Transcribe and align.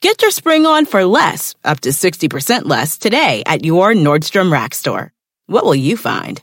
Get 0.00 0.22
your 0.22 0.30
spring 0.30 0.64
on 0.64 0.86
for 0.86 1.04
less, 1.04 1.56
up 1.64 1.80
to 1.80 1.88
60% 1.88 2.66
less 2.66 2.98
today 2.98 3.42
at 3.46 3.64
your 3.64 3.94
Nordstrom 3.94 4.52
Rack 4.52 4.72
store. 4.74 5.12
What 5.48 5.64
will 5.64 5.74
you 5.74 5.96
find? 5.96 6.40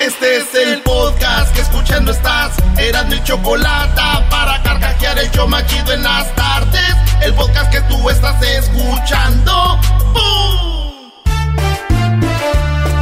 Este 0.00 0.38
es 0.38 0.54
el 0.54 0.80
podcast 0.82 1.54
que 1.54 1.60
escuchando 1.60 2.10
estás. 2.10 2.56
Eran 2.80 3.08
mi 3.10 3.22
chocolate 3.22 4.00
para 4.28 4.60
carcajear 4.64 5.18
el 5.20 5.30
yo 5.30 5.46
machido 5.46 5.92
en 5.92 6.02
las 6.02 6.34
tardes. 6.34 6.96
El 7.22 7.32
podcast 7.34 7.70
que 7.70 7.80
tú 7.82 8.10
estás 8.10 8.42
escuchando. 8.42 9.78
¡Bum! 10.12 11.12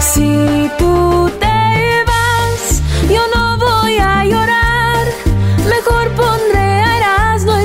Si 0.01 0.71
tú 0.77 1.31
te 1.41 2.05
vas, 2.05 2.83
yo 3.09 3.23
no 3.35 3.57
voy 3.57 3.97
a 3.97 4.25
llorar. 4.25 5.07
Mejor 5.67 6.15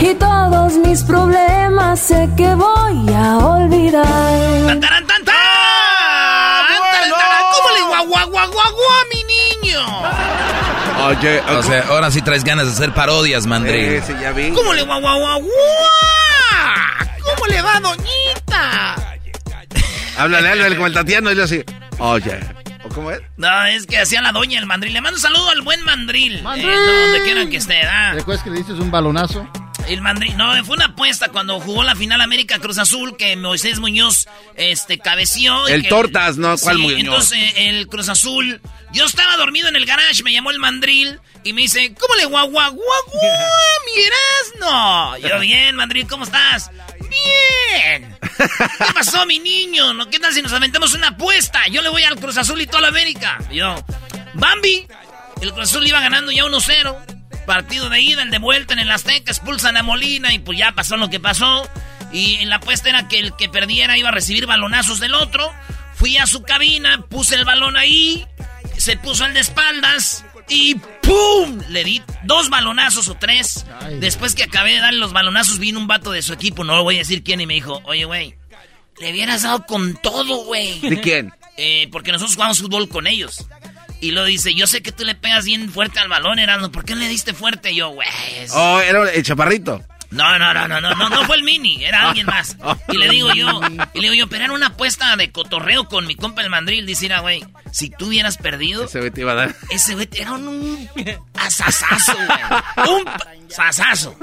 Y 0.00 0.14
todos 0.14 0.72
mis 0.78 1.02
problemas 1.02 2.00
sé 2.00 2.28
que 2.36 2.54
voy 2.54 3.12
a 3.14 3.36
olvidar. 3.38 4.04
¡Tan, 4.66 4.80
taran, 4.80 5.06
tan, 5.06 5.24
tan! 5.24 5.34
¡Tan, 6.92 7.10
taran! 7.10 7.42
¿Cómo 7.52 7.70
le 7.76 7.82
guau, 8.06 8.26
guau, 8.50 8.72
mi 9.12 9.22
niño? 9.24 9.80
Oye, 11.06 11.40
O 11.58 11.62
sea, 11.62 11.84
ahora 11.88 12.10
sí 12.10 12.22
traes 12.22 12.44
ganas 12.44 12.66
de 12.66 12.72
hacer 12.72 12.94
parodias, 12.94 13.46
Mandril. 13.46 14.02
sí, 14.02 14.14
ya 14.20 14.32
vi. 14.32 14.50
¿Cómo 14.50 14.72
le 14.72 14.82
guau? 14.82 15.00
¿Cómo 15.02 15.46
le 17.48 17.62
va, 17.62 17.80
doñita? 17.80 18.96
Háblale, 20.16 20.48
háblale 20.50 20.76
como 20.76 20.86
el 20.86 20.94
Tatiano 20.94 21.30
y 21.32 21.36
yo 21.36 21.44
así. 21.44 21.62
Oye, 21.98 22.40
¿o 22.84 22.88
cómo 22.88 23.10
es? 23.10 23.20
No, 23.36 23.64
es 23.66 23.86
que 23.86 23.98
hacía 23.98 24.22
la 24.22 24.32
doña 24.32 24.58
el 24.58 24.66
mandril. 24.66 24.92
Le 24.94 25.00
mando 25.00 25.16
un 25.16 25.22
saludo 25.22 25.50
al 25.50 25.60
buen 25.62 25.82
mandril. 25.84 26.38
Eh, 26.38 26.42
no, 26.42 26.50
donde 27.02 27.22
quieran 27.24 27.50
que 27.50 27.56
esté, 27.58 27.82
¿ah? 27.82 28.12
¿Recuerdas 28.14 28.42
que 28.42 28.50
le 28.50 28.56
diste 28.56 28.72
un 28.72 28.90
balonazo? 28.90 29.46
El 29.88 30.02
mandril, 30.02 30.36
no, 30.36 30.52
fue 30.64 30.76
una 30.76 30.86
apuesta 30.86 31.28
cuando 31.30 31.58
jugó 31.58 31.82
la 31.82 31.96
final 31.96 32.20
América 32.20 32.58
Cruz 32.60 32.78
Azul 32.78 33.16
que 33.16 33.34
Moisés 33.36 33.80
Muñoz 33.80 34.28
este 34.54 34.98
cabeció. 34.98 35.68
y 35.68 35.72
El 35.72 35.82
que- 35.82 35.88
Tortas, 35.88 36.36
¿no? 36.36 36.56
¿Cuál 36.58 36.76
Sí, 36.76 36.82
Muñoz? 36.82 36.98
Entonces 37.00 37.52
el 37.56 37.88
Cruz 37.88 38.08
Azul, 38.08 38.60
yo 38.92 39.04
estaba 39.04 39.36
dormido 39.36 39.68
en 39.68 39.74
el 39.76 39.86
garage, 39.86 40.22
me 40.22 40.32
llamó 40.32 40.50
el 40.52 40.60
mandril 40.60 41.18
y 41.42 41.52
me 41.54 41.62
dice, 41.62 41.92
¿cómo 41.98 42.14
le 42.14 42.24
guau 42.26 42.48
guau 42.50 42.72
guau 42.72 43.04
guau, 43.12 43.96
Erasmo? 43.96 45.16
Yo, 45.28 45.40
bien, 45.40 45.74
mandril, 45.74 46.06
¿cómo 46.06 46.22
estás? 46.24 46.70
Bien. 47.00 48.16
¿Qué 48.38 48.94
pasó, 48.94 49.26
mi 49.26 49.38
niño? 49.40 49.92
¿No? 49.94 50.08
¿Qué 50.08 50.20
tal 50.20 50.32
si 50.32 50.40
nos 50.42 50.52
aventamos 50.52 50.94
una 50.94 51.08
apuesta? 51.08 51.66
Yo 51.68 51.82
le 51.82 51.88
voy 51.88 52.04
al 52.04 52.16
Cruz 52.16 52.36
Azul 52.36 52.60
y 52.60 52.66
toda 52.66 52.82
la 52.82 52.88
América. 52.88 53.38
Y 53.50 53.56
yo, 53.56 53.74
Bambi, 54.34 54.86
el 55.42 55.52
Cruz 55.52 55.68
Azul 55.70 55.86
iba 55.86 56.00
ganando 56.00 56.30
ya 56.30 56.44
1-0. 56.44 56.96
Partido 57.50 57.90
de 57.90 58.00
ida, 58.00 58.22
el 58.22 58.30
de 58.30 58.38
vuelta 58.38 58.74
en 58.74 58.78
el 58.78 58.92
Azteca, 58.92 59.32
expulsan 59.32 59.76
a 59.76 59.82
Molina 59.82 60.32
y 60.32 60.38
pues 60.38 60.56
ya 60.56 60.70
pasó 60.70 60.96
lo 60.96 61.10
que 61.10 61.18
pasó. 61.18 61.68
Y 62.12 62.36
en 62.36 62.48
la 62.48 62.56
apuesta 62.56 62.88
era 62.88 63.08
que 63.08 63.18
el 63.18 63.34
que 63.34 63.48
perdiera 63.48 63.98
iba 63.98 64.10
a 64.10 64.12
recibir 64.12 64.46
balonazos 64.46 65.00
del 65.00 65.14
otro. 65.14 65.52
Fui 65.96 66.16
a 66.16 66.28
su 66.28 66.42
cabina, 66.42 67.04
puse 67.08 67.34
el 67.34 67.44
balón 67.44 67.76
ahí, 67.76 68.24
se 68.78 68.96
puso 68.96 69.26
el 69.26 69.34
de 69.34 69.40
espaldas 69.40 70.24
y 70.48 70.76
¡pum! 70.76 71.60
Le 71.70 71.82
di 71.82 72.00
dos 72.22 72.50
balonazos 72.50 73.08
o 73.08 73.16
tres. 73.16 73.66
Después 73.98 74.36
que 74.36 74.44
acabé 74.44 74.74
de 74.74 74.80
darle 74.82 75.00
los 75.00 75.12
balonazos, 75.12 75.58
vino 75.58 75.80
un 75.80 75.88
vato 75.88 76.12
de 76.12 76.22
su 76.22 76.32
equipo, 76.32 76.62
no 76.62 76.76
lo 76.76 76.84
voy 76.84 76.94
a 76.94 76.98
decir 76.98 77.24
quién, 77.24 77.40
y 77.40 77.46
me 77.46 77.54
dijo, 77.54 77.82
oye, 77.84 78.04
güey, 78.04 78.36
le 79.00 79.10
hubieras 79.10 79.42
dado 79.42 79.66
con 79.66 79.96
todo, 79.96 80.44
güey. 80.44 80.78
¿De 80.78 81.00
quién? 81.00 81.32
Eh, 81.56 81.88
porque 81.90 82.12
nosotros 82.12 82.36
jugamos 82.36 82.60
fútbol 82.60 82.88
con 82.88 83.08
ellos. 83.08 83.44
Y 84.00 84.12
lo 84.12 84.24
dice, 84.24 84.54
yo 84.54 84.66
sé 84.66 84.82
que 84.82 84.92
tú 84.92 85.04
le 85.04 85.14
pegas 85.14 85.44
bien 85.44 85.70
fuerte 85.70 85.98
al 86.00 86.08
balón, 86.08 86.38
Erasmo. 86.38 86.72
¿Por 86.72 86.84
qué 86.84 86.94
le 86.96 87.06
diste 87.08 87.34
fuerte? 87.34 87.72
Y 87.72 87.76
yo, 87.76 87.90
güey. 87.90 88.08
es- 88.38 88.52
Oh, 88.54 88.80
era 88.80 89.10
el 89.10 89.22
chaparrito. 89.22 89.84
No, 90.10 90.38
no, 90.40 90.52
no, 90.52 90.66
no, 90.66 90.80
no, 90.80 90.92
no, 90.96 91.08
no 91.08 91.24
fue 91.24 91.36
el 91.36 91.44
mini, 91.44 91.84
era 91.84 92.02
alguien 92.08 92.26
más. 92.26 92.56
Y 92.88 92.96
le 92.96 93.08
digo 93.10 93.32
yo, 93.32 93.60
y 93.94 94.00
le 94.00 94.10
digo 94.10 94.14
yo, 94.14 94.26
pero 94.28 94.44
era 94.44 94.52
una 94.52 94.66
apuesta 94.68 95.14
de 95.14 95.30
cotorreo 95.30 95.84
con 95.84 96.04
mi 96.06 96.16
compa 96.16 96.42
el 96.42 96.50
mandril. 96.50 96.84
Dice, 96.84 97.02
mira, 97.04 97.20
güey, 97.20 97.44
si 97.70 97.90
tú 97.90 98.08
hubieras 98.08 98.36
perdido, 98.36 98.84
Ese 98.86 98.98
güey 98.98 99.12
te 99.12 99.20
iba 99.20 99.32
a 99.32 99.36
dar. 99.36 99.54
ese 99.70 99.94
güey 99.94 100.08
era 100.12 100.32
un, 100.32 100.88
asasazo, 101.34 102.14
güey. 102.16 102.88
Un 102.98 103.04
sasazo. 103.48 104.16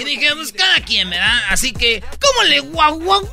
Y 0.00 0.04
dije, 0.04 0.28
pues 0.34 0.52
cada 0.52 0.76
quien, 0.84 1.10
¿verdad? 1.10 1.40
Así 1.50 1.72
que, 1.72 2.00
¿cómo 2.20 2.48
le 2.48 2.60
guau, 2.60 3.00
guau, 3.00 3.20
guau, 3.22 3.30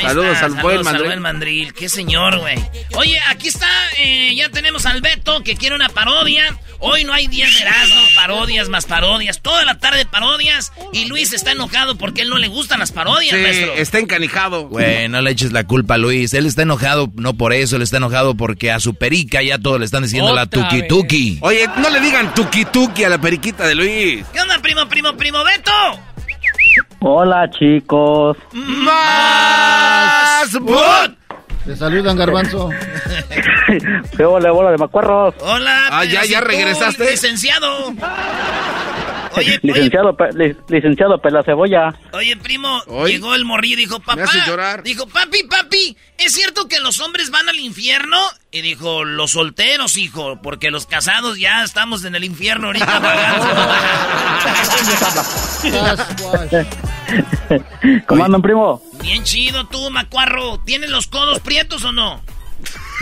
Ahí 0.00 0.06
Saludos 0.06 0.32
está, 0.34 0.46
al 0.46 0.52
buen 0.52 0.62
saludos 0.62 0.84
mandril. 0.84 1.06
buen 1.06 1.22
mandril. 1.22 1.74
Qué 1.74 1.88
señor, 1.88 2.38
güey. 2.38 2.58
Oye, 2.94 3.18
aquí 3.28 3.48
está, 3.48 3.68
eh, 3.98 4.34
ya 4.34 4.48
tenemos 4.48 4.86
al 4.86 5.00
Beto 5.00 5.42
que 5.42 5.56
quiere 5.56 5.74
una 5.76 5.88
parodia. 5.88 6.56
Hoy 6.82 7.04
no 7.04 7.12
hay 7.12 7.26
10 7.26 7.54
de 7.54 7.60
Erasmo, 7.60 8.00
parodias 8.14 8.68
más 8.70 8.86
parodias. 8.86 9.42
Toda 9.42 9.64
la 9.66 9.78
tarde 9.78 10.06
parodias. 10.06 10.72
Y 10.94 11.04
Luis 11.04 11.32
está 11.34 11.52
enojado 11.52 11.96
porque 11.98 12.22
él 12.22 12.30
no 12.30 12.38
le 12.38 12.48
gustan 12.48 12.78
las 12.80 12.90
parodias, 12.90 13.36
Sí, 13.36 13.42
maestro. 13.42 13.74
está 13.74 13.98
encanijado. 13.98 14.66
Güey, 14.68 15.08
no 15.08 15.20
le 15.20 15.30
eches 15.30 15.52
la 15.52 15.64
culpa 15.64 15.94
a 15.94 15.98
Luis. 15.98 16.32
Él 16.32 16.46
está 16.46 16.62
enojado 16.62 17.10
no 17.16 17.34
por 17.34 17.52
eso, 17.52 17.76
él 17.76 17.82
está 17.82 17.98
enojado 17.98 18.34
porque 18.34 18.70
a 18.72 18.80
su 18.80 18.94
perica 18.94 19.42
ya 19.42 19.58
todos 19.58 19.78
le 19.78 19.84
están 19.84 20.02
diciendo 20.04 20.34
la 20.34 20.46
tuki 20.46 20.78
vez. 20.80 20.88
tuki. 20.88 21.38
Oye, 21.42 21.66
no 21.76 21.90
le 21.90 22.00
digan 22.00 22.32
tuki 22.34 22.64
tuki 22.64 23.04
a 23.04 23.10
la 23.10 23.20
periquita 23.20 23.66
de 23.66 23.74
Luis. 23.74 24.24
¿Qué 24.32 24.40
onda, 24.40 24.58
primo, 24.60 24.88
primo, 24.88 25.14
primo 25.18 25.44
Beto? 25.44 25.70
Hola 27.00 27.50
chicos. 27.50 28.36
¡Más! 28.52 30.52
bot! 30.60 31.12
Te 31.64 31.76
saludan, 31.76 32.16
garbanzo. 32.16 32.70
¿Qué 34.16 34.24
hola, 34.24 34.50
bola 34.50 34.70
de 34.72 34.78
macuarros? 34.78 35.34
Hola, 35.40 35.82
Ah, 35.90 36.04
ya, 36.04 36.24
ya 36.24 36.40
regresaste. 36.40 37.10
Licenciado. 37.10 37.92
Oye, 39.36 39.50
oye, 39.50 39.60
Licenciado, 39.62 40.16
pe- 40.16 40.32
li- 40.34 40.56
licenciado 40.68 41.20
Pela 41.20 41.42
Cebolla. 41.44 41.94
oye, 42.12 42.36
primo, 42.36 42.82
Oye. 42.88 43.12
llegó 43.14 43.34
el 43.34 43.44
morrillo 43.44 43.74
y 43.74 43.80
dijo, 43.80 44.00
papá, 44.00 44.24
dijo, 44.82 45.06
papi, 45.06 45.44
papi, 45.44 45.96
¿es 46.18 46.32
cierto 46.32 46.66
que 46.68 46.80
los 46.80 46.98
hombres 47.00 47.30
van 47.30 47.48
al 47.48 47.58
infierno? 47.60 48.18
Y 48.50 48.60
dijo, 48.62 49.04
los 49.04 49.30
solteros, 49.32 49.96
hijo, 49.96 50.40
porque 50.42 50.70
los 50.72 50.86
casados 50.86 51.38
ya 51.38 51.62
estamos 51.62 52.04
en 52.04 52.16
el 52.16 52.24
infierno 52.24 52.68
ahorita 52.68 53.00
pagando. 53.00 53.46
¿Cómo 58.06 58.24
andan, 58.24 58.42
primo? 58.42 58.82
Bien 59.02 59.22
chido 59.24 59.66
tú, 59.66 59.90
macuarro. 59.90 60.60
¿Tienes 60.64 60.90
los 60.90 61.06
codos 61.06 61.40
prietos 61.40 61.84
o 61.84 61.92
no? 61.92 62.22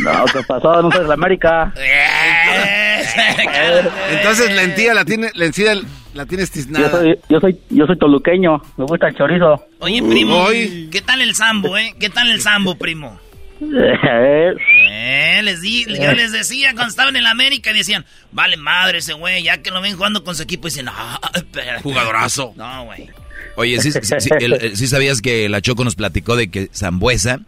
No, 0.01 0.25
¿qué 0.27 0.41
pasó? 0.47 0.81
No 0.83 0.91
soy 0.93 1.03
de 1.03 1.09
la 1.09 1.15
América. 1.15 1.73
Entonces 4.11 4.55
la 4.55 4.63
encía 4.63 4.95
la 4.95 5.05
tiene, 5.05 5.31
la 5.35 5.47
encía 5.47 5.75
la 6.15 6.27
tienes 6.27 6.49
Yo 6.51 6.55
tiznada. 6.55 6.91
soy, 6.91 7.19
yo 7.29 7.41
soy, 7.41 7.59
yo 7.71 7.87
soy 7.87 7.99
toluqueño. 7.99 8.61
Me 8.77 8.85
gusta 8.85 9.09
el 9.09 9.17
chorizo. 9.17 9.65
Oye, 9.81 10.03
primo, 10.03 10.47
Uy. 10.47 10.89
¿qué 10.91 11.01
tal 11.03 11.21
el 11.21 11.35
sambo, 11.35 11.77
eh? 11.79 11.95
¿Qué 12.01 12.11
tal 12.11 12.31
el 12.31 12.41
sambo, 12.41 12.75
primo? 12.77 13.19
Eh, 13.61 14.53
Eh, 14.91 15.41
les 15.43 15.61
di, 15.61 15.85
yo 15.85 16.13
les 16.13 16.33
decía 16.33 16.73
cuando 16.75 16.91
estaban 16.91 17.15
en 17.15 17.21
el 17.21 17.27
América 17.27 17.71
y 17.71 17.75
decían, 17.75 18.05
vale 18.33 18.57
madre 18.57 18.99
ese 18.99 19.13
güey, 19.15 19.43
ya 19.43 19.63
que 19.63 19.71
lo 19.71 19.81
ven 19.81 19.97
jugando 19.97 20.23
con 20.25 20.35
su 20.35 20.43
equipo 20.43 20.67
y 20.69 20.71
dicen, 20.71 20.87
no, 20.87 20.93
espera. 21.35 21.81
Jugadorazo. 21.81 22.53
No, 22.57 22.85
güey. 22.87 23.09
Oye, 23.57 23.81
¿sí, 23.81 23.91
sí, 23.93 24.01
sí, 24.19 24.31
el- 24.41 24.53
el- 24.55 24.77
sí 24.77 24.87
sabías 24.87 25.21
que 25.21 25.49
la 25.49 25.61
Choco 25.61 25.85
nos 25.85 25.95
platicó 25.97 26.37
de 26.37 26.49
que 26.51 26.69
Zambuesa 26.75 27.35
eh, 27.35 27.41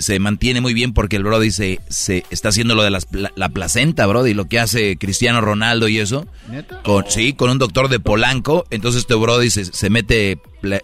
se 0.00 0.18
mantiene 0.18 0.60
muy 0.60 0.72
bien 0.74 0.94
porque 0.94 1.16
el 1.16 1.24
Brody 1.24 1.50
se, 1.50 1.80
se 1.88 2.24
está 2.30 2.48
haciendo 2.48 2.74
lo 2.74 2.82
de 2.82 2.90
las 2.90 3.04
pla- 3.04 3.32
la 3.36 3.48
placenta, 3.50 4.06
Brody, 4.06 4.32
lo 4.32 4.46
que 4.48 4.58
hace 4.60 4.96
Cristiano 4.96 5.40
Ronaldo 5.40 5.88
y 5.88 5.98
eso. 5.98 6.26
¿Neta? 6.48 6.80
Con, 6.82 7.04
Sí, 7.10 7.32
con 7.34 7.50
un 7.50 7.58
doctor 7.58 7.88
de 7.88 8.00
Polanco. 8.00 8.64
Entonces 8.70 9.00
este 9.02 9.14
Brody 9.14 9.50
se, 9.50 9.66
se 9.66 9.90
mete 9.90 10.38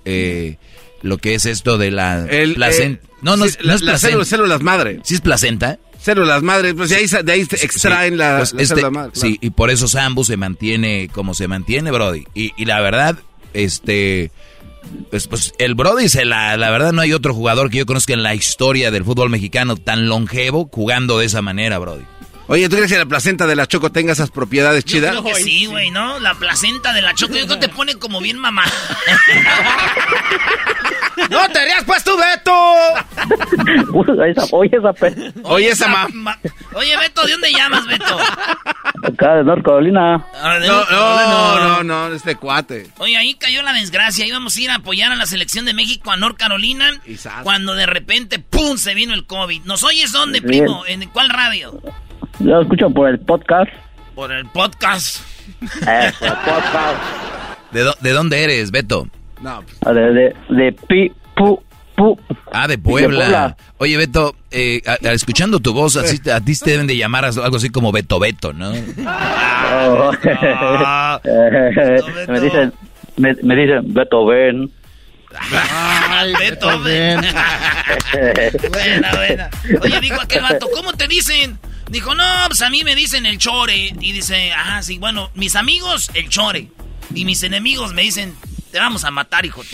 eh, 0.05 0.59
lo 1.03 1.19
que 1.19 1.35
es 1.35 1.47
esto 1.47 1.79
de 1.79 1.91
la 1.91 2.27
El, 2.29 2.55
placenta. 2.55 3.03
eh, 3.07 3.11
no, 3.23 3.37
no, 3.37 3.45
sí, 3.45 3.51
es- 3.51 3.59
no 3.61 3.65
la- 3.69 3.75
es 3.75 3.81
las 3.83 3.91
placenta. 4.01 4.09
células, 4.09 4.29
células 4.29 4.63
madre. 4.63 5.01
¿Sí 5.05 5.15
es 5.15 5.21
placenta? 5.21 5.79
Células 6.01 6.43
madre, 6.43 6.75
pues 6.75 6.91
de 6.91 6.97
ahí, 6.97 7.07
de 7.25 7.33
ahí 7.33 7.45
se 7.45 7.57
extraen 7.65 8.13
Sí, 8.13 8.19
la, 8.19 8.37
pues 8.39 8.53
la 8.53 8.63
este- 8.63 8.75
célula 8.77 8.91
madre. 8.91 9.13
claro. 9.13 9.29
Sí, 9.29 9.39
y 9.41 9.51
por 9.51 9.71
eso 9.71 9.89
Sambu 9.89 10.25
se 10.25 10.37
mantiene 10.37 11.09
como 11.13 11.35
se 11.35 11.49
mantiene, 11.49 11.91
Brody. 11.91 12.25
Y, 12.35 12.53
y 12.57 12.67
la 12.67 12.81
verdad, 12.81 13.19
este... 13.55 14.31
Pues, 15.11 15.27
pues 15.27 15.53
el 15.59 15.75
Brody, 15.75 16.09
se 16.09 16.25
la, 16.25 16.57
la 16.57 16.71
verdad 16.71 16.93
no 16.93 17.01
hay 17.01 17.13
otro 17.13 17.35
jugador 17.35 17.71
que 17.71 17.79
yo 17.79 17.87
conozca 17.87 18.13
en 18.13 18.23
la 18.23 18.35
historia 18.35 18.91
del 18.91 19.05
fútbol 19.05 19.31
mexicano 19.31 19.77
tan 19.77 20.09
longevo 20.09 20.69
jugando 20.73 21.19
de 21.19 21.27
esa 21.27 21.43
manera, 21.43 21.79
Brody. 21.79 22.05
Oye, 22.49 22.69
¿tú 22.69 22.77
crees 22.77 22.91
que 22.91 22.99
la 22.99 23.05
placenta 23.07 23.47
de 23.47 23.55
la 23.55 23.67
Choco 23.67 23.93
tenga 23.93 24.13
esas 24.13 24.31
propiedades 24.31 24.85
Yo 24.85 24.93
chidas? 24.97 25.11
creo 25.13 25.23
que 25.23 25.35
sí, 25.37 25.67
güey, 25.67 25.91
¿no? 25.91 26.19
La 26.19 26.35
placenta 26.35 26.93
de 26.95 27.03
la 27.03 27.15
choco, 27.15 27.35
yo 27.35 27.45
creo 27.47 27.61
que 27.61 27.67
te 27.69 27.73
pone 27.75 27.95
como 27.97 28.21
bien 28.21 28.39
mamá. 28.39 28.65
¡No 31.31 31.49
te 31.51 31.65
rías, 31.65 31.85
pues 31.85 32.03
tú, 32.05 32.13
Beto! 32.17 32.53
Oye, 34.53 34.77
esa 34.77 34.93
pe... 34.93 35.33
Oye, 35.43 35.69
esa 35.71 35.89
ma... 35.89 36.09
ma- 36.13 36.39
Oye, 36.75 36.97
Beto, 36.97 37.25
¿de 37.27 37.33
dónde 37.33 37.53
llamas, 37.53 37.87
Beto? 37.87 38.17
Acá 39.03 39.35
de 39.37 39.45
North 39.45 39.65
Carolina. 39.65 40.25
Ah, 40.41 40.59
de- 40.59 40.69
No, 40.69 40.85
no, 40.91 41.59
no, 41.59 41.85
no, 42.09 42.15
este 42.15 42.37
cuate. 42.37 42.89
Oye, 42.99 43.17
ahí 43.17 43.35
cayó 43.35 43.63
la 43.63 43.73
desgracia. 43.73 44.27
Íbamos 44.27 44.57
a 44.57 44.61
ir 44.61 44.71
a 44.71 44.77
apoyar 44.77 45.13
a 45.13 45.17
la 45.17 45.27
selección 45.27 45.65
de 45.65 45.75
México 45.75 46.11
a 46.13 46.17
North 46.17 46.39
Carolina. 46.39 46.91
Cuando 47.43 47.75
de 47.75 47.87
repente, 47.87 48.39
¡pum! 48.39 48.79
se 48.79 48.95
vino 48.95 49.13
el 49.13 49.27
COVID. 49.27 49.65
¿Nos 49.65 49.83
oyes 49.85 50.13
dónde, 50.13 50.39
Sí. 50.39 50.47
primo? 50.47 50.85
¿En 50.87 51.07
cuál 51.11 51.29
radio? 51.31 51.81
Yo 52.39 52.47
lo 52.47 52.63
escucho 52.63 52.91
por 52.91 53.09
el 53.09 53.19
podcast. 53.21 53.71
Por 54.15 54.33
el 54.33 54.47
podcast. 54.47 55.21
Eh, 55.87 56.13
por 56.19 56.29
el 56.29 56.35
podcast. 56.35 56.97
¿De, 57.73 57.85
dó- 57.85 57.97
de 58.01 58.13
dónde 58.13 58.43
eres, 58.45 58.71
Beto? 58.71 59.09
No, 59.43 59.63
pues, 59.63 59.77
Ah, 59.87 59.93
De, 59.93 60.13
de, 60.13 60.37
de 60.49 60.73
pi, 60.73 61.13
pu, 61.37 61.63
pu. 61.97 62.19
Ah, 62.53 62.67
de 62.67 62.79
Puebla. 62.79 63.19
Puebla. 63.19 63.57
Oye, 63.79 63.97
Beto, 63.97 64.35
eh, 64.51 64.83
a- 64.87 64.99
a- 65.09 65.13
escuchando 65.13 65.61
tu 65.61 65.73
voz, 65.73 65.97
así, 65.97 66.19
a 66.31 66.41
ti 66.41 66.57
te 66.59 66.71
deben 66.73 66.87
de 66.87 66.97
llamar 66.97 67.25
algo 67.25 67.57
así 67.57 67.71
como 67.71 67.93
Beto 67.93 68.19
Beto, 68.19 68.53
¿no? 68.53 68.71
Oh. 68.73 70.11
Ah. 70.25 71.21
Beto. 71.25 72.07
me 72.33 72.41
dicen, 72.41 72.73
me, 73.17 73.35
me 73.43 73.55
dicen, 73.57 73.95
Beto, 73.95 74.27
ven. 74.27 74.71
Ay, 76.11 76.33
Beto. 76.39 76.69
Buena, 78.73 79.11
buena. 79.15 79.51
Oye, 79.83 80.01
dijo 80.01 80.21
aquel 80.21 80.43
vato, 80.43 80.67
¿cómo 80.75 80.93
te 80.95 81.07
dicen? 81.07 81.59
Dijo, 81.91 82.15
no, 82.15 82.25
pues 82.49 82.61
a 82.63 82.71
mí 82.71 82.85
me 82.85 82.95
dicen 82.95 83.27
el 83.27 83.39
chore. 83.39 83.95
Y 84.01 84.13
dice, 84.13 84.53
ah, 84.53 84.83
sí, 84.83 84.99
bueno, 84.99 85.31
mis 85.35 85.57
amigos, 85.57 86.11
el 86.15 86.29
chore. 86.29 86.69
Y 87.15 87.25
mis 87.25 87.43
enemigos 87.43 87.95
me 87.95 88.03
dicen, 88.03 88.37
te 88.79 88.83
vamos 88.83 89.03
a 89.05 89.11
matar, 89.11 89.45
hijo. 89.45 89.61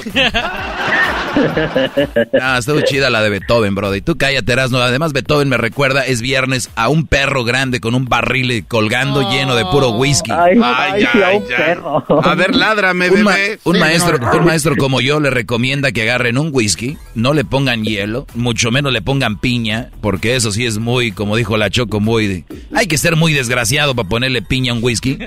Ah, 2.41 2.57
estuvo 2.59 2.81
chida 2.83 3.11
la 3.11 3.21
de 3.23 3.29
Beethoven, 3.31 3.75
Brody. 3.75 4.01
Tú 4.01 4.17
cállate, 4.17 4.53
Erasmo. 4.53 4.79
Además, 4.79 5.13
Beethoven 5.13 5.49
me 5.49 5.57
recuerda, 5.57 6.07
es 6.07 6.21
viernes, 6.21 6.71
a 6.77 6.89
un 6.89 7.07
perro 7.07 7.43
grande 7.45 7.81
con 7.81 7.95
un 7.95 8.05
barril 8.07 8.65
colgando 8.67 9.29
lleno 9.31 9.55
de 9.57 9.65
puro 9.67 9.91
whisky. 9.91 10.31
Ay, 10.31 10.59
Ay, 10.63 11.03
ay, 11.03 11.09
sí, 11.13 11.19
a 11.23 11.27
ay, 11.29 11.37
un 11.39 11.43
ay. 11.43 11.49
perro. 11.57 12.05
A 12.25 12.35
ver, 12.35 12.55
ládrame, 12.55 13.11
Un, 13.11 13.23
ma- 13.23 13.33
bebé. 13.35 13.59
un 13.65 13.75
Sí, 13.75 13.81
maestro, 13.81 14.19
no, 14.19 14.33
no. 14.33 14.39
un 14.39 14.45
maestro 14.45 14.77
como 14.77 15.01
yo 15.01 15.19
le 15.21 15.31
recomienda 15.31 15.91
que 15.93 16.03
agarren 16.03 16.39
un 16.39 16.51
whisky, 16.53 16.97
no 17.15 17.33
le 17.35 17.45
pongan 17.45 17.83
hielo, 17.85 18.27
mucho 18.35 18.71
menos 18.71 18.93
le 18.93 19.03
pongan 19.03 19.37
piña, 19.39 19.91
porque 20.01 20.37
eso 20.37 20.53
sí 20.53 20.65
es 20.67 20.79
muy, 20.79 21.11
como 21.13 21.37
dijo 21.37 21.57
la 21.57 21.69
Choco, 21.69 21.99
muy... 22.01 22.27
de- 22.29 22.45
hay 22.75 22.87
que 22.87 22.97
ser 22.99 23.17
muy 23.17 23.33
desgraciado 23.33 23.95
para 23.95 24.09
ponerle 24.09 24.41
piña 24.43 24.73
a 24.73 24.77
un 24.77 24.85
whisky. 24.85 25.19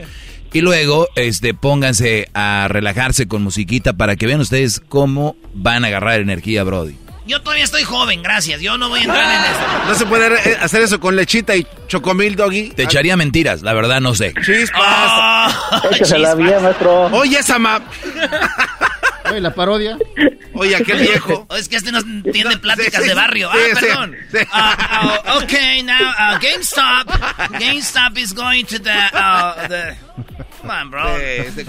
Y 0.53 0.61
luego, 0.61 1.07
este, 1.15 1.53
pónganse 1.53 2.29
a 2.33 2.67
relajarse 2.69 3.27
con 3.27 3.43
musiquita 3.43 3.93
para 3.93 4.15
que 4.15 4.27
vean 4.27 4.39
ustedes 4.39 4.81
cómo 4.87 5.35
van 5.53 5.83
a 5.83 5.87
agarrar 5.87 6.19
energía, 6.19 6.63
Brody. 6.63 6.95
Yo 7.27 7.41
todavía 7.41 7.65
estoy 7.65 7.83
joven, 7.83 8.23
gracias. 8.23 8.61
Yo 8.61 8.77
no 8.77 8.87
voy 8.87 9.01
a 9.01 9.03
entrar 9.03 9.35
en 9.35 9.51
eso. 9.51 9.87
No 9.89 9.95
se 9.95 10.05
puede 10.05 10.27
eh, 10.27 10.57
hacer 10.61 10.81
eso 10.81 11.01
con 11.01 11.17
lechita 11.17 11.57
y 11.57 11.67
chocomil, 11.87 12.37
doggy. 12.37 12.69
Te 12.69 12.83
echaría 12.83 13.17
mentiras, 13.17 13.61
la 13.63 13.73
verdad 13.73 13.99
no 13.99 14.15
sé. 14.15 14.33
Chispas. 14.45 15.53
Échasela 15.91 16.29
chispas. 16.29 16.37
bien, 16.37 16.63
maestro. 16.63 17.05
Oye, 17.07 17.39
esa 17.39 17.59
ma... 17.59 17.81
Oye, 19.31 19.41
la 19.41 19.53
parodia. 19.53 19.97
Oye, 20.53 20.75
aquel 20.75 20.99
viejo. 20.99 21.45
Oh, 21.49 21.55
es 21.55 21.67
que 21.69 21.75
este 21.77 21.91
no 21.91 21.99
entiende 21.99 22.57
pláticas 22.57 22.95
Sí, 22.95 23.01
sí, 23.03 23.07
de 23.09 23.13
barrio. 23.13 23.49
sí, 23.51 23.57
ah, 23.59 23.75
sí, 23.79 23.85
perdón. 23.85 24.15
sí. 24.31 24.37
Ah, 24.51 25.21
ah, 25.25 25.37
okay, 25.37 25.83
now 25.83 25.93
uh, 25.95 26.39
GameStop. 26.39 27.07
GameStop 27.59 28.17
is 28.17 28.33
going 28.33 28.63
to 28.65 28.79
the, 28.79 28.89
uh, 29.13 29.67
the. 29.67 29.95
Come 30.61 30.71
on, 30.71 30.89
bro. 30.89 31.03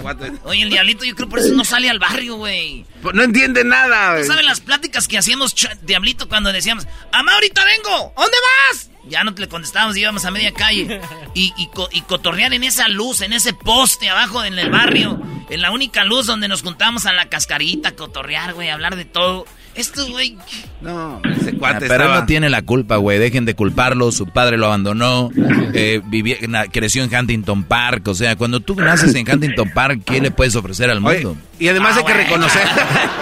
Cuate. 0.01 0.31
Oye, 0.43 0.63
el 0.63 0.69
diablito, 0.69 1.05
yo 1.05 1.15
creo 1.15 1.29
por 1.29 1.39
eso 1.39 1.53
no 1.53 1.63
sale 1.63 1.89
al 1.89 1.99
barrio, 1.99 2.35
güey. 2.35 2.85
Pues 3.01 3.13
No 3.15 3.23
entiende 3.23 3.63
nada. 3.63 4.13
güey. 4.13 4.25
¿Saben 4.25 4.45
las 4.45 4.59
pláticas 4.59 5.07
que 5.07 5.17
hacíamos, 5.17 5.55
diablito, 5.83 6.27
cuando 6.27 6.51
decíamos, 6.51 6.87
Amá, 7.11 7.33
ahorita 7.35 7.63
vengo, 7.65 8.13
¿dónde 8.17 8.37
vas? 8.71 8.89
Ya 9.09 9.23
no 9.23 9.33
te 9.33 9.41
le 9.41 9.49
contestábamos, 9.49 9.97
íbamos 9.97 10.23
a 10.25 10.31
media 10.31 10.53
calle. 10.53 11.01
Y, 11.33 11.53
y, 11.57 11.69
y 11.91 12.01
cotorrear 12.01 12.53
en 12.53 12.63
esa 12.63 12.87
luz, 12.87 13.21
en 13.21 13.33
ese 13.33 13.53
poste 13.53 14.09
abajo 14.09 14.43
en 14.43 14.57
el 14.57 14.69
barrio. 14.69 15.19
En 15.49 15.61
la 15.61 15.71
única 15.71 16.03
luz 16.03 16.27
donde 16.27 16.47
nos 16.47 16.61
juntamos 16.61 17.05
a 17.05 17.13
la 17.13 17.27
cascarita, 17.27 17.95
cotorrear, 17.95 18.53
güey, 18.53 18.69
hablar 18.69 18.95
de 18.95 19.05
todo. 19.05 19.45
Esto, 19.75 20.05
güey. 20.09 20.35
No, 20.81 21.21
ese 21.23 21.51
Ah, 21.51 21.53
cuate 21.57 21.79
pero 21.81 21.93
él 21.95 22.01
estaba... 22.01 22.19
no 22.21 22.25
tiene 22.25 22.49
la 22.49 22.61
culpa, 22.63 22.97
güey. 22.97 23.17
Dejen 23.19 23.45
de 23.45 23.53
culparlo. 23.53 24.11
Su 24.11 24.27
padre 24.27 24.57
lo 24.57 24.65
abandonó. 24.65 25.29
eh, 25.73 26.01
vivía- 26.05 26.37
na- 26.47 26.65
creció 26.67 27.03
en 27.03 27.13
Huntington 27.15 27.63
Park. 27.63 28.07
O 28.07 28.13
sea, 28.13 28.35
cuando 28.35 28.59
tú 28.59 28.75
naces 28.75 29.13
en 29.15 29.29
Huntington 29.31 29.69
Park, 29.71 30.01
¿qué 30.05 30.19
le 30.19 30.31
puedes 30.31 30.55
ofrecer 30.55 30.89
al 30.89 31.05
Oye, 31.05 31.23
mundo? 31.25 31.41
y 31.59 31.67
además 31.69 31.95
Ah, 31.95 31.99
hay 31.99 32.05
que 32.05 32.13
reconocer... 32.23 32.61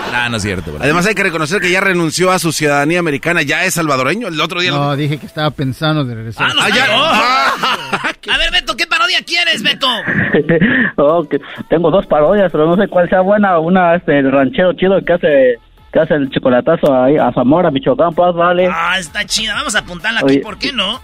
Ah, 0.09 0.29
no 0.29 0.37
es 0.37 0.43
cierto, 0.43 0.71
bro. 0.71 0.81
Además 0.81 1.05
hay 1.05 1.13
que 1.15 1.21
reconocer 1.21 1.61
que 1.61 1.69
ya 1.69 1.81
renunció 1.81 2.31
a 2.31 2.39
su 2.39 2.51
ciudadanía 2.53 2.97
americana, 2.99 3.41
ya 3.43 3.65
es 3.65 3.73
salvadoreño. 3.75 4.29
El 4.29 4.39
otro 4.41 4.61
día... 4.61 4.71
lo- 4.71 4.77
No, 4.77 4.95
dije 4.95 5.17
que 5.17 5.25
estaba 5.25 5.51
pensando 5.51 6.05
de 6.05 6.15
regresar. 6.15 6.47
Ah, 6.49 6.53
no, 6.55 6.61
Ah, 6.61 6.69
ya- 6.69 6.87
oh. 6.91 7.03
Ah, 7.05 8.13
A 8.33 8.37
ver, 8.37 8.51
Beto, 8.51 8.75
¿qué 8.75 8.87
parodia 8.87 9.19
quieres, 9.25 9.61
Beto? 9.61 9.87
Oh, 10.97 11.23
que 11.27 11.39
tengo 11.69 11.91
dos 11.91 12.05
parodias, 12.07 12.51
pero 12.51 12.65
no 12.65 12.75
sé 12.81 12.87
cuál 12.89 13.07
sea 13.09 13.21
buena. 13.21 13.59
Una 13.59 13.95
es 13.95 14.05
del 14.05 14.31
ranchero 14.31 14.73
chido 14.73 14.99
que 15.05 15.13
hace 15.13 15.55
que 15.97 16.03
hace 16.03 16.13
el 16.13 16.29
chocolatazo 16.29 16.93
ahí 16.93 17.17
a 17.17 17.31
Zamora, 17.33 17.71
Michoacán, 17.71 18.13
pues 18.13 18.35
vale. 18.35 18.69
Ah, 18.71 18.97
está 18.99 19.25
chida. 19.25 19.55
Vamos 19.55 19.75
a 19.75 19.79
apuntarla 19.79 20.19
aquí, 20.19 20.33
Oye. 20.33 20.39
¿por 20.41 20.57
qué 20.59 20.71
no? 20.71 21.01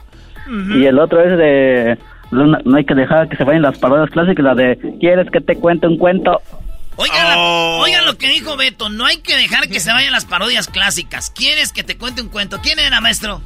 Y 0.76 0.86
el 0.86 1.00
otro 1.00 1.22
es 1.22 1.38
de 1.38 1.98
no, 2.32 2.46
no 2.46 2.78
hay 2.78 2.86
que 2.86 2.94
dejar 2.96 3.30
que 3.30 3.38
se 3.38 3.44
vayan 3.44 3.62
las 3.62 3.78
parodias 3.80 4.10
clásicas, 4.10 4.44
la 4.44 4.56
de 4.56 4.78
¿Quieres 5.00 5.30
que 5.32 5.40
te 5.42 5.56
cuente 5.56 5.88
un 5.88 5.98
cuento? 5.98 6.42
Oigan, 6.96 7.28
la- 7.28 7.36
Oh. 7.38 7.80
oigan 7.82 8.06
lo 8.06 8.18
que 8.18 8.28
dijo 8.28 8.56
Beto. 8.56 8.90
No 8.90 9.06
hay 9.06 9.18
que 9.18 9.36
dejar 9.36 9.68
que 9.68 9.80
se 9.80 9.92
vayan 9.92 10.12
las 10.12 10.26
parodias 10.26 10.68
clásicas. 10.68 11.32
¿Quieres 11.32 11.72
que 11.74 11.84
te 11.84 11.98
cuente 11.98 12.22
un 12.22 12.30
cuento? 12.30 12.60
¿Quién 12.62 12.78
era, 12.78 13.02
maestro? 13.02 13.42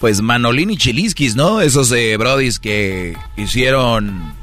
Pues 0.00 0.20
Manolín 0.20 0.70
y 0.70 0.76
Chiliskis, 0.76 1.34
¿no? 1.36 1.60
Esos 1.62 1.90
eh, 1.92 2.16
brodis 2.18 2.58
que 2.58 3.16
hicieron... 3.36 4.34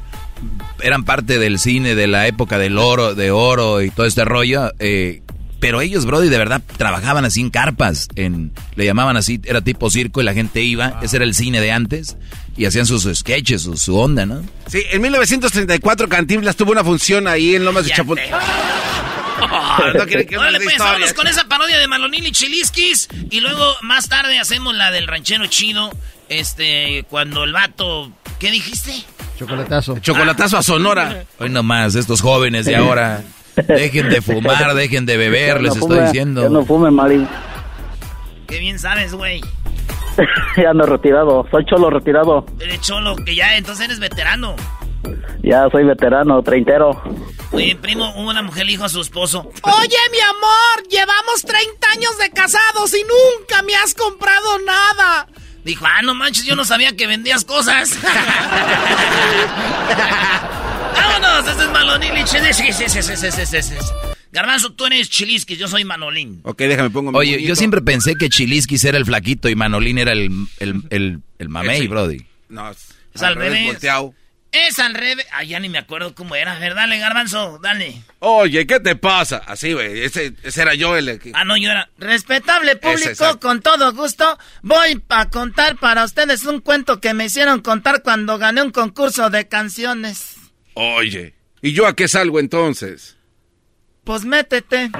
Eran 0.82 1.04
parte 1.04 1.38
del 1.38 1.60
cine 1.60 1.94
de 1.94 2.08
la 2.08 2.26
época 2.26 2.58
del 2.58 2.76
oro, 2.78 3.14
de 3.14 3.30
oro 3.30 3.80
y 3.82 3.90
todo 3.90 4.06
este 4.06 4.24
rollo. 4.24 4.72
eh, 4.80 5.21
pero 5.62 5.80
ellos, 5.80 6.06
brody, 6.06 6.28
de 6.28 6.38
verdad 6.38 6.60
trabajaban 6.76 7.24
así 7.24 7.40
en 7.40 7.48
carpas. 7.48 8.08
En, 8.16 8.50
le 8.74 8.84
llamaban 8.84 9.16
así, 9.16 9.40
era 9.44 9.60
tipo 9.60 9.92
circo 9.92 10.20
y 10.20 10.24
la 10.24 10.34
gente 10.34 10.60
iba. 10.60 10.98
Ese 11.02 11.14
era 11.14 11.24
el 11.24 11.36
cine 11.36 11.60
de 11.60 11.70
antes. 11.70 12.16
Y 12.56 12.64
hacían 12.64 12.84
sus 12.84 13.04
sketches, 13.16 13.62
su, 13.62 13.76
su 13.76 13.96
onda, 13.96 14.26
¿no? 14.26 14.42
Sí, 14.66 14.82
en 14.90 15.00
1934 15.00 16.08
Cantinflas 16.08 16.56
tuvo 16.56 16.72
una 16.72 16.82
función 16.82 17.28
ahí 17.28 17.54
en 17.54 17.64
Lomas 17.64 17.84
de 17.84 17.92
te- 17.92 18.02
Ah, 19.40 19.92
no 19.96 20.04
quiere 20.04 20.26
que 20.26 20.36
Órale, 20.36 20.58
pues, 20.58 20.72
historia. 20.72 20.92
vámonos 20.94 21.12
con 21.14 21.28
esa 21.28 21.44
parodia 21.44 21.78
de 21.78 21.86
Malonil 21.86 22.26
y 22.26 22.32
Chiliskis. 22.32 23.08
Y 23.30 23.38
luego, 23.38 23.64
más 23.82 24.08
tarde, 24.08 24.40
hacemos 24.40 24.74
la 24.74 24.90
del 24.90 25.06
ranchero 25.06 25.46
chido. 25.46 25.92
Este, 26.28 27.06
cuando 27.08 27.44
el 27.44 27.52
vato... 27.52 28.10
¿Qué 28.40 28.50
dijiste? 28.50 28.92
Chocolatazo. 29.38 30.00
Chocolatazo 30.00 30.58
a 30.58 30.62
Sonora. 30.64 31.24
Hoy 31.38 31.50
nomás, 31.50 31.94
estos 31.94 32.20
jóvenes 32.20 32.66
de 32.66 32.74
ahora. 32.74 33.22
Dejen 33.56 34.08
de 34.08 34.22
fumar, 34.22 34.74
dejen 34.74 35.06
de 35.06 35.16
beber, 35.16 35.60
les 35.60 35.76
estoy 35.76 36.00
diciendo. 36.00 36.42
Ya 36.42 36.48
no 36.48 36.64
fume, 36.64 36.90
Mari. 36.90 37.26
Qué 38.46 38.58
bien 38.58 38.78
sabes, 38.78 39.14
güey. 39.14 39.42
ya 40.56 40.70
ando 40.70 40.86
retirado. 40.86 41.46
Soy 41.50 41.64
cholo 41.66 41.90
retirado. 41.90 42.46
Eres 42.60 42.80
cholo, 42.80 43.16
que 43.16 43.34
ya, 43.34 43.56
entonces 43.56 43.86
eres 43.86 43.98
veterano. 43.98 44.54
Ya 45.42 45.68
soy 45.70 45.84
veterano, 45.84 46.42
treintero. 46.42 47.02
Oye, 47.50 47.76
primo, 47.76 48.14
una 48.14 48.42
mujer 48.42 48.66
le 48.66 48.72
dijo 48.72 48.84
a 48.84 48.88
su 48.88 49.00
esposo: 49.00 49.50
Oye, 49.62 49.96
mi 50.10 50.20
amor, 50.20 50.88
llevamos 50.88 51.42
30 51.42 51.88
años 51.92 52.18
de 52.18 52.30
casados 52.30 52.94
y 52.94 53.02
nunca 53.02 53.62
me 53.62 53.74
has 53.74 53.94
comprado 53.94 54.58
nada. 54.64 55.26
Dijo, 55.64 55.86
ah, 55.86 56.02
no 56.02 56.14
manches, 56.14 56.44
yo 56.44 56.56
no 56.56 56.64
sabía 56.64 56.96
que 56.96 57.06
vendías 57.06 57.44
cosas. 57.44 57.92
Vámonos, 60.94 61.48
ese 61.48 61.62
es 61.64 61.70
Manolín. 61.70 62.12
Garbanzo, 64.32 64.72
tú 64.72 64.86
eres 64.86 65.10
Chilisquis, 65.10 65.58
yo 65.58 65.68
soy 65.68 65.84
Manolín. 65.84 66.40
Ok, 66.44 66.58
déjame 66.60 66.90
pongo 66.90 67.12
mi 67.12 67.18
Oye, 67.18 67.32
bonito. 67.32 67.48
yo 67.48 67.56
siempre 67.56 67.82
pensé 67.82 68.14
que 68.14 68.28
Chilisquis 68.30 68.82
era 68.84 68.96
el 68.96 69.04
flaquito 69.04 69.48
y 69.50 69.54
Manolín 69.54 69.98
era 69.98 70.12
el, 70.12 70.30
el, 70.58 70.82
el, 70.90 71.18
el 71.38 71.48
mamey, 71.50 71.82
Sí. 71.82 71.88
brody. 71.88 72.26
No, 72.48 72.70
es, 72.70 72.78
Es 73.14 73.22
al 73.22 73.34
revés. 73.36 73.66
volteado. 73.66 74.14
Es 74.52 74.78
al 74.78 74.94
revés. 74.94 75.26
Ah, 75.32 75.44
ya 75.44 75.60
ni 75.60 75.68
me 75.70 75.78
acuerdo 75.78 76.14
cómo 76.14 76.34
era. 76.34 76.54
A 76.56 76.58
ver, 76.58 76.74
dale, 76.74 76.98
Garbanzo, 76.98 77.58
dale. 77.62 78.02
Oye, 78.20 78.66
¿qué 78.66 78.80
te 78.80 78.96
pasa? 78.96 79.38
Así, 79.46 79.72
güey. 79.72 80.00
Ese, 80.02 80.34
ese 80.42 80.62
era 80.62 80.74
yo 80.74 80.94
el 80.96 81.18
que... 81.18 81.32
Ah, 81.34 81.44
no, 81.44 81.56
yo 81.56 81.70
era. 81.70 81.88
Respetable 81.98 82.76
público, 82.76 83.38
con 83.40 83.60
todo 83.62 83.92
gusto, 83.94 84.38
voy 84.62 85.02
a 85.10 85.28
contar 85.30 85.76
para 85.78 86.04
ustedes 86.04 86.44
un 86.44 86.60
cuento 86.60 87.00
que 87.00 87.14
me 87.14 87.26
hicieron 87.26 87.60
contar 87.62 88.02
cuando 88.02 88.36
gané 88.38 88.62
un 88.62 88.70
concurso 88.72 89.30
de 89.30 89.48
canciones. 89.48 90.31
Oye, 90.74 91.34
¿y 91.60 91.72
yo 91.72 91.86
a 91.86 91.94
qué 91.94 92.08
salgo 92.08 92.40
entonces? 92.40 93.16
Pues 94.04 94.24
métete. 94.24 94.90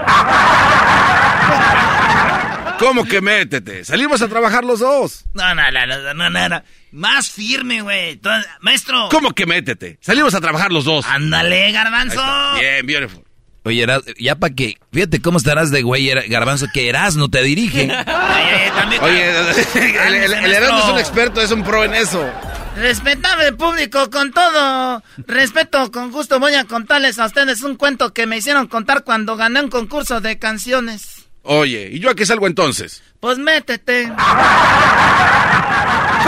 ¿Cómo 2.78 3.04
que 3.04 3.20
métete? 3.20 3.84
Salimos 3.84 4.22
a 4.22 4.28
trabajar 4.28 4.64
los 4.64 4.80
dos. 4.80 5.24
No, 5.34 5.54
no, 5.54 5.62
no, 5.70 5.86
no, 5.86 6.14
no, 6.14 6.30
no, 6.30 6.48
no. 6.48 6.62
Más 6.92 7.30
firme, 7.30 7.80
güey. 7.80 8.20
Maestro. 8.60 9.08
¿Cómo 9.10 9.32
que 9.32 9.46
métete? 9.46 9.98
Salimos 10.00 10.34
a 10.34 10.40
trabajar 10.40 10.72
los 10.72 10.84
dos. 10.84 11.06
Ándale, 11.06 11.70
garbanzo. 11.72 12.20
Bien, 12.58 12.84
beautiful. 12.84 13.24
Oye, 13.64 13.82
Eras- 13.84 14.02
ya 14.18 14.34
para 14.34 14.52
que, 14.52 14.76
fíjate 14.92 15.22
cómo 15.22 15.38
estarás 15.38 15.70
de 15.70 15.82
güey, 15.82 16.08
Garbanzo, 16.28 16.66
que 16.74 16.88
Erasno 16.88 17.28
te 17.28 17.42
dirige. 17.44 17.82
Oye, 19.02 19.30
el. 20.06 20.32
Erasmo 20.52 20.78
es 20.80 20.84
un 20.86 20.98
experto, 20.98 21.40
es 21.40 21.52
un 21.52 21.62
pro 21.62 21.84
en 21.84 21.94
eso. 21.94 22.28
Respetable 22.76 23.52
público, 23.52 24.10
con 24.10 24.32
todo 24.32 25.02
respeto, 25.26 25.92
con 25.92 26.10
gusto 26.10 26.40
voy 26.40 26.54
a 26.54 26.64
contarles 26.64 27.18
a 27.18 27.26
ustedes 27.26 27.62
un 27.62 27.76
cuento 27.76 28.14
que 28.14 28.26
me 28.26 28.38
hicieron 28.38 28.66
contar 28.66 29.04
cuando 29.04 29.36
gané 29.36 29.60
un 29.60 29.68
concurso 29.68 30.20
de 30.20 30.38
canciones. 30.38 31.26
Oye, 31.42 31.90
¿y 31.92 31.98
yo 31.98 32.10
a 32.10 32.14
qué 32.14 32.24
salgo 32.24 32.46
entonces? 32.46 33.02
Pues 33.20 33.38
métete. 33.38 34.10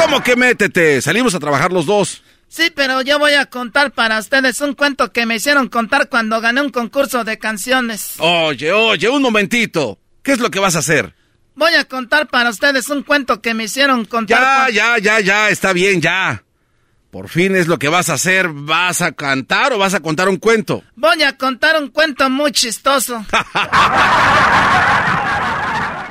¿Cómo 0.00 0.22
que 0.22 0.36
métete? 0.36 1.00
Salimos 1.00 1.34
a 1.34 1.40
trabajar 1.40 1.72
los 1.72 1.86
dos. 1.86 2.22
Sí, 2.48 2.70
pero 2.74 3.00
yo 3.02 3.18
voy 3.18 3.32
a 3.32 3.46
contar 3.46 3.92
para 3.92 4.18
ustedes 4.18 4.60
un 4.60 4.74
cuento 4.74 5.12
que 5.12 5.26
me 5.26 5.36
hicieron 5.36 5.68
contar 5.68 6.08
cuando 6.08 6.40
gané 6.40 6.60
un 6.60 6.70
concurso 6.70 7.24
de 7.24 7.38
canciones. 7.38 8.14
Oye, 8.18 8.70
oye, 8.72 9.08
un 9.08 9.22
momentito. 9.22 9.98
¿Qué 10.22 10.32
es 10.32 10.40
lo 10.40 10.50
que 10.50 10.60
vas 10.60 10.76
a 10.76 10.80
hacer? 10.80 11.14
Voy 11.56 11.75
a 11.75 11.84
contar 11.84 12.28
para 12.28 12.50
ustedes 12.50 12.88
un 12.88 13.02
cuento 13.02 13.40
que 13.40 13.54
me 13.54 13.64
hicieron 13.64 14.04
contar. 14.04 14.70
Ya, 14.73 14.99
ya, 14.99 14.99
ya, 14.99 15.20
ya, 15.20 15.49
está 15.50 15.73
bien, 15.73 16.00
ya. 16.00 16.44
Por 17.11 17.28
fin 17.28 17.54
es 17.54 17.68
lo 17.68 17.78
que 17.78 17.88
vas 17.88 18.11
a 18.11 18.14
hacer. 18.14 18.49
¿Vas 18.49 19.00
a 19.00 19.12
cantar 19.12 19.73
o 19.73 19.78
vas 19.78 19.94
a 19.94 20.00
contar 20.00 20.28
un 20.28 20.37
cuento? 20.37 20.82
Voy 20.96 21.23
a 21.23 21.38
contar 21.38 21.80
un 21.80 21.88
cuento 21.88 22.28
muy 22.28 22.50
chistoso. 22.50 23.25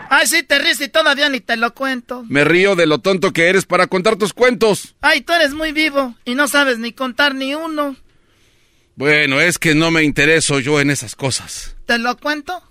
Ay, 0.10 0.28
sí, 0.28 0.44
te 0.44 0.60
ríes 0.60 0.80
y 0.80 0.88
todavía 0.88 1.28
ni 1.28 1.42
te 1.42 1.58
lo 1.58 1.74
cuento. 1.74 2.24
Me 2.30 2.46
río 2.46 2.76
de 2.76 2.86
lo 2.86 3.00
tonto 3.00 3.34
que 3.34 3.50
eres 3.50 3.66
para 3.66 3.88
contar 3.88 4.16
tus 4.16 4.32
cuentos. 4.32 4.96
Ay, 5.02 5.22
tú 5.22 5.34
eres 5.34 5.54
muy 5.54 5.74
vivo 5.74 6.16
y 6.24 6.36
no 6.36 6.48
sabes 6.48 6.78
ni 6.80 6.94
contar 6.94 7.36
ni 7.36 7.54
uno. 7.56 7.98
Bueno, 8.96 9.42
es 9.42 9.58
que 9.58 9.74
no 9.76 9.92
me 9.92 10.04
intereso 10.04 10.60
yo 10.60 10.80
en 10.80 10.92
esas 10.92 11.16
cosas. 11.16 11.76
¿Te 11.86 11.98
lo 11.98 12.16
cuento? 12.16 12.62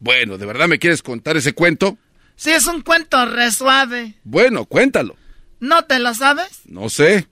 Bueno, 0.00 0.38
¿de 0.38 0.46
verdad 0.46 0.68
me 0.68 0.78
quieres 0.78 1.02
contar 1.02 1.36
ese 1.36 1.52
cuento? 1.52 1.98
Sí, 2.36 2.50
es 2.52 2.66
un 2.66 2.82
cuento 2.82 3.24
re 3.26 3.50
suave. 3.50 4.14
Bueno, 4.24 4.66
cuéntalo. 4.66 5.16
¿No 5.58 5.84
te 5.84 5.98
lo 5.98 6.14
sabes? 6.14 6.60
No 6.66 6.88
sé. 6.88 7.26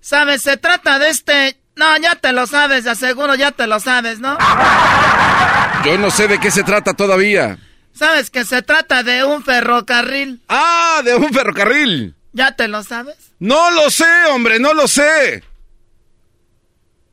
¿Sabes? 0.00 0.42
Se 0.42 0.56
trata 0.56 0.98
de 0.98 1.10
este... 1.10 1.60
No, 1.76 1.94
ya 1.98 2.14
te 2.14 2.32
lo 2.32 2.46
sabes, 2.46 2.86
aseguro 2.86 3.34
ya 3.34 3.50
te 3.50 3.66
lo 3.66 3.78
sabes, 3.80 4.18
¿no? 4.18 4.38
Yo 5.84 5.98
no 5.98 6.10
sé 6.10 6.26
de 6.26 6.40
qué 6.40 6.50
se 6.50 6.62
trata 6.62 6.94
todavía. 6.94 7.58
¿Sabes 7.92 8.30
que 8.30 8.46
se 8.46 8.62
trata 8.62 9.02
de 9.02 9.24
un 9.24 9.44
ferrocarril? 9.44 10.40
Ah, 10.48 11.02
de 11.04 11.14
un 11.16 11.30
ferrocarril. 11.32 12.14
¿Ya 12.32 12.56
te 12.56 12.66
lo 12.66 12.82
sabes? 12.82 13.16
No 13.38 13.70
lo 13.72 13.90
sé, 13.90 14.06
hombre, 14.30 14.58
no 14.58 14.72
lo 14.72 14.88
sé. 14.88 15.42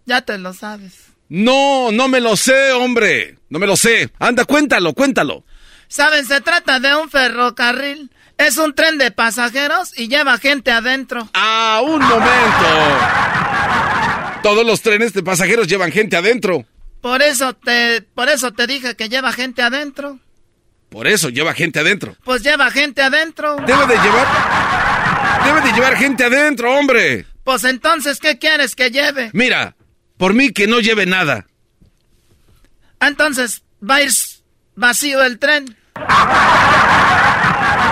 Ya 0.05 0.21
te 0.21 0.37
lo 0.37 0.53
sabes. 0.53 0.93
No, 1.27 1.91
no 1.91 2.07
me 2.07 2.21
lo 2.21 2.37
sé, 2.37 2.71
hombre. 2.73 3.37
No 3.49 3.59
me 3.59 3.67
lo 3.67 3.75
sé. 3.75 4.11
Anda, 4.19 4.45
cuéntalo, 4.45 4.93
cuéntalo. 4.93 5.43
¿Saben? 5.93 6.25
Se 6.25 6.41
trata 6.41 6.79
de 6.79 6.95
un 6.95 7.07
ferrocarril. 7.07 8.09
Es 8.39 8.57
un 8.57 8.73
tren 8.73 8.97
de 8.97 9.11
pasajeros 9.11 9.95
y 9.95 10.07
lleva 10.07 10.39
gente 10.39 10.71
adentro. 10.71 11.29
Ah, 11.35 11.83
un 11.85 12.01
momento. 12.01 12.65
Todos 14.41 14.65
los 14.65 14.81
trenes 14.81 15.13
de 15.13 15.21
pasajeros 15.21 15.67
llevan 15.67 15.91
gente 15.91 16.17
adentro. 16.17 16.65
Por 16.99 17.21
eso 17.21 17.53
te, 17.53 18.01
por 18.01 18.27
eso 18.27 18.51
te 18.51 18.65
dije 18.65 18.95
que 18.95 19.07
lleva 19.07 19.31
gente 19.33 19.61
adentro. 19.61 20.17
Por 20.89 21.05
eso 21.05 21.29
lleva 21.29 21.53
gente 21.53 21.81
adentro. 21.81 22.17
Pues 22.23 22.41
lleva 22.41 22.71
gente 22.71 23.03
adentro. 23.03 23.57
Debe 23.57 23.85
de 23.85 23.93
llevar. 23.93 25.45
Debe 25.45 25.61
de 25.61 25.73
llevar 25.73 25.95
gente 25.95 26.23
adentro, 26.23 26.75
hombre. 26.75 27.27
Pues 27.43 27.65
entonces, 27.65 28.19
¿qué 28.19 28.39
quieres 28.39 28.75
que 28.75 28.89
lleve? 28.89 29.29
Mira, 29.33 29.75
por 30.17 30.33
mí 30.33 30.53
que 30.53 30.65
no 30.65 30.79
lleve 30.79 31.05
nada. 31.05 31.45
Entonces, 32.99 33.61
va 33.87 33.97
a 33.97 34.01
ir 34.01 34.11
vacío 34.75 35.21
el 35.21 35.37
tren. 35.37 35.77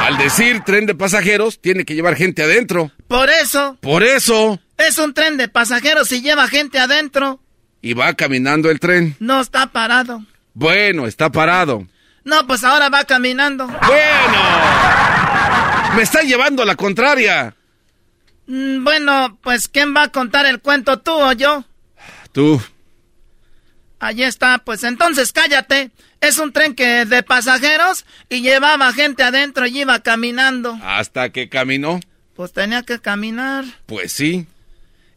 Al 0.04 0.18
decir 0.18 0.62
tren 0.66 0.86
de 0.86 0.96
pasajeros, 0.96 1.60
tiene 1.62 1.86
que 1.86 1.96
llevar 1.96 2.16
gente 2.16 2.44
adentro. 2.44 2.92
Por 3.08 3.30
eso, 3.30 3.78
Por 3.82 4.04
eso. 4.04 4.60
es 4.78 4.98
un 4.98 5.14
tren 5.14 5.38
de 5.38 5.48
pasajeros 5.48 6.12
y 6.12 6.22
lleva 6.22 6.48
gente 6.48 6.80
adentro. 6.80 7.40
Y 7.82 7.94
va 7.94 8.14
caminando 8.14 8.70
el 8.70 8.80
tren. 8.80 9.16
No 9.20 9.42
está 9.42 9.68
parado. 9.68 10.24
Bueno, 10.54 11.08
está 11.08 11.32
parado. 11.32 11.88
No, 12.24 12.46
pues 12.46 12.64
ahora 12.64 12.90
va 12.90 13.04
caminando. 13.06 13.66
Bueno. 13.68 14.42
Me 15.96 16.04
está 16.04 16.22
llevando 16.22 16.62
a 16.64 16.66
la 16.66 16.76
contraria. 16.76 17.56
Mm, 18.48 18.84
Bueno, 18.84 19.38
pues 19.42 19.68
¿quién 19.68 19.96
va 19.96 20.04
a 20.04 20.08
contar 20.12 20.46
el 20.46 20.60
cuento, 20.60 21.00
tú 21.00 21.12
o 21.12 21.32
yo? 21.32 21.64
Tú. 22.32 22.62
Allí 24.00 24.24
está, 24.24 24.60
pues 24.60 24.84
entonces 24.84 25.32
cállate. 25.32 25.92
Es 26.22 26.38
un 26.38 26.54
tren 26.54 26.76
que 26.76 27.06
de 27.06 27.24
pasajeros 27.24 28.06
y 28.30 28.42
llevaba 28.42 28.94
gente 28.94 29.24
adentro 29.24 29.66
y 29.66 29.82
iba 29.82 30.00
caminando. 30.02 30.78
Hasta 30.84 31.32
que 31.32 31.50
caminó. 31.50 32.00
Pues 32.36 32.54
tenía 32.54 32.84
que 32.84 33.00
caminar. 33.00 33.66
Pues 33.88 34.14
sí. 34.14 34.46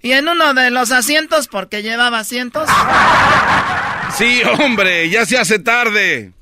Y 0.02 0.12
en 0.12 0.28
uno 0.28 0.52
de 0.54 0.70
los 0.70 0.92
asientos, 0.92 1.46
porque 1.48 1.82
llevaba 1.82 2.18
asientos, 2.18 2.68
Sí, 4.16 4.42
hombre, 4.60 5.08
ya 5.10 5.26
se 5.26 5.38
hace 5.38 5.58
tarde. 5.58 6.32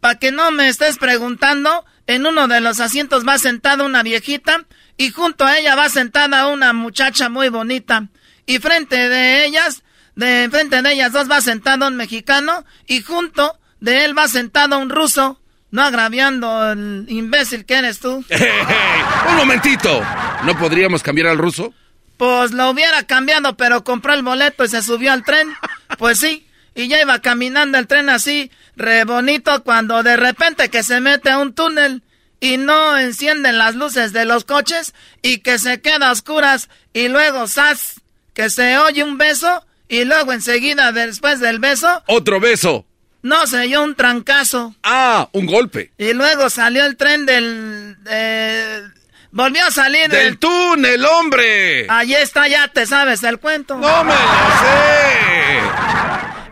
para 0.00 0.18
que 0.18 0.30
no 0.32 0.50
me 0.50 0.68
estés 0.68 0.96
preguntando, 0.98 1.84
en 2.06 2.26
uno 2.26 2.46
de 2.46 2.60
los 2.60 2.78
asientos 2.80 3.26
va 3.26 3.36
sentada 3.38 3.84
una 3.84 4.02
viejita 4.02 4.64
y 4.96 5.10
junto 5.10 5.44
a 5.44 5.58
ella 5.58 5.74
va 5.74 5.88
sentada 5.88 6.46
una 6.48 6.72
muchacha 6.72 7.28
muy 7.28 7.48
bonita. 7.48 8.08
Y 8.46 8.58
frente 8.60 9.08
de 9.08 9.44
ellas, 9.44 9.82
de 10.18 10.48
frente 10.50 10.82
de 10.82 10.92
ellas 10.92 11.12
dos 11.12 11.30
va 11.30 11.40
sentado 11.40 11.86
un 11.86 11.94
mexicano 11.94 12.64
y 12.88 13.02
junto 13.02 13.56
de 13.78 14.04
él 14.04 14.18
va 14.18 14.26
sentado 14.26 14.76
un 14.80 14.90
ruso. 14.90 15.40
No 15.70 15.82
agraviando 15.82 16.72
el 16.72 17.06
imbécil 17.08 17.64
que 17.64 17.74
eres 17.74 18.00
tú. 18.00 18.24
Un 19.28 19.36
momentito. 19.36 20.02
¿No 20.44 20.58
podríamos 20.58 21.02
cambiar 21.02 21.28
al 21.28 21.36
ruso? 21.36 21.74
Pues 22.16 22.52
lo 22.52 22.70
hubiera 22.70 23.02
cambiado, 23.02 23.56
pero 23.56 23.84
compró 23.84 24.14
el 24.14 24.22
boleto 24.22 24.64
y 24.64 24.68
se 24.68 24.82
subió 24.82 25.12
al 25.12 25.24
tren. 25.24 25.54
Pues 25.98 26.18
sí, 26.18 26.48
y 26.74 26.88
ya 26.88 27.00
iba 27.02 27.20
caminando 27.20 27.76
el 27.76 27.86
tren 27.86 28.08
así, 28.08 28.50
re 28.76 29.04
bonito, 29.04 29.62
cuando 29.62 30.02
de 30.02 30.16
repente 30.16 30.70
que 30.70 30.82
se 30.82 31.00
mete 31.00 31.30
a 31.30 31.38
un 31.38 31.52
túnel 31.52 32.02
y 32.40 32.56
no 32.56 32.96
encienden 32.98 33.58
las 33.58 33.74
luces 33.74 34.12
de 34.14 34.24
los 34.24 34.44
coches 34.44 34.94
y 35.22 35.40
que 35.40 35.58
se 35.58 35.80
queda 35.80 36.08
a 36.08 36.12
oscuras 36.12 36.70
y 36.92 37.08
luego 37.08 37.46
¡zas! 37.46 38.00
que 38.32 38.48
se 38.48 38.78
oye 38.78 39.04
un 39.04 39.18
beso 39.18 39.66
y 39.88 40.04
luego 40.04 40.32
enseguida 40.32 40.92
después 40.92 41.40
del 41.40 41.58
beso, 41.58 42.02
Otro 42.06 42.40
beso. 42.40 42.84
no 43.22 43.46
se 43.46 43.60
oyó 43.60 43.82
un 43.82 43.94
trancazo. 43.94 44.74
Ah, 44.82 45.28
un 45.32 45.46
golpe. 45.46 45.92
Y 45.98 46.12
luego 46.12 46.50
salió 46.50 46.84
el 46.84 46.96
tren 46.96 47.26
del... 47.26 47.96
eh, 48.08 48.82
volvió 49.30 49.64
a 49.66 49.70
salir 49.70 50.08
Del 50.10 50.38
túnel, 50.38 51.04
hombre. 51.04 51.86
Allí 51.90 52.14
está, 52.14 52.48
ya 52.48 52.68
te 52.68 52.86
sabes 52.86 53.22
el 53.24 53.38
cuento. 53.38 53.76
No 53.76 54.04
me 54.04 54.12
lo 54.12 54.18
sé. 54.60 55.58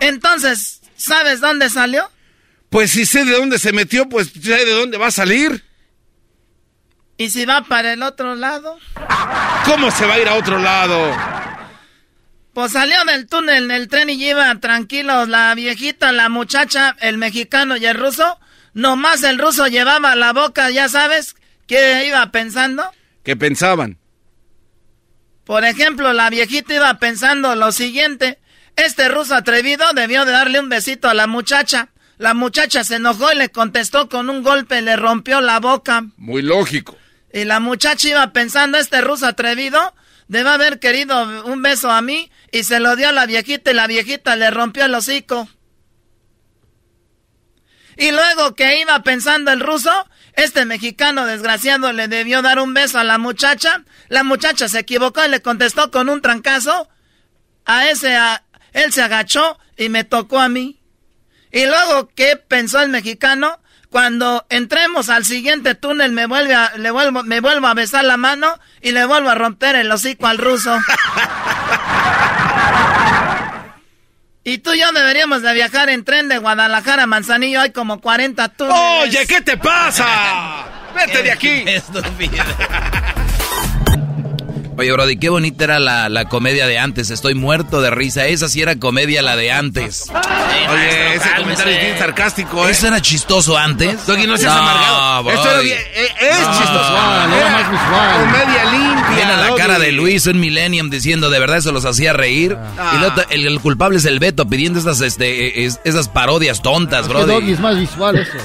Entonces, 0.01 0.81
¿sabes 0.97 1.41
dónde 1.41 1.71
salió? 1.71 2.11
Pues 2.71 2.91
si 2.91 3.07
sé 3.07 3.25
de 3.25 3.33
dónde 3.33 3.59
se 3.59 3.73
metió, 3.73 4.09
pues 4.09 4.29
sé 4.33 4.65
de 4.65 4.73
dónde 4.73 4.99
va 4.99 5.07
a 5.07 5.11
salir. 5.13 5.65
¿Y 7.19 7.31
si 7.31 7.47
va 7.47 7.63
para 7.63 7.93
el 7.95 8.03
otro 8.03 8.35
lado? 8.35 8.77
¿Cómo 9.65 9.91
se 9.91 10.05
va 10.05 10.15
a 10.15 10.19
ir 10.19 10.29
a 10.29 10.35
otro 10.35 10.59
lado? 10.59 11.17
Pues 12.57 12.73
salió 12.73 13.05
del 13.05 13.27
túnel 13.27 13.69
del 13.69 13.87
tren 13.87 14.09
y 14.09 14.15
iba 14.31 14.59
tranquilos 14.61 15.29
la 15.29 15.55
viejita, 15.55 16.11
la 16.11 16.31
muchacha, 16.31 16.97
el 17.01 17.19
mexicano 17.19 17.77
y 17.77 17.85
el 17.85 17.95
ruso. 17.95 18.41
Nomás 18.73 19.23
el 19.25 19.37
ruso 19.37 19.67
llevaba 19.67 20.17
la 20.17 20.33
boca, 20.33 20.71
ya 20.71 20.89
sabes, 20.89 21.37
¿qué 21.67 22.07
iba 22.07 22.33
pensando? 22.33 22.91
¿Qué 23.23 23.37
pensaban? 23.37 23.99
Por 25.45 25.67
ejemplo, 25.67 26.15
la 26.15 26.31
viejita 26.31 26.73
iba 26.73 26.95
pensando 26.95 27.55
lo 27.57 27.73
siguiente. 27.73 28.39
Este 28.75 29.11
ruso 29.11 29.35
atrevido 29.35 29.85
debió 29.95 30.25
de 30.25 30.33
darle 30.33 30.59
un 30.59 30.71
besito 30.71 31.11
a 31.11 31.15
la 31.15 31.27
muchacha. 31.27 31.91
La 32.17 32.33
muchacha 32.33 32.85
se 32.85 32.95
enojó 32.95 33.31
y 33.35 33.37
le 33.37 33.51
contestó 33.51 34.09
con 34.09 34.31
un 34.31 34.43
golpe 34.43 34.81
le 34.81 34.97
rompió 34.97 35.43
la 35.43 35.61
boca. 35.61 36.07
Muy 36.17 36.41
lógico. 36.41 36.97
Y 37.35 37.45
la 37.45 37.61
muchacha 37.61 38.09
iba 38.09 38.33
pensando, 38.33 38.79
este 38.79 39.03
ruso 39.03 39.27
atrevido 39.27 39.95
debe 40.29 40.49
haber 40.49 40.79
querido 40.79 41.45
un 41.45 41.61
beso 41.61 41.91
a 41.91 42.01
mí 42.01 42.31
y 42.51 42.65
se 42.65 42.81
lo 42.81 42.97
dio 42.97 43.09
a 43.09 43.13
la 43.13 43.27
viejita 43.27 43.71
y 43.71 43.75
la 43.75 43.87
viejita 43.87 44.37
le 44.37 44.51
rompió 44.51 44.85
el 44.85 44.95
hocico. 44.95 45.49
Y 47.97 48.11
luego 48.11 48.55
que 48.55 48.81
iba 48.81 49.03
pensando 49.03 49.51
el 49.53 49.61
ruso, 49.61 49.91
este 50.35 50.67
mexicano 50.67 51.25
desgraciado 51.25 51.93
le 51.93 52.09
debió 52.09 52.43
dar 52.43 52.59
un 52.59 52.75
beso 52.75 52.99
a 52.99 53.05
la 53.05 53.17
muchacha. 53.17 53.85
La 54.09 54.23
muchacha 54.23 54.69
se 54.69 54.81
equivocó 54.81 55.25
y 55.25 55.29
le 55.29 55.41
contestó 55.41 55.91
con 55.91 56.11
un 56.11 56.21
trancazo. 56.21 56.89
A 57.65 57.89
ese, 57.89 58.15
a, 58.15 58.45
él 58.75 58.93
se 58.93 59.03
agachó 59.03 59.59
y 59.77 59.89
me 59.89 60.05
tocó 60.05 60.39
a 60.39 60.49
mí. 60.51 60.81
Y 61.51 61.65
luego, 61.65 62.09
¿qué 62.15 62.37
pensó 62.37 62.83
el 62.83 62.91
mexicano? 62.91 63.61
Cuando 63.89 64.45
entremos 64.51 65.09
al 65.09 65.25
siguiente 65.25 65.75
túnel 65.75 66.13
me 66.13 66.27
vuelve 66.27 66.55
a, 66.55 66.77
le 66.77 66.91
vuelvo, 66.91 67.23
me 67.23 67.41
vuelvo 67.41 67.67
a 67.67 67.75
besar 67.75 68.05
la 68.05 68.19
mano 68.19 68.59
y 68.83 68.93
le 68.93 69.07
vuelvo 69.07 69.31
a 69.31 69.35
romper 69.35 69.75
el 69.75 69.91
hocico 69.91 70.27
al 70.27 70.37
ruso. 70.37 70.79
y 74.45 74.59
tú 74.59 74.73
y 74.73 74.79
yo 74.79 74.93
deberíamos 74.93 75.43
de 75.43 75.53
viajar 75.55 75.89
en 75.89 76.05
tren 76.05 76.29
de 76.29 76.39
Guadalajara 76.39 77.03
a 77.03 77.07
Manzanillo. 77.07 77.61
Hay 77.61 77.73
como 77.73 78.01
40 78.01 78.49
túneles. 78.51 78.81
Oye, 79.03 79.27
¿qué 79.27 79.41
te 79.41 79.57
pasa? 79.57 80.65
Vete 80.95 81.23
de 81.23 81.33
aquí. 81.33 81.65
Oye, 84.79 84.93
Brody, 84.93 85.17
qué 85.17 85.31
bonita 85.31 85.65
era 85.65 85.79
la, 85.79 86.09
la, 86.11 86.27
comedia 86.27 86.67
de 86.67 86.79
antes. 86.79 87.11
Estoy 87.11 87.35
muerto 87.35 87.81
de 87.81 87.91
risa. 87.91 88.27
Esa 88.27 88.49
sí 88.49 88.61
era 88.61 88.77
comedia, 88.77 89.23
la 89.23 89.35
de 89.35 89.51
antes. 89.51 90.11
Oye, 90.71 91.15
ese 91.15 91.29
comentario 91.39 91.75
es 91.75 91.81
bien 91.81 91.99
sarcástico, 91.99 92.69
¿eh? 92.69 92.73
¿Eso 92.73 92.89
era 92.89 93.01
chistoso 93.01 93.57
antes? 93.57 94.07
Doggy, 94.07 94.27
no 94.27 94.37
seas 94.37 94.55
no, 94.55 94.61
amargado. 94.61 95.25
Brody. 95.25 95.37
Esto 95.37 95.51
era 95.51 95.61
bien, 95.61 95.79
eh, 95.79 96.09
es 96.21 96.41
no, 96.41 96.59
chistoso. 96.59 96.91
No, 96.91 97.37
era 97.37 97.51
más 97.51 97.71
visual. 97.71 98.21
Comedia 98.21 98.65
limpia. 98.65 99.17
Viene 99.17 99.37
la 99.37 99.47
Doggy. 99.47 99.61
cara 99.63 99.79
de 99.79 99.93
Luis 99.93 100.27
en 100.27 100.41
Millennium 100.41 100.91
diciendo, 100.91 101.31
de 101.31 101.39
verdad 101.39 101.57
eso 101.57 101.73
los 101.73 101.87
hacía 101.87 102.13
reír. 102.13 102.57
Ah. 102.79 103.15
Y 103.31 103.35
el, 103.35 103.47
el, 103.47 103.61
culpable 103.61 103.97
es 103.97 104.05
el 104.05 104.19
Beto 104.19 104.47
pidiendo 104.47 104.79
esas, 104.79 105.01
este, 105.01 105.65
es, 105.65 105.81
esas 105.85 106.09
parodias 106.09 106.61
tontas, 106.61 107.09
Brody. 107.09 107.33
Doggy 107.33 107.53
es 107.53 107.61
más 107.61 107.79
visual 107.79 108.17
eso. 108.19 108.37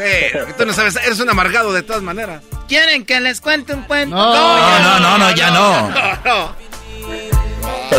Sí, 0.00 0.38
tú 0.56 0.66
no 0.66 0.72
sabes, 0.72 0.96
eres 0.96 1.20
un 1.20 1.28
amargado 1.30 1.72
de 1.72 1.82
todas 1.82 2.02
maneras. 2.02 2.42
¿Quieren 2.68 3.04
que 3.04 3.20
les 3.20 3.40
cuente 3.40 3.74
un 3.74 3.82
cuento? 3.82 4.14
No, 4.16 4.34
No, 4.34 4.78
no, 4.80 5.00
no, 5.00 5.18
no, 5.18 5.34
ya 5.34 5.50
no. 5.50 5.90
No, 6.24 6.24
no. 6.24 6.60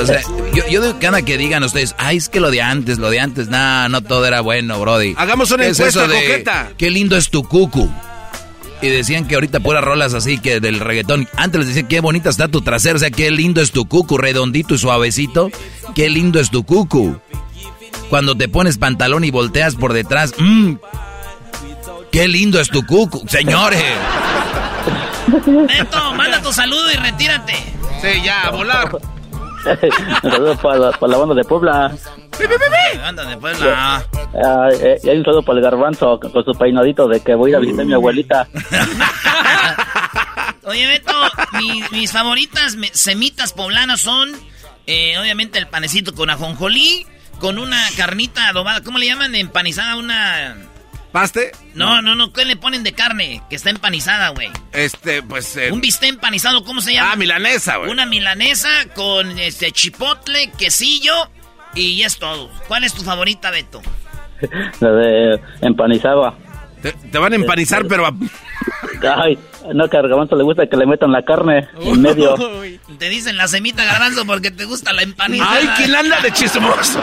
O 0.01 0.05
sea, 0.05 0.22
yo, 0.53 0.67
yo 0.67 0.81
digo 0.81 0.98
que 1.00 1.08
anda 1.08 1.22
que 1.22 1.38
digan 1.38 1.63
ustedes, 1.63 1.96
ay, 1.98 2.17
es 2.17 2.29
que 2.29 2.39
lo 2.39 2.50
de 2.50 2.62
antes, 2.62 2.98
lo 2.98 3.10
de 3.10 3.20
antes, 3.20 3.50
nah, 3.50 3.88
no 3.89 4.01
todo 4.01 4.25
era 4.25 4.41
bueno, 4.41 4.79
Brody. 4.79 5.13
Hagamos 5.17 5.51
una 5.51 5.65
Es 5.65 5.77
encuesta 5.79 6.05
eso 6.05 6.12
de, 6.12 6.22
coqueta. 6.22 6.72
Qué 6.77 6.89
lindo 6.89 7.17
es 7.17 7.29
tu 7.29 7.43
cucu. 7.43 7.91
Y 8.81 8.88
decían 8.88 9.27
que 9.27 9.36
ahorita 9.36 9.60
puras 9.60 9.84
rolas 9.84 10.13
así 10.15 10.39
que 10.39 10.60
del 10.60 10.79
reggaetón. 10.79 11.27
Antes 11.36 11.60
les 11.60 11.67
decían 11.67 11.88
qué 11.88 12.00
bonita 12.00 12.29
está 12.29 12.48
tu 12.48 12.62
trasero, 12.62 12.96
o 12.96 13.00
sea, 13.00 13.12
qué 13.12 13.29
lindo 13.29 13.62
es 13.62 13.72
tu 13.72 13.86
cucu, 13.88 14.17
redondito 14.17 14.74
y 14.74 14.77
suavecito. 14.79 15.51
Qué 15.93 16.10
lindo 16.10 16.39
es 16.39 16.50
tu 16.50 16.63
cucu. 16.65 17.20
Cuando 18.10 18.36
te 18.36 18.48
pones 18.50 18.77
pantalón 18.77 19.24
y 19.24 19.29
volteas 19.29 19.75
por 19.75 19.93
detrás, 19.93 20.34
mmm, 20.38 20.75
qué 22.12 22.27
lindo 22.27 22.60
es 22.60 22.70
tu 22.70 22.86
cucu, 22.86 23.24
señores. 23.27 23.84
Beto, 25.46 26.13
manda 26.15 26.41
tu 26.41 26.51
saludo 26.51 26.91
y 26.91 26.96
retírate. 26.96 27.53
Sí, 28.01 28.22
ya, 28.24 28.48
a 28.48 28.51
volar. 28.51 28.89
Un 30.24 30.32
saludo 30.32 30.58
para, 30.58 30.80
la- 30.80 30.91
para 30.91 31.12
la 31.12 31.18
banda 31.20 31.36
de 31.36 31.44
Puebla. 31.44 31.91
Anda 33.03 33.24
de 33.26 33.38
Puebla. 33.38 34.04
Ah, 34.43 34.69
eh, 34.74 35.00
y 35.04 35.10
hay 35.10 35.17
un 35.17 35.24
saludo 35.26 35.43
para 35.43 35.60
el 35.60 35.63
garbanzo 35.63 36.19
con, 36.19 36.32
su 36.43 36.54
peinadito 36.54 37.08
de 37.08 37.19
que 37.21 37.36
voy 37.36 37.52
a 37.52 37.52
ir 37.52 37.56
a 37.58 37.60
visitar 37.60 37.84
a 37.84 37.88
mi 37.88 37.93
abuelita. 37.93 38.47
Oye, 40.63 40.88
Beto, 40.88 41.13
mi- 41.54 41.84
mis 41.91 42.12
favoritas 42.12 42.78
semitas 42.93 43.54
poblanas 43.54 44.02
son, 44.02 44.32
eh, 44.88 45.17
obviamente, 45.19 45.60
el 45.60 45.67
panecito 45.67 46.13
con 46.15 46.30
ajonjolí, 46.30 47.06
con 47.39 47.60
una 47.60 47.78
carnita 47.97 48.47
adobada. 48.47 48.82
¿Cómo 48.82 48.97
le 48.97 49.06
llaman? 49.08 49.36
Empanizada, 49.36 49.95
una... 49.95 50.56
¿Paste? 51.12 51.52
No, 51.74 52.02
no, 52.02 52.15
no, 52.15 52.32
¿qué 52.32 52.45
le 52.45 52.56
ponen 52.56 52.84
de 52.84 52.93
carne? 52.93 53.41
Que 53.50 53.56
está 53.58 53.69
empanizada, 53.69 54.30
güey. 54.30 54.50
Este, 54.71 55.21
pues. 55.21 55.58
eh, 55.58 55.69
Un 55.71 55.82
bistec 55.82 56.10
empanizado, 56.10 56.63
¿cómo 56.63 56.80
se 56.82 56.93
llama? 56.93 57.12
ah, 57.12 57.15
milanesa, 57.17 57.78
güey. 57.78 57.91
Una 57.91 58.06
milanesa 58.06 58.69
con 58.95 59.38
este 59.38 59.71
chipotle, 59.71 60.52
quesillo 60.58 61.13
y 61.76 62.02
es 62.04 62.17
todo. 62.17 62.50
¿Cuál 62.67 62.86
es 62.86 62.93
tu 62.93 63.04
favorita, 63.04 63.52
Beto? 63.52 63.82
La 64.80 64.91
de 64.91 65.41
empanizada. 65.62 66.34
Te, 66.82 66.93
te 66.93 67.17
van 67.19 67.34
a 67.34 67.36
empanizar, 67.36 67.86
pero 67.88 68.08
a- 68.08 68.13
Ay, 69.24 69.38
no, 69.74 69.88
que 69.89 69.97
al 69.97 70.08
garbanzo 70.08 70.36
le 70.36 70.43
gusta 70.43 70.65
que 70.67 70.78
le 70.78 70.86
metan 70.88 71.12
la 71.12 71.24
carne 71.24 71.67
en 71.80 72.02
medio. 72.02 72.36
Te 73.00 73.10
dicen 73.10 73.36
la 73.38 73.47
semita 73.47 73.84
garbanzo 73.84 74.26
porque 74.26 74.52
te 74.52 74.65
gusta 74.65 74.91
la 74.93 75.02
empanizada. 75.02 75.52
¡Ay, 75.56 75.69
quién 75.78 75.95
anda 75.95 76.19
de 76.21 76.32
chismoso! 76.32 77.02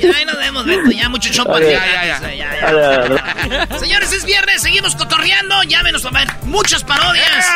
Ya 0.00 0.16
ahí 0.16 0.24
nos 0.24 0.36
vemos, 0.36 0.64
Beto. 0.66 0.90
Ya 0.90 1.08
mucho 1.08 1.30
ya, 1.30 1.48
ya. 1.60 2.20
Ya, 2.20 2.34
ya. 2.34 3.68
Ah, 3.70 3.78
Señores, 3.78 4.12
es 4.12 4.24
viernes, 4.24 4.62
seguimos 4.62 4.94
cotorreando. 4.94 5.62
Llámenos 5.64 6.04
a 6.04 6.10
ver 6.10 6.28
muchas 6.44 6.84
parodias. 6.84 7.46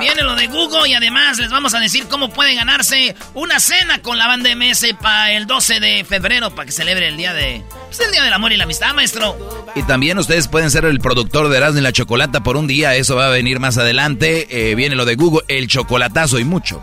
Viene 0.00 0.22
lo 0.22 0.34
de 0.34 0.46
Google 0.48 0.88
y 0.88 0.94
además 0.94 1.38
les 1.38 1.50
vamos 1.50 1.74
a 1.74 1.80
decir 1.80 2.06
cómo 2.08 2.30
pueden 2.30 2.56
ganarse 2.56 3.14
una 3.34 3.60
cena 3.60 4.00
con 4.02 4.18
la 4.18 4.26
banda 4.26 4.50
MS 4.54 4.86
para 5.00 5.32
el 5.32 5.46
12 5.46 5.80
de 5.80 6.04
febrero 6.04 6.50
para 6.54 6.66
que 6.66 6.72
celebre 6.72 7.08
el 7.08 7.16
día 7.16 7.32
de. 7.32 7.62
Pues 7.86 8.00
el 8.00 8.12
día 8.12 8.22
del 8.22 8.32
amor 8.32 8.52
y 8.52 8.56
la 8.56 8.64
amistad, 8.64 8.94
maestro. 8.94 9.36
Y 9.74 9.82
también 9.82 10.18
ustedes 10.18 10.48
pueden 10.48 10.70
ser 10.70 10.84
el 10.84 11.00
productor 11.00 11.48
de 11.48 11.56
Erasmo 11.56 11.78
y 11.78 11.82
la 11.82 11.92
Chocolata 11.92 12.42
por 12.42 12.56
un 12.56 12.66
día. 12.66 12.94
Eso 12.94 13.16
va 13.16 13.26
a 13.26 13.30
venir 13.30 13.60
más 13.60 13.78
adelante. 13.78 14.46
Eh, 14.50 14.74
viene 14.74 14.94
lo 14.94 15.04
de 15.04 15.16
Google, 15.16 15.42
el 15.48 15.68
chocolatazo 15.68 16.38
y 16.38 16.44
mucho. 16.44 16.82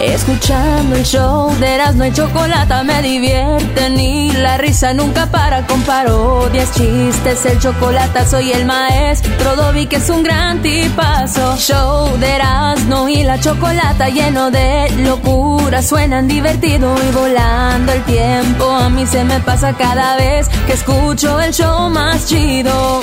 Escuchando 0.00 0.94
el 0.94 1.04
show 1.04 1.52
de 1.58 1.74
Erasmo 1.74 2.04
y 2.04 2.12
Chocolata 2.12 2.84
me 2.84 3.02
divierte 3.02 3.90
ni 3.90 4.30
la 4.30 4.56
risa 4.56 4.94
nunca 4.94 5.26
para 5.30 5.66
con 5.66 5.82
parodias, 5.82 6.72
chistes, 6.72 7.44
el 7.46 7.58
chocolate 7.58 8.24
soy 8.24 8.52
el 8.52 8.64
maestro 8.64 9.56
Dobby 9.56 9.86
que 9.86 9.96
es 9.96 10.08
un 10.08 10.22
gran 10.22 10.62
tipazo. 10.62 11.56
Show 11.56 12.16
de 12.18 12.30
Erasmo 12.30 13.08
y 13.08 13.24
la 13.24 13.40
Chocolata 13.40 14.08
lleno 14.08 14.52
de 14.52 14.88
locura, 14.98 15.82
suenan 15.82 16.28
divertido 16.28 16.94
y 17.02 17.12
volando 17.12 17.92
el 17.92 18.04
tiempo. 18.04 18.70
A 18.70 18.88
mí 18.90 19.04
se 19.04 19.24
me 19.24 19.40
pasa 19.40 19.76
cada 19.76 20.16
vez 20.16 20.48
que 20.66 20.74
escucho 20.74 21.40
el 21.40 21.52
show 21.52 21.90
más 21.90 22.28
chido. 22.28 23.02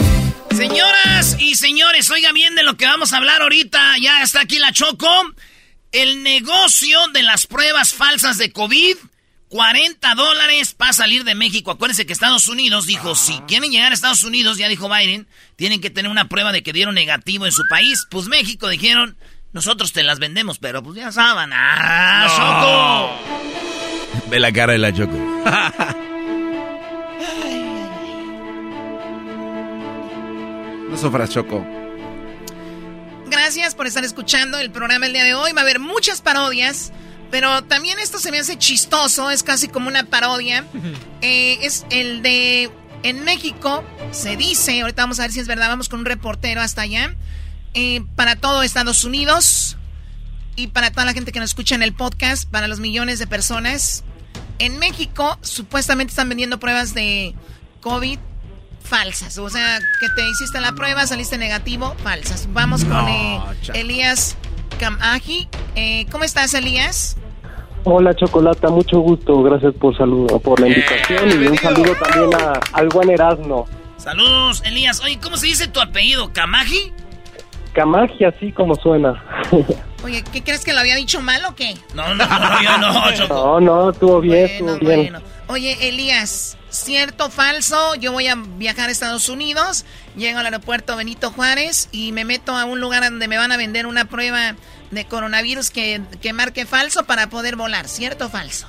Señoras 0.55 1.35
y 1.39 1.55
señores, 1.55 2.09
oigan 2.09 2.33
bien 2.33 2.55
de 2.55 2.63
lo 2.63 2.77
que 2.77 2.85
vamos 2.85 3.11
a 3.11 3.17
hablar 3.17 3.41
ahorita. 3.41 3.79
Ya 4.01 4.21
está 4.21 4.41
aquí 4.41 4.59
la 4.59 4.71
Choco. 4.71 5.07
El 5.95 6.21
negocio 6.23 6.99
de 7.13 7.23
las 7.23 7.47
pruebas 7.47 7.93
falsas 7.93 8.37
de 8.37 8.51
COVID, 8.51 8.97
40 9.47 10.15
dólares 10.15 10.73
para 10.73 10.91
salir 10.91 11.23
de 11.23 11.35
México. 11.35 11.71
Acuérdense 11.71 12.05
que 12.05 12.11
Estados 12.11 12.49
Unidos 12.49 12.85
dijo, 12.85 13.15
si 13.15 13.39
quieren 13.47 13.71
llegar 13.71 13.93
a 13.93 13.95
Estados 13.95 14.25
Unidos, 14.25 14.57
ya 14.57 14.67
dijo 14.67 14.89
Biden, 14.89 15.25
tienen 15.55 15.79
que 15.79 15.89
tener 15.89 16.11
una 16.11 16.27
prueba 16.27 16.51
de 16.51 16.63
que 16.63 16.73
dieron 16.73 16.95
negativo 16.95 17.45
en 17.45 17.53
su 17.53 17.63
país. 17.69 18.05
Pues 18.09 18.27
México 18.27 18.67
dijeron, 18.67 19.15
nosotros 19.53 19.93
te 19.93 20.03
las 20.03 20.19
vendemos, 20.19 20.59
pero 20.59 20.83
pues 20.83 20.97
ya 20.97 21.13
saben. 21.13 21.51
¡Ah, 21.53 22.27
Choco! 24.11 24.29
Ve 24.29 24.41
la 24.41 24.51
cara 24.51 24.73
de 24.73 24.79
la 24.79 24.93
Choco. 24.93 25.15
no 30.89 30.97
sufras, 30.97 31.29
Choco. 31.29 31.84
Gracias 33.27 33.73
por 33.73 33.87
estar 33.87 34.03
escuchando 34.03 34.59
el 34.59 34.71
programa 34.71 35.07
el 35.07 35.13
día 35.13 35.23
de 35.23 35.33
hoy. 35.33 35.51
Va 35.51 35.61
a 35.61 35.63
haber 35.63 35.79
muchas 35.79 36.21
parodias, 36.21 36.91
pero 37.31 37.63
también 37.63 37.97
esto 37.99 38.19
se 38.19 38.31
me 38.31 38.39
hace 38.39 38.57
chistoso, 38.57 39.31
es 39.31 39.41
casi 39.41 39.67
como 39.67 39.87
una 39.87 40.05
parodia. 40.05 40.65
Eh, 41.21 41.65
es 41.65 41.87
el 41.89 42.21
de 42.21 42.69
en 43.01 43.23
México, 43.23 43.83
se 44.11 44.37
dice, 44.37 44.81
ahorita 44.81 45.01
vamos 45.01 45.19
a 45.19 45.23
ver 45.23 45.31
si 45.31 45.39
es 45.39 45.47
verdad, 45.47 45.69
vamos 45.69 45.89
con 45.89 46.01
un 46.01 46.05
reportero 46.05 46.61
hasta 46.61 46.83
allá, 46.83 47.15
eh, 47.73 48.03
para 48.15 48.35
todo 48.35 48.61
Estados 48.61 49.03
Unidos 49.05 49.75
y 50.55 50.67
para 50.67 50.91
toda 50.91 51.05
la 51.05 51.13
gente 51.13 51.31
que 51.31 51.39
nos 51.39 51.49
escucha 51.49 51.73
en 51.73 51.81
el 51.81 51.93
podcast, 51.93 52.47
para 52.47 52.67
los 52.67 52.79
millones 52.79 53.17
de 53.17 53.25
personas. 53.25 54.03
En 54.59 54.77
México 54.77 55.39
supuestamente 55.41 56.11
están 56.11 56.29
vendiendo 56.29 56.59
pruebas 56.59 56.93
de 56.93 57.33
COVID 57.81 58.19
falsas. 58.85 59.37
O 59.37 59.49
sea, 59.49 59.79
que 59.99 60.07
te 60.09 60.27
hiciste 60.29 60.61
la 60.61 60.73
prueba, 60.73 61.05
saliste 61.05 61.37
negativo, 61.37 61.95
falsas. 62.03 62.47
Vamos 62.53 62.85
con 62.85 63.07
eh, 63.07 63.39
Elías 63.73 64.37
Kamaji. 64.79 65.47
Eh, 65.75 66.05
¿Cómo 66.11 66.23
estás, 66.23 66.53
Elías? 66.53 67.17
Hola, 67.83 68.15
Chocolata, 68.15 68.69
mucho 68.69 68.99
gusto. 68.99 69.43
Gracias 69.43 69.73
por 69.75 69.95
saludo, 69.95 70.39
por 70.39 70.59
la 70.59 70.67
invitación 70.67 71.29
y 71.29 71.47
un 71.47 71.57
saludo 71.57 71.93
también 71.95 72.41
a, 72.41 72.59
al 72.73 72.89
buen 72.89 73.09
Erasmo. 73.09 73.67
Saludos, 73.97 74.63
Elías. 74.65 75.01
Oye, 75.01 75.19
¿cómo 75.21 75.37
se 75.37 75.47
dice 75.47 75.67
tu 75.67 75.79
apellido? 75.79 76.31
¿Kamaji? 76.33 76.91
Kamaji, 77.73 78.23
así 78.23 78.51
como 78.51 78.75
suena. 78.75 79.23
Oye, 80.03 80.23
¿qué 80.31 80.43
crees 80.43 80.63
que 80.63 80.73
lo 80.73 80.79
había 80.79 80.95
dicho 80.95 81.21
mal 81.21 81.43
o 81.45 81.55
qué? 81.55 81.75
No, 81.93 82.13
no, 82.15 82.25
no, 82.25 83.11
yo 83.11 83.27
no. 83.27 83.29
No, 83.29 83.59
no, 83.59 83.89
estuvo 83.89 84.21
bien, 84.21 84.45
estuvo 84.45 84.77
bien. 84.77 85.15
Oye, 85.47 85.87
Elías, 85.87 86.57
cierto, 86.77 87.29
falso, 87.29 87.95
yo 87.99 88.11
voy 88.11 88.27
a 88.27 88.35
viajar 88.57 88.89
a 88.89 88.91
Estados 88.91 89.29
Unidos, 89.29 89.85
llego 90.15 90.39
al 90.39 90.45
aeropuerto 90.45 90.95
Benito 90.95 91.31
Juárez 91.31 91.89
y 91.91 92.11
me 92.11 92.25
meto 92.25 92.55
a 92.55 92.65
un 92.65 92.79
lugar 92.79 93.03
donde 93.03 93.27
me 93.27 93.37
van 93.37 93.51
a 93.51 93.57
vender 93.57 93.85
una 93.85 94.05
prueba 94.05 94.55
de 94.91 95.05
coronavirus 95.05 95.71
que, 95.71 96.01
que 96.21 96.33
marque 96.33 96.65
falso 96.65 97.05
para 97.05 97.27
poder 97.27 97.55
volar, 97.55 97.87
¿cierto 97.87 98.25
o 98.25 98.29
falso? 98.29 98.67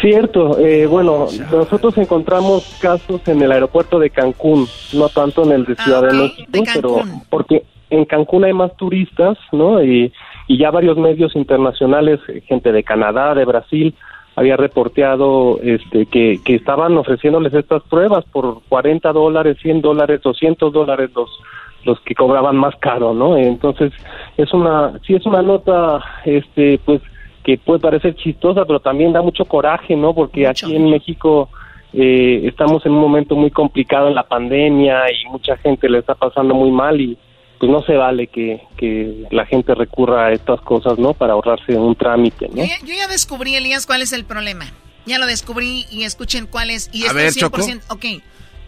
Cierto, 0.00 0.58
eh, 0.58 0.86
bueno, 0.86 1.26
nosotros 1.50 1.96
encontramos 1.98 2.78
casos 2.80 3.20
en 3.28 3.42
el 3.42 3.52
aeropuerto 3.52 3.98
de 3.98 4.08
Cancún, 4.08 4.66
no 4.94 5.08
tanto 5.10 5.44
en 5.44 5.52
el 5.52 5.64
de 5.66 5.76
Ciudad 5.76 6.02
de 6.02 6.14
México, 6.14 6.64
pero 6.74 7.02
porque 7.28 7.64
en 7.90 8.06
Cancún 8.06 8.44
hay 8.44 8.54
más 8.54 8.74
turistas, 8.76 9.36
¿no? 9.52 9.82
Y, 9.82 10.10
y 10.48 10.58
ya 10.58 10.70
varios 10.70 10.96
medios 10.96 11.36
internacionales, 11.36 12.20
gente 12.46 12.72
de 12.72 12.82
Canadá, 12.82 13.34
de 13.34 13.44
Brasil, 13.44 13.94
había 14.36 14.56
reporteado 14.56 15.58
este, 15.62 16.06
que, 16.06 16.40
que 16.44 16.54
estaban 16.54 16.96
ofreciéndoles 16.96 17.54
estas 17.54 17.82
pruebas 17.84 18.24
por 18.32 18.62
40 18.68 19.12
dólares, 19.12 19.58
100 19.62 19.80
dólares, 19.80 20.20
200 20.22 20.72
dólares 20.72 21.10
los 21.14 21.30
los 21.84 22.00
que 22.00 22.14
cobraban 22.14 22.56
más 22.56 22.74
caro, 22.76 23.14
¿no? 23.14 23.36
Entonces, 23.36 23.92
es 24.36 24.52
una, 24.52 24.98
sí 25.06 25.14
es 25.14 25.26
una 25.26 25.42
nota, 25.42 26.02
este, 26.24 26.78
pues, 26.84 27.02
que 27.42 27.58
puede 27.58 27.80
parecer 27.80 28.14
chistosa, 28.16 28.64
pero 28.64 28.80
también 28.80 29.12
da 29.12 29.20
mucho 29.20 29.44
coraje, 29.44 29.94
¿no? 29.94 30.14
Porque 30.14 30.46
aquí 30.46 30.74
en 30.74 30.88
México 30.88 31.50
eh, 31.92 32.42
estamos 32.44 32.84
en 32.86 32.92
un 32.92 33.00
momento 33.00 33.36
muy 33.36 33.50
complicado 33.50 34.08
en 34.08 34.14
la 34.14 34.22
pandemia 34.22 35.02
y 35.12 35.28
mucha 35.30 35.56
gente 35.58 35.88
le 35.88 35.98
está 35.98 36.14
pasando 36.14 36.54
muy 36.54 36.70
mal 36.70 37.00
y, 37.00 37.18
pues 37.64 37.72
no 37.72 37.82
se 37.86 37.94
vale 37.94 38.26
que, 38.26 38.60
que 38.76 39.26
la 39.30 39.46
gente 39.46 39.74
recurra 39.74 40.26
a 40.26 40.32
estas 40.32 40.60
cosas, 40.60 40.98
¿no? 40.98 41.14
Para 41.14 41.32
ahorrarse 41.32 41.74
un 41.74 41.96
trámite, 41.96 42.46
¿no? 42.48 42.56
Yo 42.56 42.64
ya, 42.64 42.78
yo 42.80 42.92
ya 42.92 43.08
descubrí, 43.08 43.56
Elías, 43.56 43.86
cuál 43.86 44.02
es 44.02 44.12
el 44.12 44.26
problema. 44.26 44.66
Ya 45.06 45.18
lo 45.18 45.24
descubrí 45.24 45.86
y 45.90 46.02
escuchen 46.02 46.46
cuál 46.46 46.68
es. 46.68 46.90
Y 46.92 47.06
a 47.06 47.14
ver, 47.14 47.32
100%, 47.32 47.84
Ok, 47.88 48.22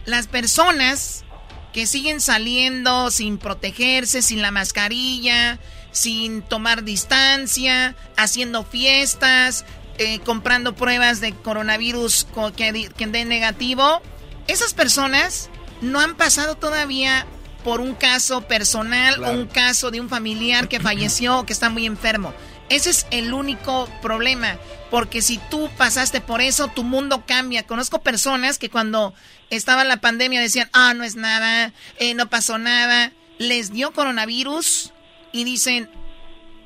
las 0.05 0.25
personas 0.27 1.25
que 1.73 1.85
siguen 1.85 2.21
saliendo 2.21 3.11
sin 3.11 3.37
protegerse, 3.37 4.23
sin 4.23 4.41
la 4.41 4.49
mascarilla, 4.49 5.59
sin 5.91 6.41
tomar 6.41 6.83
distancia, 6.83 7.95
haciendo 8.15 8.63
fiestas, 8.63 9.63
eh, 9.99 10.17
comprando 10.25 10.73
pruebas 10.73 11.21
de 11.21 11.33
coronavirus 11.33 12.25
que, 12.55 12.89
que 12.97 13.07
den 13.07 13.29
negativo, 13.29 14.01
esas 14.47 14.73
personas 14.73 15.51
no 15.81 15.99
han 15.99 16.15
pasado 16.15 16.55
todavía 16.55 17.27
por 17.67 17.81
un 17.81 17.95
caso 17.95 18.47
personal 18.47 19.21
o 19.25 19.31
un 19.31 19.45
caso 19.45 19.91
de 19.91 19.99
un 19.99 20.07
familiar 20.07 20.69
que 20.69 20.79
falleció 20.79 21.39
o 21.39 21.45
que 21.45 21.51
está 21.51 21.69
muy 21.69 21.85
enfermo. 21.85 22.33
Ese 22.69 22.89
es 22.89 23.05
el 23.11 23.33
único 23.33 23.89
problema, 24.01 24.55
porque 24.89 25.21
si 25.21 25.37
tú 25.49 25.69
pasaste 25.77 26.21
por 26.21 26.39
eso, 26.39 26.69
tu 26.69 26.85
mundo 26.85 27.25
cambia. 27.27 27.67
Conozco 27.67 27.99
personas 28.01 28.57
que 28.57 28.69
cuando 28.69 29.13
estaba 29.49 29.83
la 29.83 29.97
pandemia 29.97 30.39
decían, 30.39 30.69
ah, 30.71 30.93
no 30.93 31.03
es 31.03 31.17
nada, 31.17 31.73
eh, 31.99 32.13
no 32.13 32.29
pasó 32.29 32.57
nada, 32.57 33.11
les 33.37 33.73
dio 33.73 33.91
coronavirus 33.91 34.93
y 35.33 35.43
dicen, 35.43 35.89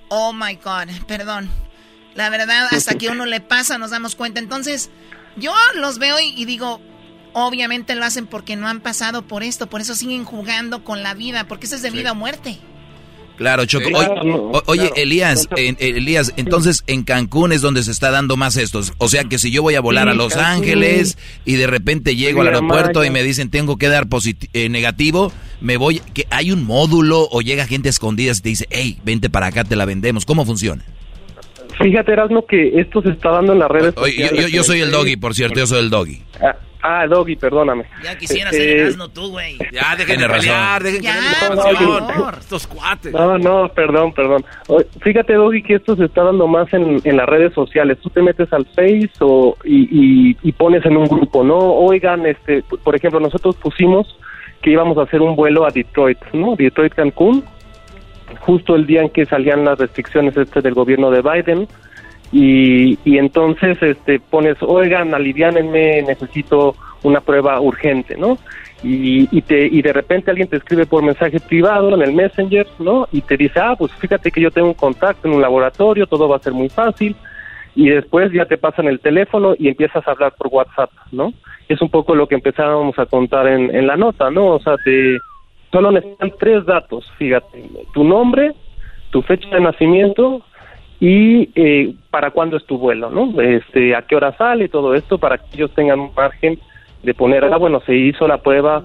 oh 0.10 0.34
my 0.34 0.54
God, 0.64 0.90
perdón. 1.08 1.50
La 2.14 2.30
verdad, 2.30 2.68
hasta 2.70 2.94
que 2.94 3.10
uno 3.10 3.26
le 3.26 3.42
pasa 3.42 3.80
nos 3.80 3.90
damos 3.90 4.14
cuenta. 4.14 4.40
Entonces, 4.40 4.92
yo 5.36 5.56
los 5.74 5.98
veo 5.98 6.20
y 6.20 6.46
digo, 6.46 6.80
Obviamente 7.34 7.96
lo 7.96 8.04
hacen 8.04 8.28
porque 8.28 8.56
no 8.56 8.68
han 8.68 8.82
pasado 8.82 9.22
por 9.22 9.44
esto, 9.44 9.68
por 9.68 9.82
eso 9.82 9.96
siguen 9.96 10.26
jugando 10.26 10.84
con 10.84 11.04
la 11.04 11.14
vida, 11.14 11.46
porque 11.48 11.66
eso 11.66 11.76
es 11.76 11.82
de 11.82 11.92
vida 11.92 12.12
o 12.12 12.16
muerte. 12.16 12.58
Claro, 13.42 13.66
Choco. 13.66 13.90
oye, 14.68 14.92
Elías, 14.96 15.50
Elías, 15.56 16.32
entonces 16.38 16.84
en 16.86 17.04
Cancún 17.04 17.52
es 17.52 17.62
donde 17.62 17.82
se 17.82 17.90
está 17.90 18.12
dando 18.12 18.38
más 18.38 18.56
estos. 18.56 18.94
O 19.00 19.08
sea 19.08 19.24
que 19.24 19.40
si 19.40 19.50
yo 19.50 19.64
voy 19.64 19.74
a 19.74 19.82
volar 19.82 20.10
a 20.10 20.14
Los 20.14 20.38
Ángeles 20.38 21.18
y 21.44 21.56
de 21.56 21.66
repente 21.66 22.16
llego 22.16 22.42
al 22.42 22.50
aeropuerto 22.50 23.04
y 23.04 23.10
me 23.10 23.24
dicen 23.24 23.50
tengo 23.50 23.78
que 23.78 23.88
dar 23.88 24.08
eh, 24.54 24.70
negativo, 24.70 25.32
me 25.60 25.78
voy, 25.78 26.02
que 26.14 26.28
hay 26.30 26.52
un 26.52 26.64
módulo 26.64 27.28
o 27.32 27.42
llega 27.42 27.66
gente 27.66 27.90
escondida 27.90 28.32
y 28.32 28.42
te 28.42 28.50
dice, 28.50 28.68
hey, 28.70 29.00
vente 29.04 29.32
para 29.32 29.48
acá, 29.48 29.64
te 29.64 29.76
la 29.76 29.86
vendemos. 29.86 30.24
¿Cómo 30.24 30.46
funciona? 30.46 30.86
Fíjate, 31.82 32.12
Erasmo, 32.12 32.46
que 32.46 32.80
esto 32.80 33.02
se 33.02 33.10
está 33.10 33.32
dando 33.32 33.54
en 33.54 33.60
las 33.60 33.72
redes 33.72 33.96
sociales. 33.96 34.52
Yo, 34.52 34.64
soy 34.64 34.82
el 34.82 34.92
doggy, 34.92 35.16
por 35.16 35.34
cierto, 35.34 35.58
yo 35.58 35.66
soy 35.66 35.80
el 35.80 35.90
doggy. 35.90 36.22
Ah, 36.40 36.56
Ah, 36.84 37.06
Doggy, 37.08 37.36
perdóname. 37.36 37.86
Ya 38.04 38.18
quisieras 38.18 38.56
ser 38.56 38.80
el 38.80 38.88
asno 38.88 39.10
tú, 39.10 39.30
güey. 39.30 39.58
Ya, 39.72 39.96
dejen 39.96 40.20
de 40.20 40.28
pelear, 40.28 40.82
dejen 40.82 41.02
Ya, 41.02 41.14
que 41.14 41.46
por 41.56 41.76
favor. 41.76 42.34
Estos 42.40 42.66
cuates. 42.68 43.14
No, 43.14 43.38
no, 43.38 43.70
perdón, 43.70 44.14
perdón. 44.14 44.44
Fíjate, 45.02 45.34
Doggy, 45.34 45.62
que 45.62 45.76
esto 45.76 45.96
se 45.96 46.06
está 46.06 46.24
dando 46.24 46.48
más 46.48 46.74
en, 46.74 47.00
en 47.04 47.18
las 47.18 47.28
redes 47.30 47.54
sociales. 47.54 48.00
Tú 48.02 48.10
te 48.10 48.22
metes 48.22 48.52
al 48.52 48.66
Face 48.66 49.12
o, 49.20 49.56
y, 49.64 50.30
y- 50.32 50.38
y 50.42 50.52
pones 50.54 50.84
en 50.86 50.98
un 50.98 51.06
grupo, 51.06 51.44
¿no? 51.44 51.58
Oigan, 51.60 52.26
este, 52.26 52.64
por 52.84 52.96
ejemplo, 52.96 53.20
nosotros 53.20 53.56
pusimos 53.58 54.18
que 54.62 54.72
íbamos 54.72 54.98
a 54.98 55.04
hacer 55.04 55.22
un 55.22 55.36
vuelo 55.36 55.66
a 55.66 55.70
Detroit, 55.72 56.18
¿no? 56.34 56.56
Detroit, 56.56 56.94
Cancún, 56.94 57.44
justo 58.40 58.76
el 58.76 58.86
día 58.88 59.02
en 59.02 59.10
que 59.10 59.26
salían 59.26 59.66
las 59.66 59.78
restricciones 59.78 60.36
este 60.38 60.62
del 60.62 60.74
gobierno 60.74 61.12
de 61.12 61.22
Biden. 61.22 61.68
Y, 62.32 62.98
y 63.04 63.18
entonces 63.18 63.78
este 63.82 64.20
pones, 64.20 64.58
oigan, 64.62 65.14
aliviánenme, 65.14 66.02
necesito 66.04 66.76
una 67.04 67.20
prueba 67.20 67.60
urgente, 67.60 68.16
¿no? 68.16 68.38
Y, 68.84 69.28
y, 69.36 69.42
te, 69.42 69.68
y 69.68 69.82
de 69.82 69.94
repente 69.94 70.32
alguien 70.32 70.48
te 70.48 70.58
escribe 70.58 70.86
por 70.86 71.04
mensaje 71.04 71.40
privado 71.40 71.94
en 71.94 72.02
el 72.02 72.14
Messenger, 72.14 72.66
¿no? 72.80 73.08
Y 73.12 73.22
te 73.22 73.38
dice, 73.38 73.60
ah, 73.60 73.76
pues 73.78 73.92
fíjate 73.94 74.32
que 74.32 74.42
yo 74.42 74.50
tengo 74.50 74.70
un 74.70 74.74
contacto 74.74 75.28
en 75.28 75.36
un 75.36 75.42
laboratorio, 75.42 76.08
todo 76.08 76.28
va 76.28 76.38
a 76.38 76.40
ser 76.40 76.54
muy 76.54 76.70
fácil. 76.70 77.16
Y 77.76 77.90
después 77.90 78.32
ya 78.34 78.46
te 78.46 78.58
pasan 78.58 78.88
el 78.88 79.00
teléfono 79.00 79.54
y 79.58 79.68
empiezas 79.68 80.06
a 80.08 80.12
hablar 80.12 80.34
por 80.38 80.48
WhatsApp, 80.52 80.92
¿no? 81.12 81.32
Es 81.70 81.82
un 81.82 81.90
poco 81.90 82.16
lo 82.16 82.28
que 82.28 82.36
empezábamos 82.36 82.98
a 82.98 83.06
contar 83.06 83.48
en, 83.48 83.74
en 83.74 83.88
la 83.88 83.96
nota, 83.96 84.30
¿no? 84.32 84.48
O 84.48 84.60
sea, 84.60 84.76
te, 84.84 85.18
solo 85.72 85.92
necesitan 85.92 86.34
tres 86.40 86.66
datos, 86.66 87.10
fíjate, 87.18 87.64
tu 87.94 88.04
nombre, 88.04 88.54
tu 89.12 89.22
fecha 89.22 89.48
de 89.50 89.62
nacimiento 89.62 90.42
y 91.02 91.50
eh, 91.56 91.94
para 92.12 92.30
cuándo 92.32 92.56
es 92.58 92.66
tu 92.66 92.78
vuelo, 92.78 93.10
¿no? 93.10 93.42
Este, 93.42 93.94
a 93.96 94.04
qué 94.04 94.16
hora 94.16 94.38
sale 94.38 94.66
y 94.66 94.70
todo 94.70 94.94
esto 94.96 95.18
para 95.18 95.38
que 95.40 95.46
ellos 95.56 95.72
tengan 95.74 96.00
un 96.00 96.12
margen 96.16 96.58
de 97.04 97.14
poner, 97.16 97.44
ah, 97.46 97.58
bueno, 97.58 97.82
se 97.86 97.96
hizo 97.96 98.28
la 98.28 98.38
prueba 98.38 98.82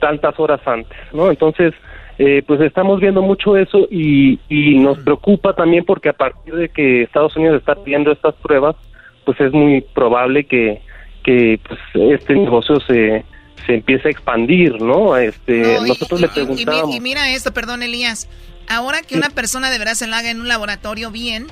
tantas 0.00 0.38
horas 0.38 0.60
antes, 0.66 0.96
¿no? 1.12 1.30
Entonces, 1.30 1.74
eh, 2.18 2.42
pues 2.46 2.60
estamos 2.60 3.00
viendo 3.00 3.20
mucho 3.22 3.56
eso 3.56 3.88
y, 3.90 4.38
y 4.48 4.78
nos 4.78 4.98
preocupa 4.98 5.52
también 5.54 5.84
porque 5.84 6.10
a 6.10 6.12
partir 6.12 6.54
de 6.54 6.68
que 6.68 7.02
Estados 7.02 7.36
Unidos 7.36 7.58
está 7.58 7.74
pidiendo 7.74 8.12
estas 8.12 8.34
pruebas, 8.36 8.76
pues 9.24 9.40
es 9.40 9.52
muy 9.52 9.80
probable 9.80 10.44
que, 10.44 10.80
que 11.24 11.58
pues, 11.66 11.80
este 12.12 12.34
negocio 12.34 12.78
se, 12.86 13.24
se 13.66 13.74
empiece 13.74 14.06
a 14.06 14.10
expandir, 14.12 14.80
¿no? 14.80 15.16
Este, 15.16 15.78
nosotros 15.88 16.20
le 16.20 16.26
Y, 16.26 16.30
mi- 16.30 16.34
preguntábamos. 16.34 16.94
y 16.94 17.00
mira 17.00 17.30
esto, 17.34 17.52
perdón, 17.52 17.82
Elías. 17.82 18.28
Ahora 18.68 19.02
que 19.02 19.16
una 19.16 19.30
persona 19.30 19.70
de 19.70 19.78
verdad 19.78 19.94
se 19.94 20.06
la 20.06 20.18
haga 20.18 20.30
en 20.30 20.40
un 20.40 20.48
laboratorio 20.48 21.10
bien, 21.10 21.48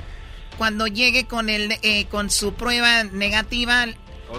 cuando 0.57 0.87
llegue 0.87 1.25
con 1.25 1.49
el 1.49 1.77
eh, 1.81 2.05
con 2.05 2.29
su 2.29 2.53
prueba 2.53 3.03
negativa, 3.03 3.85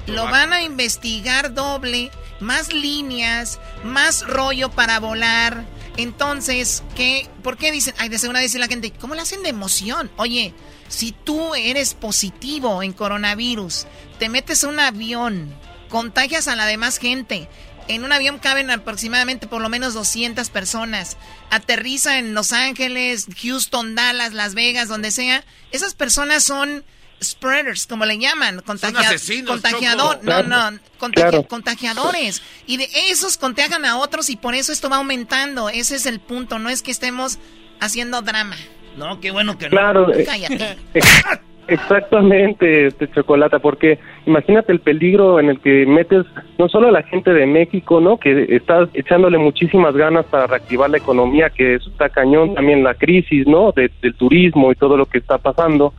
lo 0.06 0.24
van 0.24 0.52
a 0.52 0.62
investigar 0.62 1.54
doble, 1.54 2.10
más 2.40 2.72
líneas, 2.72 3.60
más 3.84 4.26
rollo 4.26 4.70
para 4.70 5.00
volar. 5.00 5.64
Entonces, 5.96 6.82
¿qué? 6.96 7.28
¿Por 7.42 7.56
qué 7.56 7.70
dicen? 7.70 7.94
Ay, 7.98 8.08
de 8.08 8.18
segunda 8.18 8.40
dice 8.40 8.58
la 8.58 8.66
gente, 8.66 8.92
¿cómo 8.92 9.14
le 9.14 9.22
hacen 9.22 9.42
de 9.42 9.50
emoción? 9.50 10.10
Oye, 10.16 10.52
si 10.88 11.12
tú 11.12 11.54
eres 11.54 11.94
positivo 11.94 12.82
en 12.82 12.92
coronavirus, 12.92 13.86
te 14.18 14.28
metes 14.28 14.64
a 14.64 14.68
un 14.68 14.80
avión, 14.80 15.54
contagias 15.88 16.48
a 16.48 16.56
la 16.56 16.66
demás 16.66 16.98
gente. 16.98 17.48
En 17.88 18.02
un 18.04 18.12
avión 18.12 18.38
caben 18.38 18.70
aproximadamente 18.70 19.46
por 19.46 19.60
lo 19.60 19.68
menos 19.68 19.92
200 19.94 20.48
personas. 20.50 21.16
Aterriza 21.50 22.18
en 22.18 22.32
Los 22.34 22.52
Ángeles, 22.52 23.26
Houston, 23.42 23.94
Dallas, 23.94 24.32
Las 24.32 24.54
Vegas, 24.54 24.88
donde 24.88 25.10
sea. 25.10 25.44
Esas 25.70 25.94
personas 25.94 26.44
son 26.44 26.82
spreaders, 27.22 27.86
como 27.86 28.04
le 28.06 28.18
llaman, 28.18 28.60
contagia- 28.62 29.00
asesinos, 29.00 29.50
contagiador, 29.60 30.14
Choco. 30.16 30.24
no, 30.24 30.44
Claro, 30.44 30.48
no, 30.72 30.78
contagi- 30.98 31.12
claro. 31.14 31.46
contagiadores. 31.46 32.42
Y 32.66 32.76
de 32.78 32.88
esos 33.10 33.36
contagian 33.36 33.84
a 33.84 33.98
otros 33.98 34.30
y 34.30 34.36
por 34.36 34.54
eso 34.54 34.72
esto 34.72 34.88
va 34.90 34.96
aumentando. 34.96 35.68
Ese 35.68 35.96
es 35.96 36.06
el 36.06 36.20
punto, 36.20 36.58
no 36.58 36.68
es 36.70 36.82
que 36.82 36.90
estemos 36.90 37.38
haciendo 37.80 38.22
drama. 38.22 38.56
No, 38.96 39.20
qué 39.20 39.30
bueno 39.30 39.58
que 39.58 39.66
no. 39.66 39.70
Claro, 39.70 40.06
Cállate. 40.24 40.76
ex- 41.68 41.82
exactamente, 41.82 42.86
este 42.86 43.10
chocolate, 43.10 43.58
porque 43.60 43.98
imagínate 44.26 44.72
el 44.72 44.80
peligro 44.80 45.40
en 45.40 45.50
el 45.50 45.60
que 45.60 45.86
metes 45.86 46.24
no 46.58 46.68
solo 46.68 46.88
a 46.88 46.92
la 46.92 47.02
gente 47.02 47.32
de 47.32 47.46
México, 47.46 48.00
¿no? 48.00 48.18
Que 48.18 48.46
está 48.50 48.88
echándole 48.94 49.38
muchísimas 49.38 49.94
ganas 49.96 50.26
para 50.26 50.46
reactivar 50.46 50.90
la 50.90 50.98
economía, 50.98 51.50
que 51.50 51.74
eso 51.74 51.90
está 51.90 52.08
cañón, 52.08 52.54
también 52.54 52.82
la 52.82 52.94
crisis, 52.94 53.46
¿no? 53.46 53.72
De- 53.72 53.90
del 54.02 54.14
turismo 54.14 54.72
y 54.72 54.76
todo 54.76 54.96
lo 54.96 55.06
que 55.06 55.18
está 55.18 55.38
pasando, 55.38 55.92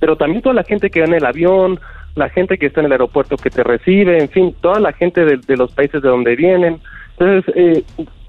pero 0.00 0.16
también 0.16 0.42
toda 0.42 0.54
la 0.54 0.64
gente 0.64 0.90
que 0.90 1.00
va 1.00 1.06
en 1.06 1.14
el 1.14 1.24
avión, 1.26 1.80
la 2.14 2.28
gente 2.28 2.58
que 2.58 2.66
está 2.66 2.80
en 2.80 2.86
el 2.86 2.92
aeropuerto 2.92 3.36
que 3.36 3.50
te 3.50 3.62
recibe, 3.62 4.18
en 4.18 4.28
fin, 4.28 4.54
toda 4.60 4.80
la 4.80 4.92
gente 4.92 5.24
de, 5.24 5.36
de 5.38 5.56
los 5.56 5.72
países 5.72 6.02
de 6.02 6.08
donde 6.08 6.36
vienen. 6.36 6.80
Entonces, 7.18 7.54
eh, 7.56 7.84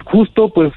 justo 0.05 0.49
pues 0.49 0.71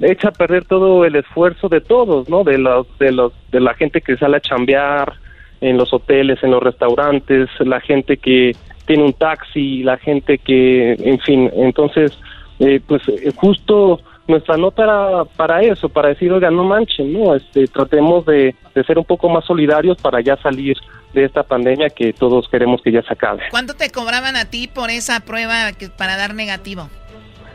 echa 0.00 0.28
a 0.28 0.32
perder 0.32 0.64
todo 0.64 1.04
el 1.04 1.14
esfuerzo 1.16 1.68
de 1.68 1.80
todos, 1.80 2.28
¿no? 2.28 2.42
De 2.44 2.56
los, 2.58 2.86
de 2.98 3.12
los, 3.12 3.32
de 3.50 3.60
la 3.60 3.74
gente 3.74 4.00
que 4.00 4.16
sale 4.16 4.38
a 4.38 4.40
chambear 4.40 5.12
en 5.60 5.76
los 5.76 5.92
hoteles, 5.92 6.42
en 6.42 6.52
los 6.52 6.62
restaurantes, 6.62 7.48
la 7.60 7.80
gente 7.80 8.16
que 8.16 8.56
tiene 8.86 9.04
un 9.04 9.12
taxi, 9.12 9.82
la 9.82 9.98
gente 9.98 10.38
que, 10.38 10.92
en 10.92 11.18
fin, 11.20 11.50
entonces, 11.54 12.12
eh, 12.58 12.80
pues 12.86 13.02
eh, 13.08 13.30
justo 13.36 14.00
nuestra 14.26 14.56
nota 14.56 14.84
era 14.84 15.24
para 15.36 15.62
eso, 15.62 15.88
para 15.88 16.08
decir, 16.08 16.32
oiga, 16.32 16.50
no 16.50 16.64
manchen, 16.64 17.12
¿no? 17.12 17.34
Este, 17.34 17.66
tratemos 17.66 18.24
de, 18.26 18.54
de 18.74 18.84
ser 18.84 18.98
un 18.98 19.04
poco 19.04 19.28
más 19.28 19.44
solidarios 19.44 19.98
para 20.00 20.20
ya 20.20 20.36
salir 20.36 20.76
de 21.12 21.24
esta 21.24 21.42
pandemia 21.42 21.90
que 21.90 22.12
todos 22.12 22.48
queremos 22.48 22.80
que 22.82 22.92
ya 22.92 23.02
se 23.02 23.12
acabe. 23.12 23.42
¿Cuánto 23.50 23.74
te 23.74 23.90
cobraban 23.90 24.36
a 24.36 24.44
ti 24.44 24.68
por 24.72 24.90
esa 24.90 25.20
prueba 25.20 25.72
para 25.96 26.16
dar 26.16 26.34
negativo? 26.34 26.88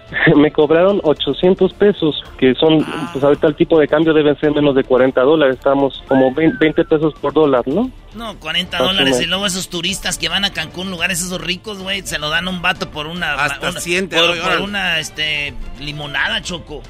Me 0.35 0.51
cobraron 0.51 0.99
800 1.03 1.73
pesos, 1.73 2.23
que 2.37 2.53
son, 2.55 2.85
pues 3.11 3.23
ahorita 3.23 3.47
el 3.47 3.55
tipo 3.55 3.79
de 3.79 3.87
cambio 3.87 4.13
deben 4.13 4.39
ser 4.39 4.51
menos 4.51 4.75
de 4.75 4.83
40 4.83 5.19
dólares, 5.21 5.55
estamos 5.57 6.03
como 6.07 6.33
20 6.33 6.57
20 6.59 6.85
pesos 6.85 7.13
por 7.19 7.33
dólar, 7.33 7.67
¿no? 7.67 7.89
No, 8.13 8.39
40 8.39 8.77
Más 8.77 8.81
o 8.81 8.91
dólares. 8.91 9.19
Y 9.21 9.25
luego 9.25 9.45
esos 9.45 9.69
turistas 9.69 10.17
que 10.17 10.29
van 10.29 10.45
a 10.45 10.53
Cancún, 10.53 10.91
lugares 10.91 11.21
esos 11.21 11.41
ricos, 11.41 11.79
güey, 11.79 12.01
se 12.03 12.19
lo 12.19 12.29
dan 12.29 12.47
a 12.47 12.51
un 12.51 12.61
vato 12.61 12.91
por 12.91 13.07
una... 13.07 13.33
Hasta 13.33 13.69
una- 13.69 13.79
siente, 13.79 14.17
por, 14.17 14.61
una, 14.61 14.99
este, 14.99 15.53
limonada, 15.79 16.41
Choco. 16.41 16.81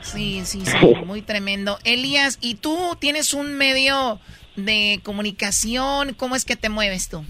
Sí, 0.00 0.42
sí, 0.44 0.62
sí, 0.64 0.76
muy 1.04 1.22
tremendo. 1.22 1.78
Elías, 1.84 2.38
¿y 2.40 2.54
tú 2.56 2.96
tienes 2.98 3.34
un 3.34 3.54
medio 3.56 4.18
de 4.56 5.00
comunicación? 5.02 6.14
¿Cómo 6.14 6.34
es 6.34 6.44
que 6.44 6.56
te 6.56 6.68
mueves 6.68 7.08
tú? 7.08 7.24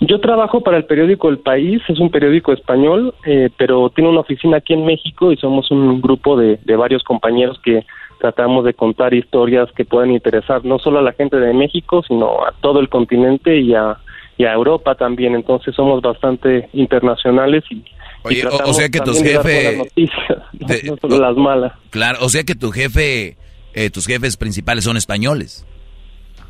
Yo 0.00 0.20
trabajo 0.20 0.60
para 0.62 0.76
el 0.76 0.84
periódico 0.84 1.28
El 1.28 1.38
País, 1.38 1.80
es 1.88 1.98
un 2.00 2.10
periódico 2.10 2.52
español, 2.52 3.14
eh, 3.24 3.48
pero 3.56 3.90
tiene 3.90 4.10
una 4.10 4.20
oficina 4.20 4.58
aquí 4.58 4.74
en 4.74 4.84
México 4.84 5.32
y 5.32 5.36
somos 5.36 5.70
un 5.70 6.00
grupo 6.02 6.36
de, 6.36 6.58
de 6.64 6.76
varios 6.76 7.02
compañeros 7.02 7.58
que 7.64 7.84
tratamos 8.20 8.64
de 8.64 8.74
contar 8.74 9.14
historias 9.14 9.68
que 9.76 9.84
pueden 9.84 10.10
interesar 10.12 10.64
no 10.64 10.78
solo 10.78 10.98
a 10.98 11.02
la 11.02 11.12
gente 11.12 11.36
de 11.38 11.52
México, 11.54 12.02
sino 12.06 12.44
a 12.46 12.52
todo 12.60 12.80
el 12.80 12.88
continente 12.88 13.58
y 13.58 13.74
a, 13.74 13.96
y 14.36 14.44
a 14.44 14.52
Europa 14.52 14.94
también. 14.94 15.34
Entonces 15.34 15.74
somos 15.74 16.02
bastante 16.02 16.68
internacionales 16.72 17.64
y, 17.70 17.76
y 17.76 17.84
Oye, 18.22 18.44
o- 18.44 18.48
o 18.48 18.50
tratamos 18.50 18.76
sea 18.76 18.88
que 18.88 19.00
tus 19.00 19.20
no- 20.84 20.96
solo 21.00 21.18
las 21.18 21.36
malas. 21.36 21.72
Claro, 21.90 22.18
o 22.22 22.28
sea 22.28 22.42
que 22.44 22.54
tu 22.54 22.70
jefe, 22.70 23.36
eh, 23.74 23.90
tus 23.90 24.06
jefes 24.06 24.36
principales 24.36 24.84
son 24.84 24.96
españoles. 24.96 25.66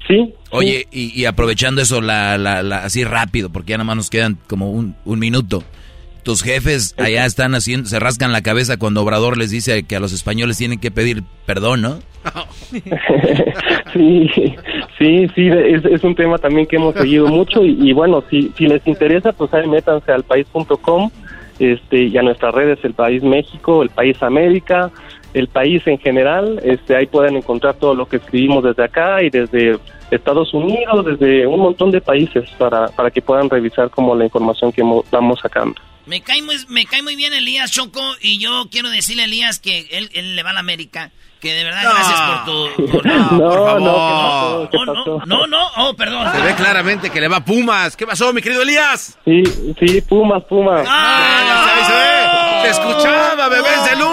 Sí. 0.09 0.33
Oye, 0.51 0.87
y, 0.93 1.19
y 1.21 1.25
aprovechando 1.25 1.81
eso, 1.83 2.01
la, 2.01 2.39
la, 2.39 2.63
la- 2.63 2.85
así 2.85 3.03
rápido, 3.05 3.51
porque 3.51 3.71
ya 3.71 3.77
nada 3.79 3.87
más 3.87 3.97
nos 3.97 4.11
quedan 4.11 4.39
como 4.47 4.71
un, 4.71 4.95
un 5.05 5.19
minuto. 5.19 5.65
Tus 6.23 6.43
jefes 6.43 6.95
allá 6.99 7.25
están 7.25 7.55
haciendo, 7.55 7.89
se 7.89 8.01
rascan 8.01 8.33
la 8.33 8.43
cabeza 8.43 8.79
cuando 8.79 9.01
Obrador 9.03 9.39
les 9.39 9.51
dice 9.51 9.85
que 9.85 9.95
a 9.97 10.01
los 10.01 10.13
españoles 10.13 10.59
tienen 10.59 10.81
que 10.81 10.91
pedir 10.91 11.23
perdón, 11.47 11.83
¿no? 11.83 11.99
Sí, 13.93 14.29
sí, 14.99 15.27
sí, 15.35 15.47
es, 15.49 15.85
es 15.85 16.05
un 16.05 16.15
tema 16.15 16.39
también 16.39 16.67
que 16.67 16.77
hemos 16.77 16.95
seguido 16.95 17.29
mucho 17.29 17.65
y, 17.65 17.77
y 17.81 17.93
bueno, 17.93 18.23
si, 18.31 18.53
si 18.57 18.67
les 18.67 18.87
interesa, 18.87 19.33
pues 19.33 19.53
ahí 19.55 19.67
métanse 19.69 20.13
al 20.13 20.25
país.com 20.25 21.11
este, 21.59 22.05
y 22.05 22.19
a 22.19 22.23
nuestras 22.23 22.55
redes, 22.55 22.79
el 22.83 22.93
País 22.95 23.23
México, 23.23 23.83
el 23.83 23.91
País 23.91 24.23
América, 24.23 24.91
el 25.39 25.49
país 25.49 25.83
en 25.87 25.99
general, 25.99 26.61
este, 26.65 26.97
ahí 26.97 27.07
pueden 27.07 27.37
encontrar 27.37 27.75
todo 27.75 27.95
lo 27.95 28.07
que 28.09 28.17
escribimos 28.17 28.65
desde 28.65 28.83
acá 28.85 29.23
y 29.23 29.29
desde 29.31 29.79
Estados 30.11 30.53
Unidos, 30.55 31.05
desde 31.05 31.47
un 31.47 31.61
montón 31.61 31.91
de 31.91 32.01
países 32.01 32.49
para, 32.59 32.87
para 32.89 33.11
que 33.11 33.21
puedan 33.21 33.51
revisar 33.51 33.91
como 33.91 34.15
la 34.15 34.25
información 34.25 34.73
que 34.73 34.83
mo- 34.83 35.05
vamos 35.11 35.39
sacando. 35.41 35.75
Me 36.07 36.21
cae, 36.23 36.41
muy, 36.41 36.57
me 36.69 36.87
cae 36.87 37.03
muy 37.03 37.17
bien 37.17 37.35
Elías 37.35 37.71
Choco 37.73 38.01
y 38.23 38.39
yo 38.39 38.67
quiero 38.71 38.89
decirle 38.91 39.23
a 39.23 39.27
Elías 39.27 39.59
que 39.59 39.87
él, 39.91 40.09
él 40.15 40.37
le 40.37 40.43
va 40.43 40.51
a 40.51 40.55
la 40.55 40.61
América. 40.61 41.11
Que 41.47 41.55
de 41.55 41.63
verdad, 41.63 41.83
gracias 41.85 42.21
por 42.21 42.45
tu... 42.45 42.87
por- 42.91 43.07
No, 43.07 43.29
por 43.29 43.81
no, 43.81 43.95
favor. 43.95 44.69
¿qué 44.69 44.79
pasó? 44.79 44.85
¿Qué 44.85 44.93
pasó? 44.93 45.23
No, 45.27 45.47
no, 45.47 45.69
oh, 45.77 45.95
perdón. 45.95 46.33
Se 46.35 46.41
ve 46.41 46.55
claramente 46.57 47.09
que 47.11 47.21
le 47.21 47.29
va 47.29 47.37
a 47.37 47.45
Pumas. 47.45 47.97
¿Qué 47.97 48.05
pasó, 48.05 48.33
mi 48.33 48.43
querido 48.43 48.63
Elías? 48.63 49.17
Sí, 49.25 49.45
sí, 49.79 50.01
Pumas, 50.01 50.43
Pumas. 50.49 50.85
¡Ah! 50.89 51.77
ya 51.79 51.87
se 51.87 51.93
ve, 51.93 52.63
se 52.63 52.71
escuchaba, 52.81 53.49
bebés 53.49 53.85
de 53.85 53.97
luz. 53.97 54.07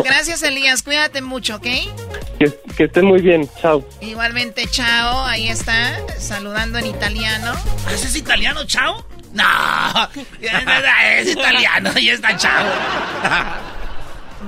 Gracias, 0.04 0.42
Elías. 0.42 0.82
Cuídate 0.82 1.22
mucho, 1.22 1.54
¿ok? 1.56 1.62
Que, 1.62 2.58
que 2.76 2.84
estén 2.84 3.04
muy 3.04 3.20
bien. 3.20 3.48
Chao. 3.60 3.84
Igualmente, 4.00 4.66
chao. 4.68 5.24
Ahí 5.24 5.48
está, 5.48 5.92
saludando 6.18 6.78
en 6.78 6.86
italiano. 6.86 7.52
¿Ese 7.94 8.08
es 8.08 8.16
italiano, 8.16 8.64
chao? 8.66 9.04
No, 9.32 9.44
es 10.40 11.30
italiano 11.30 11.90
y 11.96 12.08
está 12.08 12.36
chao. 12.36 12.64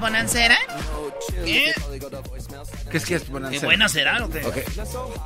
¿Bonancera? 0.01 0.57
¿Qué? 1.45 1.73
¿Qué 2.91 2.97
es 2.97 3.05
que 3.05 3.15
es 3.17 3.29
Bonancera? 3.29 3.61
¿Qué 3.61 3.67
buena 3.67 3.89
será 3.89 4.25
o 4.25 4.31
qué? 4.31 4.45
Okay. 4.45 4.65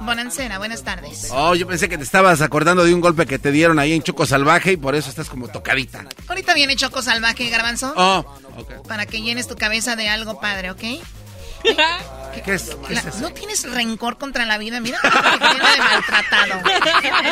Bonancera, 0.01 0.59
buenas 0.59 0.83
tardes. 0.83 1.29
Oh, 1.31 1.55
yo 1.55 1.67
pensé 1.67 1.89
que 1.89 1.97
te 1.97 2.05
estabas 2.05 2.41
acordando 2.41 2.85
de 2.85 2.93
un 2.95 3.01
golpe 3.01 3.27
que 3.27 3.39
te 3.39 3.51
dieron 3.53 3.79
ahí 3.79 3.93
en 3.93 4.03
Choco 4.03 4.27
Salvaje 4.27 4.73
y 4.73 4.77
por 4.77 4.95
eso 4.95 5.09
estás 5.09 5.29
como 5.29 5.49
tocadita. 5.49 6.05
Ahorita 6.29 6.55
viene 6.55 6.77
Choco 6.77 7.01
Salvaje, 7.03 7.49
Garbanzo. 7.49 7.93
Oh, 7.97 8.25
ok. 8.57 8.87
Para 8.87 9.07
que 9.07 9.23
llenes 9.23 9.47
tu 9.49 9.57
cabeza 9.57 9.97
de 9.97 10.09
algo 10.09 10.41
padre, 10.41 10.71
¿ok? 10.71 10.81
¿Qué, 10.81 12.43
qué 12.45 12.55
es, 12.55 12.71
qué 12.87 12.95
La- 12.95 13.01
es 13.01 13.07
eso? 13.07 13.19
no 13.21 13.31
tienes 13.31 13.69
rencor 13.69 14.19
contra 14.19 14.45
la 14.47 14.59
vida, 14.59 14.79
mira, 14.81 14.99
que 15.03 15.09
viene 15.11 15.71
de 15.71 15.79
maltratado. 15.79 16.61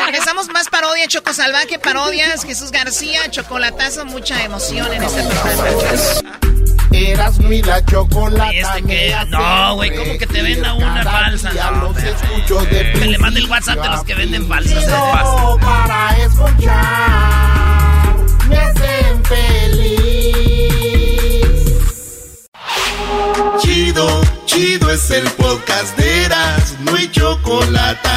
Regresamos 0.06 0.48
más 0.48 0.68
parodia, 0.68 1.06
Choco 1.08 1.32
Salvaje, 1.32 1.78
parodias, 1.78 2.44
Jesús 2.44 2.70
García, 2.72 3.30
chocolatazo, 3.30 4.06
mucha 4.06 4.42
emoción 4.42 4.92
en 4.92 5.02
este 5.02 5.22
programa. 5.22 6.63
Eras 6.94 7.38
mi 7.40 7.60
la 7.62 7.84
chocolata. 7.84 8.52
¿Y 8.54 8.58
este 8.58 9.14
hace 9.14 9.30
No, 9.30 9.74
güey, 9.74 9.94
¿cómo 9.96 10.16
que 10.18 10.26
te 10.26 10.42
venda 10.42 10.74
una 10.74 11.02
falsa? 11.02 11.50
No, 11.52 11.88
los 11.88 12.02
escucho 12.02 12.60
de 12.66 12.92
Que 12.92 13.06
le 13.06 13.18
mande 13.18 13.40
el 13.40 13.50
WhatsApp 13.50 13.80
de 13.80 13.88
los 13.88 14.04
que 14.04 14.14
a 14.14 14.16
venden 14.16 14.46
falsas. 14.46 14.86
No, 14.86 15.58
para 15.60 16.16
escuchar 16.18 17.54
me 18.48 18.56
hacen 18.56 19.24
feliz. 19.24 20.04
Chido, 23.60 24.20
chido 24.46 24.90
es 24.90 25.10
el 25.10 25.24
podcast 25.30 25.96
de 25.96 26.24
Eras, 26.24 26.76
no 26.80 26.94
hay 26.94 27.10
chocolate. 27.10 28.08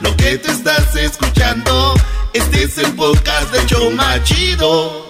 Lo 0.00 0.16
que 0.16 0.38
te 0.38 0.50
estás 0.50 0.94
escuchando, 0.96 1.94
este 2.32 2.64
es 2.64 2.78
el 2.78 2.92
podcast 2.94 3.52
de 3.52 3.66
Choma 3.66 4.22
Chido. 4.24 5.06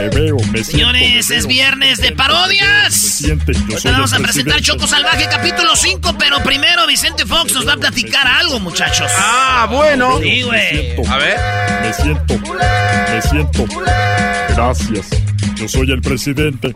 Me 0.00 0.08
veo, 0.08 0.36
me 0.50 0.64
siento. 0.64 0.70
Señores, 0.70 1.28
me 1.30 1.36
es 1.36 1.46
veo. 1.46 1.48
viernes 1.48 1.98
de 2.00 2.12
parodias. 2.12 3.22
Ahorita 3.24 3.90
vamos 3.92 4.12
a 4.14 4.18
presentar. 4.18 4.60
Choco 4.62 4.86
Salvaje 4.86 5.26
capítulo 5.30 5.76
5, 5.76 6.16
pero 6.18 6.42
primero 6.42 6.86
Vicente 6.86 7.26
Fox 7.26 7.52
nos 7.52 7.68
va 7.68 7.74
a 7.74 7.76
platicar 7.76 8.26
algo, 8.26 8.58
muchachos. 8.60 9.10
Ah, 9.18 9.66
bueno. 9.70 10.18
Sí, 10.22 10.42
güey. 10.42 10.94
siento, 10.96 11.12
A 11.12 11.16
ver. 11.18 11.36
me 11.82 11.92
siento, 11.92 12.38
me 12.38 13.22
siento. 13.22 13.66
Gracias, 14.56 15.06
yo 15.56 15.68
soy 15.68 15.90
el 15.92 16.00
presidente. 16.00 16.72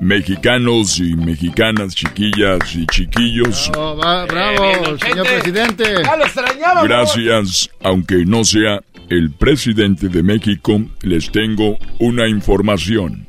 Mexicanos 0.00 0.98
y 0.98 1.14
mexicanas, 1.14 1.94
chiquillas 1.94 2.58
y 2.74 2.84
chiquillos, 2.86 3.70
Oh, 3.76 3.96
va- 3.96 4.24
bravo, 4.26 4.98
señor 4.98 5.26
presidente. 5.28 5.84
¡Ya 6.02 6.16
lo 6.16 6.24
extrañaba! 6.24 6.82
gracias, 6.82 7.70
aunque 7.84 8.24
no 8.26 8.42
sea 8.44 8.80
el 9.12 9.30
presidente 9.30 10.08
de 10.08 10.22
México, 10.22 10.80
les 11.02 11.30
tengo 11.30 11.76
una 11.98 12.28
información. 12.28 13.26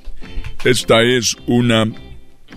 Esta 0.63 1.01
es 1.01 1.35
una 1.45 1.85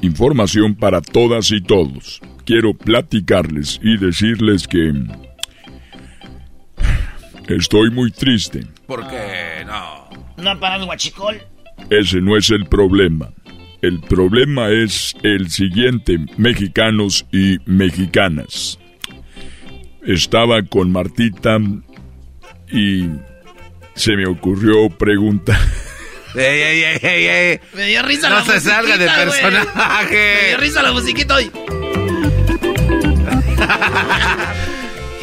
información 0.01 0.77
para 0.77 1.01
todas 1.01 1.51
y 1.51 1.61
todos. 1.61 2.21
Quiero 2.45 2.73
platicarles 2.73 3.81
y 3.83 3.97
decirles 3.97 4.69
que 4.69 4.93
estoy 7.49 7.91
muy 7.91 8.13
triste. 8.13 8.65
Porque 8.87 9.65
no. 9.67 10.09
No 10.37 10.51
ha 10.51 10.61
parado 10.61 10.83
el 10.83 10.87
guachicol. 10.87 11.37
Ese 11.91 12.21
no 12.21 12.37
es 12.37 12.51
el 12.51 12.67
problema. 12.67 13.33
El 13.83 13.99
problema 14.03 14.69
es 14.71 15.17
el 15.25 15.51
siguiente, 15.51 16.19
mexicanos 16.37 17.27
y 17.33 17.59
mexicanas. 17.67 18.79
Estaba 20.05 20.63
con 20.63 20.93
Martita 20.93 21.59
y 22.71 23.09
se 23.95 24.17
me 24.17 24.27
ocurrió 24.27 24.89
preguntar. 24.91 25.59
¡Ey, 26.35 26.61
ey, 26.61 26.83
ey, 26.83 26.99
ey, 27.03 27.27
ey! 27.27 27.61
Me 27.73 27.87
dio 27.87 28.03
risa 28.03 28.29
No 28.29 28.37
la 28.37 28.45
se 28.45 28.61
salga 28.61 28.99
de 28.99 29.07
musiquita, 29.07 29.25
güey. 29.27 29.43
Me 29.43 29.51
personaje. 29.51 30.47
dio 30.49 30.57
risa 30.59 30.83
la 30.83 30.93
musiquita 30.93 31.35
hoy. 31.35 31.51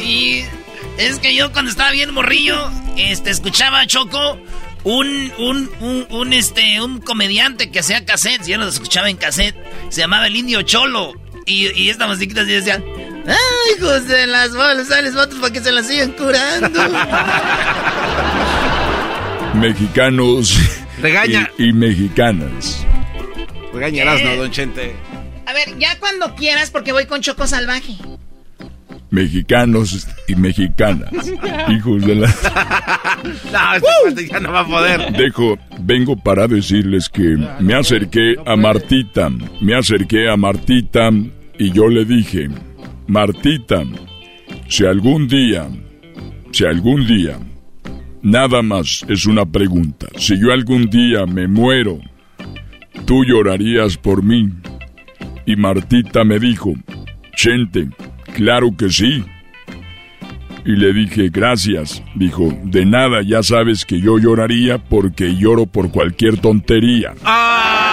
y 0.00 0.44
es 0.98 1.18
que 1.20 1.34
yo 1.34 1.52
cuando 1.52 1.70
estaba 1.70 1.90
bien 1.92 2.12
morrillo, 2.12 2.70
este, 2.96 3.30
escuchaba 3.30 3.80
a 3.80 3.86
Choco, 3.86 4.38
un, 4.82 5.32
un, 5.38 5.70
un, 5.80 6.06
un, 6.10 6.32
este, 6.32 6.80
un 6.80 7.00
comediante 7.00 7.70
que 7.70 7.80
hacía 7.80 8.04
cassettes, 8.04 8.46
yo 8.46 8.58
los 8.58 8.74
escuchaba 8.74 9.08
en 9.08 9.16
cassette, 9.16 9.56
se 9.90 10.00
llamaba 10.00 10.26
el 10.26 10.36
Indio 10.36 10.62
Cholo. 10.62 11.12
Y, 11.46 11.70
y 11.80 11.90
esta 11.90 12.06
musiquita 12.06 12.42
así 12.42 12.52
decía, 12.52 12.82
¡ay, 13.26 13.76
hijos 13.78 14.06
de 14.06 14.26
las 14.26 14.54
bolas, 14.54 14.88
les 15.02 15.14
votos 15.14 15.38
para 15.38 15.52
que 15.52 15.60
se 15.60 15.72
las 15.72 15.86
sigan 15.86 16.12
curando! 16.12 16.80
Mexicanos 19.54 20.58
Regaña. 21.00 21.50
y, 21.58 21.68
y 21.68 21.72
mexicanas. 21.72 22.84
Regañarás, 23.72 24.22
¿no, 24.22 24.36
don 24.36 24.50
Chente? 24.50 24.94
A 25.46 25.52
ver, 25.52 25.76
ya 25.78 25.98
cuando 25.98 26.34
quieras, 26.34 26.70
porque 26.70 26.92
voy 26.92 27.06
con 27.06 27.20
Choco 27.20 27.46
Salvaje. 27.46 27.96
Mexicanos 29.10 30.08
y 30.26 30.34
mexicanas. 30.34 31.10
Hijos 31.68 32.04
de 32.04 32.14
la... 32.16 32.34
No, 33.52 34.08
este 34.08 34.28
ya 34.28 34.40
no 34.40 34.52
va 34.52 34.60
a 34.60 34.66
poder. 34.66 35.12
Dejo, 35.12 35.56
vengo 35.80 36.16
para 36.16 36.48
decirles 36.48 37.08
que 37.08 37.36
me 37.60 37.74
acerqué 37.74 38.34
a 38.44 38.56
Martita, 38.56 39.30
me 39.60 39.76
acerqué 39.76 40.28
a 40.28 40.36
Martita 40.36 41.10
y 41.58 41.70
yo 41.72 41.88
le 41.88 42.04
dije, 42.04 42.48
Martita, 43.06 43.82
si 44.68 44.86
algún 44.86 45.28
día, 45.28 45.68
si 46.52 46.64
algún 46.64 47.06
día, 47.06 47.38
nada 48.22 48.62
más 48.62 49.04
es 49.08 49.26
una 49.26 49.44
pregunta, 49.44 50.06
si 50.16 50.38
yo 50.40 50.52
algún 50.52 50.88
día 50.88 51.26
me 51.26 51.46
muero, 51.46 51.98
tú 53.04 53.24
llorarías 53.24 53.98
por 53.98 54.22
mí. 54.22 54.50
Y 55.46 55.56
Martita 55.56 56.24
me 56.24 56.38
dijo, 56.38 56.72
Chente, 57.36 57.88
claro 58.34 58.74
que 58.76 58.88
sí. 58.88 59.22
Y 60.64 60.76
le 60.76 60.94
dije, 60.94 61.28
gracias. 61.28 62.02
Dijo, 62.14 62.56
de 62.64 62.86
nada, 62.86 63.20
ya 63.20 63.42
sabes 63.42 63.84
que 63.84 64.00
yo 64.00 64.18
lloraría 64.18 64.78
porque 64.78 65.36
lloro 65.36 65.66
por 65.66 65.90
cualquier 65.90 66.38
tontería. 66.38 67.12
¡Ah! 67.22 67.83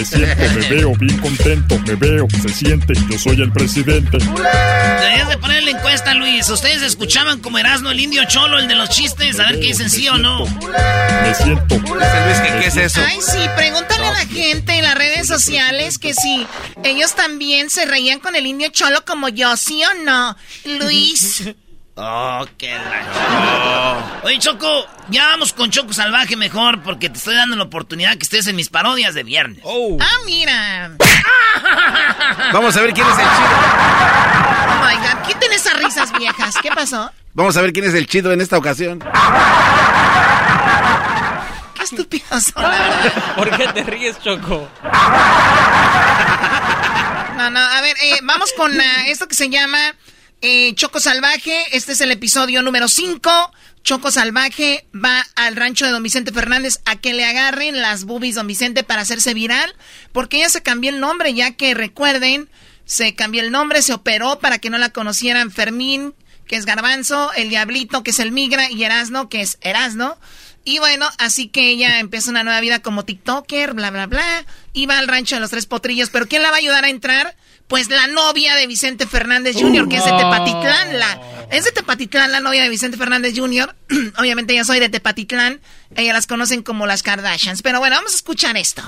Me 0.00 0.06
siento, 0.06 0.42
me 0.54 0.68
veo 0.68 0.94
bien 0.96 1.18
contento, 1.18 1.78
me 1.80 1.94
veo, 1.94 2.26
se 2.42 2.48
siente, 2.48 2.94
yo 3.10 3.18
soy 3.18 3.40
el 3.40 3.52
presidente. 3.52 4.16
Deberías 4.18 5.28
de 5.28 5.36
poner 5.38 5.62
la 5.62 5.70
encuesta, 5.70 6.14
Luis. 6.14 6.48
¿Ustedes 6.48 6.82
escuchaban 6.82 7.40
como 7.40 7.58
Erasmo 7.58 7.90
el 7.90 8.00
Indio 8.00 8.24
Cholo, 8.24 8.58
el 8.58 8.66
de 8.66 8.76
los 8.76 8.88
chistes? 8.88 9.38
A 9.38 9.44
ver 9.44 9.60
qué 9.60 9.68
dicen 9.68 9.90
sí 9.90 10.08
o 10.08 10.16
no. 10.16 10.46
Me 10.46 11.34
siento. 11.34 11.74
Dice 11.74 12.24
Luis 12.24 12.40
que 12.40 12.60
qué 12.60 12.66
es 12.68 12.76
eso. 12.76 13.00
Ay, 13.06 13.18
sí, 13.20 13.38
pregúntale 13.56 14.06
a 14.06 14.12
la 14.12 14.26
gente 14.26 14.78
en 14.78 14.84
las 14.84 14.94
redes 14.94 15.26
sociales 15.26 15.98
que 15.98 16.14
si 16.14 16.46
ellos 16.82 17.14
también 17.14 17.68
se 17.68 17.84
reían 17.84 18.20
con 18.20 18.36
el 18.36 18.46
indio 18.46 18.68
cholo 18.70 19.04
como 19.04 19.28
yo, 19.28 19.54
¿sí 19.56 19.82
o 19.84 20.02
no? 20.02 20.36
Luis. 20.64 21.42
Oh, 22.02 22.46
qué 22.56 22.74
la... 22.74 24.20
Oye, 24.22 24.38
Choco, 24.38 24.86
ya 25.10 25.26
vamos 25.26 25.52
con 25.52 25.70
Choco 25.70 25.92
Salvaje 25.92 26.34
mejor 26.34 26.82
porque 26.82 27.10
te 27.10 27.18
estoy 27.18 27.34
dando 27.34 27.56
la 27.56 27.64
oportunidad 27.64 28.16
que 28.16 28.22
estés 28.22 28.46
en 28.46 28.56
mis 28.56 28.70
parodias 28.70 29.12
de 29.12 29.22
viernes. 29.22 29.62
Ah, 30.00 30.16
mira. 30.24 30.92
Vamos 32.54 32.74
a 32.74 32.80
ver 32.80 32.94
quién 32.94 33.06
es 33.06 33.18
el 33.18 33.24
chido. 33.24 33.50
Oh 34.66 34.86
my 34.86 34.96
God, 34.96 35.26
quiten 35.26 35.52
esas 35.52 35.76
risas 35.78 36.12
viejas. 36.12 36.54
¿Qué 36.62 36.70
pasó? 36.70 37.10
Vamos 37.34 37.54
a 37.58 37.60
ver 37.60 37.74
quién 37.74 37.84
es 37.84 37.92
el 37.92 38.06
chido 38.06 38.32
en 38.32 38.40
esta 38.40 38.56
ocasión. 38.56 39.04
Qué 41.74 41.82
estúpidos 41.82 42.44
son, 42.44 42.62
la 42.62 42.70
verdad. 42.70 43.34
¿Por 43.36 43.56
qué 43.58 43.68
te 43.68 43.82
ríes, 43.82 44.18
Choco? 44.20 44.70
No, 47.36 47.50
no, 47.50 47.60
a 47.60 47.80
ver, 47.82 47.94
eh, 48.02 48.18
vamos 48.22 48.54
con 48.56 48.72
esto 49.06 49.28
que 49.28 49.34
se 49.34 49.50
llama 49.50 49.94
eh, 50.40 50.74
Choco 50.74 51.00
Salvaje. 51.00 51.64
Este 51.72 51.92
es 51.92 52.00
el 52.00 52.10
episodio 52.10 52.62
número 52.62 52.88
5. 52.88 53.52
Choco 53.82 54.10
Salvaje 54.10 54.86
va 54.94 55.26
al 55.36 55.56
rancho 55.56 55.86
de 55.86 55.92
Don 55.92 56.02
Vicente 56.02 56.32
Fernández 56.32 56.80
a 56.84 56.96
que 56.96 57.14
le 57.14 57.24
agarren 57.24 57.80
las 57.80 58.04
boobies 58.04 58.34
Don 58.34 58.46
Vicente 58.46 58.82
para 58.82 59.02
hacerse 59.02 59.34
viral. 59.34 59.74
Porque 60.12 60.38
ella 60.38 60.48
se 60.48 60.62
cambió 60.62 60.90
el 60.90 61.00
nombre, 61.00 61.34
ya 61.34 61.52
que 61.52 61.74
recuerden, 61.74 62.48
se 62.84 63.14
cambió 63.14 63.42
el 63.42 63.50
nombre, 63.50 63.82
se 63.82 63.92
operó 63.92 64.38
para 64.38 64.58
que 64.58 64.70
no 64.70 64.78
la 64.78 64.90
conocieran 64.90 65.50
Fermín, 65.50 66.14
que 66.46 66.56
es 66.56 66.66
Garbanzo, 66.66 67.32
el 67.34 67.48
Diablito, 67.48 68.02
que 68.02 68.10
es 68.10 68.18
el 68.18 68.32
Migra, 68.32 68.70
y 68.70 68.84
Erasno, 68.84 69.28
que 69.28 69.40
es 69.40 69.58
Erasno. 69.60 70.18
Y 70.64 70.78
bueno, 70.78 71.08
así 71.18 71.48
que 71.48 71.70
ella 71.70 72.00
empieza 72.00 72.30
una 72.30 72.44
nueva 72.44 72.60
vida 72.60 72.80
como 72.80 73.04
TikToker, 73.04 73.72
bla, 73.72 73.90
bla, 73.90 74.06
bla. 74.06 74.44
Y 74.72 74.86
va 74.86 74.98
al 74.98 75.08
rancho 75.08 75.36
de 75.36 75.40
los 75.40 75.50
tres 75.50 75.66
potrillos. 75.66 76.10
Pero 76.10 76.28
¿quién 76.28 76.42
la 76.42 76.50
va 76.50 76.56
a 76.56 76.58
ayudar 76.58 76.84
a 76.84 76.90
entrar? 76.90 77.34
Pues 77.70 77.88
la 77.88 78.08
novia 78.08 78.56
de 78.56 78.66
Vicente 78.66 79.06
Fernández 79.06 79.54
Jr., 79.56 79.88
que 79.88 79.98
es 79.98 80.04
de 80.04 80.10
Tepatitlán. 80.10 80.98
La, 80.98 81.20
es 81.52 81.64
de 81.64 81.70
Tepatitlán, 81.70 82.32
la 82.32 82.40
novia 82.40 82.64
de 82.64 82.68
Vicente 82.68 82.98
Fernández 82.98 83.32
Jr. 83.36 83.76
Obviamente 84.18 84.56
ya 84.56 84.64
soy 84.64 84.80
de 84.80 84.88
Tepatitlán. 84.88 85.60
Ellas 85.94 86.12
las 86.12 86.26
conocen 86.26 86.64
como 86.64 86.88
las 86.88 87.04
Kardashians. 87.04 87.62
Pero 87.62 87.78
bueno, 87.78 87.94
vamos 87.94 88.12
a 88.12 88.16
escuchar 88.16 88.56
esto. 88.56 88.82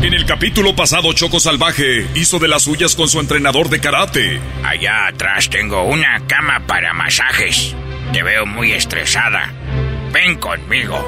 En 0.00 0.14
el 0.14 0.24
capítulo 0.24 0.74
pasado, 0.74 1.12
Choco 1.12 1.40
Salvaje 1.40 2.08
hizo 2.14 2.38
de 2.38 2.48
las 2.48 2.62
suyas 2.62 2.96
con 2.96 3.06
su 3.10 3.20
entrenador 3.20 3.68
de 3.68 3.80
karate. 3.82 4.40
Allá 4.64 5.08
atrás 5.08 5.50
tengo 5.50 5.82
una 5.82 6.26
cama 6.26 6.66
para 6.66 6.94
masajes. 6.94 7.74
Te 8.14 8.22
veo 8.22 8.46
muy 8.46 8.72
estresada. 8.72 9.52
Ven 10.10 10.38
conmigo. 10.38 11.06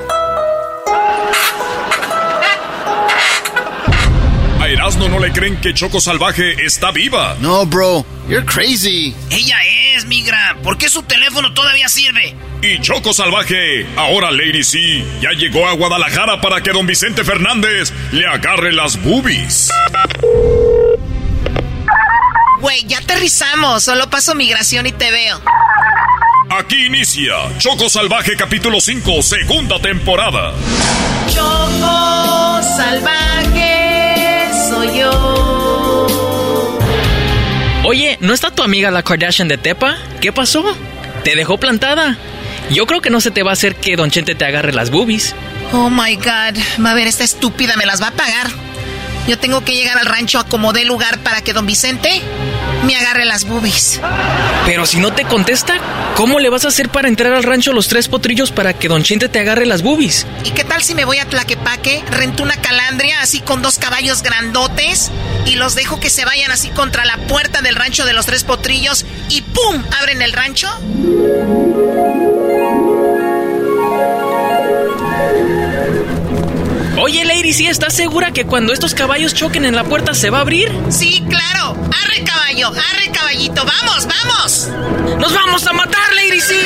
A 4.71 4.73
Erasmo 4.73 5.09
no 5.09 5.19
le 5.19 5.33
creen 5.33 5.57
que 5.61 5.75
Choco 5.75 6.01
Salvaje 6.01 6.65
está 6.65 6.93
viva. 6.93 7.37
No, 7.41 7.67
bro. 7.67 8.07
You're 8.29 8.47
crazy. 8.47 9.13
Ella 9.29 9.57
es, 9.97 10.05
migra. 10.05 10.57
¿Por 10.63 10.79
qué 10.79 10.89
su 10.89 11.03
teléfono 11.03 11.53
todavía 11.53 11.89
sirve? 11.89 12.37
Y 12.63 12.81
Choco 12.81 13.13
Salvaje, 13.13 13.85
ahora 13.97 14.31
Lady 14.31 14.63
C, 14.63 15.05
ya 15.21 15.33
llegó 15.33 15.67
a 15.67 15.73
Guadalajara 15.73 16.41
para 16.41 16.61
que 16.61 16.71
don 16.71 16.87
Vicente 16.87 17.25
Fernández 17.25 17.93
le 18.13 18.29
agarre 18.29 18.73
las 18.73 19.03
boobies. 19.03 19.71
Güey, 22.61 22.85
ya 22.87 22.99
aterrizamos. 22.99 23.83
Solo 23.83 24.09
paso 24.09 24.37
migración 24.37 24.87
y 24.87 24.93
te 24.93 25.11
veo. 25.11 25.41
Aquí 26.49 26.87
inicia 26.87 27.35
Choco 27.59 27.89
Salvaje 27.89 28.37
capítulo 28.37 28.81
5, 28.81 29.21
segunda 29.23 29.81
temporada. 29.81 30.53
Choco 31.35 32.63
Salvaje 32.77 33.70
yo. 34.85 36.07
Oye, 37.85 38.19
¿no 38.21 38.35
está 38.35 38.51
tu 38.51 38.63
amiga 38.63 38.91
la 38.91 39.03
Kardashian 39.03 39.49
de 39.49 39.59
Tepa? 39.59 39.97
¿Qué 40.21 40.33
pasó? 40.33 40.65
¿Te 41.25 41.35
dejó 41.35 41.59
plantada? 41.59 42.17
Yo 42.71 42.87
creo 42.87 43.01
que 43.01 43.11
no 43.11 43.21
se 43.21 43.31
te 43.31 43.43
va 43.43 43.51
a 43.51 43.55
hacer 43.55 43.75
que 43.75 43.97
Don 43.97 44.11
Chente 44.11 44.35
te 44.35 44.45
agarre 44.45 44.73
las 44.73 44.91
boobies. 44.91 45.35
Oh 45.73 45.91
my 45.91 46.17
god, 46.17 46.57
va 46.85 46.91
a 46.93 46.95
ver, 46.95 47.07
esta 47.07 47.25
estúpida 47.25 47.77
me 47.77 47.87
las 47.87 48.01
va 48.01 48.09
a 48.09 48.13
pagar. 48.13 48.49
Yo 49.27 49.39
tengo 49.39 49.65
que 49.65 49.75
llegar 49.75 49.99
al 49.99 50.07
rancho 50.07 50.39
a 50.39 50.47
como 50.47 50.73
dé 50.73 50.85
lugar 50.85 51.19
para 51.21 51.43
que 51.43 51.53
don 51.53 51.67
Vicente 51.67 52.23
me 52.85 52.97
agarre 52.97 53.25
las 53.25 53.45
boobies. 53.45 54.01
Pero 54.67 54.87
si 54.87 54.99
no 54.99 55.13
te 55.13 55.25
contesta, 55.25 55.75
¿cómo 56.17 56.39
le 56.39 56.49
vas 56.49 56.65
a 56.65 56.69
hacer 56.69 56.89
para 56.89 57.09
entrar 57.09 57.33
al 57.33 57.43
rancho 57.43 57.73
los 57.73 57.89
tres 57.89 58.09
potrillos 58.09 58.51
para 58.51 58.73
que 58.75 58.89
Don 58.89 59.03
Chente 59.03 59.29
te 59.29 59.39
agarre 59.39 59.67
las 59.67 59.83
boobies? 59.83 60.27
¿Y 60.45 60.51
qué 60.51 60.65
tal 60.65 60.83
si 60.83 60.95
me 60.95 61.05
voy 61.05 61.19
a 61.19 61.27
Tlaquepaque, 61.27 62.03
rento 62.11 62.43
una 62.43 62.57
calandria 62.57 63.21
así 63.21 63.41
con 63.41 63.63
dos 63.63 63.79
caballos 63.79 64.23
grandotes 64.23 65.11
y 65.47 65.57
los 65.57 65.75
dejo 65.75 66.01
que 66.01 66.11
se 66.11 66.25
vayan 66.25 66.51
así 66.51 66.69
contra 66.71 67.05
la 67.05 67.17
puerta 67.17 67.63
del 67.63 67.77
rancho 67.77 68.05
de 68.05 68.13
los 68.13 68.27
tres 68.27 68.45
potrillos 68.45 69.05
y 69.29 69.43
¡pum! 69.43 69.83
abren 69.99 70.23
el 70.23 70.33
rancho? 70.33 70.69
¿Sí 77.53 77.67
estás 77.67 77.95
segura 77.95 78.33
que 78.33 78.45
cuando 78.47 78.73
estos 78.73 78.95
caballos 78.95 79.35
choquen 79.35 79.65
en 79.65 79.75
la 79.75 79.85
puerta 79.85 80.15
se 80.15 80.31
va 80.31 80.39
a 80.39 80.41
abrir? 80.43 80.73
Sí, 80.91 81.25
claro. 81.29 81.77
Arre 82.05 82.25
caballo, 82.25 82.69
arre 82.69 83.11
caballito. 83.13 83.65
Vamos, 83.65 84.07
vamos. 84.07 84.69
Nos 85.19 85.35
vamos 85.35 85.67
a 85.67 85.73
matar, 85.73 86.15
Lady, 86.15 86.41
sí. 86.41 86.61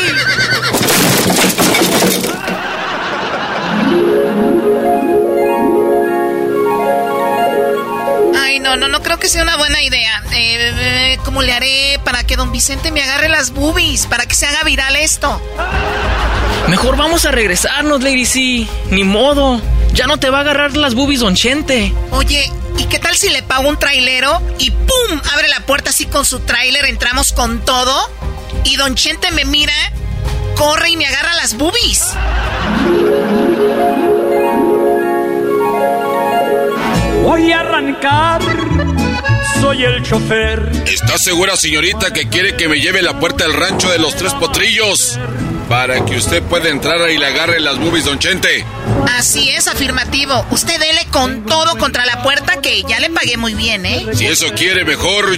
Ay, 8.37 8.61
no, 8.61 8.77
no, 8.77 8.89
no 8.89 9.03
creo 9.03 9.19
que 9.19 9.29
sea 9.29 9.43
una 9.43 9.57
buena 9.57 9.83
idea. 9.83 10.23
Eh, 10.33 11.19
¿Cómo 11.25 11.43
le 11.43 11.53
haré 11.53 12.01
para 12.05 12.25
que 12.25 12.37
don 12.37 12.53
Vicente 12.53 12.91
me 12.91 13.03
agarre 13.03 13.29
las 13.29 13.53
boobies? 13.53 14.07
Para 14.07 14.27
que 14.27 14.35
se 14.35 14.47
haga 14.47 14.63
viral 14.65 14.97
esto. 14.97 15.41
Mejor 16.69 16.97
vamos 16.97 17.25
a 17.25 17.31
regresarnos, 17.31 18.03
Lady 18.03 18.27
C. 18.27 18.67
Ni 18.91 19.05
modo. 19.05 19.61
Ya 19.95 20.07
no 20.09 20.19
te 20.19 20.29
va 20.29 20.39
a 20.39 20.41
agarrar 20.41 20.77
las 20.77 20.95
boobies, 20.95 21.21
don 21.21 21.37
Chente. 21.37 21.95
Oye, 22.11 22.51
¿y 22.79 22.85
qué 22.87 22.99
tal 22.99 23.17
si 23.17 23.31
le 23.31 23.43
pago 23.45 23.69
un 23.69 23.79
trailero 23.79 24.43
y 24.59 24.73
¡pum! 24.73 25.21
Abre 25.33 25.49
la 25.49 25.61
puerta 25.61 25.91
así 25.91 26.07
con 26.07 26.25
su 26.25 26.41
trailer, 26.41 26.85
entramos 26.87 27.33
con 27.33 27.65
todo 27.65 28.11
y 28.65 28.75
don 28.75 28.97
Chente 28.97 29.31
me 29.31 29.45
mira, 29.45 29.73
corre 30.57 30.91
y 30.91 30.97
me 30.97 31.07
agarra 31.07 31.35
las 31.35 31.57
boobies. 31.57 32.09
Voy 37.23 37.53
a 37.53 37.61
arrancar. 37.61 38.43
Soy 39.61 39.85
el 39.85 40.03
chofer. 40.03 40.71
¿Está 40.87 41.17
segura, 41.19 41.57
señorita, 41.57 42.13
que 42.13 42.29
quiere 42.29 42.57
que 42.57 42.69
me 42.69 42.81
lleve 42.81 43.01
la 43.01 43.19
puerta 43.19 43.45
del 43.45 43.55
rancho 43.55 43.89
de 43.91 43.99
los 43.99 44.15
tres 44.17 44.35
potrillos? 44.35 45.19
Para 45.69 46.05
que 46.05 46.17
usted 46.17 46.43
pueda 46.43 46.69
entrar 46.69 47.11
y 47.11 47.19
le 47.19 47.27
agarre 47.27 47.61
las 47.61 47.79
boobies, 47.79 48.05
don 48.05 48.19
Chente. 48.19 48.65
Así 49.17 49.51
es, 49.51 49.67
afirmativo. 49.67 50.45
Usted 50.51 50.79
dele 50.79 51.07
con 51.11 51.45
todo 51.47 51.77
contra 51.79 52.05
la 52.07 52.23
puerta 52.23 52.61
que 52.61 52.83
ya 52.83 53.01
le 53.01 53.11
pagué 53.11 53.37
muy 53.37 53.55
bien, 53.55 53.87
¿eh? 53.87 54.07
Si 54.13 54.27
eso 54.27 54.47
quiere, 54.55 54.85
mejor 54.85 55.37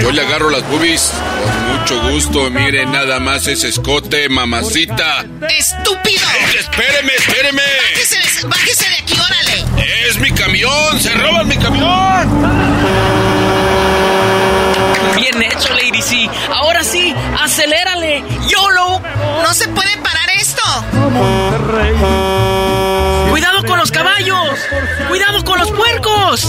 yo 0.00 0.10
le 0.10 0.20
agarro 0.22 0.50
las 0.50 0.66
boobies. 0.68 1.12
Con 1.42 1.78
mucho 1.78 2.10
gusto, 2.10 2.50
mire 2.50 2.86
nada 2.86 3.20
más 3.20 3.46
ese 3.46 3.68
escote, 3.68 4.28
mamacita. 4.28 5.24
¡Estúpido! 5.58 6.26
Espéreme, 6.58 7.12
espéreme. 7.18 7.62
Bájese, 7.94 8.46
bájese 8.46 8.88
de 8.88 8.96
aquí, 8.96 9.14
órale. 9.14 9.86
Es 10.08 10.18
mi 10.18 10.30
camión, 10.32 11.00
se 11.00 11.12
roban 11.14 11.48
mi 11.48 11.56
camión. 11.56 13.13
Bien 15.24 15.42
hecho, 15.42 15.72
Lady 15.72 16.02
C. 16.02 16.28
Ahora 16.52 16.84
sí, 16.84 17.14
acelérale. 17.42 18.22
YOLO. 18.46 19.00
No 19.42 19.54
se 19.54 19.68
puede 19.68 19.96
parar 19.96 20.28
esto. 20.38 20.62
Cuidado 23.30 23.64
con 23.64 23.78
los 23.78 23.90
caballos. 23.90 24.58
Cuidado 25.08 25.42
con 25.42 25.58
los 25.60 25.70
puercos. 25.70 26.44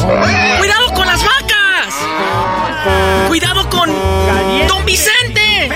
Cuidado 0.60 0.94
con 0.94 1.08
las 1.08 1.24
vacas. 1.24 1.96
Cuidado 3.30 3.70
con 3.70 3.90
Don 4.68 4.86
Vicente. 4.86 5.72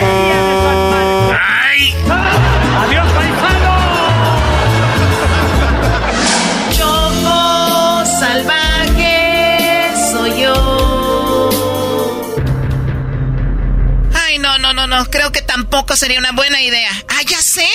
¡Ay! 1.40 1.96
No. 14.90 15.06
Creo 15.06 15.32
que 15.32 15.42
tampoco 15.42 15.96
sería 15.96 16.20
una 16.20 16.32
buena 16.32 16.62
idea. 16.62 16.92
¡Ah, 17.08 17.22
ya 17.26 17.42
sé! 17.42 17.70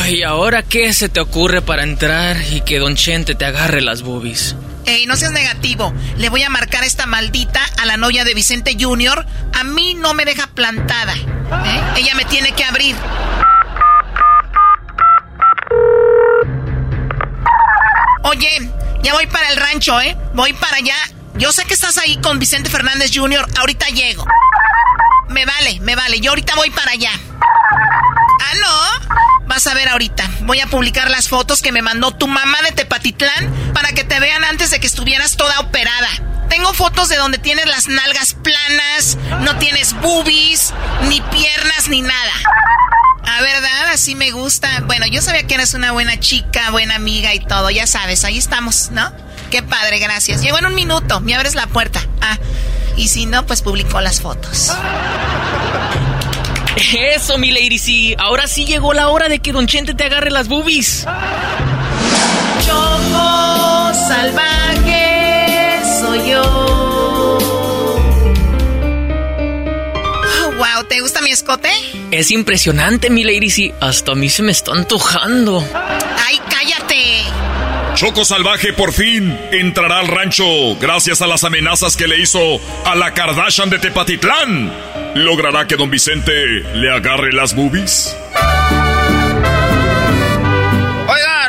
Ay, 0.00 0.22
¿ahora 0.22 0.62
qué 0.62 0.92
se 0.92 1.08
te 1.08 1.20
ocurre 1.20 1.62
para 1.62 1.82
entrar 1.82 2.36
y 2.50 2.60
que 2.60 2.78
Don 2.78 2.96
Chente 2.96 3.34
te 3.34 3.44
agarre 3.44 3.80
las 3.80 4.02
boobies? 4.02 4.54
Ey, 4.86 5.06
no 5.06 5.16
seas 5.16 5.32
negativo. 5.32 5.94
Le 6.18 6.28
voy 6.28 6.42
a 6.42 6.50
marcar 6.50 6.84
esta 6.84 7.06
maldita 7.06 7.60
a 7.78 7.86
la 7.86 7.96
novia 7.96 8.24
de 8.24 8.34
Vicente 8.34 8.76
Jr. 8.78 9.24
A 9.54 9.64
mí 9.64 9.94
no 9.94 10.12
me 10.12 10.24
deja 10.26 10.46
plantada. 10.48 11.14
¿eh? 11.14 11.80
Ella 11.96 12.14
me 12.14 12.24
tiene 12.26 12.52
que 12.52 12.64
abrir. 12.64 12.94
Oye, 18.24 18.70
ya 19.02 19.14
voy 19.14 19.26
para 19.26 19.48
el 19.50 19.56
rancho, 19.56 20.00
¿eh? 20.00 20.16
Voy 20.34 20.52
para 20.52 20.76
allá. 20.76 20.96
Yo 21.36 21.52
sé 21.52 21.64
que 21.64 21.74
estás 21.74 21.98
ahí 21.98 22.18
con 22.18 22.38
Vicente 22.38 22.68
Fernández 22.70 23.10
Jr. 23.14 23.46
Ahorita 23.58 23.86
llego. 23.88 24.24
Me 25.28 25.44
vale, 25.46 25.80
me 25.80 25.96
vale. 25.96 26.20
Yo 26.20 26.30
ahorita 26.30 26.54
voy 26.56 26.70
para 26.70 26.92
allá. 26.92 27.10
No. 28.60 29.24
Vas 29.46 29.66
a 29.66 29.74
ver 29.74 29.88
ahorita. 29.88 30.28
Voy 30.42 30.60
a 30.60 30.66
publicar 30.66 31.10
las 31.10 31.28
fotos 31.28 31.60
que 31.60 31.72
me 31.72 31.82
mandó 31.82 32.12
tu 32.12 32.26
mamá 32.26 32.62
de 32.62 32.72
Tepatitlán 32.72 33.72
para 33.72 33.92
que 33.92 34.04
te 34.04 34.20
vean 34.20 34.44
antes 34.44 34.70
de 34.70 34.80
que 34.80 34.86
estuvieras 34.86 35.36
toda 35.36 35.60
operada. 35.60 36.08
Tengo 36.48 36.72
fotos 36.72 37.08
de 37.08 37.16
donde 37.16 37.38
tienes 37.38 37.66
las 37.66 37.88
nalgas 37.88 38.34
planas, 38.34 39.16
no 39.40 39.56
tienes 39.56 39.92
boobies, 40.00 40.72
ni 41.08 41.20
piernas, 41.20 41.88
ni 41.88 42.02
nada. 42.02 42.32
A 43.26 43.40
verdad, 43.40 43.88
así 43.92 44.14
me 44.14 44.30
gusta. 44.30 44.82
Bueno, 44.86 45.06
yo 45.06 45.20
sabía 45.20 45.46
que 45.46 45.54
eres 45.54 45.74
una 45.74 45.92
buena 45.92 46.20
chica, 46.20 46.70
buena 46.70 46.94
amiga 46.94 47.34
y 47.34 47.40
todo, 47.40 47.70
ya 47.70 47.86
sabes, 47.86 48.24
ahí 48.24 48.38
estamos, 48.38 48.90
¿no? 48.92 49.12
Qué 49.50 49.62
padre, 49.62 49.98
gracias. 49.98 50.42
Llego 50.42 50.58
en 50.58 50.66
un 50.66 50.74
minuto, 50.74 51.20
me 51.20 51.34
abres 51.34 51.54
la 51.54 51.66
puerta. 51.66 52.00
Ah, 52.20 52.38
y 52.96 53.08
si 53.08 53.26
no, 53.26 53.44
pues 53.46 53.62
publico 53.62 54.00
las 54.00 54.20
fotos. 54.20 54.70
Eso, 56.96 57.38
mi 57.38 57.50
lady, 57.50 57.78
sí. 57.78 58.14
Ahora 58.18 58.46
sí 58.46 58.64
llegó 58.64 58.92
la 58.92 59.08
hora 59.08 59.28
de 59.28 59.38
que 59.38 59.52
Don 59.52 59.66
Chente 59.66 59.94
te 59.94 60.04
agarre 60.04 60.30
las 60.30 60.48
boobies. 60.48 61.06
Choco 62.66 63.92
salvaje 64.08 65.80
soy 66.00 66.30
yo. 66.30 67.38
Oh, 70.42 70.52
wow, 70.56 70.84
¿te 70.88 71.00
gusta 71.00 71.20
mi 71.20 71.30
escote? 71.30 71.70
Es 72.10 72.30
impresionante, 72.30 73.10
mi 73.10 73.24
lady, 73.24 73.50
sí. 73.50 73.72
Hasta 73.80 74.12
a 74.12 74.14
mí 74.14 74.28
se 74.28 74.42
me 74.42 74.52
está 74.52 74.72
antojando. 74.72 75.64
¡Ay, 76.26 76.40
cállate! 76.48 77.24
Choco 78.04 78.26
Salvaje 78.26 78.74
por 78.74 78.92
fin 78.92 79.34
entrará 79.50 79.98
al 79.98 80.08
rancho 80.08 80.44
gracias 80.78 81.22
a 81.22 81.26
las 81.26 81.42
amenazas 81.42 81.96
que 81.96 82.06
le 82.06 82.20
hizo 82.20 82.38
a 82.84 82.94
la 82.94 83.14
Kardashian 83.14 83.70
de 83.70 83.78
Tepatitlán. 83.78 84.70
¿Logrará 85.14 85.66
que 85.66 85.76
don 85.76 85.88
Vicente 85.88 86.30
le 86.74 86.90
agarre 86.90 87.32
las 87.32 87.54
boobies? 87.54 88.14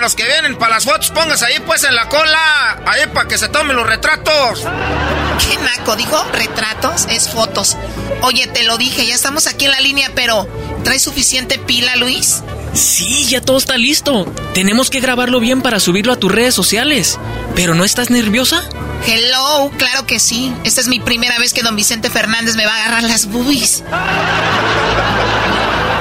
Los 0.05 0.13
que 0.13 0.23
vienen 0.23 0.55
para 0.55 0.75
las 0.75 0.85
fotos, 0.85 1.09
pónganse 1.09 1.47
ahí 1.47 1.55
pues 1.65 1.83
en 1.83 1.95
la 1.95 2.07
cola, 2.07 2.79
ahí 2.85 3.07
para 3.11 3.27
que 3.27 3.39
se 3.39 3.49
tomen 3.49 3.75
los 3.75 3.87
retratos. 3.87 4.59
¿Qué 4.59 5.57
naco? 5.57 5.95
¿Dijo 5.95 6.23
retratos? 6.31 7.07
Es 7.09 7.27
fotos. 7.27 7.75
Oye, 8.21 8.45
te 8.45 8.65
lo 8.65 8.77
dije, 8.77 9.07
ya 9.07 9.15
estamos 9.15 9.47
aquí 9.47 9.65
en 9.65 9.71
la 9.71 9.79
línea, 9.79 10.11
pero 10.13 10.47
¿trae 10.83 10.99
suficiente 10.99 11.57
pila, 11.57 11.95
Luis? 11.95 12.43
Sí, 12.73 13.25
ya 13.25 13.41
todo 13.41 13.57
está 13.57 13.79
listo. 13.79 14.31
Tenemos 14.53 14.91
que 14.91 14.99
grabarlo 14.99 15.39
bien 15.39 15.63
para 15.63 15.79
subirlo 15.79 16.13
a 16.13 16.17
tus 16.17 16.31
redes 16.31 16.53
sociales. 16.53 17.17
¿Pero 17.55 17.73
no 17.73 17.83
estás 17.83 18.11
nerviosa? 18.11 18.61
Hello, 19.07 19.71
claro 19.75 20.05
que 20.05 20.19
sí. 20.19 20.53
Esta 20.63 20.81
es 20.81 20.87
mi 20.87 20.99
primera 20.99 21.39
vez 21.39 21.51
que 21.51 21.63
don 21.63 21.75
Vicente 21.75 22.11
Fernández 22.11 22.55
me 22.55 22.67
va 22.67 22.75
a 22.75 22.83
agarrar 22.83 23.03
las 23.05 23.25
boobies. 23.25 23.83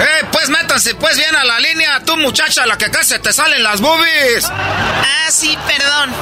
¡Eh, 0.01 0.27
pues 0.33 0.49
métanse 0.49 0.95
pues 0.95 1.17
bien 1.17 1.35
a 1.35 1.45
la 1.45 1.61
línea! 1.61 2.03
Tú, 2.05 2.17
muchacha, 2.17 2.67
la 2.67 2.77
que 2.77 2.91
casi 2.91 3.19
te 3.19 3.33
salen 3.33 3.63
las 3.63 3.81
boobies. 3.81 4.47
Ah, 4.51 5.31
sí, 5.31 5.57
perdón. 5.67 6.13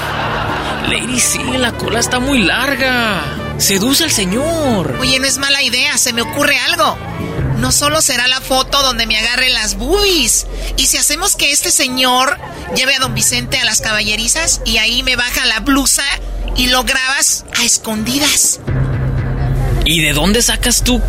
Lady, 0.88 1.20
sí, 1.20 1.42
la 1.56 1.72
cola 1.72 2.00
está 2.00 2.18
muy 2.18 2.42
larga. 2.42 3.22
Seduce 3.58 4.04
al 4.04 4.10
señor. 4.10 4.96
Oye, 5.00 5.18
no 5.18 5.26
es 5.26 5.38
mala 5.38 5.62
idea, 5.62 5.96
se 5.96 6.12
me 6.12 6.22
ocurre 6.22 6.58
algo 6.58 6.98
no 7.62 7.70
solo 7.70 8.02
será 8.02 8.26
la 8.26 8.40
foto 8.40 8.82
donde 8.82 9.06
me 9.06 9.16
agarre 9.16 9.48
las 9.48 9.76
boobies. 9.76 10.46
Y 10.76 10.88
si 10.88 10.98
hacemos 10.98 11.36
que 11.36 11.52
este 11.52 11.70
señor 11.70 12.36
lleve 12.74 12.96
a 12.96 12.98
don 12.98 13.14
Vicente 13.14 13.56
a 13.58 13.64
las 13.64 13.80
caballerizas 13.80 14.60
y 14.66 14.78
ahí 14.78 15.04
me 15.04 15.14
baja 15.14 15.46
la 15.46 15.60
blusa 15.60 16.02
y 16.56 16.66
lo 16.66 16.82
grabas 16.82 17.44
a 17.56 17.62
escondidas. 17.64 18.58
¿Y 19.84 20.00
de 20.02 20.12
dónde 20.12 20.42
sacas 20.42 20.84
tú 20.84 21.02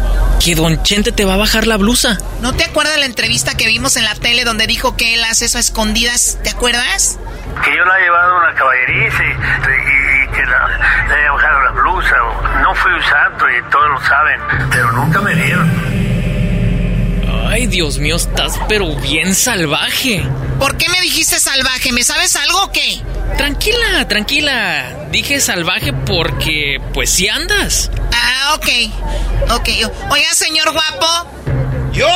que 0.44 0.56
Don 0.56 0.82
Chente 0.84 1.12
te 1.12 1.26
va 1.26 1.36
a 1.36 1.38
bajar 1.38 1.68
la 1.68 1.78
blusa? 1.78 2.18
¿No 2.42 2.54
te 2.54 2.64
acuerdas 2.64 2.94
de 2.96 3.00
la 3.00 3.06
entrevista 3.06 3.56
que 3.56 3.68
vimos 3.68 3.98
en 3.98 4.04
la 4.04 4.16
tele 4.16 4.44
donde 4.44 4.68
dijo 4.68 4.98
que 4.98 5.14
él 5.14 5.24
hace 5.24 5.46
eso 5.46 5.58
a 5.58 5.62
escondidas? 5.62 6.38
¿Te 6.44 6.50
acuerdas? 6.50 7.20
Que 7.64 7.76
yo 7.76 7.86
la 7.86 8.00
he 8.00 8.04
llevado 8.04 8.34
a 8.34 8.38
una 8.40 8.56
caballeriza 8.56 9.24
y, 9.24 10.32
que 10.34 10.42
le 10.42 11.26
he 11.26 11.30
bajado 11.30 11.62
la 11.62 11.72
blusa. 11.72 12.16
No 12.62 12.76
fui 12.76 12.92
un 12.92 13.04
santo 13.04 13.46
y 13.50 13.72
todos 13.72 13.90
lo 13.92 14.02
saben, 14.08 14.42
pero 14.72 14.92
nunca 14.94 15.22
me 15.22 15.36
dieron. 15.36 16.04
Ay, 17.50 17.68
Dios 17.68 18.00
mío, 18.00 18.16
estás 18.16 18.60
pero 18.68 18.96
bien 18.96 19.36
salvaje. 19.36 20.26
¿Por 20.60 20.76
qué 20.78 20.90
me 20.90 21.00
dijiste 21.02 21.40
salvaje? 21.40 21.92
¿Me 21.92 22.04
sabes 22.04 22.36
algo 22.36 22.64
o 22.64 22.72
qué? 22.72 23.04
Tranquila, 23.38 24.08
tranquila. 24.08 25.08
Dije 25.12 25.40
salvaje 25.40 25.94
porque, 25.94 26.80
pues, 26.94 27.10
sí 27.10 27.28
andas. 27.28 27.90
Ah, 28.14 28.56
ok. 28.56 28.68
Ok. 29.52 29.70
Oiga, 30.12 30.34
señor 30.34 30.72
guapo. 30.72 31.30
¿Yo? 31.92 32.08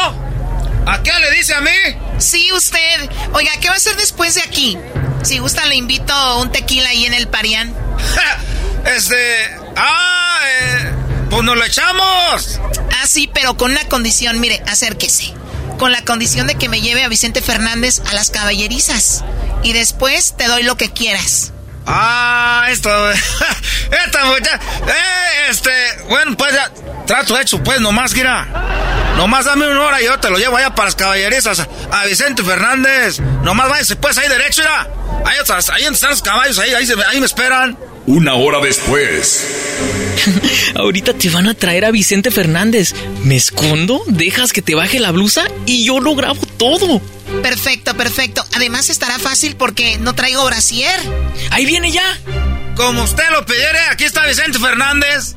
¿A 0.85 1.03
qué 1.03 1.11
le 1.19 1.31
dice 1.31 1.53
a 1.53 1.61
mí? 1.61 1.69
Sí, 2.17 2.51
usted. 2.53 3.09
Oiga, 3.33 3.51
¿qué 3.59 3.67
va 3.67 3.73
a 3.73 3.77
hacer 3.77 3.95
después 3.97 4.35
de 4.35 4.41
aquí? 4.41 4.77
Si 5.23 5.39
gusta, 5.39 5.65
le 5.65 5.75
invito 5.75 6.39
un 6.39 6.51
tequila 6.51 6.89
ahí 6.89 7.05
en 7.05 7.13
el 7.13 7.27
Parián. 7.27 7.73
este. 8.85 9.55
Ah, 9.75 10.39
eh. 10.47 10.91
Pues 11.29 11.43
nos 11.43 11.57
lo 11.57 11.65
echamos. 11.65 12.59
Ah, 13.01 13.05
sí, 13.05 13.29
pero 13.33 13.57
con 13.57 13.71
una 13.71 13.83
condición, 13.89 14.39
mire, 14.39 14.63
acérquese. 14.67 15.33
Con 15.77 15.91
la 15.91 16.03
condición 16.03 16.47
de 16.47 16.55
que 16.55 16.69
me 16.69 16.81
lleve 16.81 17.03
a 17.03 17.07
Vicente 17.07 17.41
Fernández 17.41 18.01
a 18.09 18.13
las 18.13 18.29
caballerizas. 18.29 19.23
Y 19.63 19.73
después 19.73 20.35
te 20.37 20.47
doy 20.47 20.63
lo 20.63 20.75
que 20.77 20.91
quieras. 20.91 21.53
Ah, 21.85 22.67
esto. 22.69 22.89
Esta 24.05 24.25
muchacha. 24.25 24.59
Eh, 24.87 25.49
este. 25.49 25.71
Bueno, 26.09 26.35
pues 26.35 26.53
ya. 26.53 26.71
Trato 27.05 27.39
hecho, 27.39 27.63
pues 27.63 27.79
nomás, 27.79 28.13
gira. 28.13 28.45
Nomás 29.15 29.45
dame 29.45 29.67
una 29.67 29.81
hora 29.81 30.01
y 30.01 30.05
yo 30.05 30.19
te 30.19 30.29
lo 30.29 30.37
llevo 30.37 30.57
allá 30.57 30.75
para 30.75 30.87
las 30.87 30.95
caballerizas. 30.95 31.65
A 31.91 32.05
Vicente 32.05 32.43
Fernández. 32.43 33.19
Nomás 33.19 33.69
váyase, 33.69 33.95
pues 33.95 34.17
ahí 34.17 34.27
derecho, 34.27 34.61
mira. 34.61 34.89
Ahí, 35.25 35.37
ahí 35.73 35.83
están 35.85 36.09
los 36.09 36.21
caballos, 36.21 36.59
ahí, 36.59 36.73
ahí, 36.73 36.87
ahí 37.09 37.19
me 37.19 37.25
esperan. 37.25 37.77
Una 38.07 38.35
hora 38.35 38.61
después. 38.61 39.45
Ahorita 40.75 41.13
te 41.13 41.29
van 41.29 41.47
a 41.47 41.53
traer 41.53 41.83
a 41.83 41.91
Vicente 41.91 42.31
Fernández. 42.31 42.95
¿Me 43.23 43.35
escondo? 43.35 44.01
¿Dejas 44.07 44.53
que 44.53 44.61
te 44.61 44.75
baje 44.75 45.01
la 45.01 45.11
blusa? 45.11 45.45
Y 45.65 45.83
yo 45.83 45.99
lo 45.99 46.15
grabo 46.15 46.39
todo. 46.57 47.01
Perfecto, 47.43 47.97
perfecto. 47.97 48.45
Además 48.55 48.89
estará 48.89 49.19
fácil 49.19 49.57
porque 49.57 49.97
no 49.97 50.15
traigo 50.15 50.45
brasier. 50.45 50.97
Ahí 51.51 51.65
viene 51.65 51.91
ya. 51.91 52.17
Como 52.77 53.03
usted 53.03 53.29
lo 53.29 53.45
pidiere, 53.45 53.79
aquí 53.91 54.05
está 54.05 54.25
Vicente 54.25 54.57
Fernández. 54.57 55.35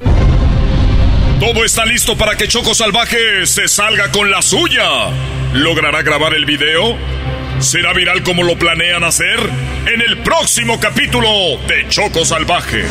Todo 1.41 1.65
está 1.65 1.85
listo 1.85 2.17
para 2.17 2.37
que 2.37 2.47
Choco 2.47 2.75
Salvaje 2.77 3.47
se 3.47 3.67
salga 3.67 4.13
con 4.13 4.31
la 4.31 4.43
suya. 4.43 5.09
¿Logrará 5.55 6.03
grabar 6.03 6.35
el 6.35 6.45
video? 6.45 6.97
¿Será 7.61 7.93
viral 7.93 8.23
como 8.23 8.43
lo 8.43 8.57
planean 8.57 9.05
hacer? 9.05 9.39
En 9.87 10.01
el 10.01 10.23
próximo 10.23 10.81
capítulo 10.81 11.29
de 11.69 11.87
Choco 11.89 12.25
Salvaje. 12.25 12.87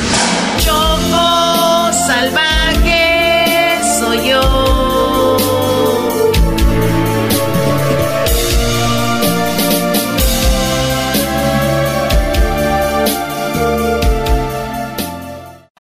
Choco 0.59 1.91
Salvaje 1.91 3.79
soy 3.99 4.29
yo. 4.29 5.39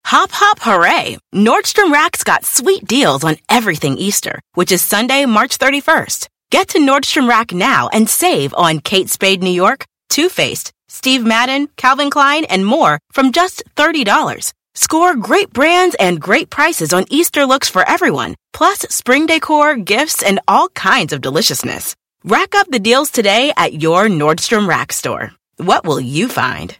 Hop, 0.05 0.29
hop, 0.31 0.59
hooray! 0.59 1.17
Nordstrom 1.33 1.91
Rack's 1.91 2.23
got 2.23 2.45
sweet 2.45 2.85
deals 2.85 3.23
on 3.23 3.37
everything 3.49 3.97
Easter, 3.97 4.41
which 4.55 4.71
is 4.73 4.81
Sunday, 4.81 5.25
March 5.25 5.57
31st. 5.57 6.27
Get 6.53 6.67
to 6.69 6.77
Nordstrom 6.77 7.27
Rack 7.27 7.51
now 7.51 7.89
and 7.91 8.07
save 8.07 8.53
on 8.53 8.79
Kate 8.79 9.09
Spade 9.09 9.41
New 9.41 9.49
York, 9.49 9.87
Too 10.09 10.29
Faced, 10.29 10.71
Steve 10.87 11.25
Madden, 11.25 11.67
Calvin 11.77 12.11
Klein, 12.11 12.45
and 12.45 12.63
more 12.63 12.99
from 13.11 13.31
just 13.31 13.63
$30. 13.75 14.53
Score 14.75 15.15
great 15.15 15.51
brands 15.51 15.95
and 15.99 16.21
great 16.21 16.51
prices 16.51 16.93
on 16.93 17.05
Easter 17.09 17.47
looks 17.47 17.69
for 17.69 17.83
everyone, 17.89 18.35
plus 18.53 18.81
spring 18.81 19.25
decor, 19.25 19.77
gifts, 19.77 20.21
and 20.21 20.39
all 20.47 20.69
kinds 20.69 21.11
of 21.11 21.21
deliciousness. 21.21 21.95
Rack 22.23 22.53
up 22.53 22.67
the 22.69 22.77
deals 22.77 23.09
today 23.09 23.51
at 23.57 23.81
your 23.81 24.05
Nordstrom 24.05 24.67
Rack 24.67 24.93
store. 24.93 25.31
What 25.57 25.85
will 25.87 25.99
you 25.99 26.27
find? 26.27 26.77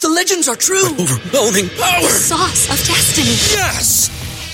The 0.00 0.08
legends 0.08 0.48
are 0.48 0.56
true. 0.56 0.88
Overwhelming 0.98 1.68
power! 1.68 2.00
The 2.00 2.08
sauce 2.08 2.64
of 2.70 2.78
destiny. 2.86 3.28
Yes! 3.28 4.17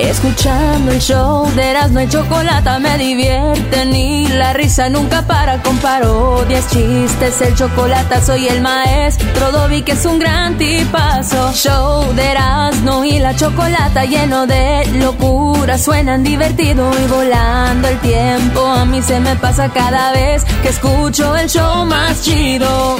Escuchando 0.00 0.92
el 0.92 0.98
show 0.98 1.46
de 1.54 1.70
Erasmo 1.70 2.00
y 2.00 2.08
Chocolata 2.08 2.78
me 2.78 2.96
divierte 2.96 3.84
ni 3.84 4.26
la 4.28 4.54
risa 4.54 4.88
nunca 4.88 5.22
para 5.26 5.62
con 5.62 5.76
parodias, 5.76 6.68
chistes, 6.68 7.40
el 7.42 7.54
chocolate 7.54 8.20
soy 8.22 8.48
el 8.48 8.62
maestro 8.62 9.52
Dobby 9.52 9.82
que 9.82 9.92
es 9.92 10.06
un 10.06 10.18
gran 10.18 10.56
tipazo. 10.56 11.52
Show 11.52 12.14
de 12.14 12.30
Erasmo 12.30 13.04
y 13.04 13.18
la 13.18 13.36
Chocolata 13.36 14.04
lleno 14.06 14.46
de 14.46 14.86
locura, 14.94 15.76
suenan 15.76 16.24
divertido 16.24 16.90
y 16.98 17.06
volando 17.06 17.88
el 17.88 17.98
tiempo. 18.00 18.66
A 18.66 18.86
mí 18.86 19.02
se 19.02 19.20
me 19.20 19.36
pasa 19.36 19.68
cada 19.68 20.12
vez 20.12 20.44
que 20.62 20.70
escucho 20.70 21.36
el 21.36 21.48
show 21.48 21.84
más 21.84 22.22
chido. 22.22 22.96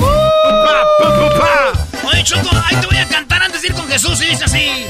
Oye, 2.05 2.25
Choco, 2.25 2.49
ahí 2.69 2.77
te 2.77 2.87
voy 2.87 2.97
a 2.97 3.07
cantar 3.07 3.43
antes 3.43 3.63
de 3.63 3.69
ir 3.69 3.75
con 3.75 3.89
Jesús 3.89 4.21
y 4.23 4.27
dice 4.27 4.45
así. 4.45 4.87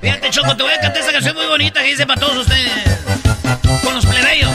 Fíjate, 0.00 0.30
Choco, 0.30 0.56
te 0.56 0.62
voy 0.62 0.72
a 0.72 0.80
cantar 0.80 1.00
esta 1.00 1.12
canción 1.12 1.34
muy 1.36 1.46
bonita 1.46 1.80
que 1.82 1.88
dice 1.88 2.06
para 2.06 2.20
todos 2.20 2.38
ustedes. 2.38 2.72
Con 3.82 3.94
los 3.94 4.06
plebeyos. 4.06 4.52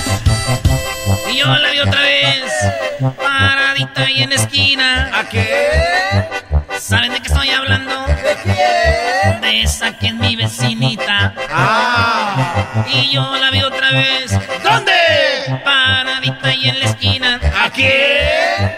Y 1.31 1.37
yo 1.37 1.47
la 1.47 1.71
vi 1.71 1.79
otra 1.79 2.01
vez. 2.01 2.51
Paradita 3.17 4.03
ahí 4.03 4.23
en 4.23 4.29
la 4.29 4.35
esquina. 4.35 5.11
¿A 5.13 5.29
qué? 5.29 5.47
¿Saben 6.79 7.13
de 7.13 7.19
qué 7.19 7.27
estoy 7.27 7.49
hablando? 7.49 8.05
¿De 8.07 8.37
quién? 8.43 9.41
De 9.41 9.61
esa 9.61 9.97
que 9.97 10.07
es 10.07 10.13
mi 10.13 10.35
vecinita. 10.35 11.33
Ah. 11.49 12.85
Y 12.87 13.11
yo 13.11 13.35
la 13.37 13.51
vi 13.51 13.61
otra 13.63 13.91
vez. 13.91 14.31
¿Dónde? 14.63 14.93
Paradita 15.63 16.47
ahí 16.49 16.69
en 16.69 16.79
la 16.79 16.85
esquina. 16.85 17.39
¿A 17.63 17.69
quién? 17.69 18.73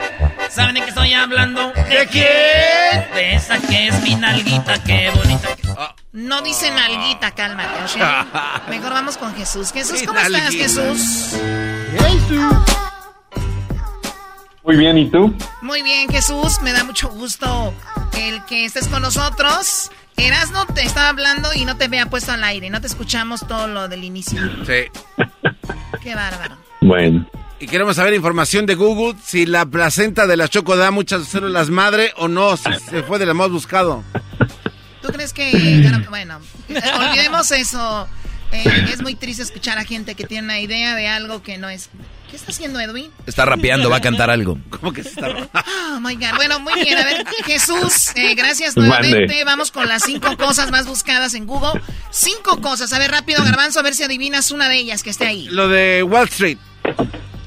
¿Saben 0.50 0.76
de 0.76 0.82
qué 0.82 0.90
estoy 0.90 1.14
hablando? 1.14 1.72
¿De 1.74 2.08
quién? 2.12 3.14
De 3.14 3.36
esa 3.36 3.60
que 3.60 3.88
es 3.88 4.02
mi 4.02 4.16
nalguita, 4.16 4.82
qué 4.84 5.12
bonita. 5.16 5.50
No 6.14 6.42
dice 6.42 6.72
nalguita, 6.72 7.32
cálmate, 7.32 7.84
¿ok? 7.84 8.68
Mejor 8.70 8.94
vamos 8.94 9.18
con 9.18 9.36
Jesús. 9.36 9.72
Jesús, 9.72 10.02
¿cómo 10.06 10.20
estás, 10.20 10.44
Nalguita. 10.44 10.64
Jesús? 10.64 11.36
Muy 14.64 14.78
bien, 14.78 14.98
¿y 14.98 15.10
tú? 15.10 15.36
Muy 15.62 15.84
bien, 15.84 16.10
Jesús. 16.10 16.62
Me 16.62 16.72
da 16.74 16.84
mucho 16.84 17.10
gusto 17.10 17.74
el 18.18 18.44
que 18.46 18.66
estés 18.66 18.88
con 18.88 19.02
nosotros. 19.02 19.92
Erasno 20.18 20.66
te 20.66 20.82
estaba 20.84 21.10
hablando 21.10 21.50
y 21.54 21.66
no 21.66 21.78
te 21.78 21.86
había 21.86 22.06
puesto 22.08 22.32
al 22.32 22.44
aire. 22.44 22.70
No 22.70 22.82
te 22.82 22.88
escuchamos 22.88 23.46
todo 23.48 23.68
lo 23.68 23.88
del 23.88 24.04
inicio. 24.04 24.42
Sí. 24.66 24.86
Qué 26.02 26.16
bárbaro. 26.16 26.58
Bueno. 26.82 27.28
Y 27.60 27.68
queremos 27.68 27.96
saber 27.96 28.14
información 28.14 28.66
de 28.66 28.76
Google 28.76 29.18
si 29.24 29.46
la 29.46 29.66
placenta 29.66 30.28
de 30.28 30.36
la 30.36 30.50
Choco 30.50 30.76
da 30.76 30.92
muchas 30.92 31.28
células 31.28 31.70
madre 31.70 32.12
o 32.18 32.28
no, 32.28 32.58
si 32.58 32.70
se 32.90 33.04
fue 33.04 33.18
de 33.18 33.26
la 33.26 33.34
más 33.34 33.50
buscado. 33.50 34.04
¿Tú 35.02 35.08
crees 35.10 35.32
que... 35.32 35.90
Bueno, 36.10 36.40
olvidemos 37.00 37.52
eso. 37.52 38.08
Eh, 38.52 38.86
es 38.92 39.02
muy 39.02 39.16
triste 39.16 39.44
escuchar 39.44 39.78
a 39.78 39.86
gente 39.86 40.16
que 40.16 40.26
tiene 40.26 40.46
una 40.46 40.60
idea 40.60 40.96
de 40.96 41.08
algo 41.08 41.44
que 41.44 41.58
no 41.58 41.70
es... 41.70 41.90
¿Qué 42.30 42.36
está 42.36 42.52
haciendo 42.52 42.80
Edwin? 42.80 43.12
Está 43.26 43.46
rapeando, 43.46 43.90
va 43.90 43.98
a 43.98 44.02
cantar 44.02 44.30
algo. 44.30 44.58
¿Cómo 44.70 44.92
que 44.92 45.04
se 45.04 45.10
está 45.10 45.28
Oh 45.30 46.00
my 46.02 46.16
God. 46.16 46.36
Bueno, 46.36 46.60
muy 46.60 46.74
bien. 46.74 46.98
A 46.98 47.06
ver, 47.06 47.26
Jesús, 47.46 48.10
eh, 48.16 48.34
gracias 48.36 48.76
nuevamente. 48.76 49.20
Mande. 49.20 49.44
Vamos 49.46 49.72
con 49.72 49.88
las 49.88 50.04
cinco 50.04 50.36
cosas 50.36 50.72
más 50.72 50.88
buscadas 50.88 51.36
en 51.36 51.46
Google. 51.46 51.80
Cinco 52.10 52.60
cosas. 52.60 52.92
A 52.94 53.00
ver, 53.00 53.12
rápido, 53.12 53.44
Garbanzo, 53.44 53.80
a 53.80 53.84
ver 53.84 53.94
si 53.94 54.04
adivinas 54.04 54.52
una 54.52 54.68
de 54.68 54.78
ellas 54.78 55.04
que 55.04 55.12
esté 55.12 55.28
ahí. 55.28 55.48
Lo 55.50 55.70
de 55.70 56.04
Wall 56.04 56.28
Street. 56.28 56.58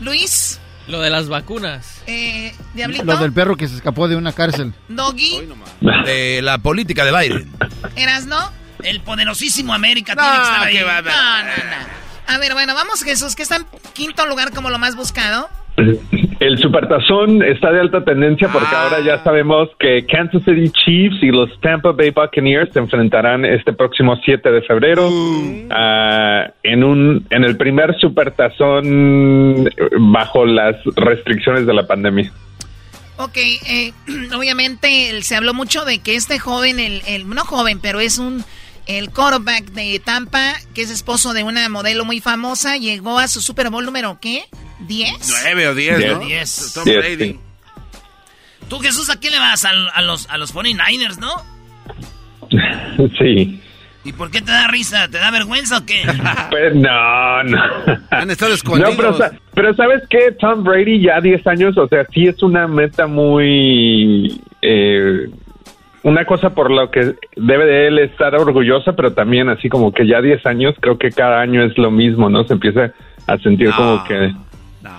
Luis, 0.01 0.59
Lo 0.87 1.01
de 1.01 1.11
las 1.11 1.29
vacunas. 1.29 2.03
eh, 2.07 2.55
Diablito, 2.75 3.05
Lo 3.05 3.17
del 3.19 3.33
perro 3.33 3.57
que 3.57 3.69
se 3.69 3.75
escapó 3.77 4.09
de 4.09 4.17
una 4.17 4.33
cárcel. 4.33 4.73
Doggy, 4.89 5.47
De 6.05 6.41
la 6.43 6.59
política 6.59 7.05
de 7.05 7.13
Biden. 7.19 7.53
Erasno. 7.97 8.53
El 8.83 9.01
poderosísimo 9.01 9.75
América 9.75 10.15
No, 10.15 10.23
tiene 10.23 10.37
que 10.37 10.43
estar 10.45 10.63
ahí. 10.69 10.75
que 10.77 10.85
va. 10.85 11.03
No, 11.03 11.11
no, 11.11 11.57
no. 11.57 11.99
A 12.29 12.39
ver, 12.39 12.53
bueno, 12.53 12.75
vamos, 12.75 13.03
Jesús, 13.03 13.35
que 13.35 13.43
está 13.43 13.57
en 13.57 13.67
quinto 13.93 14.25
lugar 14.27 14.53
como 14.53 14.71
lo 14.71 14.79
más 14.79 14.95
buscado. 14.95 15.49
El 16.41 16.59
supertazón 16.59 17.43
está 17.43 17.71
de 17.73 17.81
alta 17.81 18.05
tendencia 18.05 18.49
porque 18.49 18.69
Ah. 18.73 18.85
ahora 18.85 19.01
ya 19.01 19.23
sabemos 19.23 19.69
que 19.79 20.05
Kansas 20.07 20.43
City 20.45 20.71
Chiefs 20.71 21.23
y 21.23 21.29
los 21.29 21.49
Tampa 21.61 21.93
Bay 21.93 22.11
Buccaneers 22.11 22.73
se 22.73 22.79
enfrentarán 22.79 23.45
este 23.45 23.73
próximo 23.73 24.17
7 24.25 24.51
de 24.51 24.63
febrero 24.63 25.09
ah, 25.71 26.51
en 26.63 26.85
un 26.85 27.27
en 27.31 27.45
el 27.45 27.57
primer 27.57 27.99
supertazón 27.99 29.69
bajo 29.99 30.47
las 30.47 30.77
restricciones 30.97 31.67
de 31.67 31.75
la 31.75 31.87
pandemia. 31.87 32.33
Ok, 33.19 33.37
eh, 33.37 33.93
obviamente 34.37 35.21
se 35.23 35.37
habló 35.37 35.55
mucho 35.55 35.85
de 35.85 35.99
que 35.99 36.15
este 36.15 36.39
joven, 36.39 36.79
el, 36.79 37.03
el- 37.07 37.29
no 37.29 37.45
joven, 37.45 37.81
pero 37.81 38.01
es 38.01 38.19
un 38.19 38.45
el 38.87 39.11
quarterback 39.11 39.65
de 39.73 40.01
Tampa, 40.03 40.55
que 40.75 40.81
es 40.81 40.91
esposo 40.91 41.35
de 41.35 41.43
una 41.43 41.69
modelo 41.69 42.07
muy 42.07 42.21
famosa, 42.21 42.79
llegó 42.79 43.19
a 43.19 43.29
su 43.29 43.43
Super 43.43 43.69
Bowl 43.69 43.85
número 43.85 44.17
¿qué? 44.21 44.45
¿10? 44.87 45.41
Nueve 45.43 45.69
o 45.69 45.75
diez, 45.75 45.99
Diez. 45.99 46.13
¿no? 46.13 46.19
Diez. 46.21 46.73
Tom 46.75 46.85
Diez, 46.85 46.99
Brady. 46.99 47.33
sí. 47.33 47.41
Tú, 48.69 48.79
Jesús, 48.81 49.09
¿a 49.11 49.19
quién 49.19 49.33
le 49.33 49.39
vas? 49.39 49.65
Al- 49.65 49.89
A, 49.95 50.03
los, 50.03 50.29
a 50.31 50.37
los 50.39 50.55
49ers, 50.55 51.19
¿no? 51.19 51.31
Sí. 53.19 53.61
¿Y 54.05 54.13
por 54.13 54.31
qué 54.31 54.41
te 54.41 54.51
da 54.51 54.69
risa? 54.69 55.09
¿Te 55.09 55.19
da 55.19 55.31
vergüenza 55.31 55.79
o 55.79 55.87
qué? 55.87 56.03
Pero 56.51 56.75
no, 56.75 57.43
no. 57.45 57.63
Han 58.11 58.31
estado 58.31 58.55
escondidos. 58.55 58.91
No, 58.93 58.97
pero, 58.97 59.17
sa- 59.17 59.33
pero 59.55 59.75
¿sabes 59.75 60.03
qué? 60.09 60.33
Tom 60.41 60.65
Brady 60.65 61.01
ya 61.03 61.21
10 61.21 61.47
años, 61.47 61.77
o 61.77 61.87
sea, 61.89 62.07
sí 62.13 62.27
es 62.27 62.43
una 62.43 62.67
meta 62.67 63.07
muy... 63.07 64.41
eh, 64.63 65.29
una 66.05 66.25
cosa 66.25 66.51
por 66.51 66.71
lo 66.71 66.91
que 66.91 67.15
debe 67.37 67.67
de 67.67 67.89
él 67.89 67.99
estar 67.99 68.35
orgullosa, 68.37 68.93
pero 68.95 69.13
también 69.13 69.49
así 69.49 69.69
como 69.69 69.93
que 69.93 70.07
ya 70.07 70.23
10 70.23 70.47
años, 70.47 70.75
creo 70.81 70.97
que 70.97 71.11
cada 71.11 71.41
año 71.41 71.63
es 71.65 71.77
lo 71.77 71.91
mismo, 71.91 72.31
¿no? 72.31 72.45
Se 72.45 72.55
empieza 72.55 72.93
a 73.27 73.37
sentir 73.39 73.71
como 73.73 74.05
que 74.05 74.33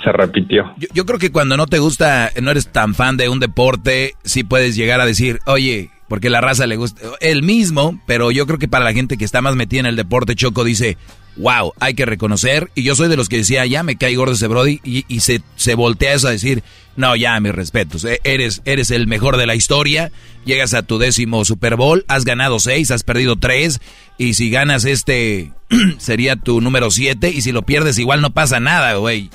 se 0.04 0.12
repitió. 0.12 0.74
Yo, 0.78 0.88
yo 0.94 1.06
creo 1.06 1.20
que 1.20 1.32
cuando 1.32 1.58
no 1.58 1.68
te 1.68 1.80
gusta, 1.80 2.32
no 2.42 2.52
eres 2.52 2.68
tan 2.68 2.96
fan 2.96 3.18
de 3.18 3.30
un 3.30 3.40
deporte, 3.40 4.16
sí 4.24 4.44
puedes 4.44 4.76
llegar 4.76 5.02
a 5.02 5.06
decir, 5.06 5.40
oye, 5.46 5.90
porque 6.10 6.30
la 6.30 6.42
raza 6.42 6.68
le 6.68 6.76
gusta, 6.76 7.02
el 7.22 7.44
mismo, 7.44 8.02
pero 8.06 8.32
yo 8.32 8.46
creo 8.48 8.60
que 8.60 8.68
para 8.68 8.84
la 8.84 8.94
gente 8.94 9.16
que 9.16 9.26
está 9.26 9.42
más 9.42 9.56
metida 9.56 9.82
en 9.82 9.86
el 9.86 9.96
deporte, 9.96 10.36
Choco 10.36 10.64
dice, 10.64 10.98
wow, 11.38 11.74
hay 11.80 11.94
que 11.94 12.06
reconocer, 12.06 12.70
y 12.76 12.84
yo 12.84 12.96
soy 12.96 13.08
de 13.08 13.16
los 13.16 13.30
que 13.30 13.38
decía, 13.38 13.66
ya 13.66 13.84
me 13.84 13.96
cae 13.96 14.16
gordo 14.16 14.34
ese 14.34 14.48
Brody, 14.48 14.82
y, 14.84 15.06
y 15.08 15.20
se, 15.22 15.42
se 15.56 15.76
voltea 15.76 16.14
eso 16.14 16.28
a 16.28 16.32
decir, 16.32 16.64
no, 16.96 17.16
ya, 17.16 17.40
mis 17.40 17.54
respetos, 17.54 18.04
eh, 18.06 18.20
eres, 18.24 18.62
eres 18.66 18.92
el 18.92 19.08
mejor 19.08 19.38
de 19.38 19.46
la 19.46 19.56
historia, 19.56 20.12
llegas 20.46 20.74
a 20.74 20.82
tu 20.82 20.98
décimo 20.98 21.46
Super 21.46 21.76
Bowl, 21.76 22.04
has 22.08 22.26
ganado 22.26 22.60
seis, 22.60 22.92
has 22.92 23.04
perdido 23.04 23.38
tres, 23.38 23.80
y 24.18 24.34
si 24.34 24.50
ganas 24.50 24.86
este, 24.86 25.54
sería 26.00 26.36
tu 26.36 26.60
número 26.60 26.90
siete, 26.90 27.30
y 27.30 27.42
si 27.42 27.52
lo 27.52 27.62
pierdes 27.62 28.00
igual 28.00 28.22
no 28.22 28.32
pasa 28.32 28.60
nada, 28.60 28.96
güey. 28.96 29.30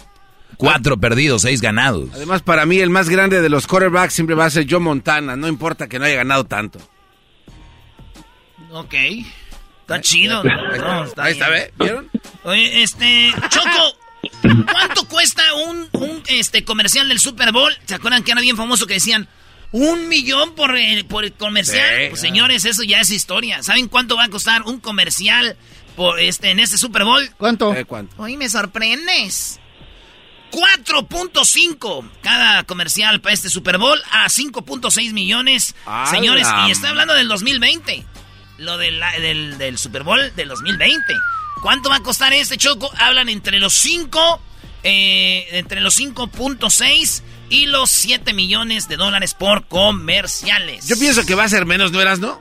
Cuatro 0.56 0.98
perdidos, 0.98 1.42
seis 1.42 1.60
ganados. 1.60 2.08
Además, 2.14 2.42
para 2.42 2.66
mí, 2.66 2.78
el 2.78 2.90
más 2.90 3.08
grande 3.08 3.40
de 3.40 3.48
los 3.48 3.66
quarterbacks 3.66 4.14
siempre 4.14 4.34
va 4.36 4.44
a 4.46 4.50
ser 4.50 4.66
Joe 4.68 4.80
Montana. 4.80 5.36
No 5.36 5.48
importa 5.48 5.88
que 5.88 5.98
no 5.98 6.04
haya 6.04 6.16
ganado 6.16 6.44
tanto. 6.44 6.78
ok. 8.72 8.94
Está 9.82 10.00
chido. 10.00 10.42
No, 10.42 11.04
Ahí 11.18 11.32
está. 11.32 11.48
¿ve? 11.50 11.72
¿Vieron? 11.78 12.10
Oye, 12.44 12.82
este, 12.82 13.32
Choco, 13.50 14.64
¿cuánto 14.72 15.06
cuesta 15.08 15.42
un, 15.68 15.88
un 15.92 16.22
este, 16.28 16.64
comercial 16.64 17.06
del 17.08 17.18
Super 17.18 17.52
Bowl? 17.52 17.70
¿Se 17.84 17.94
acuerdan 17.94 18.22
que 18.22 18.32
era 18.32 18.40
bien 18.40 18.56
famoso 18.56 18.86
que 18.86 18.94
decían 18.94 19.28
un 19.72 20.08
millón 20.08 20.54
por 20.54 20.74
el, 20.78 21.04
por 21.04 21.24
el 21.24 21.34
comercial? 21.34 21.84
Sí. 22.00 22.06
Pues, 22.08 22.20
señores, 22.22 22.64
eso 22.64 22.82
ya 22.82 23.00
es 23.00 23.10
historia. 23.10 23.62
¿Saben 23.62 23.88
cuánto 23.88 24.16
va 24.16 24.24
a 24.24 24.28
costar 24.28 24.62
un 24.62 24.80
comercial 24.80 25.56
por 25.96 26.18
este 26.18 26.50
en 26.50 26.60
este 26.60 26.78
Super 26.78 27.04
Bowl? 27.04 27.28
¿Cuánto? 27.36 27.74
Eh, 27.74 27.84
¿Cuánto? 27.84 28.14
Hoy 28.16 28.38
me 28.38 28.48
sorprendes. 28.48 29.60
4.5 30.54 32.10
cada 32.22 32.62
comercial 32.62 33.20
para 33.20 33.34
este 33.34 33.48
Super 33.48 33.78
Bowl 33.78 34.00
a 34.12 34.26
5.6 34.26 35.12
millones. 35.12 35.74
¡A 35.86 36.06
Señores, 36.06 36.46
la 36.46 36.68
y 36.68 36.70
estoy 36.70 36.90
hablando 36.90 37.14
del 37.14 37.28
2020. 37.28 38.06
Lo 38.58 38.78
del, 38.78 39.00
del, 39.20 39.58
del 39.58 39.78
Super 39.78 40.04
Bowl 40.04 40.32
del 40.36 40.48
2020. 40.48 41.02
¿Cuánto 41.62 41.90
va 41.90 41.96
a 41.96 42.00
costar 42.00 42.32
este 42.32 42.56
choco? 42.56 42.90
Hablan 42.98 43.28
entre 43.28 43.58
los 43.58 43.74
5, 43.74 44.40
eh, 44.84 45.48
entre 45.52 45.80
los 45.80 45.98
5.6 45.98 47.22
y 47.50 47.66
los 47.66 47.90
7 47.90 48.32
millones 48.32 48.86
de 48.86 48.96
dólares 48.96 49.34
por 49.34 49.66
comerciales. 49.66 50.86
Yo 50.86 50.98
pienso 50.98 51.26
que 51.26 51.34
va 51.34 51.44
a 51.44 51.48
ser 51.48 51.66
menos, 51.66 51.90
¿no 51.90 52.00
eras, 52.00 52.20
no? 52.20 52.40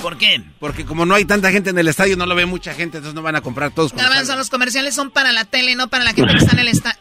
¿Por 0.00 0.16
qué? 0.16 0.40
Porque 0.60 0.84
como 0.84 1.06
no 1.06 1.14
hay 1.14 1.24
tanta 1.24 1.50
gente 1.50 1.70
en 1.70 1.78
el 1.78 1.88
estadio, 1.88 2.16
no 2.16 2.26
lo 2.26 2.34
ve 2.34 2.46
mucha 2.46 2.72
gente, 2.72 2.98
entonces 2.98 3.14
no 3.14 3.22
van 3.22 3.36
a 3.36 3.40
comprar 3.40 3.72
todos. 3.72 3.90
salgan. 3.90 4.38
los 4.38 4.50
comerciales 4.50 4.94
son 4.94 5.10
para 5.10 5.32
la 5.32 5.44
tele, 5.44 5.74
no 5.74 5.88
para 5.88 6.04
la 6.04 6.12
gente 6.12 6.32
que 6.32 6.38
está 6.38 6.52
en 6.52 6.60
el 6.60 6.68
estadio. 6.68 6.98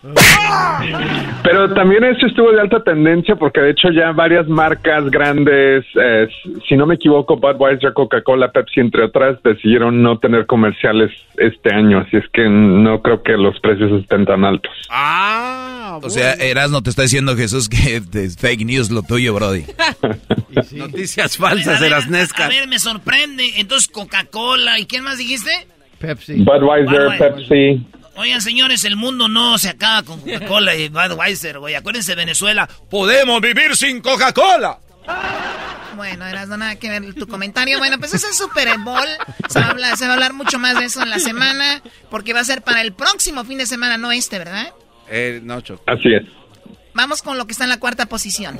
Pero 1.43 1.73
también 1.73 2.03
esto 2.03 2.25
estuvo 2.27 2.51
de 2.51 2.61
alta 2.61 2.83
tendencia 2.83 3.35
porque 3.35 3.61
de 3.61 3.71
hecho 3.71 3.89
ya 3.91 4.11
varias 4.11 4.47
marcas 4.47 5.09
grandes, 5.09 5.85
eh, 5.95 6.27
si 6.67 6.75
no 6.75 6.85
me 6.85 6.95
equivoco, 6.95 7.37
Budweiser, 7.37 7.93
Coca-Cola, 7.93 8.51
Pepsi, 8.51 8.79
entre 8.79 9.03
otras, 9.05 9.41
decidieron 9.43 10.01
no 10.01 10.17
tener 10.19 10.45
comerciales 10.45 11.11
este 11.37 11.73
año, 11.73 11.99
así 11.99 12.17
es 12.17 12.25
que 12.33 12.49
no 12.49 13.01
creo 13.01 13.21
que 13.21 13.33
los 13.33 13.59
precios 13.59 13.91
estén 14.01 14.25
tan 14.25 14.43
altos. 14.43 14.71
Ah, 14.89 15.76
O 15.95 16.09
sea, 16.09 16.33
Erasmo 16.33 16.83
te 16.83 16.89
está 16.89 17.03
diciendo 17.03 17.35
Jesús 17.35 17.69
que 17.69 18.01
es 18.13 18.35
fake 18.37 18.65
news 18.65 18.89
lo 18.89 19.03
tuyo, 19.03 19.33
Brody. 19.33 19.65
Noticias 20.71 21.35
A 21.35 21.39
falsas 21.39 21.79
a 21.79 21.83
de 21.83 21.89
las 21.89 22.05
A 22.05 22.09
Nescas. 22.09 22.49
ver, 22.49 22.67
me 22.67 22.79
sorprende. 22.79 23.53
Entonces, 23.57 23.87
Coca-Cola. 23.87 24.79
¿Y 24.79 24.85
quién 24.85 25.03
más 25.03 25.17
dijiste? 25.17 25.67
Pepsi. 25.99 26.35
Budweiser, 26.43 26.99
Budweiser. 26.99 27.35
Pepsi. 27.35 27.87
Oigan, 28.15 28.41
señores, 28.41 28.83
el 28.85 28.95
mundo 28.95 29.27
no 29.27 29.57
se 29.57 29.69
acaba 29.69 30.03
con 30.03 30.19
Coca-Cola 30.21 30.75
y 30.75 30.89
Budweiser, 30.89 31.59
güey. 31.59 31.75
Acuérdense, 31.75 32.15
Venezuela. 32.15 32.67
Podemos 32.89 33.39
vivir 33.41 33.75
sin 33.75 34.01
Coca-Cola. 34.01 34.79
Bueno, 35.95 36.25
eras 36.27 36.47
no 36.47 36.57
nada 36.57 36.75
que 36.75 36.89
ver 36.89 37.13
tu 37.13 37.27
comentario. 37.27 37.79
Bueno, 37.79 37.97
pues 37.97 38.13
ese 38.13 38.27
es 38.27 38.37
Super 38.37 38.77
Bowl. 38.79 39.07
Se 39.49 39.59
va, 39.59 39.67
a 39.67 39.69
hablar, 39.71 39.97
se 39.97 40.05
va 40.05 40.11
a 40.11 40.13
hablar 40.15 40.33
mucho 40.33 40.59
más 40.59 40.77
de 40.77 40.85
eso 40.85 41.01
en 41.01 41.09
la 41.09 41.19
semana, 41.19 41.81
porque 42.11 42.33
va 42.33 42.41
a 42.41 42.43
ser 42.43 42.61
para 42.61 42.81
el 42.81 42.93
próximo 42.93 43.43
fin 43.45 43.57
de 43.57 43.65
semana, 43.65 43.97
no 43.97 44.11
este, 44.11 44.37
¿verdad? 44.37 44.73
Eh, 45.09 45.39
no, 45.43 45.61
Choco. 45.61 45.83
Así 45.85 46.13
es. 46.13 46.23
Vamos 46.93 47.21
con 47.21 47.37
lo 47.37 47.45
que 47.45 47.51
está 47.51 47.63
en 47.63 47.69
la 47.69 47.79
cuarta 47.79 48.07
posición. 48.07 48.59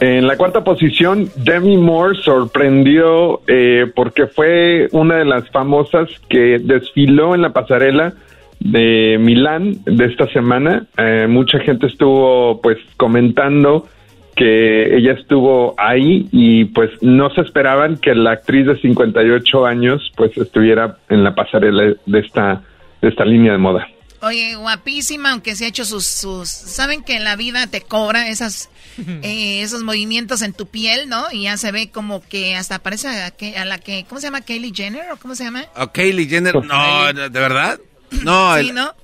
En 0.00 0.26
la 0.26 0.36
cuarta 0.36 0.64
posición, 0.64 1.30
Demi 1.36 1.76
Moore 1.76 2.18
sorprendió 2.22 3.42
eh, 3.46 3.86
porque 3.94 4.26
fue 4.26 4.88
una 4.90 5.16
de 5.16 5.24
las 5.24 5.48
famosas 5.50 6.08
que 6.28 6.58
desfiló 6.58 7.34
en 7.34 7.42
la 7.42 7.52
pasarela 7.52 8.12
de 8.58 9.16
Milán 9.20 9.76
de 9.84 10.06
esta 10.06 10.26
semana. 10.32 10.86
Eh, 10.96 11.26
mucha 11.28 11.60
gente 11.60 11.86
estuvo 11.86 12.60
pues 12.60 12.78
comentando 12.96 13.86
que 14.34 14.96
ella 14.96 15.12
estuvo 15.12 15.74
ahí 15.78 16.28
y 16.32 16.64
pues 16.64 16.90
no 17.00 17.30
se 17.30 17.42
esperaban 17.42 17.96
que 17.98 18.14
la 18.16 18.32
actriz 18.32 18.66
de 18.66 18.76
58 18.80 19.64
años 19.64 20.12
pues 20.16 20.36
estuviera 20.36 20.96
en 21.08 21.22
la 21.22 21.36
pasarela 21.36 21.94
de 22.04 22.18
esta 22.18 22.62
de 23.00 23.08
esta 23.08 23.24
línea 23.24 23.52
de 23.52 23.58
moda. 23.58 23.86
Oye, 24.24 24.56
guapísima, 24.56 25.32
aunque 25.32 25.54
se 25.54 25.64
ha 25.64 25.68
hecho 25.68 25.84
sus, 25.84 26.06
sus... 26.06 26.48
Saben 26.48 27.02
que 27.02 27.20
la 27.20 27.36
vida 27.36 27.66
te 27.66 27.82
cobra 27.82 28.28
esas, 28.28 28.70
eh, 29.22 29.62
esos 29.62 29.82
movimientos 29.82 30.42
en 30.42 30.52
tu 30.52 30.66
piel, 30.66 31.08
¿no? 31.08 31.24
Y 31.30 31.42
ya 31.42 31.56
se 31.56 31.72
ve 31.72 31.90
como 31.90 32.22
que 32.22 32.56
hasta 32.56 32.78
parece 32.78 33.08
a, 33.08 33.30
que, 33.30 33.56
a 33.58 33.64
la 33.64 33.78
que... 33.78 34.06
¿Cómo 34.08 34.20
se 34.20 34.28
llama? 34.28 34.40
¿Kylie 34.40 34.72
Jenner 34.74 35.12
o 35.12 35.16
cómo 35.16 35.34
se 35.34 35.44
llama? 35.44 35.64
¿O 35.76 35.92
Kylie 35.92 36.26
Jenner? 36.26 36.54
No, 36.64 37.12
¿de 37.12 37.28
verdad? 37.28 37.78
No. 38.22 38.56
Sí, 38.56 38.70
¿no? 38.70 38.94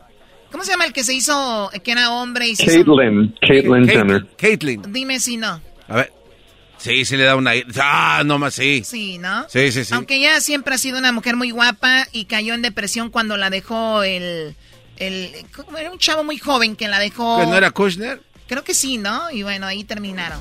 ¿Cómo 0.52 0.62
se 0.62 0.70
llama 0.70 0.84
el 0.84 0.92
que 0.92 1.02
se 1.02 1.14
hizo, 1.14 1.68
que 1.82 1.90
era 1.90 2.10
hombre 2.12 2.46
y 2.46 2.54
se 2.54 2.64
Caitlyn, 2.64 3.34
Caitlyn 3.40 3.88
Jenner. 3.88 4.26
Caitlyn. 4.36 4.92
Dime 4.92 5.18
si 5.18 5.36
no. 5.36 5.60
A 5.88 5.96
ver. 5.96 6.12
Sí, 6.80 7.04
sí 7.04 7.16
le 7.16 7.24
da 7.24 7.36
una... 7.36 7.52
Ah, 7.78 8.22
no 8.24 8.38
más, 8.38 8.54
sí. 8.54 8.82
Sí, 8.84 9.18
¿no? 9.18 9.46
Sí, 9.48 9.70
sí, 9.70 9.84
sí. 9.84 9.94
Aunque 9.94 10.16
ella 10.16 10.40
siempre 10.40 10.74
ha 10.74 10.78
sido 10.78 10.98
una 10.98 11.12
mujer 11.12 11.36
muy 11.36 11.50
guapa 11.50 12.06
y 12.12 12.24
cayó 12.24 12.54
en 12.54 12.62
depresión 12.62 13.10
cuando 13.10 13.36
la 13.36 13.50
dejó 13.50 14.02
el... 14.02 14.56
el 15.00 15.32
era 15.78 15.90
un 15.90 15.98
chavo 15.98 16.22
muy 16.22 16.38
joven 16.38 16.76
que 16.76 16.86
la 16.86 16.98
dejó... 16.98 17.40
¿Que 17.40 17.46
no 17.46 17.56
era 17.56 17.70
Kushner? 17.70 18.20
Creo 18.46 18.62
que 18.62 18.74
sí, 18.74 18.98
¿no? 18.98 19.30
Y 19.30 19.42
bueno, 19.42 19.66
ahí 19.66 19.84
terminaron. 19.84 20.38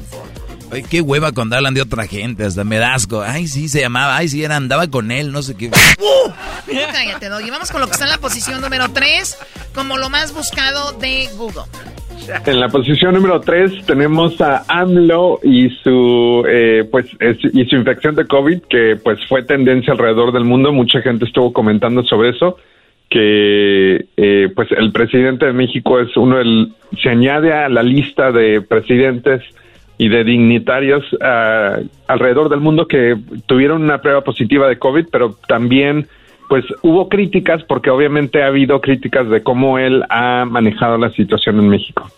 Ay, 0.71 0.83
qué 0.83 1.01
hueva 1.01 1.31
cuando 1.31 1.55
hablan 1.55 1.73
de 1.73 1.81
otra 1.81 2.05
gente, 2.07 2.43
hasta 2.43 2.63
me 2.63 2.77
da 2.77 2.93
asco. 2.93 3.21
Ay, 3.21 3.47
sí, 3.47 3.69
se 3.69 3.81
llamaba, 3.81 4.17
ay, 4.17 4.27
sí, 4.27 4.43
era, 4.43 4.55
andaba 4.55 4.87
con 4.87 5.11
él, 5.11 5.31
no 5.31 5.41
sé 5.41 5.55
qué. 5.55 5.67
¡Uh! 5.99 6.31
Cállate, 6.91 7.29
Doggy. 7.29 7.49
Vamos 7.49 7.71
con 7.71 7.81
lo 7.81 7.87
que 7.87 7.93
está 7.93 8.05
en 8.05 8.11
la 8.11 8.17
posición 8.17 8.61
número 8.61 8.89
3, 8.91 9.37
como 9.73 9.97
lo 9.97 10.09
más 10.09 10.33
buscado 10.33 10.91
de 10.93 11.29
Google. 11.37 11.63
En 12.45 12.59
la 12.59 12.67
posición 12.67 13.13
número 13.13 13.41
3 13.41 13.85
tenemos 13.85 14.39
a 14.41 14.63
AMLO 14.67 15.39
y 15.41 15.69
su 15.83 16.43
eh, 16.47 16.87
pues 16.91 17.05
y 17.53 17.65
su 17.65 17.75
infección 17.75 18.13
de 18.15 18.27
COVID 18.27 18.61
que 18.69 18.99
pues 19.03 19.19
fue 19.27 19.43
tendencia 19.43 19.93
alrededor 19.93 20.31
del 20.31 20.43
mundo. 20.43 20.71
Mucha 20.71 21.01
gente 21.01 21.25
estuvo 21.25 21.53
comentando 21.53 22.03
sobre 22.03 22.29
eso 22.29 22.57
que 23.09 24.05
eh, 24.17 24.49
pues 24.55 24.71
el 24.71 24.91
presidente 24.91 25.45
de 25.45 25.53
México 25.53 25.99
es 25.99 26.15
uno 26.15 26.37
del 26.37 26.73
se 27.01 27.09
añade 27.09 27.53
a 27.53 27.69
la 27.69 27.83
lista 27.83 28.31
de 28.31 28.61
presidentes 28.61 29.41
y 29.97 30.09
de 30.09 30.23
dignitarios 30.23 31.03
uh, 31.13 31.85
alrededor 32.07 32.49
del 32.49 32.61
mundo 32.61 32.87
que 32.87 33.17
tuvieron 33.47 33.83
una 33.83 34.01
prueba 34.01 34.21
positiva 34.21 34.67
de 34.67 34.79
COVID, 34.79 35.07
pero 35.11 35.37
también 35.47 36.07
pues 36.47 36.63
hubo 36.81 37.09
críticas 37.09 37.63
porque 37.63 37.89
obviamente 37.89 38.41
ha 38.41 38.47
habido 38.47 38.81
críticas 38.81 39.29
de 39.29 39.43
cómo 39.43 39.77
él 39.77 40.03
ha 40.09 40.45
manejado 40.45 40.97
la 40.97 41.11
situación 41.11 41.59
en 41.59 41.69
México. 41.69 42.09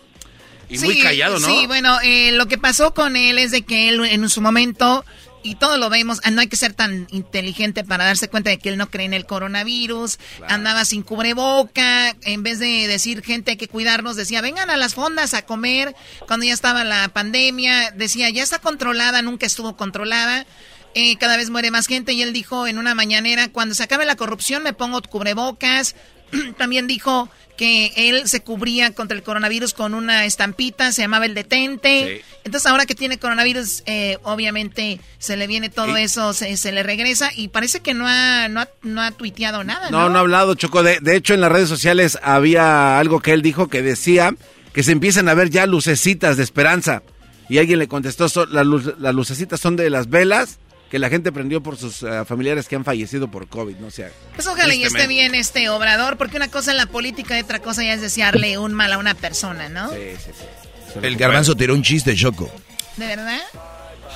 Y 0.70 0.78
muy 0.80 1.00
callado, 1.00 1.34
¿no? 1.40 1.48
Sí, 1.48 1.66
bueno, 1.68 1.98
eh, 2.06 2.32
lo 2.32 2.46
que 2.46 2.58
pasó 2.58 2.94
con 2.94 3.18
él 3.18 3.38
es 3.40 3.52
de 3.52 3.64
que 3.64 3.90
él 3.90 4.06
en 4.06 4.30
su 4.30 4.42
momento 4.42 5.04
y 5.44 5.56
todo 5.56 5.78
lo 5.78 5.90
vemos, 5.90 6.22
no 6.32 6.42
hay 6.42 6.48
que 6.48 6.56
ser 6.56 6.74
tan 6.74 7.08
inteligente 7.12 7.84
para 7.84 8.06
darse 8.06 8.30
cuenta 8.30 8.50
de 8.50 8.60
que 8.60 8.70
él 8.70 8.78
no 8.78 8.90
cree 8.90 9.06
en 9.06 9.14
el 9.14 9.26
coronavirus, 9.26 10.20
andaba 10.48 10.86
sin 10.86 11.04
cubreboca, 11.04 12.16
en 12.24 12.44
vez 12.44 12.60
de 12.60 12.88
decir 12.88 13.24
gente 13.24 13.52
hay 13.52 13.58
que 13.58 13.68
cuidarnos, 13.68 14.16
decía 14.16 14.42
vengan 14.42 14.70
a 14.70 14.78
las 14.78 14.94
fondas 14.94 15.34
a 15.34 15.46
comer, 15.46 15.96
cuando 16.28 16.46
ya 16.46 16.54
estaba 16.54 16.84
la 16.84 17.08
pandemia, 17.10 17.92
decía 17.92 18.30
ya 18.30 18.44
está 18.44 18.60
controlada, 18.60 19.22
nunca 19.22 19.46
estuvo 19.46 19.76
controlada, 19.76 20.46
eh, 20.94 21.18
cada 21.18 21.38
vez 21.38 21.50
muere 21.50 21.72
más 21.72 21.88
gente 21.88 22.14
y 22.14 22.22
él 22.22 22.34
dijo 22.34 22.68
en 22.68 22.78
una 22.78 22.96
mañanera, 22.96 23.50
cuando 23.50 23.76
se 23.76 23.84
acabe 23.84 24.06
la 24.06 24.16
corrupción 24.16 24.64
me 24.64 24.74
pongo 24.74 25.02
cubrebocas, 25.02 25.96
también 26.58 26.88
dijo 26.88 27.30
que 27.58 27.94
él 27.96 28.28
se 28.28 28.42
cubría 28.42 28.94
contra 28.96 29.16
el 29.16 29.24
coronavirus 29.24 29.74
con 29.74 29.94
una 29.94 30.26
estampita, 30.26 30.92
se 30.92 31.04
llamaba 31.04 31.26
el 31.26 31.36
detente. 31.36 32.24
Entonces 32.44 32.70
ahora 32.70 32.88
que 32.88 32.96
tiene 32.96 33.20
coronavirus, 33.20 33.84
eh, 33.86 34.18
obviamente 34.24 35.00
se 35.20 35.38
le 35.38 35.46
viene 35.46 35.70
todo 35.70 35.96
eso, 35.96 36.34
se, 36.34 36.72
le 36.72 36.82
regresa 36.82 37.30
y 37.36 37.50
parece 37.50 37.82
que 37.82 37.94
no 37.94 38.08
ha, 38.08 38.48
no 38.48 38.62
ha, 38.62 38.70
no 38.82 39.02
ha 39.02 39.12
tuiteado 39.12 39.64
nada. 39.64 39.92
No, 39.92 40.10
no, 40.10 40.18
ha 40.18 40.22
hablado, 40.22 40.56
Choco. 40.56 40.82
De, 40.82 41.00
de 41.02 41.16
hecho, 41.16 41.36
en 41.36 41.42
las 41.42 41.52
redes 41.52 41.70
sociales 41.70 42.18
había 42.24 42.98
algo 42.98 43.20
que 43.20 43.34
él 43.34 43.44
dijo 43.44 43.68
que 43.68 43.84
decía 43.84 44.34
que 44.74 44.82
se 44.82 44.92
empiezan 44.94 45.30
a 45.30 45.34
ver 45.34 45.50
ya 45.52 45.68
lucecitas 45.68 46.38
de 46.38 46.44
esperanza. 46.44 47.04
Y 47.48 47.58
alguien 47.58 47.80
le 47.80 47.88
contestó, 47.88 48.26
las, 48.48 48.66
las 48.66 49.14
lucecitas 49.14 49.60
son 49.60 49.76
de 49.76 49.90
las 49.90 50.10
velas 50.10 50.58
que 50.92 51.00
la 51.00 51.10
gente 51.10 51.32
prendió 51.32 51.64
por 51.64 51.78
sus 51.78 52.04
uh, 52.04 52.26
familiares 52.26 52.68
que 52.68 52.76
han 52.76 52.84
fallecido 52.84 53.30
por 53.30 53.48
COVID, 53.48 53.78
no 53.78 53.90
sé. 53.90 54.12
Pues 54.36 54.46
ojalá 54.46 54.76
y 54.76 54.84
esté 54.84 55.08
bien 55.08 55.34
este 55.34 55.70
obrador, 55.70 56.18
porque 56.18 56.36
una 56.36 56.50
cosa 56.50 56.72
es 56.72 56.78
la 56.78 56.86
política 56.86 57.38
y 57.38 57.42
otra 57.42 57.60
cosa 57.60 57.82
ya 57.82 57.94
es 57.94 58.02
desearle 58.02 58.58
un 58.58 58.74
mal 58.74 58.92
a 58.92 58.98
una 58.98 59.14
persona, 59.14 59.70
¿no? 59.70 59.90
Sí, 59.90 59.96
sí, 60.18 60.32
sí. 60.38 61.00
El 61.02 61.16
garbanzo 61.16 61.56
tiró 61.56 61.76
un 61.76 61.82
chiste, 61.82 62.14
Choco. 62.14 62.52
¿De 62.98 63.08
verdad? 63.08 63.40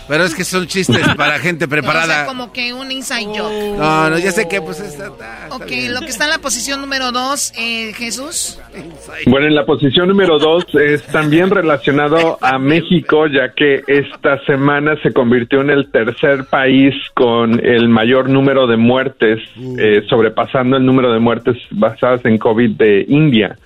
Pero 0.07 0.23
es 0.23 0.35
que 0.35 0.43
son 0.43 0.67
chistes 0.67 1.07
para 1.15 1.39
gente 1.39 1.67
preparada. 1.67 2.03
O 2.03 2.07
sea, 2.07 2.25
como 2.25 2.51
que 2.53 2.73
un 2.73 2.91
inside 2.91 3.25
joke. 3.25 3.77
No, 3.77 4.09
no, 4.09 4.19
ya 4.19 4.31
sé 4.31 4.47
que 4.47 4.61
pues 4.61 4.79
está... 4.79 5.07
está 5.07 5.47
ok, 5.51 5.71
lo 5.89 6.01
que 6.01 6.07
está 6.07 6.25
en 6.25 6.29
la 6.31 6.39
posición 6.39 6.81
número 6.81 7.11
dos, 7.11 7.53
eh, 7.57 7.93
Jesús. 7.93 8.59
Bueno, 9.27 9.47
en 9.47 9.55
la 9.55 9.65
posición 9.65 10.07
número 10.07 10.37
dos 10.37 10.65
es 10.75 11.03
también 11.03 11.49
relacionado 11.49 12.37
a 12.41 12.59
México, 12.59 13.27
ya 13.27 13.53
que 13.53 13.83
esta 13.87 14.43
semana 14.45 14.95
se 15.01 15.11
convirtió 15.11 15.61
en 15.61 15.69
el 15.69 15.91
tercer 15.91 16.45
país 16.45 16.93
con 17.13 17.65
el 17.65 17.89
mayor 17.89 18.29
número 18.29 18.67
de 18.67 18.77
muertes, 18.77 19.39
eh, 19.79 20.03
sobrepasando 20.09 20.77
el 20.77 20.85
número 20.85 21.11
de 21.11 21.19
muertes 21.19 21.57
basadas 21.71 22.23
en 22.25 22.37
COVID 22.37 22.71
de 22.71 23.05
India. 23.07 23.57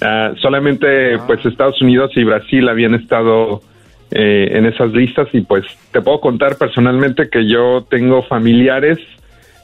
Uh, 0.00 0.36
solamente 0.36 1.18
pues 1.26 1.44
Estados 1.44 1.82
Unidos 1.82 2.12
y 2.14 2.22
Brasil 2.22 2.68
habían 2.68 2.94
estado 2.94 3.62
eh, 4.10 4.48
en 4.52 4.64
esas 4.64 4.90
listas 4.92 5.28
y 5.34 5.42
pues 5.42 5.66
te 5.92 6.00
puedo 6.00 6.18
contar 6.20 6.56
personalmente 6.56 7.28
que 7.28 7.46
yo 7.46 7.86
tengo 7.90 8.22
familiares, 8.22 8.98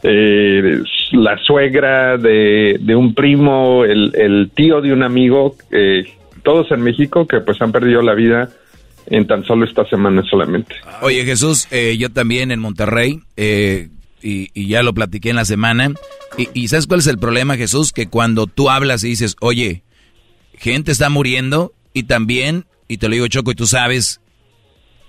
eh, 0.03 0.83
la 1.13 1.39
suegra 1.39 2.19
de, 2.19 2.79
un 2.95 3.15
primo, 3.15 3.87
el, 3.87 4.51
tío 4.55 4.83
de 4.83 4.93
un 4.93 5.03
amigo, 5.03 5.57
eh, 5.71 6.05
todos 6.43 6.71
en 6.73 6.83
México 6.83 7.27
que 7.27 7.41
pues 7.41 7.61
han 7.63 7.73
perdido 7.73 8.03
la 8.03 8.13
vida 8.13 8.51
en 9.07 9.27
tan 9.27 9.45
solo 9.45 9.65
esta 9.65 9.87
semana 9.87 10.23
solamente. 10.29 10.75
Oye 11.01 11.25
Jesús, 11.25 11.67
yo 11.97 12.11
también 12.11 12.51
en 12.51 12.61
Monterrey 12.61 13.21
y, 13.37 14.69
ya 14.69 14.83
lo 14.83 14.93
platiqué 14.93 15.31
en 15.31 15.37
la 15.37 15.47
semana 15.47 15.91
y, 16.37 16.49
y 16.53 16.69
¿sabes 16.69 16.87
cuál 16.87 17.01
es 17.01 17.07
el 17.07 17.17
problema 17.17 17.57
Jesús? 17.57 17.93
Que 17.93 18.09
cuando 18.09 18.47
tú 18.47 18.69
hablas 18.69 19.05
y 19.05 19.09
dices, 19.09 19.37
oye, 19.41 19.85
gente 20.59 20.93
está 20.93 21.09
muriendo 21.09 21.73
y 21.95 22.03
también, 22.03 22.67
y 22.89 22.99
te 22.99 23.09
lo 23.09 23.15
digo 23.15 23.29
Choco 23.29 23.53
y 23.53 23.55
tú 23.55 23.67
sabes, 23.67 24.21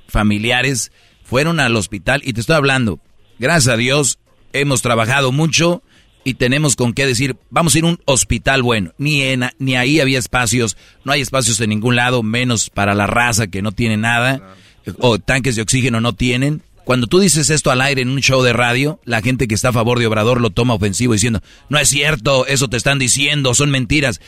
familiares 0.07 0.91
fueron 1.23 1.59
al 1.59 1.75
hospital 1.75 2.21
y 2.23 2.33
te 2.33 2.41
estoy 2.41 2.55
hablando, 2.55 2.99
gracias 3.39 3.73
a 3.73 3.77
Dios 3.77 4.19
hemos 4.53 4.81
trabajado 4.81 5.31
mucho 5.31 5.83
y 6.23 6.35
tenemos 6.35 6.75
con 6.75 6.93
qué 6.93 7.05
decir, 7.05 7.37
vamos 7.51 7.75
a 7.75 7.77
ir 7.77 7.83
a 7.83 7.89
un 7.89 7.99
hospital 8.05 8.63
bueno. 8.63 8.93
Ni, 8.97 9.21
en, 9.21 9.43
ni 9.59 9.75
ahí 9.75 9.99
había 9.99 10.17
espacios, 10.17 10.75
no 11.03 11.11
hay 11.11 11.21
espacios 11.21 11.61
en 11.61 11.69
ningún 11.69 11.95
lado, 11.95 12.23
menos 12.23 12.71
para 12.71 12.95
la 12.95 13.05
raza 13.05 13.47
que 13.47 13.61
no 13.61 13.71
tiene 13.71 13.95
nada, 13.95 14.55
o 14.97 15.19
tanques 15.19 15.55
de 15.55 15.61
oxígeno 15.61 16.01
no 16.01 16.13
tienen. 16.13 16.63
Cuando 16.83 17.07
tú 17.07 17.19
dices 17.19 17.49
esto 17.51 17.69
al 17.69 17.81
aire 17.81 18.01
en 18.01 18.09
un 18.09 18.21
show 18.21 18.41
de 18.41 18.53
radio, 18.53 18.99
la 19.05 19.21
gente 19.21 19.47
que 19.47 19.55
está 19.55 19.69
a 19.69 19.73
favor 19.73 19.99
de 19.99 20.07
Obrador 20.07 20.41
lo 20.41 20.49
toma 20.49 20.73
ofensivo 20.73 21.13
diciendo, 21.13 21.41
no 21.69 21.77
es 21.77 21.89
cierto, 21.89 22.47
eso 22.47 22.69
te 22.69 22.77
están 22.77 22.97
diciendo, 22.97 23.53
son 23.53 23.69
mentiras. 23.69 24.19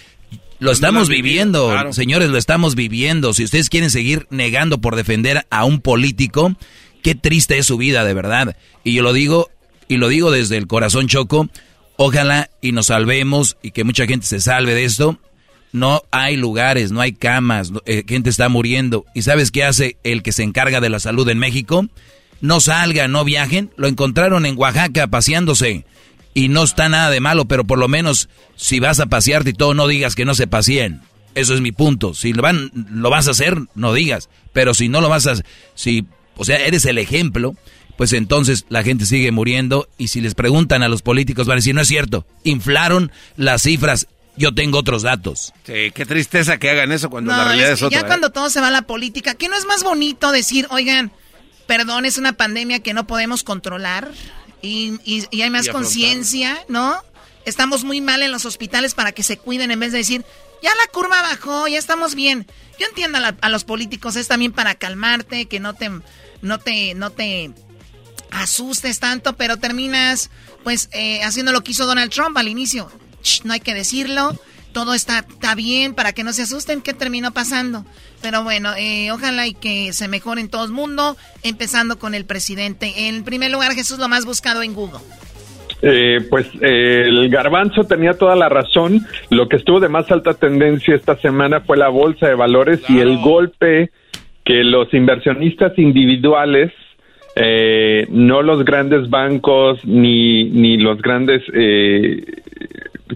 Lo 0.59 0.71
estamos 0.71 1.07
viviendo, 1.07 1.93
señores, 1.93 2.29
lo 2.29 2.37
estamos 2.37 2.73
viviendo. 2.73 3.33
Si 3.33 3.43
ustedes 3.43 3.69
quieren 3.69 3.91
seguir 3.91 4.25
negando 4.31 4.79
por 4.79 4.95
defender 4.95 5.45
a 5.51 5.65
un 5.65 5.81
político, 5.81 6.55
qué 7.03 7.13
triste 7.13 7.59
es 7.59 7.67
su 7.67 7.77
vida, 7.77 8.03
de 8.03 8.13
verdad. 8.15 8.57
Y 8.83 8.93
yo 8.93 9.03
lo 9.03 9.13
digo, 9.13 9.51
y 9.87 9.97
lo 9.97 10.07
digo 10.07 10.31
desde 10.31 10.57
el 10.57 10.65
corazón 10.65 11.07
choco, 11.07 11.47
ojalá 11.95 12.49
y 12.59 12.71
nos 12.71 12.87
salvemos 12.87 13.57
y 13.61 13.71
que 13.71 13.83
mucha 13.83 14.07
gente 14.07 14.25
se 14.25 14.41
salve 14.41 14.73
de 14.73 14.85
esto. 14.85 15.19
No 15.73 16.01
hay 16.09 16.37
lugares, 16.37 16.91
no 16.91 17.01
hay 17.01 17.13
camas, 17.13 17.71
eh, 17.85 18.03
gente 18.07 18.31
está 18.31 18.49
muriendo. 18.49 19.05
¿Y 19.13 19.21
sabes 19.21 19.51
qué 19.51 19.63
hace 19.63 19.97
el 20.03 20.23
que 20.23 20.31
se 20.31 20.41
encarga 20.41 20.81
de 20.81 20.89
la 20.89 20.99
salud 20.99 21.29
en 21.29 21.37
México? 21.37 21.87
No 22.41 22.61
salgan, 22.61 23.11
no 23.11 23.23
viajen. 23.23 23.69
Lo 23.77 23.87
encontraron 23.87 24.47
en 24.47 24.57
Oaxaca 24.57 25.05
paseándose 25.07 25.85
y 26.37 26.49
no 26.49 26.61
está 26.61 26.87
nada 26.87 27.09
de 27.09 27.19
malo, 27.19 27.45
pero 27.45 27.65
por 27.65 27.79
lo 27.79 27.87
menos 27.87 28.29
si 28.55 28.79
vas 28.79 28.99
a 28.99 29.07
pasearte 29.07 29.49
y 29.49 29.53
todo, 29.53 29.73
no 29.73 29.87
digas 29.87 30.13
que 30.13 30.23
no 30.23 30.35
se 30.35 30.45
paseen. 30.45 31.01
Eso 31.33 31.55
es 31.55 31.61
mi 31.61 31.71
punto. 31.71 32.13
Si 32.13 32.31
lo, 32.31 32.43
van, 32.43 32.69
lo 32.91 33.09
vas 33.09 33.27
a 33.27 33.31
hacer, 33.31 33.57
no 33.73 33.91
digas. 33.91 34.29
Pero 34.53 34.75
si 34.75 34.87
no 34.87 35.01
lo 35.01 35.09
vas 35.09 35.25
a... 35.25 35.33
Si, 35.73 36.05
o 36.35 36.45
sea, 36.45 36.57
eres 36.57 36.85
el 36.85 36.99
ejemplo, 36.99 37.55
pues 37.97 38.13
entonces 38.13 38.67
la 38.69 38.83
gente 38.83 39.07
sigue 39.07 39.31
muriendo 39.31 39.89
y 39.97 40.09
si 40.09 40.21
les 40.21 40.35
preguntan 40.35 40.83
a 40.83 40.89
los 40.89 41.01
políticos 41.01 41.47
van 41.47 41.55
a 41.55 41.61
decir, 41.61 41.73
no 41.73 41.81
es 41.81 41.87
cierto, 41.87 42.27
inflaron 42.43 43.11
las 43.35 43.63
cifras. 43.63 44.05
Yo 44.35 44.53
tengo 44.53 44.77
otros 44.77 45.01
datos. 45.01 45.55
Sí, 45.65 45.89
qué 45.91 46.05
tristeza 46.05 46.59
que 46.59 46.69
hagan 46.69 46.91
eso 46.91 47.09
cuando 47.09 47.31
la 47.31 47.45
realidad 47.45 47.71
es, 47.71 47.81
otra. 47.81 47.99
Ya 47.99 48.05
cuando 48.05 48.29
todo 48.29 48.51
se 48.51 48.61
va 48.61 48.67
a 48.67 48.71
la 48.71 48.83
política, 48.83 49.33
¿qué 49.33 49.49
no 49.49 49.57
es 49.57 49.65
más 49.65 49.83
bonito 49.83 50.31
decir, 50.31 50.67
oigan, 50.69 51.11
perdón, 51.65 52.05
es 52.05 52.19
una 52.19 52.33
pandemia 52.33 52.81
que 52.81 52.93
no 52.93 53.07
podemos 53.07 53.41
controlar? 53.41 54.11
Y, 54.61 54.99
y, 55.05 55.41
hay 55.41 55.49
más 55.49 55.69
conciencia, 55.69 56.57
¿no? 56.67 57.01
estamos 57.47 57.85
muy 57.85 58.01
mal 58.01 58.21
en 58.21 58.31
los 58.31 58.45
hospitales 58.45 58.93
para 58.93 59.13
que 59.13 59.23
se 59.23 59.37
cuiden 59.37 59.71
en 59.71 59.79
vez 59.79 59.93
de 59.93 59.99
decir, 59.99 60.25
ya 60.61 60.69
la 60.69 60.91
curva 60.91 61.21
bajó, 61.21 61.67
ya 61.69 61.79
estamos 61.79 62.13
bien. 62.13 62.45
Yo 62.77 62.87
entiendo 62.87 63.19
a, 63.39 63.49
los 63.49 63.63
políticos, 63.63 64.17
es 64.17 64.27
también 64.27 64.51
para 64.51 64.75
calmarte, 64.75 65.45
que 65.45 65.61
no 65.61 65.73
te, 65.73 65.89
no 66.41 66.59
te, 66.59 66.93
no 66.93 67.09
te 67.09 67.51
asustes 68.31 68.99
tanto, 68.99 69.37
pero 69.37 69.55
terminas 69.55 70.29
pues 70.65 70.89
eh, 70.91 71.23
haciendo 71.23 71.53
lo 71.53 71.63
que 71.63 71.71
hizo 71.71 71.85
Donald 71.85 72.11
Trump 72.11 72.37
al 72.37 72.49
inicio. 72.49 72.91
no 73.45 73.53
hay 73.53 73.61
que 73.61 73.73
decirlo, 73.73 74.37
todo 74.77 74.93
está, 74.93 75.25
está 75.27 75.55
bien 75.55 75.95
para 75.95 76.13
que 76.13 76.23
no 76.23 76.31
se 76.33 76.43
asusten. 76.43 76.83
¿Qué 76.83 76.93
terminó 76.93 77.31
pasando? 77.31 77.83
Pero 78.21 78.43
bueno, 78.43 78.69
eh, 78.77 79.09
ojalá 79.11 79.47
y 79.47 79.55
que 79.55 79.91
se 79.91 80.07
mejore 80.07 80.39
en 80.39 80.49
todo 80.49 80.65
el 80.65 80.71
mundo, 80.71 81.17
empezando 81.41 81.97
con 81.97 82.13
el 82.13 82.25
presidente. 82.25 83.07
En 83.07 83.23
primer 83.23 83.49
lugar, 83.49 83.71
Jesús, 83.71 83.97
lo 83.97 84.07
más 84.07 84.27
buscado 84.27 84.61
en 84.61 84.75
Google. 84.75 84.99
Eh, 85.81 86.19
pues 86.29 86.45
eh, 86.61 87.05
el 87.07 87.27
garbanzo 87.29 87.85
tenía 87.85 88.19
toda 88.19 88.35
la 88.35 88.49
razón. 88.49 89.03
Lo 89.31 89.49
que 89.49 89.55
estuvo 89.55 89.79
de 89.79 89.89
más 89.89 90.11
alta 90.11 90.35
tendencia 90.35 90.93
esta 90.93 91.17
semana 91.17 91.61
fue 91.61 91.75
la 91.75 91.89
bolsa 91.89 92.27
de 92.27 92.35
valores 92.35 92.87
y 92.87 92.99
el 92.99 93.17
golpe 93.17 93.89
que 94.45 94.63
los 94.63 94.93
inversionistas 94.93 95.75
individuales, 95.79 96.71
eh, 97.35 98.05
no 98.11 98.43
los 98.43 98.63
grandes 98.63 99.09
bancos 99.09 99.83
ni, 99.85 100.43
ni 100.51 100.77
los 100.77 101.01
grandes 101.01 101.41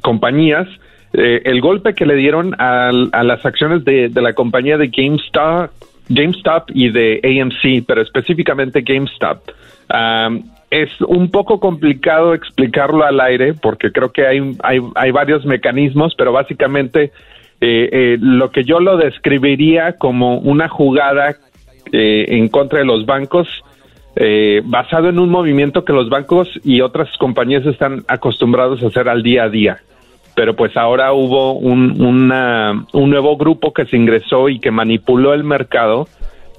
compañías, 0.01 0.67
el 1.13 1.59
golpe 1.59 1.93
que 1.93 2.05
le 2.05 2.15
dieron 2.15 2.55
a, 2.57 2.91
las 2.91 3.45
acciones 3.45 3.83
de, 3.83 4.09
la 4.15 4.33
compañía 4.33 4.77
de 4.77 4.87
GameStop, 4.87 5.71
GameStop 6.07 6.69
y 6.73 6.89
de 6.89 7.19
AMC, 7.23 7.85
pero 7.85 8.01
específicamente 8.01 8.81
GameStop. 8.81 9.49
Es 10.69 10.89
un 11.01 11.29
poco 11.29 11.59
complicado 11.59 12.33
explicarlo 12.33 13.03
al 13.03 13.19
aire 13.19 13.53
porque 13.53 13.91
creo 13.91 14.13
que 14.13 14.25
hay, 14.25 14.55
hay, 14.63 14.79
hay 14.95 15.11
varios 15.11 15.45
mecanismos, 15.45 16.15
pero 16.17 16.31
básicamente 16.31 17.11
eh, 17.63 17.89
eh, 17.91 18.17
lo 18.19 18.49
que 18.49 18.63
yo 18.63 18.79
lo 18.79 18.97
describiría 18.97 19.93
como 19.93 20.39
una 20.39 20.67
jugada 20.67 21.35
eh, 21.91 22.25
en 22.29 22.47
contra 22.47 22.79
de 22.79 22.85
los 22.85 23.05
bancos 23.05 23.47
basado 24.65 25.07
en 25.07 25.17
un 25.19 25.29
movimiento 25.29 25.85
que 25.85 25.93
los 25.93 26.09
bancos 26.09 26.49
y 26.65 26.81
otras 26.81 27.07
compañías 27.17 27.65
están 27.65 28.03
acostumbrados 28.09 28.83
a 28.83 28.87
hacer 28.87 29.07
al 29.07 29.23
día 29.23 29.43
a 29.43 29.49
día. 29.49 29.79
Pero 30.35 30.55
pues 30.55 30.75
ahora 30.77 31.13
hubo 31.13 31.53
un, 31.53 32.01
un 32.01 33.09
nuevo 33.09 33.37
grupo 33.37 33.73
que 33.73 33.85
se 33.85 33.97
ingresó 33.97 34.49
y 34.49 34.59
que 34.59 34.71
manipuló 34.71 35.33
el 35.33 35.43
mercado 35.43 36.07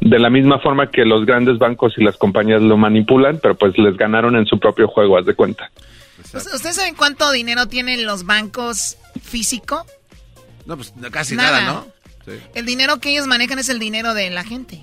de 0.01 0.18
la 0.18 0.31
misma 0.31 0.59
forma 0.59 0.91
que 0.91 1.05
los 1.05 1.25
grandes 1.25 1.59
bancos 1.59 1.95
y 1.97 2.03
las 2.03 2.16
compañías 2.16 2.61
lo 2.61 2.77
manipulan, 2.77 3.39
pero 3.41 3.57
pues 3.57 3.79
les 3.79 3.97
ganaron 3.97 4.35
en 4.37 4.47
su 4.47 4.59
propio 4.59 4.89
juego, 4.89 5.16
haz 5.16 5.27
de 5.27 5.35
cuenta. 5.35 5.70
¿Ustedes 6.35 6.77
saben 6.77 6.95
cuánto 6.95 7.31
dinero 7.31 7.66
tienen 7.66 8.05
los 8.05 8.27
bancos 8.27 8.97
físico? 9.23 9.87
No, 10.66 10.77
pues 10.77 10.93
casi 11.11 11.37
nada, 11.37 11.62
¿no? 11.62 11.87
El 12.55 12.66
dinero 12.66 12.99
que 12.99 13.11
ellos 13.11 13.27
manejan 13.27 13.59
es 13.59 13.68
el 13.68 13.79
dinero 13.79 14.14
de 14.14 14.31
la 14.31 14.45
gente. 14.45 14.83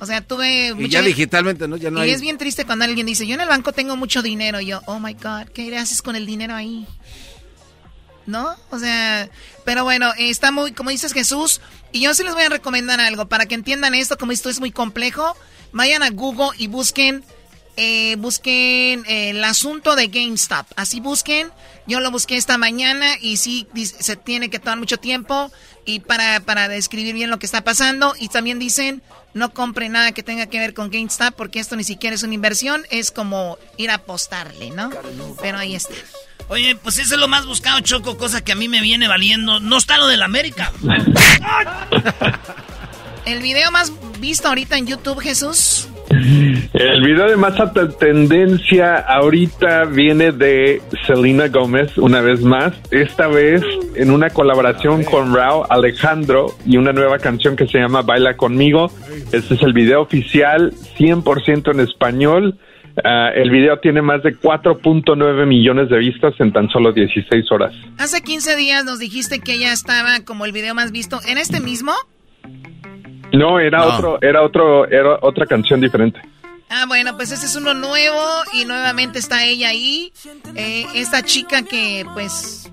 O 0.00 0.06
sea, 0.06 0.22
tuve... 0.22 0.74
Y 0.78 0.88
ya 0.88 1.02
digitalmente, 1.02 1.68
¿no? 1.68 1.76
Ya 1.76 1.90
no 1.90 2.04
y 2.04 2.10
es 2.10 2.22
bien 2.22 2.38
triste 2.38 2.64
cuando 2.64 2.86
alguien 2.86 3.06
dice, 3.06 3.26
yo 3.26 3.34
en 3.34 3.42
el 3.42 3.48
banco 3.48 3.72
tengo 3.72 3.96
mucho 3.96 4.22
dinero. 4.22 4.60
Y 4.60 4.66
yo, 4.66 4.80
oh 4.86 4.98
my 4.98 5.12
God, 5.12 5.48
¿qué 5.52 5.76
haces 5.76 6.00
con 6.00 6.16
el 6.16 6.24
dinero 6.24 6.54
ahí? 6.54 6.86
¿No? 8.26 8.56
O 8.70 8.78
sea, 8.78 9.28
pero 9.64 9.84
bueno, 9.84 10.12
está 10.18 10.50
muy, 10.50 10.72
como 10.72 10.90
dices 10.90 11.12
Jesús, 11.12 11.60
y 11.92 12.00
yo 12.00 12.14
sí 12.14 12.22
les 12.22 12.34
voy 12.34 12.44
a 12.44 12.48
recomendar 12.48 13.00
algo 13.00 13.28
para 13.28 13.46
que 13.46 13.54
entiendan 13.54 13.94
esto, 13.94 14.16
como 14.16 14.32
esto 14.32 14.48
es 14.48 14.60
muy 14.60 14.70
complejo, 14.70 15.36
vayan 15.72 16.02
a 16.02 16.10
Google 16.10 16.50
y 16.58 16.66
busquen, 16.66 17.24
eh, 17.76 18.16
busquen 18.18 19.04
eh, 19.06 19.30
el 19.30 19.44
asunto 19.44 19.96
de 19.96 20.08
GameStop, 20.08 20.66
así 20.76 21.00
busquen, 21.00 21.50
yo 21.86 22.00
lo 22.00 22.10
busqué 22.10 22.36
esta 22.36 22.58
mañana 22.58 23.16
y 23.20 23.36
sí, 23.36 23.66
se 23.98 24.16
tiene 24.16 24.50
que 24.50 24.58
tomar 24.58 24.78
mucho 24.78 24.98
tiempo 24.98 25.50
y 25.84 26.00
para, 26.00 26.40
para 26.40 26.68
describir 26.68 27.14
bien 27.14 27.30
lo 27.30 27.38
que 27.38 27.46
está 27.46 27.64
pasando, 27.64 28.14
y 28.18 28.28
también 28.28 28.58
dicen, 28.58 29.02
no 29.34 29.52
compre 29.52 29.88
nada 29.88 30.12
que 30.12 30.22
tenga 30.22 30.46
que 30.46 30.58
ver 30.58 30.74
con 30.74 30.90
GameStop 30.90 31.34
porque 31.34 31.60
esto 31.60 31.76
ni 31.76 31.84
siquiera 31.84 32.14
es 32.14 32.22
una 32.22 32.34
inversión, 32.34 32.84
es 32.90 33.10
como 33.10 33.58
ir 33.76 33.90
a 33.90 33.94
apostarle, 33.94 34.70
¿no? 34.70 34.90
Pero 35.40 35.58
ahí 35.58 35.74
está. 35.74 35.94
Oye, 36.50 36.76
pues 36.82 36.98
eso 36.98 37.14
es 37.14 37.20
lo 37.20 37.28
más 37.28 37.46
buscado, 37.46 37.78
Choco, 37.78 38.16
cosa 38.16 38.42
que 38.42 38.50
a 38.50 38.56
mí 38.56 38.66
me 38.66 38.80
viene 38.80 39.06
valiendo. 39.06 39.60
No 39.60 39.78
está 39.78 39.98
lo 39.98 40.08
del 40.08 40.20
América. 40.22 40.72
El 43.24 43.40
video 43.40 43.70
más 43.70 43.92
visto 44.18 44.48
ahorita 44.48 44.76
en 44.76 44.88
YouTube, 44.88 45.20
Jesús. 45.20 45.88
El 46.10 47.02
video 47.02 47.28
de 47.28 47.36
más 47.36 47.60
alta 47.60 47.88
tendencia 47.88 48.96
ahorita 48.96 49.84
viene 49.84 50.32
de 50.32 50.82
Selena 51.06 51.46
Gómez, 51.46 51.96
una 51.96 52.20
vez 52.20 52.40
más, 52.40 52.74
esta 52.90 53.28
vez 53.28 53.62
en 53.94 54.10
una 54.10 54.30
colaboración 54.30 55.04
con 55.04 55.32
Rao 55.32 55.66
Alejandro 55.70 56.56
y 56.66 56.78
una 56.78 56.92
nueva 56.92 57.18
canción 57.18 57.54
que 57.54 57.68
se 57.68 57.78
llama 57.78 58.02
Baila 58.02 58.36
conmigo. 58.36 58.90
Este 59.30 59.54
es 59.54 59.62
el 59.62 59.72
video 59.72 60.02
oficial, 60.02 60.72
100% 60.98 61.70
en 61.72 61.80
español. 61.80 62.58
Ah, 63.04 63.30
el 63.34 63.50
video 63.50 63.78
tiene 63.78 64.02
más 64.02 64.22
de 64.22 64.36
4.9 64.36 65.46
millones 65.46 65.88
de 65.88 65.98
vistas 65.98 66.34
en 66.38 66.52
tan 66.52 66.68
solo 66.70 66.92
16 66.92 67.50
horas. 67.52 67.74
Hace 67.98 68.22
15 68.22 68.56
días 68.56 68.84
nos 68.84 68.98
dijiste 68.98 69.40
que 69.40 69.58
ya 69.58 69.72
estaba 69.72 70.24
como 70.24 70.44
el 70.44 70.52
video 70.52 70.74
más 70.74 70.92
visto. 70.92 71.20
¿En 71.26 71.38
este 71.38 71.60
mismo? 71.60 71.92
No, 73.32 73.60
era 73.60 73.86
otro, 73.86 74.18
era 74.20 74.42
otro, 74.42 74.88
era 74.88 75.18
otra 75.22 75.46
canción 75.46 75.80
diferente. 75.80 76.20
Ah, 76.68 76.84
bueno, 76.86 77.16
pues 77.16 77.32
este 77.32 77.46
es 77.46 77.56
uno 77.56 77.74
nuevo 77.74 78.20
y 78.52 78.64
nuevamente 78.64 79.18
está 79.18 79.44
ella 79.44 79.68
ahí. 79.68 80.12
Eh, 80.54 80.86
esta 80.94 81.22
chica 81.22 81.62
que, 81.64 82.06
pues, 82.14 82.70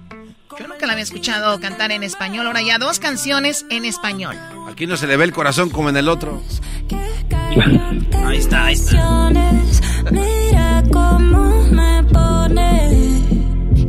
yo 0.59 0.67
nunca 0.67 0.86
la 0.86 0.93
había 0.93 1.03
escuchado 1.03 1.59
cantar 1.59 1.91
en 1.91 2.03
español. 2.03 2.47
Ahora 2.47 2.61
ya 2.61 2.78
dos 2.78 2.99
canciones 2.99 3.65
en 3.69 3.86
español. 3.86 4.36
Aquí 4.69 4.88
no 4.88 4.97
se 4.97 5.07
le 5.07 5.17
ve 5.17 5.25
el 5.25 5.32
corazón 5.32 5.69
como 5.69 5.89
en 5.89 5.97
el 5.97 6.09
otro. 6.09 6.41
Ahí 8.26 8.38
está, 8.38 8.66
ahí 8.66 8.74
está. 8.74 9.30
Mira 10.12 10.84
cómo 10.91 11.64
me 11.72 12.04
pone. 12.04 12.89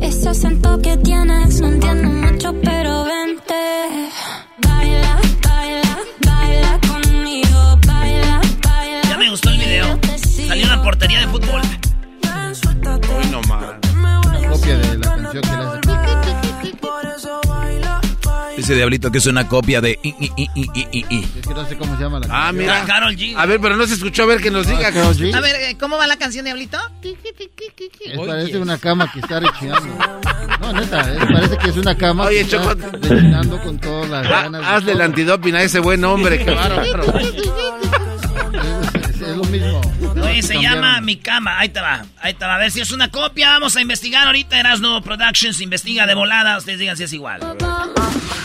Ese 0.01 0.29
acento 0.29 0.79
que 0.81 0.97
tienes, 0.97 1.61
no 1.61 1.67
entiendo 1.67 2.09
mucho, 2.09 2.53
pero 2.63 3.05
vente. 3.05 4.09
Baila, 4.67 5.17
baila, 5.43 5.97
baila 6.25 6.79
conmigo. 6.87 7.79
Baila, 7.87 8.41
baila. 8.63 9.01
Ya 9.09 9.17
me 9.17 9.29
gustó 9.29 9.49
el 9.49 9.57
video. 9.57 9.99
Salió 10.47 10.65
una 10.65 10.81
portería 10.83 11.19
de 11.21 11.27
fútbol. 11.27 11.61
Uy, 13.17 13.25
no 13.31 13.41
más. 13.47 13.75
Una 13.95 14.49
copia 14.49 14.77
de 14.77 14.97
la 14.97 15.05
canción 15.15 15.41
que 15.43 15.49
le 15.49 15.63
hace. 15.63 15.78
Dice 18.69 18.77
Diablito 18.77 19.09
que 19.11 19.17
es 19.17 19.25
una 19.25 19.47
copia 19.47 19.81
de 19.81 19.97
I, 20.03 20.09
I, 20.19 20.31
I, 20.37 20.49
I, 20.53 20.69
I, 20.91 21.05
I. 21.09 21.27
Es 21.39 21.47
que 21.47 21.53
no 21.55 21.65
sé 21.67 21.75
cómo 21.75 21.97
se 21.97 22.03
llama 22.03 22.19
la 22.19 22.27
Ah, 22.27 22.29
canción. 22.29 22.55
mira. 22.57 22.83
Carol 22.85 23.15
G. 23.15 23.33
A 23.35 23.45
ver, 23.47 23.59
pero 23.59 23.75
no 23.75 23.87
se 23.87 23.95
escuchó. 23.95 24.21
A 24.21 24.25
ver, 24.27 24.41
que 24.43 24.51
nos 24.51 24.67
diga. 24.67 24.91
Carol 24.91 25.15
G. 25.15 25.33
A 25.33 25.39
ver, 25.41 25.55
eh, 25.55 25.75
¿cómo 25.79 25.97
va 25.97 26.05
la 26.05 26.17
canción, 26.17 26.45
Diablito? 26.45 26.77
Es, 27.01 27.15
parece 28.27 28.57
una 28.59 28.77
cama 28.77 29.11
que 29.11 29.21
está 29.21 29.39
rechinando. 29.39 29.87
No, 30.61 30.73
neta, 30.73 31.01
es- 31.11 31.17
parece 31.33 31.57
que 31.57 31.69
es 31.71 31.77
una 31.77 31.97
cama 31.97 32.25
Oye, 32.25 32.43
que 32.43 32.49
Choco. 32.51 32.71
está 32.73 32.91
rechinando 32.91 33.59
con 33.63 33.79
todas 33.79 34.07
las 34.07 34.27
Ah, 34.27 34.29
ganas. 34.43 34.63
hazle 34.63 34.91
el 34.91 35.01
antidoping 35.01 35.55
a 35.55 35.63
ese 35.63 35.79
buen 35.79 36.05
hombre. 36.05 36.45
Qué 36.45 36.51
bárbaro. 36.51 37.05
Es, 39.09 39.21
es 39.21 39.35
lo 39.37 39.43
mismo. 39.45 39.81
Oye, 40.21 40.41
se 40.41 40.53
Cambiaron. 40.53 40.81
llama 40.81 41.01
Mi 41.01 41.17
Cama. 41.17 41.59
Ahí 41.59 41.69
te 41.69 41.79
va. 41.81 42.05
Ahí 42.21 42.33
te 42.33 42.45
va. 42.45 42.55
A 42.55 42.57
ver 42.57 42.71
si 42.71 42.81
es 42.81 42.91
una 42.91 43.09
copia. 43.09 43.49
Vamos 43.51 43.75
a 43.75 43.81
investigar 43.81 44.25
ahorita. 44.27 44.59
Erasno 44.59 45.01
Productions 45.01 45.61
investiga 45.61 46.05
de 46.05 46.15
volada. 46.15 46.57
Ustedes 46.57 46.79
digan 46.79 46.97
si 46.97 47.03
es 47.03 47.13
igual. 47.13 47.39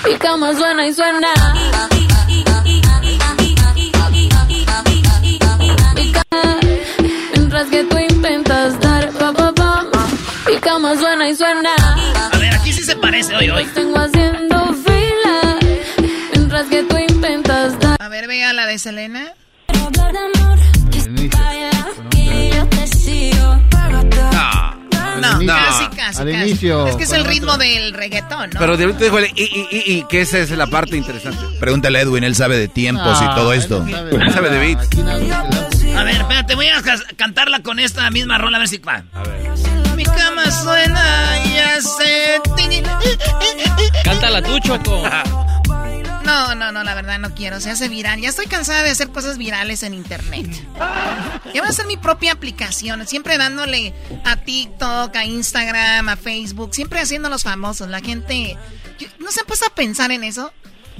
Mi 0.06 0.14
cama 0.18 0.52
suena 0.54 0.86
y 0.86 0.92
suena. 0.92 1.28
Mi 5.96 6.12
cama, 6.12 6.60
mientras 7.32 7.66
que 7.68 7.84
tú 7.84 7.98
intentas 7.98 8.78
dar 8.80 9.10
pa 9.12 9.32
pa 9.32 9.52
pa. 9.54 9.84
Mi 10.48 10.56
cama 10.58 10.96
suena 10.96 11.28
y 11.28 11.34
suena. 11.36 11.70
A 12.32 12.38
ver, 12.38 12.52
aquí 12.54 12.72
sí 12.72 12.82
se 12.82 12.96
parece. 12.96 13.34
Hoy, 13.36 13.48
hoy. 13.50 13.64
Tengo 13.74 13.98
haciendo 13.98 14.74
fila. 14.74 15.58
Mientras 16.32 16.66
que 16.66 16.82
tú 16.82 16.96
intentas 16.98 17.78
dar. 17.80 17.96
A 18.00 18.08
ver, 18.08 18.26
vea 18.26 18.52
la 18.52 18.66
de 18.66 18.78
Selena. 18.78 19.32
De. 21.08 21.30
No, 25.20 25.40
No. 25.40 25.54
casi, 25.54 25.86
casi. 25.96 26.20
Al 26.22 26.30
casi. 26.32 26.44
inicio, 26.48 26.86
Es 26.86 26.96
que 26.96 27.04
es 27.04 27.12
el 27.12 27.20
otro. 27.20 27.32
ritmo 27.32 27.56
del 27.56 27.94
reggaetón, 27.94 28.50
¿no? 28.52 28.60
Pero 28.60 28.76
dijo 28.76 29.18
el 29.18 29.26
i, 29.36 29.42
i, 29.42 29.68
i, 29.70 29.92
i, 29.98 30.04
que 30.08 30.20
esa 30.22 30.38
es 30.38 30.50
la 30.50 30.66
parte 30.66 30.96
interesante. 30.96 31.40
Pregúntale 31.60 31.98
a 31.98 32.02
Edwin, 32.02 32.24
él 32.24 32.34
sabe 32.34 32.58
de 32.58 32.68
tiempos 32.68 33.20
y 33.22 33.24
Ah, 33.24 33.34
todo 33.34 33.52
él 33.52 33.60
esto. 33.60 33.80
no 33.80 33.90
sabe 33.90 34.32
Sabe 34.32 34.48
nada. 34.50 34.60
de 34.60 34.74
beats. 34.74 34.88
A 35.96 36.02
ver, 36.02 36.16
espérate. 36.16 36.54
Voy 36.56 36.66
a 36.68 36.82
ca- 36.82 36.98
cantarla 37.16 37.60
con 37.60 37.78
esta 37.78 38.10
misma 38.10 38.36
rola. 38.38 38.56
A 38.56 38.60
ver 38.60 38.68
si 38.68 38.78
va. 38.78 39.04
A 39.14 39.22
ver. 39.22 39.50
Mi 39.96 40.02
cama 40.04 40.50
suena 40.50 41.38
y 41.46 41.58
hace... 41.58 42.40
Cántala 44.04 44.42
tú, 44.42 44.58
Choco. 44.60 45.02
No, 46.24 46.54
no, 46.54 46.72
no, 46.72 46.84
la 46.84 46.94
verdad 46.94 47.18
no 47.18 47.34
quiero. 47.34 47.60
Se 47.60 47.70
hace 47.70 47.88
viral. 47.88 48.20
Ya 48.20 48.28
estoy 48.28 48.46
cansada 48.46 48.82
de 48.82 48.90
hacer 48.90 49.08
cosas 49.08 49.38
virales 49.38 49.82
en 49.82 49.94
internet. 49.94 50.46
Ya 51.52 51.60
voy 51.60 51.66
a 51.66 51.70
hacer 51.70 51.86
mi 51.86 51.96
propia 51.96 52.32
aplicación. 52.32 53.06
Siempre 53.06 53.38
dándole 53.38 53.94
a 54.24 54.36
TikTok, 54.36 55.14
a 55.14 55.24
Instagram, 55.24 56.08
a 56.08 56.16
Facebook. 56.16 56.74
Siempre 56.74 57.00
haciendo 57.00 57.28
los 57.28 57.42
famosos. 57.42 57.88
La 57.88 58.00
gente. 58.00 58.56
¿No 59.18 59.30
se 59.30 59.40
ha 59.40 59.44
puesto 59.44 59.66
a 59.66 59.74
pensar 59.74 60.10
en 60.12 60.24
eso? 60.24 60.52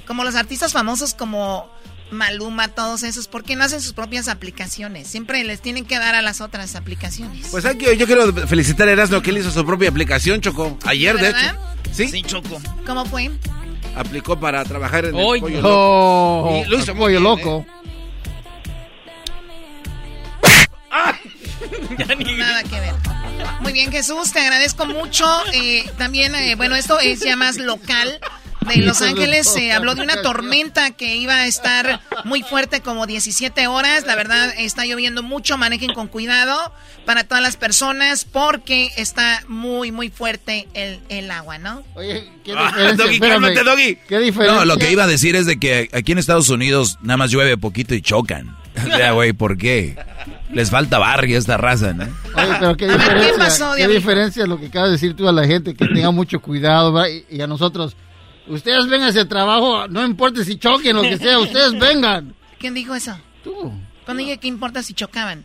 Como 0.06 0.24
los 0.24 0.34
artistas 0.34 0.72
famosos 0.72 1.14
como 1.14 1.70
Maluma, 2.10 2.68
todos 2.68 3.02
esos, 3.02 3.28
¿por 3.28 3.44
qué 3.44 3.56
no 3.56 3.64
hacen 3.64 3.80
sus 3.80 3.92
propias 3.92 4.28
aplicaciones? 4.28 5.08
Siempre 5.08 5.42
les 5.44 5.60
tienen 5.60 5.84
que 5.84 5.98
dar 5.98 6.14
a 6.14 6.22
las 6.22 6.40
otras 6.40 6.76
aplicaciones. 6.76 7.48
Pues 7.50 7.64
aquí 7.64 7.86
yo 7.96 8.06
quiero 8.06 8.32
felicitar 8.46 8.88
a 8.88 8.92
Erasmo 8.92 9.22
que 9.22 9.30
él 9.30 9.38
hizo 9.38 9.50
su 9.50 9.64
propia 9.64 9.88
aplicación, 9.88 10.40
Choco. 10.40 10.78
Ayer, 10.84 11.16
de 11.18 11.30
hecho. 11.30 11.38
¿Sí? 11.92 12.08
Sí, 12.08 12.22
Choco. 12.22 12.60
¿Cómo 12.86 13.04
fue? 13.06 13.30
Aplicó 13.96 14.38
para 14.38 14.64
trabajar 14.64 15.04
en 15.04 15.16
el 15.16 15.40
pollo 15.40 15.60
loco. 15.60 16.62
Y 16.64 16.68
lo 16.68 16.78
hizo 16.78 16.94
pollo 16.94 17.20
loco. 17.20 17.66
Nada 22.38 22.62
que 22.64 22.80
ver. 22.80 22.94
Muy 23.60 23.72
bien, 23.72 23.90
Jesús, 23.90 24.32
te 24.32 24.40
agradezco 24.40 24.86
mucho. 24.86 25.26
Eh, 25.52 25.84
también, 25.96 26.34
eh, 26.34 26.54
bueno, 26.56 26.76
esto 26.76 26.98
es 26.98 27.20
ya 27.20 27.36
más 27.36 27.56
local 27.56 28.20
de 28.64 28.76
Los 28.78 29.02
Ángeles 29.02 29.48
se 29.48 29.72
habló 29.72 29.94
de 29.94 30.02
una 30.02 30.22
tormenta 30.22 30.90
que 30.92 31.16
iba 31.16 31.34
a 31.34 31.46
estar 31.46 32.00
muy 32.24 32.42
fuerte 32.42 32.80
como 32.80 33.06
17 33.06 33.66
horas. 33.66 34.04
La 34.06 34.16
verdad 34.16 34.52
está 34.56 34.84
lloviendo 34.84 35.22
mucho, 35.22 35.58
manejen 35.58 35.92
con 35.92 36.08
cuidado 36.08 36.72
para 37.04 37.24
todas 37.24 37.42
las 37.42 37.56
personas 37.56 38.24
porque 38.24 38.90
está 38.96 39.42
muy, 39.48 39.92
muy 39.92 40.10
fuerte 40.10 40.66
el, 40.74 41.00
el 41.08 41.30
agua, 41.30 41.58
¿no? 41.58 41.82
Oye, 41.94 42.30
¿qué 42.44 42.54
ah, 42.56 42.72
diferencia? 42.76 43.64
Doggy, 43.64 43.98
¿Qué 44.08 44.18
diferencia? 44.18 44.58
No, 44.58 44.64
lo 44.64 44.76
que 44.76 44.90
iba 44.90 45.04
a 45.04 45.08
decir 45.08 45.36
es 45.36 45.46
de 45.46 45.58
que 45.58 45.88
aquí 45.92 46.12
en 46.12 46.18
Estados 46.18 46.48
Unidos 46.48 46.98
nada 47.02 47.16
más 47.16 47.30
llueve 47.30 47.56
poquito 47.56 47.94
y 47.94 48.02
chocan. 48.02 48.56
O 48.76 48.96
sea, 48.96 49.12
güey, 49.12 49.32
¿por 49.32 49.56
qué? 49.56 49.96
Les 50.52 50.70
falta 50.70 50.98
barrio 50.98 51.36
a 51.36 51.38
esta 51.38 51.56
raza, 51.56 51.92
¿no? 51.92 52.04
Oye, 52.04 52.56
pero 52.58 52.76
qué 52.76 52.88
diferencia, 52.92 53.32
¿qué, 53.32 53.38
pasó, 53.38 53.72
¿qué 53.76 53.88
diferencia 53.88 54.46
lo 54.46 54.58
que 54.58 54.66
acabas 54.66 54.88
de 54.88 54.92
decir 54.92 55.14
tú 55.14 55.28
a 55.28 55.32
la 55.32 55.46
gente, 55.46 55.74
que 55.74 55.86
tenga 55.86 56.10
mucho 56.10 56.40
cuidado, 56.40 56.92
¿va? 56.92 57.08
y 57.08 57.40
a 57.40 57.46
nosotros 57.46 57.96
Ustedes 58.46 58.86
vengan 58.88 59.08
a 59.08 59.10
ese 59.10 59.24
trabajo, 59.24 59.88
no 59.88 60.04
importa 60.04 60.44
si 60.44 60.58
choquen 60.58 60.96
o 60.96 61.02
lo 61.02 61.08
que 61.08 61.18
sea, 61.18 61.38
ustedes 61.38 61.72
vengan. 61.78 62.34
¿Quién 62.58 62.74
dijo 62.74 62.94
eso? 62.94 63.16
Tú. 63.42 63.72
Cuando 64.04 64.22
dije 64.22 64.38
que 64.38 64.48
importa 64.48 64.82
si 64.82 64.94
chocaban. 64.94 65.44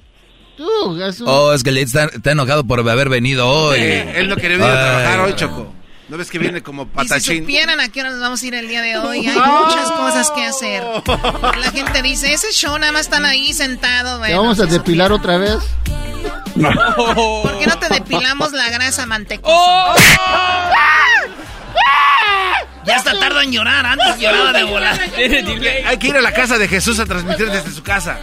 Tú, 0.58 0.98
Jesús. 0.98 1.26
Oh, 1.28 1.54
es 1.54 1.64
que 1.64 1.72
le 1.72 1.82
está, 1.82 2.10
enojado 2.26 2.66
por 2.66 2.80
haber 2.80 3.08
venido 3.08 3.48
hoy. 3.48 3.80
él 3.80 4.28
no 4.28 4.36
quería 4.36 4.58
venir 4.58 4.72
a 4.72 4.82
trabajar 4.82 5.20
hoy, 5.22 5.34
Choco. 5.36 5.74
¿No 6.10 6.18
ves 6.18 6.32
que 6.32 6.40
viene 6.40 6.64
como 6.64 6.88
patachín? 6.88 7.34
Y 7.34 7.38
si 7.38 7.42
supieran 7.44 7.80
a 7.80 7.90
qué 7.90 8.02
hora 8.02 8.10
nos 8.10 8.20
vamos 8.20 8.42
a 8.42 8.48
ir 8.48 8.56
el 8.56 8.68
día 8.68 8.82
de 8.82 8.98
hoy, 8.98 9.28
hay 9.28 9.38
muchas 9.38 9.92
cosas 9.92 10.32
que 10.32 10.44
hacer. 10.44 10.84
La 11.06 11.72
gente 11.72 12.02
dice, 12.02 12.34
ese 12.34 12.52
show 12.52 12.78
nada 12.80 12.92
más 12.92 13.02
están 13.02 13.26
ahí 13.26 13.54
sentados. 13.54 14.20
¿Te 14.26 14.34
vamos 14.34 14.60
a 14.60 14.66
depilar 14.66 15.12
otra 15.12 15.38
vez? 15.38 15.60
¿Por 16.56 17.60
qué 17.60 17.68
no 17.68 17.78
te 17.78 17.94
depilamos 17.94 18.54
la 18.54 18.72
grasa 18.72 19.06
mantecosa? 19.06 19.56
¡Oh! 19.56 19.94
Ya 22.90 22.96
está 22.96 23.20
tardo 23.20 23.40
en 23.42 23.52
llorar, 23.52 23.86
antes 23.86 24.20
lloraba 24.20 24.52
de 24.52 24.64
volar. 24.64 25.00
Hay 25.86 25.98
que 25.98 26.08
ir 26.08 26.18
a 26.18 26.22
la 26.22 26.32
casa 26.32 26.58
de 26.58 26.68
Jesús 26.68 27.00
a 27.00 27.06
transmitir 27.06 27.52
desde 27.52 27.70
su 27.70 27.84
casa. 27.84 28.20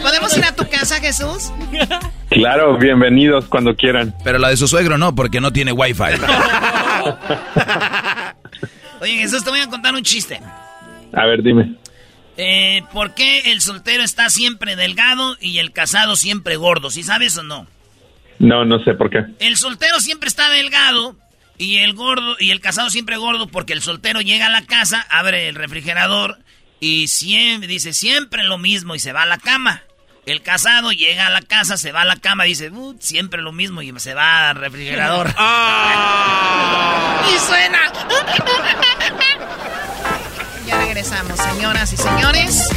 ¿Podemos 0.00 0.34
ir 0.38 0.44
a 0.44 0.56
tu 0.56 0.66
casa, 0.70 1.00
Jesús? 1.00 1.52
Claro, 2.30 2.78
bienvenidos 2.78 3.44
cuando 3.44 3.76
quieran. 3.76 4.14
Pero 4.24 4.38
la 4.38 4.48
de 4.48 4.56
su 4.56 4.66
suegro 4.68 4.96
no, 4.96 5.14
porque 5.14 5.42
no 5.42 5.52
tiene 5.52 5.72
wifi. 5.72 6.02
Oye, 9.02 9.18
Jesús, 9.18 9.44
te 9.44 9.50
voy 9.50 9.60
a 9.60 9.68
contar 9.68 9.94
un 9.94 10.02
chiste. 10.02 10.40
A 11.12 11.26
ver, 11.26 11.42
dime. 11.42 11.74
Eh, 12.38 12.82
¿Por 12.90 13.14
qué 13.14 13.52
el 13.52 13.60
soltero 13.60 14.02
está 14.02 14.30
siempre 14.30 14.76
delgado 14.76 15.36
y 15.40 15.58
el 15.58 15.72
casado 15.72 16.16
siempre 16.16 16.56
gordo? 16.56 16.88
¿Sí 16.90 17.02
sabes 17.02 17.36
o 17.36 17.42
no? 17.42 17.66
No, 18.38 18.64
no 18.64 18.82
sé 18.82 18.94
por 18.94 19.10
qué. 19.10 19.24
El 19.40 19.56
soltero 19.56 20.00
siempre 20.00 20.28
está 20.28 20.48
delgado 20.48 21.16
y 21.58 21.78
el 21.78 21.94
gordo, 21.94 22.36
y 22.38 22.50
el 22.50 22.60
casado 22.60 22.90
siempre 22.90 23.16
gordo 23.16 23.48
porque 23.48 23.72
el 23.72 23.82
soltero 23.82 24.20
llega 24.20 24.46
a 24.46 24.50
la 24.50 24.66
casa, 24.66 25.06
abre 25.08 25.48
el 25.48 25.54
refrigerador 25.54 26.38
y 26.80 27.08
siempre, 27.08 27.68
dice 27.68 27.92
siempre 27.92 28.42
lo 28.42 28.58
mismo 28.58 28.94
y 28.94 28.98
se 28.98 29.12
va 29.12 29.22
a 29.22 29.26
la 29.26 29.38
cama. 29.38 29.82
El 30.26 30.42
casado 30.42 30.90
llega 30.90 31.26
a 31.26 31.30
la 31.30 31.42
casa, 31.42 31.76
se 31.76 31.92
va 31.92 32.02
a 32.02 32.06
la 32.06 32.16
cama, 32.16 32.44
dice, 32.44 32.70
uh, 32.70 32.96
siempre 32.98 33.42
lo 33.42 33.52
mismo 33.52 33.82
y 33.82 33.92
se 34.00 34.14
va 34.14 34.50
al 34.50 34.56
refrigerador. 34.56 35.28
y 37.34 37.38
suena. 37.38 37.92
Señoras 41.04 41.92
y 41.92 41.98
señores. 41.98 42.68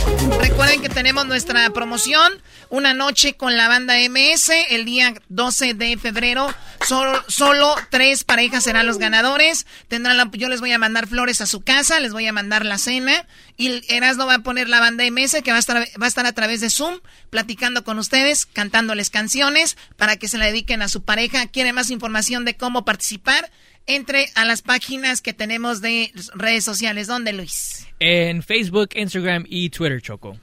Recuerden 0.41 0.81
que 0.81 0.89
tenemos 0.89 1.25
nuestra 1.27 1.69
promoción, 1.69 2.33
una 2.69 2.93
noche 2.93 3.37
con 3.37 3.55
la 3.55 3.69
banda 3.69 3.95
MS, 4.09 4.51
el 4.69 4.83
día 4.83 5.13
12 5.29 5.73
de 5.73 5.97
febrero. 5.97 6.53
Solo, 6.85 7.23
solo 7.29 7.73
tres 7.89 8.25
parejas 8.25 8.65
serán 8.65 8.85
los 8.85 8.97
ganadores. 8.97 9.65
Tendrán 9.87 10.17
la, 10.17 10.29
yo 10.33 10.49
les 10.49 10.59
voy 10.59 10.73
a 10.73 10.77
mandar 10.77 11.07
flores 11.07 11.39
a 11.39 11.45
su 11.45 11.61
casa, 11.61 12.01
les 12.01 12.11
voy 12.11 12.27
a 12.27 12.33
mandar 12.33 12.65
la 12.65 12.77
cena. 12.77 13.25
Y 13.55 13.81
Erasmo 13.87 14.25
va 14.25 14.35
a 14.35 14.39
poner 14.39 14.67
la 14.67 14.81
banda 14.81 15.05
MS 15.09 15.41
que 15.41 15.51
va 15.51 15.57
a, 15.57 15.61
estar, 15.61 15.77
va 15.77 16.05
a 16.05 16.09
estar 16.09 16.25
a 16.25 16.33
través 16.33 16.59
de 16.59 16.69
Zoom, 16.69 16.99
platicando 17.29 17.85
con 17.85 17.97
ustedes, 17.97 18.45
cantándoles 18.45 19.09
canciones 19.09 19.77
para 19.95 20.17
que 20.17 20.27
se 20.27 20.37
la 20.37 20.47
dediquen 20.47 20.81
a 20.81 20.89
su 20.89 21.01
pareja. 21.01 21.47
¿Quiere 21.47 21.71
más 21.71 21.91
información 21.91 22.43
de 22.43 22.57
cómo 22.57 22.83
participar? 22.83 23.49
Entre 23.87 24.29
a 24.35 24.45
las 24.45 24.61
páginas 24.61 25.21
que 25.21 25.33
tenemos 25.33 25.81
de 25.81 26.11
redes 26.35 26.63
sociales. 26.63 27.07
¿Dónde, 27.07 27.33
Luis? 27.33 27.87
En 27.99 28.43
Facebook, 28.43 28.89
Instagram 28.95 29.45
y 29.47 29.69
Twitter, 29.69 30.01
Choco. 30.01 30.37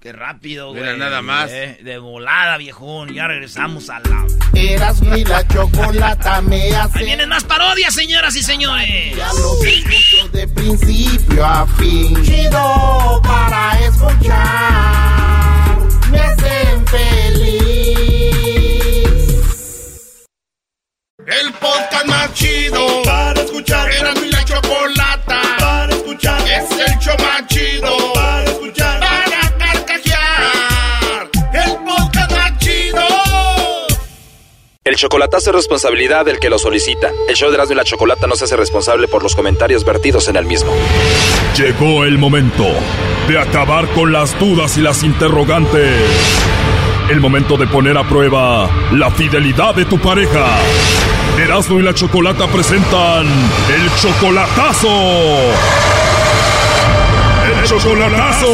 Qué 0.00 0.12
rápido, 0.12 0.68
güey. 0.68 0.82
Mira, 0.82 0.96
nada 0.96 1.22
más. 1.22 1.50
Eh, 1.50 1.80
de 1.82 1.98
volada, 1.98 2.56
viejón. 2.56 3.12
Ya 3.12 3.26
regresamos 3.26 3.90
al 3.90 4.04
lado. 4.04 4.28
Eras 4.54 5.02
mi 5.02 5.24
la 5.24 5.46
chocolata 5.48 6.40
me 6.40 6.72
hace. 6.74 7.00
Ahí 7.00 7.04
vienen 7.04 7.28
más 7.28 7.42
parodias, 7.42 7.94
señoras 7.94 8.36
y 8.36 8.42
señores. 8.42 9.16
Ya 9.16 9.32
lo 9.32 9.64
escucho 9.64 10.28
de 10.28 10.46
principio 10.48 11.44
a 11.44 11.66
fin. 11.66 12.22
Chido 12.22 13.20
para 13.24 13.80
escuchar. 13.86 15.28
Me 16.12 16.20
hacen 16.20 16.86
feliz. 16.86 17.67
El 21.30 21.52
podcast 21.52 22.06
más 22.06 22.32
chido 22.32 23.02
para 23.04 23.38
escuchar. 23.42 23.90
Era 23.92 24.14
mi 24.14 24.30
la 24.30 24.42
chocolata 24.46 25.42
para 25.58 25.92
escuchar. 25.92 26.40
Es 26.48 26.70
el 26.70 26.98
show 27.00 27.14
más 27.18 27.46
chido 27.48 28.14
para 28.14 28.44
escuchar. 28.44 28.98
Para 28.98 29.58
carcajear. 29.58 31.30
El 31.52 31.84
podcast 31.84 32.32
más 32.32 32.58
chido. 32.60 33.04
El 34.84 34.96
chocolatazo 34.96 35.50
es 35.50 35.56
responsabilidad 35.56 36.24
del 36.24 36.38
que 36.38 36.48
lo 36.48 36.58
solicita. 36.58 37.10
El 37.28 37.36
show 37.36 37.50
de 37.50 37.56
Erasmo 37.56 37.74
y 37.74 37.76
la 37.76 37.84
Chocolata 37.84 38.26
no 38.26 38.34
se 38.34 38.44
hace 38.44 38.56
responsable 38.56 39.06
por 39.06 39.22
los 39.22 39.36
comentarios 39.36 39.84
vertidos 39.84 40.28
en 40.28 40.36
el 40.36 40.46
mismo. 40.46 40.72
Llegó 41.58 42.04
el 42.04 42.16
momento 42.16 42.64
de 43.28 43.38
acabar 43.38 43.86
con 43.88 44.14
las 44.14 44.38
dudas 44.38 44.78
y 44.78 44.80
las 44.80 45.02
interrogantes. 45.02 45.92
El 47.10 47.20
momento 47.20 47.58
de 47.58 47.66
poner 47.66 47.98
a 47.98 48.08
prueba 48.08 48.70
la 48.92 49.10
fidelidad 49.10 49.74
de 49.74 49.84
tu 49.84 49.98
pareja. 49.98 50.58
Erasmo 51.48 51.80
y 51.80 51.82
la 51.82 51.94
Chocolata 51.94 52.46
presentan 52.46 53.26
el 53.26 53.90
chocolatazo. 53.96 54.88
El 57.46 57.64
chocolatazo. 57.64 58.46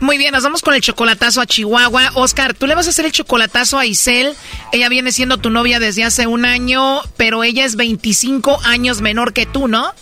Muy 0.00 0.18
bien, 0.18 0.32
nos 0.32 0.42
vamos 0.42 0.60
con 0.60 0.74
el 0.74 0.82
chocolatazo 0.82 1.40
a 1.40 1.46
Chihuahua. 1.46 2.10
Oscar, 2.16 2.52
tú 2.52 2.66
le 2.66 2.74
vas 2.74 2.88
a 2.88 2.90
hacer 2.90 3.06
el 3.06 3.12
chocolatazo 3.12 3.78
a 3.78 3.86
Isel. 3.86 4.34
Ella 4.72 4.90
viene 4.90 5.12
siendo 5.12 5.38
tu 5.38 5.48
novia 5.48 5.78
desde 5.78 6.04
hace 6.04 6.26
un 6.26 6.44
año, 6.44 7.00
pero 7.16 7.42
ella 7.42 7.64
es 7.64 7.76
25 7.76 8.60
años 8.64 9.00
menor 9.00 9.32
que 9.32 9.46
tú, 9.46 9.66
¿no? 9.66 9.94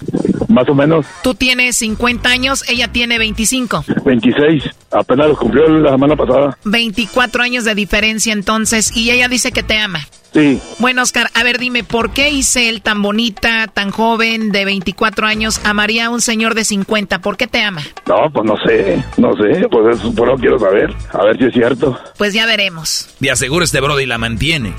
Más 0.48 0.68
o 0.68 0.74
menos. 0.74 1.06
Tú 1.22 1.34
tienes 1.34 1.76
50 1.78 2.28
años, 2.28 2.64
ella 2.68 2.88
tiene 2.88 3.18
25. 3.18 3.84
26, 4.04 4.64
apenas 4.90 5.28
los 5.28 5.38
cumplió 5.38 5.68
la 5.68 5.90
semana 5.90 6.16
pasada. 6.16 6.58
24 6.64 7.42
años 7.42 7.64
de 7.64 7.74
diferencia 7.74 8.32
entonces, 8.32 8.96
y 8.96 9.10
ella 9.10 9.28
dice 9.28 9.52
que 9.52 9.62
te 9.62 9.78
ama. 9.78 10.00
Sí. 10.32 10.60
Bueno, 10.78 11.02
Oscar, 11.02 11.28
a 11.34 11.42
ver, 11.42 11.58
dime, 11.58 11.82
¿por 11.82 12.12
qué 12.12 12.30
Isel, 12.30 12.82
tan 12.82 13.02
bonita, 13.02 13.66
tan 13.66 13.90
joven, 13.90 14.52
de 14.52 14.64
24 14.64 15.26
años, 15.26 15.60
amaría 15.64 16.06
a 16.06 16.10
un 16.10 16.20
señor 16.20 16.54
de 16.54 16.64
50? 16.64 17.20
¿Por 17.20 17.36
qué 17.36 17.48
te 17.48 17.62
ama? 17.62 17.82
No, 18.06 18.30
pues 18.32 18.46
no 18.46 18.56
sé, 18.64 19.02
no 19.16 19.32
sé, 19.32 19.66
pues 19.68 19.98
eso 19.98 20.14
por 20.14 20.28
lo 20.28 20.36
quiero 20.36 20.58
saber, 20.58 20.94
a 21.12 21.24
ver 21.24 21.36
si 21.36 21.44
es 21.46 21.52
cierto. 21.52 21.98
Pues 22.16 22.32
ya 22.32 22.46
veremos. 22.46 23.08
De 23.18 23.30
aseguro 23.30 23.64
este 23.64 23.80
Brody 23.80 24.06
la 24.06 24.18
mantiene. 24.18 24.72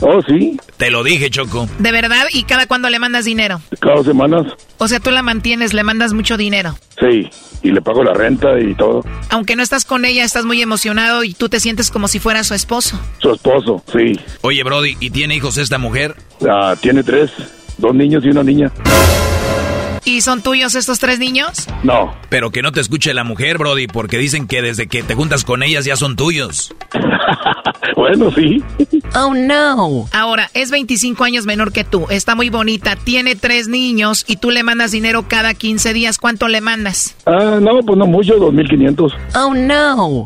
Oh, 0.00 0.20
sí. 0.22 0.56
Te 0.76 0.90
lo 0.90 1.02
dije, 1.02 1.28
Choco. 1.30 1.68
¿De 1.78 1.90
verdad? 1.90 2.26
¿Y 2.32 2.44
cada 2.44 2.66
cuándo 2.66 2.88
le 2.88 2.98
mandas 2.98 3.24
dinero? 3.24 3.60
Cada 3.80 3.96
dos 3.96 4.06
semanas. 4.06 4.46
O 4.78 4.86
sea, 4.86 5.00
tú 5.00 5.10
la 5.10 5.22
mantienes, 5.22 5.74
le 5.74 5.82
mandas 5.82 6.12
mucho 6.12 6.36
dinero. 6.36 6.78
Sí, 7.00 7.28
y 7.62 7.72
le 7.72 7.82
pago 7.82 8.04
la 8.04 8.14
renta 8.14 8.58
y 8.60 8.74
todo. 8.74 9.04
Aunque 9.30 9.56
no 9.56 9.62
estás 9.62 9.84
con 9.84 10.04
ella, 10.04 10.24
estás 10.24 10.44
muy 10.44 10.62
emocionado 10.62 11.24
y 11.24 11.34
tú 11.34 11.48
te 11.48 11.58
sientes 11.58 11.90
como 11.90 12.06
si 12.06 12.20
fuera 12.20 12.44
su 12.44 12.54
esposo. 12.54 12.98
Su 13.18 13.32
esposo, 13.32 13.82
sí. 13.92 14.18
Oye, 14.42 14.62
Brody, 14.62 14.96
¿y 15.00 15.10
tiene 15.10 15.34
hijos 15.34 15.58
esta 15.58 15.78
mujer? 15.78 16.14
Ah, 16.48 16.76
tiene 16.80 17.02
tres, 17.02 17.32
dos 17.78 17.94
niños 17.94 18.24
y 18.24 18.28
una 18.28 18.44
niña. 18.44 18.70
¿Y 20.04 20.22
son 20.22 20.42
tuyos 20.42 20.74
estos 20.74 21.00
tres 21.00 21.18
niños? 21.18 21.66
No. 21.82 22.14
Pero 22.30 22.50
que 22.50 22.62
no 22.62 22.72
te 22.72 22.80
escuche 22.80 23.12
la 23.12 23.24
mujer, 23.24 23.58
Brody, 23.58 23.88
porque 23.88 24.16
dicen 24.16 24.46
que 24.46 24.62
desde 24.62 24.86
que 24.86 25.02
te 25.02 25.14
juntas 25.14 25.44
con 25.44 25.62
ellas 25.62 25.84
ya 25.84 25.96
son 25.96 26.16
tuyos. 26.16 26.74
bueno, 27.96 28.30
sí. 28.32 28.62
Oh, 29.14 29.34
no. 29.34 30.08
Ahora, 30.12 30.50
es 30.54 30.70
25 30.70 31.24
años 31.24 31.46
menor 31.46 31.72
que 31.72 31.84
tú, 31.84 32.06
está 32.10 32.34
muy 32.34 32.50
bonita, 32.50 32.96
tiene 32.96 33.34
tres 33.36 33.68
niños 33.68 34.24
y 34.26 34.36
tú 34.36 34.50
le 34.50 34.62
mandas 34.62 34.90
dinero 34.90 35.24
cada 35.28 35.54
15 35.54 35.92
días. 35.92 36.18
¿Cuánto 36.18 36.48
le 36.48 36.60
mandas? 36.60 37.14
Ah, 37.26 37.58
no, 37.60 37.80
pues 37.80 37.98
no 37.98 38.06
mucho, 38.06 38.34
2.500. 38.38 39.12
Oh, 39.34 39.54
no. 39.54 40.24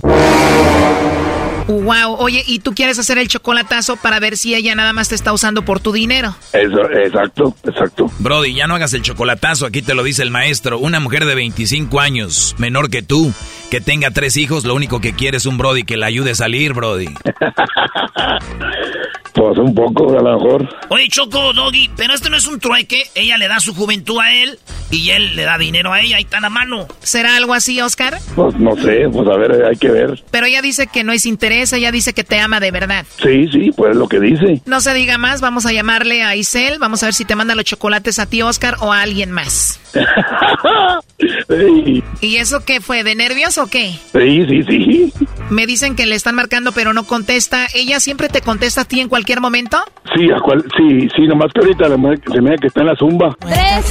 Wow, 1.68 2.16
oye, 2.18 2.42
¿y 2.46 2.60
tú 2.60 2.74
quieres 2.74 2.98
hacer 2.98 3.18
el 3.18 3.28
chocolatazo 3.28 3.96
para 3.96 4.20
ver 4.20 4.36
si 4.36 4.54
ella 4.54 4.74
nada 4.74 4.92
más 4.92 5.08
te 5.08 5.14
está 5.14 5.32
usando 5.32 5.64
por 5.64 5.80
tu 5.80 5.92
dinero? 5.92 6.34
Eso, 6.52 6.90
exacto, 6.90 7.54
exacto. 7.64 8.10
Brody, 8.18 8.54
ya 8.54 8.66
no 8.66 8.74
hagas 8.74 8.94
el 8.94 9.02
chocolatazo, 9.02 9.66
aquí 9.66 9.82
te 9.82 9.94
lo 9.94 10.02
dice 10.02 10.22
el 10.22 10.30
maestro. 10.30 10.78
Una 10.78 11.00
mujer 11.00 11.24
de 11.24 11.34
25 11.34 12.00
años, 12.00 12.54
menor 12.58 12.90
que 12.90 13.02
tú, 13.02 13.32
que 13.70 13.80
tenga 13.80 14.10
tres 14.10 14.36
hijos, 14.36 14.64
lo 14.64 14.74
único 14.74 15.00
que 15.00 15.14
quiere 15.14 15.36
es 15.36 15.46
un 15.46 15.58
Brody 15.58 15.84
que 15.84 15.96
la 15.96 16.06
ayude 16.06 16.32
a 16.32 16.34
salir, 16.34 16.72
Brody. 16.72 17.06
Pues 19.34 19.56
un 19.56 19.74
poco, 19.74 20.18
a 20.18 20.22
lo 20.22 20.38
mejor. 20.38 20.68
Oye, 20.88 21.08
Choco, 21.08 21.52
Doggy, 21.52 21.90
pero 21.96 22.14
esto 22.14 22.28
no 22.28 22.36
es 22.36 22.46
un 22.46 22.60
trueque. 22.60 23.04
Ella 23.14 23.38
le 23.38 23.48
da 23.48 23.60
su 23.60 23.74
juventud 23.74 24.18
a 24.20 24.32
él 24.32 24.58
y 24.90 25.10
él 25.10 25.34
le 25.36 25.44
da 25.44 25.56
dinero 25.56 25.92
a 25.92 26.00
ella. 26.00 26.16
Ahí 26.18 26.24
está 26.24 26.40
la 26.40 26.50
mano. 26.50 26.86
¿Será 27.02 27.36
algo 27.36 27.54
así, 27.54 27.80
Oscar? 27.80 28.18
Pues 28.34 28.54
no 28.56 28.76
sé, 28.76 29.08
pues 29.10 29.26
a 29.28 29.36
ver, 29.38 29.64
hay 29.64 29.76
que 29.76 29.90
ver. 29.90 30.22
Pero 30.30 30.46
ella 30.46 30.60
dice 30.60 30.86
que 30.86 31.02
no 31.02 31.12
es 31.12 31.24
interés, 31.24 31.72
ella 31.72 31.90
dice 31.90 32.12
que 32.12 32.24
te 32.24 32.38
ama 32.38 32.60
de 32.60 32.70
verdad. 32.70 33.06
Sí, 33.22 33.48
sí, 33.48 33.72
pues 33.74 33.96
lo 33.96 34.06
que 34.08 34.20
dice. 34.20 34.60
No 34.66 34.80
se 34.80 34.92
diga 34.92 35.16
más, 35.16 35.40
vamos 35.40 35.64
a 35.64 35.72
llamarle 35.72 36.22
a 36.22 36.36
Isel. 36.36 36.78
Vamos 36.78 37.02
a 37.02 37.06
ver 37.06 37.14
si 37.14 37.24
te 37.24 37.34
manda 37.34 37.54
los 37.54 37.64
chocolates 37.64 38.18
a 38.18 38.26
ti, 38.26 38.42
Oscar, 38.42 38.76
o 38.80 38.92
a 38.92 39.00
alguien 39.02 39.30
más. 39.30 39.80
¿Y 42.20 42.36
eso 42.36 42.64
qué 42.64 42.80
fue? 42.80 43.04
¿De 43.04 43.14
nervios 43.14 43.58
o 43.58 43.66
qué? 43.66 43.98
Sí, 44.12 44.46
sí, 44.46 44.62
sí. 44.64 45.12
Me 45.50 45.66
dicen 45.66 45.96
que 45.96 46.06
le 46.06 46.14
están 46.14 46.34
marcando, 46.34 46.72
pero 46.72 46.92
no 46.92 47.04
contesta. 47.04 47.66
¿Ella 47.74 48.00
siempre 48.00 48.28
te 48.28 48.40
contesta 48.40 48.82
a 48.82 48.84
ti 48.84 49.00
en 49.00 49.08
cualquier 49.08 49.40
momento? 49.40 49.78
Sí, 50.14 50.30
a 50.30 50.40
cual, 50.40 50.64
sí, 50.76 51.08
sí, 51.14 51.26
nomás 51.26 51.52
que 51.52 51.60
ahorita 51.60 51.88
se 52.32 52.40
me 52.40 52.56
que 52.58 52.68
está 52.68 52.80
en 52.80 52.86
la 52.86 52.96
zumba. 52.96 53.36
Tres, 53.40 53.88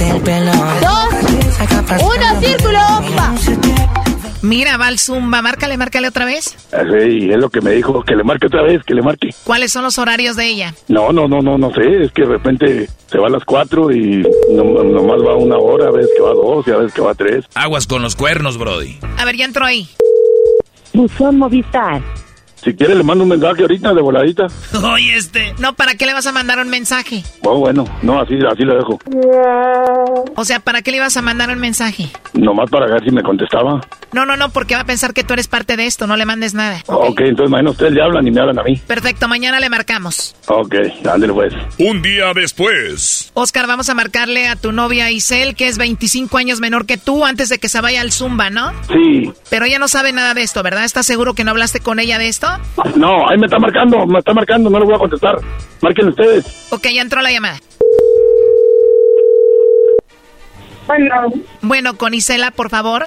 dos, 0.80 2.02
uno, 2.02 2.40
círculo. 2.40 2.80
Mira, 4.42 4.76
va 4.76 4.88
al 4.88 4.98
Zumba. 4.98 5.40
Márcale, 5.40 5.76
márcale 5.76 6.08
otra 6.08 6.24
vez. 6.24 6.56
Ah, 6.72 6.82
sí, 6.82 7.30
es 7.30 7.38
lo 7.38 7.48
que 7.48 7.60
me 7.60 7.70
dijo, 7.72 8.02
que 8.02 8.16
le 8.16 8.24
marque 8.24 8.46
otra 8.46 8.62
vez, 8.62 8.82
que 8.84 8.94
le 8.94 9.02
marque. 9.02 9.30
¿Cuáles 9.44 9.72
son 9.72 9.84
los 9.84 9.98
horarios 9.98 10.36
de 10.36 10.46
ella? 10.46 10.74
No, 10.88 11.12
no, 11.12 11.28
no, 11.28 11.40
no, 11.40 11.56
no 11.56 11.72
sé. 11.72 12.02
Es 12.04 12.12
que 12.12 12.22
de 12.22 12.28
repente 12.28 12.88
se 13.06 13.18
va 13.18 13.28
a 13.28 13.30
las 13.30 13.44
cuatro 13.44 13.90
y 13.92 14.22
nomás 14.50 15.20
va 15.26 15.36
una 15.36 15.56
hora, 15.56 15.88
a 15.88 15.90
veces 15.90 16.10
que 16.16 16.22
va 16.22 16.30
a 16.30 16.34
dos 16.34 16.66
y 16.66 16.70
a 16.72 16.76
veces 16.76 16.92
que 16.92 17.00
va 17.00 17.12
a 17.12 17.14
tres. 17.14 17.44
Aguas 17.54 17.86
con 17.86 18.02
los 18.02 18.16
cuernos, 18.16 18.58
Brody. 18.58 18.98
A 19.18 19.24
ver, 19.24 19.36
ya 19.36 19.44
entró 19.44 19.64
ahí. 19.64 19.88
Buzón 20.92 21.38
Movistar. 21.38 22.02
Si 22.62 22.74
quiere 22.74 22.94
le 22.94 23.02
mando 23.02 23.24
un 23.24 23.30
mensaje 23.30 23.62
ahorita 23.62 23.92
de 23.92 24.02
voladita. 24.02 24.46
Oye, 24.84 25.16
este. 25.16 25.52
No, 25.58 25.72
¿para 25.74 25.96
qué 25.96 26.06
le 26.06 26.12
vas 26.12 26.26
a 26.26 26.32
mandar 26.32 26.60
un 26.60 26.68
mensaje? 26.68 27.24
Oh, 27.42 27.58
bueno, 27.58 27.84
no, 28.02 28.20
así, 28.20 28.34
así 28.48 28.62
lo 28.62 28.76
dejo. 28.76 28.98
O 30.36 30.44
sea, 30.44 30.60
¿para 30.60 30.82
qué 30.82 30.92
le 30.92 30.98
ibas 30.98 31.16
a 31.16 31.22
mandar 31.22 31.50
un 31.50 31.58
mensaje? 31.58 32.08
Nomás 32.34 32.70
para 32.70 32.86
ver 32.86 33.02
si 33.04 33.10
me 33.10 33.22
contestaba. 33.22 33.80
No, 34.12 34.26
no, 34.26 34.36
no, 34.36 34.50
porque 34.50 34.74
va 34.74 34.82
a 34.82 34.84
pensar 34.84 35.12
que 35.12 35.24
tú 35.24 35.32
eres 35.32 35.48
parte 35.48 35.76
de 35.76 35.86
esto, 35.86 36.06
no 36.06 36.16
le 36.16 36.24
mandes 36.24 36.54
nada. 36.54 36.82
Ok, 36.86 37.20
entonces 37.20 37.50
mañana 37.50 37.70
ustedes 37.70 37.92
le 37.92 38.02
hablan 38.02 38.26
y 38.26 38.30
me 38.30 38.40
hablan 38.40 38.58
a 38.58 38.62
mí. 38.62 38.76
Perfecto, 38.86 39.26
mañana 39.26 39.58
le 39.58 39.68
marcamos. 39.68 40.36
Ok, 40.46 40.74
ándale 41.10 41.32
pues. 41.32 41.54
Un 41.78 42.02
día 42.02 42.32
después. 42.34 43.30
Oscar, 43.34 43.66
vamos 43.66 43.88
a 43.88 43.94
marcarle 43.94 44.48
a 44.48 44.56
tu 44.56 44.70
novia 44.72 45.10
Isel, 45.10 45.56
que 45.56 45.66
es 45.66 45.78
25 45.78 46.36
años 46.36 46.60
menor 46.60 46.86
que 46.86 46.98
tú, 46.98 47.24
antes 47.24 47.48
de 47.48 47.58
que 47.58 47.68
se 47.68 47.80
vaya 47.80 48.02
al 48.02 48.12
Zumba, 48.12 48.50
¿no? 48.50 48.72
Sí. 48.88 49.32
Pero 49.50 49.64
ella 49.64 49.78
no 49.78 49.88
sabe 49.88 50.12
nada 50.12 50.34
de 50.34 50.42
esto, 50.42 50.62
¿verdad? 50.62 50.84
¿Estás 50.84 51.06
seguro 51.06 51.34
que 51.34 51.44
no 51.44 51.50
hablaste 51.50 51.80
con 51.80 51.98
ella 51.98 52.18
de 52.18 52.28
esto? 52.28 52.51
No, 52.96 53.28
ahí 53.28 53.38
me 53.38 53.46
está 53.46 53.58
marcando, 53.58 54.06
me 54.06 54.18
está 54.18 54.32
marcando, 54.34 54.70
no 54.70 54.78
le 54.78 54.84
voy 54.84 54.94
a 54.94 54.98
contestar. 54.98 55.38
Marquen 55.80 56.08
ustedes. 56.08 56.68
Ok, 56.70 56.88
ya 56.94 57.02
entró 57.02 57.20
la 57.22 57.30
llamada. 57.30 57.58
Bueno. 60.86 61.32
Bueno, 61.60 61.96
con 61.96 62.14
Isela, 62.14 62.50
por 62.50 62.70
favor. 62.70 63.04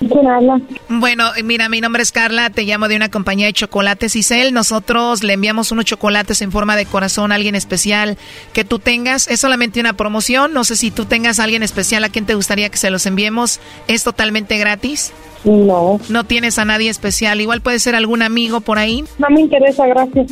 Bueno, 0.87 1.31
mira, 1.43 1.69
mi 1.69 1.81
nombre 1.81 2.03
es 2.03 2.11
Carla, 2.11 2.49
te 2.49 2.63
llamo 2.63 2.87
de 2.87 2.95
una 2.95 3.09
compañía 3.09 3.47
de 3.47 3.53
chocolates 3.53 4.15
Isel. 4.15 4.53
Nosotros 4.53 5.23
le 5.23 5.33
enviamos 5.33 5.71
unos 5.71 5.85
chocolates 5.85 6.41
en 6.41 6.51
forma 6.51 6.75
de 6.75 6.85
corazón 6.85 7.31
a 7.31 7.35
alguien 7.35 7.55
especial 7.55 8.17
que 8.53 8.63
tú 8.63 8.79
tengas. 8.79 9.27
Es 9.27 9.41
solamente 9.41 9.79
una 9.79 9.93
promoción. 9.93 10.53
No 10.53 10.63
sé 10.63 10.75
si 10.75 10.91
tú 10.91 11.05
tengas 11.05 11.39
a 11.39 11.43
alguien 11.43 11.63
especial 11.63 12.03
a 12.03 12.09
quien 12.09 12.25
te 12.25 12.35
gustaría 12.35 12.69
que 12.69 12.77
se 12.77 12.89
los 12.89 13.05
enviemos. 13.05 13.59
¿Es 13.87 14.03
totalmente 14.03 14.57
gratis? 14.57 15.11
No. 15.43 15.99
¿No 16.09 16.23
tienes 16.23 16.57
a 16.57 16.65
nadie 16.65 16.89
especial? 16.89 17.39
Igual 17.41 17.61
puede 17.61 17.79
ser 17.79 17.95
algún 17.95 18.21
amigo 18.21 18.61
por 18.61 18.79
ahí. 18.79 19.03
No 19.19 19.29
me 19.29 19.41
interesa, 19.41 19.85
gracias. 19.85 20.31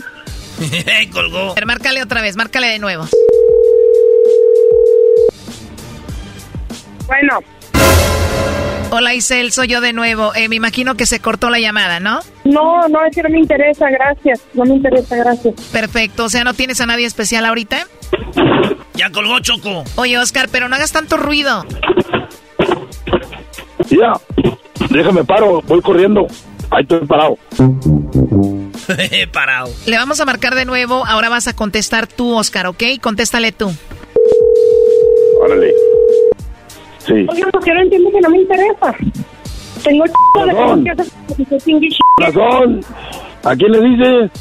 Colgó. 1.13 1.51
A 1.51 1.53
ver, 1.55 1.65
márcale 1.65 2.01
otra 2.01 2.21
vez, 2.21 2.35
márcale 2.35 2.67
de 2.67 2.79
nuevo. 2.79 3.07
Bueno. 7.07 7.39
Hola 8.91 9.15
Isel, 9.15 9.51
soy 9.51 9.69
yo 9.69 9.81
de 9.81 9.91
nuevo. 9.91 10.35
Eh, 10.35 10.47
me 10.49 10.55
imagino 10.55 10.95
que 10.95 11.07
se 11.07 11.19
cortó 11.19 11.49
la 11.49 11.59
llamada, 11.59 11.99
¿no? 11.99 12.19
No, 12.43 12.87
no, 12.87 13.03
es 13.05 13.15
que 13.15 13.23
no 13.23 13.29
me 13.29 13.39
interesa, 13.39 13.89
gracias. 13.89 14.41
No 14.53 14.65
me 14.65 14.75
interesa, 14.75 15.15
gracias. 15.15 15.55
Perfecto, 15.71 16.25
o 16.25 16.29
sea, 16.29 16.43
¿no 16.43 16.53
tienes 16.53 16.79
a 16.79 16.85
nadie 16.85 17.07
especial 17.07 17.45
ahorita? 17.45 17.87
Ya 18.93 19.09
colgó 19.09 19.39
Choco. 19.39 19.83
Oye, 19.95 20.19
Oscar, 20.19 20.47
pero 20.51 20.69
no 20.69 20.75
hagas 20.75 20.91
tanto 20.91 21.17
ruido. 21.17 21.65
Ya, 23.89 24.13
déjame 24.91 25.23
paro, 25.23 25.61
voy 25.63 25.81
corriendo. 25.81 26.27
Ahí 26.69 26.83
estoy 26.83 27.05
parado. 27.07 27.37
parado. 29.31 29.71
Le 29.87 29.97
vamos 29.97 30.19
a 30.19 30.25
marcar 30.25 30.53
de 30.53 30.65
nuevo, 30.65 31.03
ahora 31.05 31.29
vas 31.29 31.47
a 31.47 31.55
contestar 31.55 32.05
tú, 32.05 32.35
Oscar, 32.35 32.67
¿ok? 32.67 32.83
Contéstale 33.01 33.51
tú. 33.51 33.71
Órale. 35.41 35.73
Sí. 37.05 37.25
Oye, 37.29 37.43
porque 37.51 37.73
no 37.73 37.81
entiendo 37.81 38.09
que 38.11 38.21
no 38.21 38.29
me 38.29 38.37
interesa. 38.39 38.95
Tengo 39.83 40.05
Razón. 40.45 40.85
Razón. 42.19 42.79
¿A 43.43 43.55
quién 43.55 43.71
le 43.73 43.81
dices? 43.81 44.31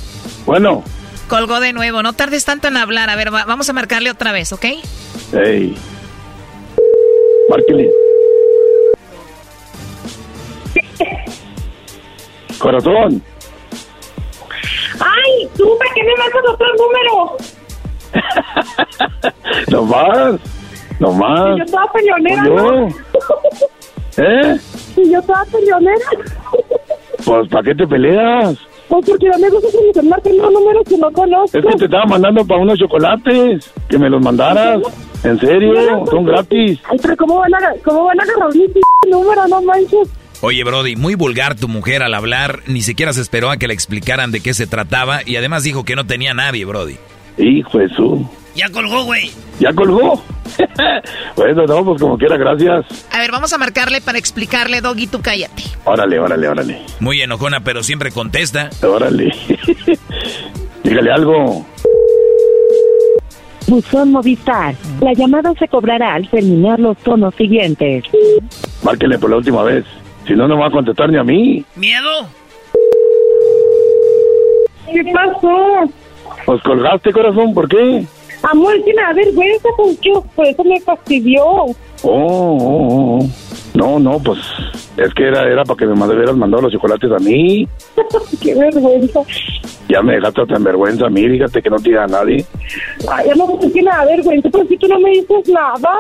Bueno. 0.47 0.85
Colgó 1.29 1.61
de 1.61 1.73
nuevo, 1.73 2.03
no 2.03 2.13
tardes 2.13 2.45
tanto 2.45 2.69
en 2.69 2.77
hablar. 2.77 3.11
A 3.11 3.17
ver, 3.17 3.33
va- 3.35 3.45
vamos 3.45 3.69
a 3.69 3.73
marcarle 3.73 4.11
otra 4.11 4.33
vez, 4.33 4.53
¿ok? 4.53 4.65
Ey. 5.33 5.75
Márquele. 7.51 7.91
Corazón. 12.59 13.23
¡Ay! 15.01 15.49
¿Tú 15.57 15.77
para 15.79 15.93
qué 15.95 16.03
me 16.05 16.15
mandas 16.17 16.43
otro 16.49 16.67
número? 16.77 17.37
No 19.69 19.83
más. 19.85 20.35
No 21.03 21.13
más. 21.13 21.55
Si 21.55 21.59
yo 21.59 21.65
estaba 21.65 21.93
peleonera, 21.93 22.45
Yo. 22.45 22.55
¿no? 22.55 22.89
¿Eh? 24.19 24.59
Si 24.95 25.11
yo 25.11 25.19
estaba 25.19 25.45
peleonera. 25.47 26.07
Pues, 27.25 27.49
¿para 27.49 27.65
qué 27.65 27.75
te 27.75 27.87
peleas? 27.89 28.57
Pues 28.89 29.07
porque 29.07 29.27
no 29.29 29.39
me 29.39 29.51
gusta 29.51 29.69
estén 29.89 30.09
marcando 30.09 30.51
números 30.51 30.85
que 30.89 30.97
no 30.99 31.11
conozco. 31.11 31.59
Es 31.59 31.65
que 31.65 31.77
te 31.77 31.85
estaba 31.87 32.05
mandando 32.05 32.45
para 32.47 32.61
unos 32.61 32.79
chocolates. 32.79 33.73
Que 33.89 33.99
me 33.99 34.09
los 34.09 34.23
mandaras. 34.23 34.81
En 35.25 35.41
serio, 35.41 36.05
son 36.09 36.25
gratis. 36.25 36.79
Ay, 36.89 36.99
pero 37.03 37.17
¿cómo 37.17 37.39
van 37.39 37.55
a, 37.55 37.59
cómo 37.85 38.05
van 38.05 38.21
a 38.21 38.23
agarrar 38.23 38.55
mi 38.55 38.69
p 38.69 38.81
número? 39.11 39.49
No 39.49 39.61
manches. 39.63 40.09
Oye, 40.41 40.63
Brody, 40.63 40.95
muy 40.95 41.17
vulgar 41.17 41.57
tu 41.57 41.67
mujer 41.67 42.05
al 42.05 42.15
hablar. 42.15 42.61
Ni 42.67 42.83
siquiera 42.83 43.13
se 43.13 43.23
esperó 43.23 43.51
a 43.51 43.57
que 43.57 43.67
le 43.67 43.75
explicaran 43.75 44.31
de 44.31 44.41
qué 44.41 44.55
se 44.55 44.69
trataba. 44.69 45.21
Y 45.27 45.35
además 45.35 45.65
dijo 45.65 45.85
que 45.85 45.97
no 45.97 46.07
tenía 46.07 46.33
nadie, 46.35 46.65
Brody. 46.65 46.97
Hijo 47.39 47.79
de 47.79 47.89
su. 47.89 48.29
Ya 48.55 48.69
colgó, 48.71 49.05
güey. 49.05 49.31
¿Ya 49.59 49.73
colgó? 49.73 50.23
bueno, 51.37 51.67
no, 51.67 51.85
pues 51.85 52.01
como 52.01 52.19
quiera, 52.19 52.37
gracias. 52.37 52.85
A 53.11 53.19
ver, 53.19 53.31
vamos 53.31 53.53
a 53.53 53.59
marcarle 53.59 54.01
para 54.01 54.19
explicarle, 54.19 54.81
Doggy, 54.81 55.07
tú 55.07 55.21
cállate. 55.23 55.63
Órale, 55.85 56.19
órale, 56.19 56.49
órale. 56.49 56.83
Muy 57.01 57.23
enojona, 57.23 57.61
pero 57.61 57.83
siempre 57.83 58.11
contesta. 58.11 58.71
Órale. 58.83 59.35
Dígale 60.85 61.13
algo. 61.13 61.67
Buzón 63.69 64.13
Movistar. 64.13 64.75
La 65.01 65.13
llamada 65.15 65.53
se 65.59 65.69
cobrará 65.69 66.15
al 66.15 66.29
terminar 66.29 66.79
los 66.79 66.97
tonos 66.99 67.35
siguientes. 67.37 68.05
Márquele 68.83 69.19
por 69.19 69.31
la 69.31 69.37
última 69.37 69.63
vez. 69.63 69.85
Si 70.27 70.35
no, 70.35 70.47
no 70.47 70.59
va 70.59 70.67
a 70.67 70.71
contestar 70.71 71.11
ni 71.11 71.19
a 71.19 71.25
mí. 71.25 71.65
¿Miedo? 71.77 72.29
¿Qué 74.93 75.05
pasó? 75.13 75.91
Pues 76.45 76.63
colgaste, 76.63 77.13
corazón, 77.13 77.55
¿por 77.55 77.69
qué? 77.69 78.05
Amor, 78.43 78.83
que 78.85 78.93
me 78.93 79.03
da 79.03 79.13
vergüenza 79.13 79.69
porque 79.77 80.13
por 80.35 80.47
eso 80.47 80.65
me 80.65 80.81
fastidió. 80.81 81.45
Oh, 81.45 81.77
oh, 82.03 83.19
oh. 83.21 83.29
No, 83.75 83.99
no, 83.99 84.19
pues 84.19 84.39
es 84.97 85.15
que 85.15 85.29
era, 85.29 85.45
era 85.45 85.65
para 85.65 85.79
que 85.79 85.87
me 85.87 86.07
hubieras 86.07 86.37
mandado 86.37 86.65
los 86.65 86.73
chocolates 86.73 87.11
a 87.11 87.19
mí. 87.19 87.67
Qué 88.41 88.55
vergüenza. 88.55 89.21
Ya 89.89 90.03
me 90.03 90.15
dejaste 90.15 90.47
tan 90.47 90.65
vergüenza 90.65 91.07
a 91.07 91.11
mí, 91.11 91.27
fíjate 91.29 91.63
que 91.63 91.71
no 91.71 91.77
te 91.77 91.97
a 91.97 92.07
nadie. 92.07 92.45
Ay, 93.11 93.31
amor, 93.31 93.59
pues 93.59 93.73
que 93.73 93.83
me 93.83 93.91
da 93.91 94.05
vergüenza, 94.05 94.49
pero 94.51 94.67
si 94.67 94.77
tú 94.77 94.89
no 94.89 94.99
me 95.01 95.11
dices 95.11 95.49
nada. 95.49 95.99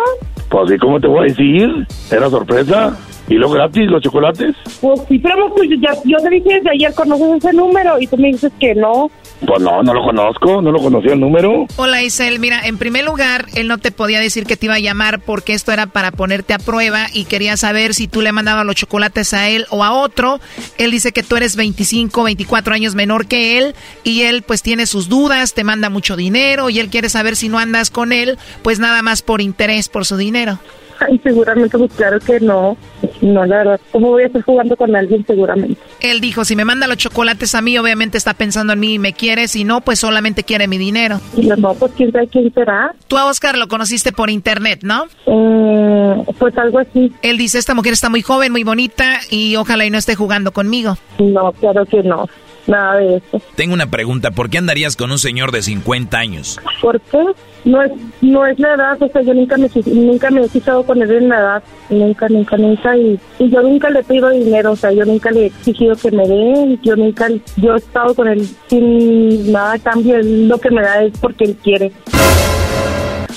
Pues 0.50 0.70
sí, 0.70 0.78
¿cómo 0.78 1.00
te 1.00 1.06
voy 1.06 1.20
a 1.20 1.22
decir? 1.22 1.86
Era 2.10 2.28
sorpresa. 2.28 2.96
¿Y 3.28 3.34
lo 3.34 3.48
gratis, 3.50 3.88
los 3.88 4.02
chocolates? 4.02 4.54
Pues 4.80 5.00
sí, 5.08 5.18
pero 5.18 5.52
pues 5.54 5.70
ya, 5.80 5.94
yo 6.04 6.18
te 6.18 6.30
dije 6.30 6.54
desde 6.54 6.70
ayer, 6.70 6.92
¿conoces 6.94 7.36
ese 7.36 7.52
número? 7.52 7.98
Y 8.00 8.06
tú 8.06 8.16
me 8.16 8.28
dices 8.28 8.52
que 8.58 8.74
no. 8.74 9.10
Pues 9.46 9.60
no, 9.60 9.82
no 9.82 9.94
lo 9.94 10.02
conozco, 10.02 10.62
no 10.62 10.70
lo 10.70 10.80
conocía 10.80 11.14
el 11.14 11.20
número. 11.20 11.66
Hola 11.76 12.02
Isel, 12.02 12.38
mira, 12.38 12.60
en 12.64 12.78
primer 12.78 13.04
lugar, 13.04 13.46
él 13.54 13.66
no 13.66 13.78
te 13.78 13.90
podía 13.90 14.20
decir 14.20 14.44
que 14.44 14.56
te 14.56 14.66
iba 14.66 14.74
a 14.74 14.80
llamar 14.80 15.20
porque 15.20 15.52
esto 15.52 15.72
era 15.72 15.86
para 15.86 16.12
ponerte 16.12 16.54
a 16.54 16.58
prueba 16.58 17.06
y 17.12 17.24
quería 17.24 17.56
saber 17.56 17.94
si 17.94 18.06
tú 18.06 18.20
le 18.20 18.30
mandabas 18.30 18.64
los 18.64 18.76
chocolates 18.76 19.34
a 19.34 19.48
él 19.48 19.66
o 19.70 19.82
a 19.82 19.92
otro. 19.92 20.38
Él 20.78 20.92
dice 20.92 21.12
que 21.12 21.22
tú 21.22 21.36
eres 21.36 21.56
25, 21.56 22.22
24 22.22 22.74
años 22.74 22.94
menor 22.94 23.26
que 23.26 23.58
él 23.58 23.74
y 24.04 24.22
él 24.22 24.42
pues 24.42 24.62
tiene 24.62 24.86
sus 24.86 25.08
dudas, 25.08 25.54
te 25.54 25.64
manda 25.64 25.90
mucho 25.90 26.16
dinero 26.16 26.70
y 26.70 26.78
él 26.78 26.88
quiere 26.88 27.08
saber 27.08 27.34
si 27.34 27.48
no 27.48 27.58
andas 27.58 27.90
con 27.90 28.12
él, 28.12 28.38
pues 28.62 28.78
nada 28.78 29.02
más 29.02 29.22
por 29.22 29.40
interés, 29.40 29.88
por 29.88 30.04
su 30.04 30.16
dinero. 30.16 30.58
Ay, 31.00 31.18
seguramente, 31.22 31.76
pues 31.76 31.92
claro 31.94 32.18
que 32.20 32.38
no. 32.40 32.76
No, 33.22 33.46
la 33.46 33.58
verdad, 33.58 33.80
¿cómo 33.92 34.08
voy 34.08 34.24
a 34.24 34.26
estar 34.26 34.42
jugando 34.42 34.76
con 34.76 34.94
alguien 34.94 35.24
seguramente? 35.24 35.80
Él 36.00 36.20
dijo, 36.20 36.44
si 36.44 36.56
me 36.56 36.64
manda 36.64 36.88
los 36.88 36.96
chocolates 36.96 37.54
a 37.54 37.62
mí, 37.62 37.78
obviamente 37.78 38.18
está 38.18 38.34
pensando 38.34 38.72
en 38.72 38.80
mí 38.80 38.94
y 38.94 38.98
me 38.98 39.12
quiere, 39.12 39.46
si 39.46 39.62
no, 39.62 39.80
pues 39.80 40.00
solamente 40.00 40.42
quiere 40.42 40.66
mi 40.66 40.76
dinero. 40.76 41.20
Y 41.36 41.46
no, 41.46 41.74
pues 41.74 41.92
quién 41.96 42.10
sabe 42.10 42.26
quién 42.26 42.52
será. 42.52 42.94
Tú 43.06 43.16
a 43.16 43.26
Oscar 43.26 43.56
lo 43.56 43.68
conociste 43.68 44.12
por 44.12 44.28
internet, 44.28 44.80
¿no? 44.82 45.04
Eh, 45.26 46.24
pues 46.36 46.58
algo 46.58 46.80
así. 46.80 47.12
Él 47.22 47.38
dice, 47.38 47.58
esta 47.58 47.74
mujer 47.74 47.92
está 47.92 48.08
muy 48.08 48.22
joven, 48.22 48.50
muy 48.50 48.64
bonita 48.64 49.20
y 49.30 49.54
ojalá 49.54 49.86
y 49.86 49.90
no 49.90 49.98
esté 49.98 50.16
jugando 50.16 50.50
conmigo. 50.52 50.96
No, 51.20 51.52
claro 51.52 51.86
que 51.86 52.02
no. 52.02 52.26
Nada 52.72 52.96
de 52.96 53.16
eso. 53.16 53.42
Tengo 53.54 53.74
una 53.74 53.90
pregunta, 53.90 54.30
¿por 54.30 54.48
qué 54.48 54.56
andarías 54.56 54.96
con 54.96 55.12
un 55.12 55.18
señor 55.18 55.52
de 55.52 55.60
50 55.60 56.16
años? 56.18 56.58
¿Por 56.80 56.98
qué? 57.02 57.18
No 57.66 57.82
es, 57.82 57.92
no 58.22 58.46
es 58.46 58.58
la 58.58 58.74
edad, 58.74 59.02
o 59.02 59.08
sea, 59.08 59.20
yo 59.20 59.34
nunca 59.34 59.58
me, 59.58 59.68
nunca 59.84 60.30
me 60.30 60.42
he 60.42 60.48
fijado 60.48 60.82
con 60.82 61.02
él 61.02 61.10
en 61.10 61.28
la 61.28 61.38
edad, 61.38 61.62
nunca, 61.90 62.28
nunca, 62.30 62.56
nunca, 62.56 62.96
y, 62.96 63.20
y 63.38 63.50
yo 63.50 63.60
nunca 63.60 63.90
le 63.90 64.02
pido 64.02 64.30
dinero, 64.30 64.72
o 64.72 64.76
sea, 64.76 64.90
yo 64.90 65.04
nunca 65.04 65.30
le 65.30 65.42
he 65.42 65.46
exigido 65.46 65.94
que 65.96 66.10
me 66.12 66.26
dé, 66.26 66.78
yo 66.82 66.96
nunca, 66.96 67.28
yo 67.58 67.74
he 67.74 67.78
estado 67.78 68.14
con 68.14 68.26
él 68.26 68.48
sin 68.68 69.52
nada 69.52 69.74
a 69.74 69.78
cambio, 69.78 70.16
él 70.16 70.48
lo 70.48 70.56
que 70.58 70.70
me 70.70 70.80
da 70.80 71.04
es 71.04 71.12
porque 71.18 71.44
él 71.44 71.56
quiere. 71.62 71.92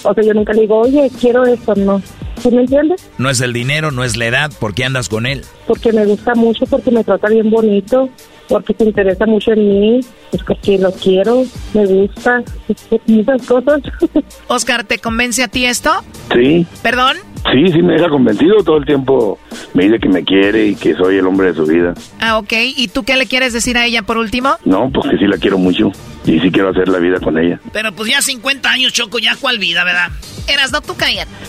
O 0.03 0.13
sea, 0.13 0.23
yo 0.23 0.33
nunca 0.33 0.53
le 0.53 0.61
digo, 0.61 0.79
oye, 0.79 1.11
quiero 1.19 1.43
esto, 1.45 1.75
no. 1.75 2.01
¿Sí 2.39 2.51
me 2.51 2.61
entiendes? 2.61 3.09
No 3.17 3.29
es 3.29 3.41
el 3.41 3.51
dinero, 3.51 3.91
no 3.91 4.03
es 4.05 4.15
la 4.15 4.27
edad, 4.27 4.51
¿por 4.59 4.73
qué 4.73 4.85
andas 4.85 5.09
con 5.09 5.25
él? 5.25 5.41
Porque 5.67 5.91
me 5.91 6.05
gusta 6.05 6.35
mucho, 6.35 6.65
porque 6.67 6.91
me 6.91 7.03
trata 7.03 7.27
bien 7.27 7.49
bonito, 7.49 8.09
porque 8.47 8.73
se 8.73 8.85
interesa 8.85 9.25
mucho 9.25 9.51
en 9.53 9.79
mí, 9.81 9.99
es 10.31 10.43
porque 10.43 10.77
lo 10.77 10.91
quiero, 10.91 11.43
me 11.73 11.85
gusta, 11.85 12.43
muchas 13.07 13.45
cosas. 13.45 13.81
Oscar, 14.47 14.83
¿te 14.83 14.99
convence 14.99 15.43
a 15.43 15.47
ti 15.47 15.65
esto? 15.65 15.91
Sí. 16.33 16.65
¿Perdón? 16.81 17.17
Sí, 17.51 17.71
sí, 17.71 17.81
me 17.81 17.93
deja 17.93 18.09
convencido 18.09 18.63
todo 18.63 18.77
el 18.77 18.85
tiempo. 18.85 19.37
Me 19.73 19.85
dice 19.85 19.99
que 19.99 20.09
me 20.09 20.23
quiere 20.23 20.67
y 20.67 20.75
que 20.75 20.95
soy 20.95 21.17
el 21.17 21.27
hombre 21.27 21.51
de 21.51 21.53
su 21.53 21.65
vida. 21.65 21.93
Ah, 22.19 22.39
ok. 22.39 22.53
¿Y 22.75 22.87
tú 22.87 23.03
qué 23.03 23.15
le 23.17 23.27
quieres 23.27 23.53
decir 23.53 23.77
a 23.77 23.85
ella 23.85 24.01
por 24.01 24.17
último? 24.17 24.55
No, 24.65 24.89
pues 24.91 25.11
que 25.11 25.17
sí 25.17 25.27
la 25.27 25.37
quiero 25.37 25.59
mucho 25.59 25.91
y 26.25 26.39
sí 26.39 26.51
quiero 26.51 26.69
hacer 26.69 26.87
la 26.87 26.97
vida 26.97 27.19
con 27.19 27.37
ella. 27.37 27.59
Pero 27.71 27.91
pues 27.91 28.09
ya 28.09 28.21
50 28.21 28.69
años, 28.69 28.93
Choco, 28.93 29.19
ya 29.19 29.35
cuál 29.39 29.59
vida, 29.59 29.83
¿verdad? 29.83 30.09
Eras, 30.47 30.71
no, 30.71 30.81
tú. 30.81 30.93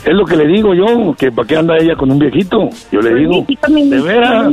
Es 0.05 0.15
lo 0.15 0.25
que 0.25 0.37
le 0.37 0.47
digo 0.47 0.75
yo, 0.75 1.15
que 1.19 1.31
para 1.31 1.47
qué 1.47 1.57
anda 1.57 1.77
ella 1.77 1.95
con 1.97 2.11
un 2.11 2.19
viejito. 2.19 2.71
Yo 2.91 3.01
le 3.01 3.15
digo, 3.15 3.45
¿de 3.47 4.01
veras? 4.01 4.53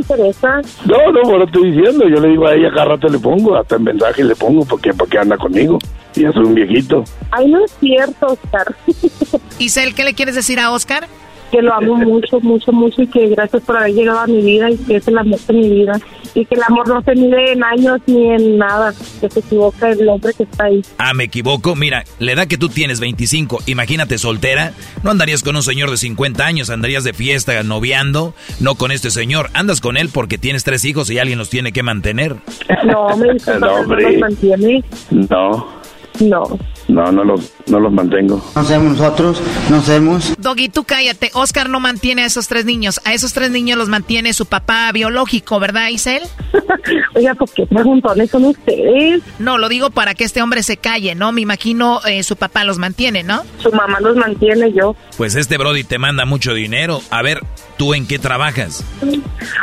No, 0.86 1.12
no, 1.12 1.22
no 1.24 1.38
lo 1.38 1.46
estoy 1.46 1.72
diciendo. 1.72 2.08
Yo 2.08 2.20
le 2.20 2.30
digo 2.30 2.48
a 2.48 2.54
ella, 2.54 2.70
cada 2.74 2.86
rato 2.86 3.08
le 3.08 3.20
pongo, 3.20 3.56
hasta 3.56 3.76
en 3.76 3.84
mensaje 3.84 4.24
le 4.24 4.36
pongo, 4.36 4.66
porque 4.66 4.94
para 4.94 5.10
qué 5.10 5.18
anda 5.20 5.38
conmigo. 5.38 5.80
Y 6.16 6.22
ya 6.22 6.32
soy 6.32 6.46
un 6.46 6.56
viejito. 6.56 7.04
Ay, 7.32 7.50
no 7.50 7.64
es 7.64 7.72
cierto, 7.80 8.28
Oscar. 8.28 8.76
Isel, 9.60 9.96
¿qué 9.96 10.04
le 10.04 10.14
quieres 10.14 10.36
decir 10.36 10.60
a 10.60 10.72
Oscar? 10.72 11.08
Que 11.54 11.62
lo 11.62 11.74
amo 11.74 11.96
mucho, 11.98 12.40
mucho, 12.42 12.72
mucho 12.72 13.04
y 13.04 13.08
que 13.08 13.28
gracias 13.30 13.62
por 13.62 13.78
haber 13.78 13.94
llegado 13.94 14.20
a 14.20 14.28
mi 14.28 14.42
vida 14.42 14.72
y 14.72 14.78
que 14.78 14.96
es 14.96 15.08
el 15.08 15.18
amor 15.18 15.40
de 15.40 15.54
mi 15.54 15.70
vida 15.70 16.00
y 16.34 16.46
que 16.46 16.56
el 16.56 16.64
amor 16.64 16.88
no 16.88 17.02
se 17.04 17.14
mide 17.14 17.52
en 17.52 17.64
años 17.64 18.02
ni 18.08 18.32
en 18.32 18.58
nada, 18.58 18.92
que 19.22 19.30
se 19.30 19.40
equivoca 19.40 19.92
el 19.92 20.10
hombre 20.10 20.34
que 20.36 20.44
está 20.44 20.66
ahí. 20.66 20.82
Ah, 20.98 21.14
me 21.14 21.26
equivoco. 21.26 21.76
Mira, 21.76 22.06
la 22.18 22.32
edad 22.32 22.48
que 22.48 22.58
tú 22.58 22.70
tienes, 22.70 23.00
25, 23.00 23.60
imagínate 23.68 24.18
soltera, 24.18 24.74
no 25.04 25.12
andarías 25.12 25.44
con 25.44 25.56
un 25.56 25.62
señor 25.62 25.92
de 25.92 25.98
50 25.98 26.44
años, 26.44 26.72
andarías 26.72 27.04
de 27.04 27.14
fiesta, 27.14 27.62
noviando, 27.62 28.34
no 28.60 28.74
con 28.74 28.92
este 28.92 29.12
señor, 29.12 29.52
andas 29.54 29.80
con 29.80 29.96
él 29.96 30.10
porque 30.12 30.40
tienes 30.40 30.64
tres 30.64 30.86
hijos 30.86 31.12
y 31.12 31.20
alguien 31.20 31.38
los 31.38 31.50
tiene 31.50 31.72
que 31.72 31.84
mantener. 31.84 32.38
No, 32.84 33.16
me 33.16 33.34
dice, 33.34 33.54
no, 33.60 33.84
no 33.84 33.96
los 33.96 34.18
mantiene. 34.18 34.84
No. 35.12 35.84
No. 36.20 36.44
No, 36.88 37.12
no 37.12 37.24
los, 37.24 37.54
no 37.68 37.80
los 37.80 37.92
mantengo. 37.92 38.44
No 38.56 38.62
hacemos 38.62 38.98
nosotros, 38.98 39.42
no 39.70 39.78
hacemos. 39.78 40.34
Doggy, 40.38 40.70
tú 40.70 40.84
cállate. 40.84 41.32
Oscar 41.34 41.70
no 41.70 41.80
mantiene 41.80 42.24
a 42.24 42.26
esos 42.26 42.48
tres 42.48 42.66
niños. 42.66 43.00
A 43.06 43.14
esos 43.14 43.34
tres 43.34 43.52
niños 43.52 43.78
los 43.78 43.90
mantiene 43.90 44.34
su 44.34 44.46
papá 44.46 44.92
biológico, 44.92 45.60
¿verdad, 45.60 45.90
Isel? 45.90 46.24
Oiga, 47.16 47.34
¿por 47.36 47.50
qué 47.52 47.66
preguntones 47.66 48.30
son 48.30 48.46
ustedes? 48.46 49.22
No, 49.40 49.58
lo 49.58 49.70
digo 49.70 49.90
para 49.90 50.14
que 50.14 50.24
este 50.24 50.42
hombre 50.42 50.64
se 50.64 50.78
calle, 50.78 51.16
¿no? 51.16 51.32
Me 51.32 51.42
imagino 51.42 52.02
eh, 52.06 52.24
su 52.24 52.36
papá 52.36 52.64
los 52.64 52.78
mantiene, 52.78 53.24
¿no? 53.24 53.44
Su 53.60 53.72
mamá 53.72 54.00
los 54.02 54.16
mantiene, 54.16 54.72
yo. 54.74 54.96
Pues 55.18 55.36
este 55.36 55.58
Brody 55.58 55.84
te 55.84 55.98
manda 55.98 56.26
mucho 56.26 56.54
dinero. 56.54 57.02
A 57.10 57.22
ver, 57.22 57.42
¿tú 57.78 57.94
en 57.94 58.08
qué 58.08 58.20
trabajas? 58.20 58.84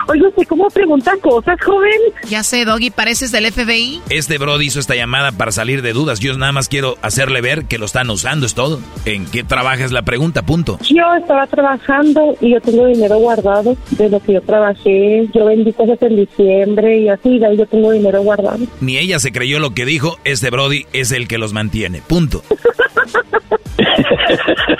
Oye, 0.08 0.24
¿cómo 0.48 0.68
pregunta 0.68 1.12
cosas, 1.20 1.56
joven? 1.64 1.90
Ya 2.28 2.42
sé, 2.42 2.64
Doggy, 2.64 2.90
¿pareces 2.90 3.32
del 3.32 3.52
FBI? 3.52 4.00
Este 4.08 4.38
Brody 4.38 4.66
hizo 4.66 4.80
esta 4.80 4.94
llamada 4.94 5.32
para 5.32 5.52
salir 5.52 5.82
de 5.82 5.92
dudas. 5.92 6.20
Yo 6.20 6.36
nada 6.36 6.52
más 6.52 6.68
quiero 6.68 6.96
hacerle 7.02 7.40
ver 7.40 7.66
que 7.66 7.78
lo 7.78 7.86
están 7.90 8.08
usando, 8.08 8.46
es 8.46 8.54
todo. 8.54 8.78
¿En 9.04 9.26
qué 9.26 9.42
trabajas 9.42 9.90
la 9.90 10.02
pregunta? 10.02 10.42
Punto. 10.42 10.78
Yo 10.88 11.12
estaba 11.18 11.48
trabajando 11.48 12.36
y 12.40 12.52
yo 12.52 12.60
tengo 12.60 12.86
dinero 12.86 13.18
guardado 13.18 13.76
de 13.90 14.08
lo 14.08 14.20
que 14.20 14.34
yo 14.34 14.42
trabajé. 14.42 15.26
Yo 15.34 15.46
vendí 15.46 15.72
cosas 15.72 16.00
en 16.02 16.14
diciembre 16.14 17.00
y 17.00 17.08
así, 17.08 17.40
de 17.40 17.46
ahí 17.46 17.56
yo 17.56 17.66
tengo 17.66 17.90
dinero 17.90 18.22
guardado. 18.22 18.60
Ni 18.80 18.96
ella 18.96 19.18
se 19.18 19.32
creyó 19.32 19.58
lo 19.58 19.74
que 19.74 19.84
dijo, 19.84 20.18
este 20.22 20.50
Brody 20.50 20.86
es 20.92 21.10
el 21.10 21.26
que 21.26 21.38
los 21.38 21.52
mantiene. 21.52 22.00
Punto. 22.00 22.44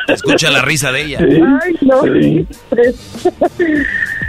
Escucha 0.06 0.52
la 0.52 0.62
risa 0.62 0.92
de 0.92 1.02
ella. 1.02 1.18
Ay, 1.20 1.74
no. 1.80 2.02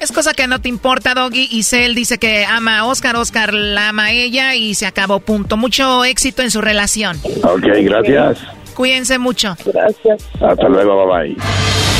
Es 0.00 0.12
cosa 0.12 0.32
que 0.32 0.46
no 0.46 0.60
te 0.60 0.68
importa, 0.68 1.14
Doggy. 1.14 1.48
Y 1.50 1.62
Cel 1.62 1.94
dice 1.94 2.18
que 2.18 2.44
ama 2.44 2.80
a 2.80 2.84
Oscar, 2.86 3.16
Oscar 3.16 3.52
la 3.54 3.88
ama 3.88 4.06
a 4.06 4.12
ella 4.12 4.54
y 4.54 4.74
se 4.74 4.86
acabó, 4.86 5.20
punto. 5.20 5.56
Mucho 5.56 6.04
éxito 6.04 6.42
en 6.42 6.50
su 6.50 6.60
relación. 6.60 7.18
Ok, 7.42 7.64
gracias. 7.82 8.38
Cuídense 8.74 9.18
mucho. 9.18 9.56
Gracias. 9.64 10.24
Hasta 10.40 10.68
luego, 10.68 11.06
bye 11.06 11.34
bye. 11.34 11.99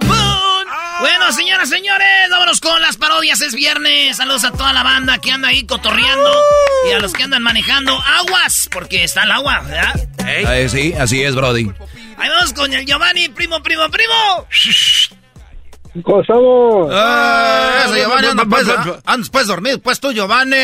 Bueno, 1.01 1.31
señoras, 1.31 1.67
señores, 1.67 2.29
vámonos 2.29 2.61
con 2.61 2.79
las 2.79 2.95
parodias 2.95 3.41
es 3.41 3.55
viernes. 3.55 4.17
Saludos 4.17 4.43
a 4.43 4.51
toda 4.51 4.71
la 4.71 4.83
banda 4.83 5.17
que 5.17 5.31
anda 5.31 5.47
ahí 5.47 5.65
cotorreando. 5.65 6.31
Y 6.87 6.91
a 6.93 6.99
los 6.99 7.11
que 7.13 7.23
andan 7.23 7.41
manejando 7.41 7.91
aguas, 7.91 8.69
porque 8.71 9.03
está 9.03 9.23
el 9.23 9.31
agua, 9.31 9.61
¿verdad? 9.61 10.07
Eh, 10.27 10.69
sí, 10.69 10.93
así 10.93 11.23
es, 11.23 11.33
Brody. 11.33 11.71
Ahí 12.17 12.29
vamos 12.29 12.53
con 12.53 12.71
el 12.71 12.85
Giovanni, 12.85 13.29
primo, 13.29 13.63
primo, 13.63 13.89
primo. 13.89 14.47
¿Cómo 16.03 16.21
estamos? 16.21 16.89
Ah, 16.93 17.85
ese 17.87 18.01
Giovanni 18.01 18.27
anda 18.27 18.45
pues, 18.45 18.67
andas 19.03 19.29
pues 19.31 19.47
dormido, 19.47 19.79
pues 19.79 19.99
tú, 19.99 20.11
Giovanni. 20.11 20.55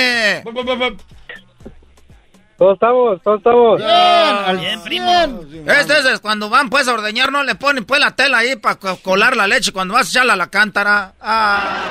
¿Cómo 2.57 2.73
estamos? 2.73 3.21
¿Cómo 3.23 3.35
estamos? 3.37 3.77
Bien, 3.77 4.59
bien 4.59 4.83
primo. 4.83 5.41
Este 5.67 5.99
es 6.11 6.19
cuando 6.19 6.49
van 6.49 6.69
pues 6.69 6.87
a 6.87 6.93
ordeñar, 6.93 7.31
no 7.31 7.43
le 7.43 7.55
ponen 7.55 7.85
pues 7.85 7.99
la 7.99 8.15
tela 8.15 8.39
ahí 8.39 8.55
para 8.55 8.77
colar 9.03 9.37
la 9.37 9.45
leche 9.45 9.71
cuando 9.71 9.93
vas 9.93 10.07
a 10.07 10.09
echarla 10.09 10.33
a 10.33 10.37
la 10.37 10.49
cántara. 10.49 11.13
Ah. 11.21 11.83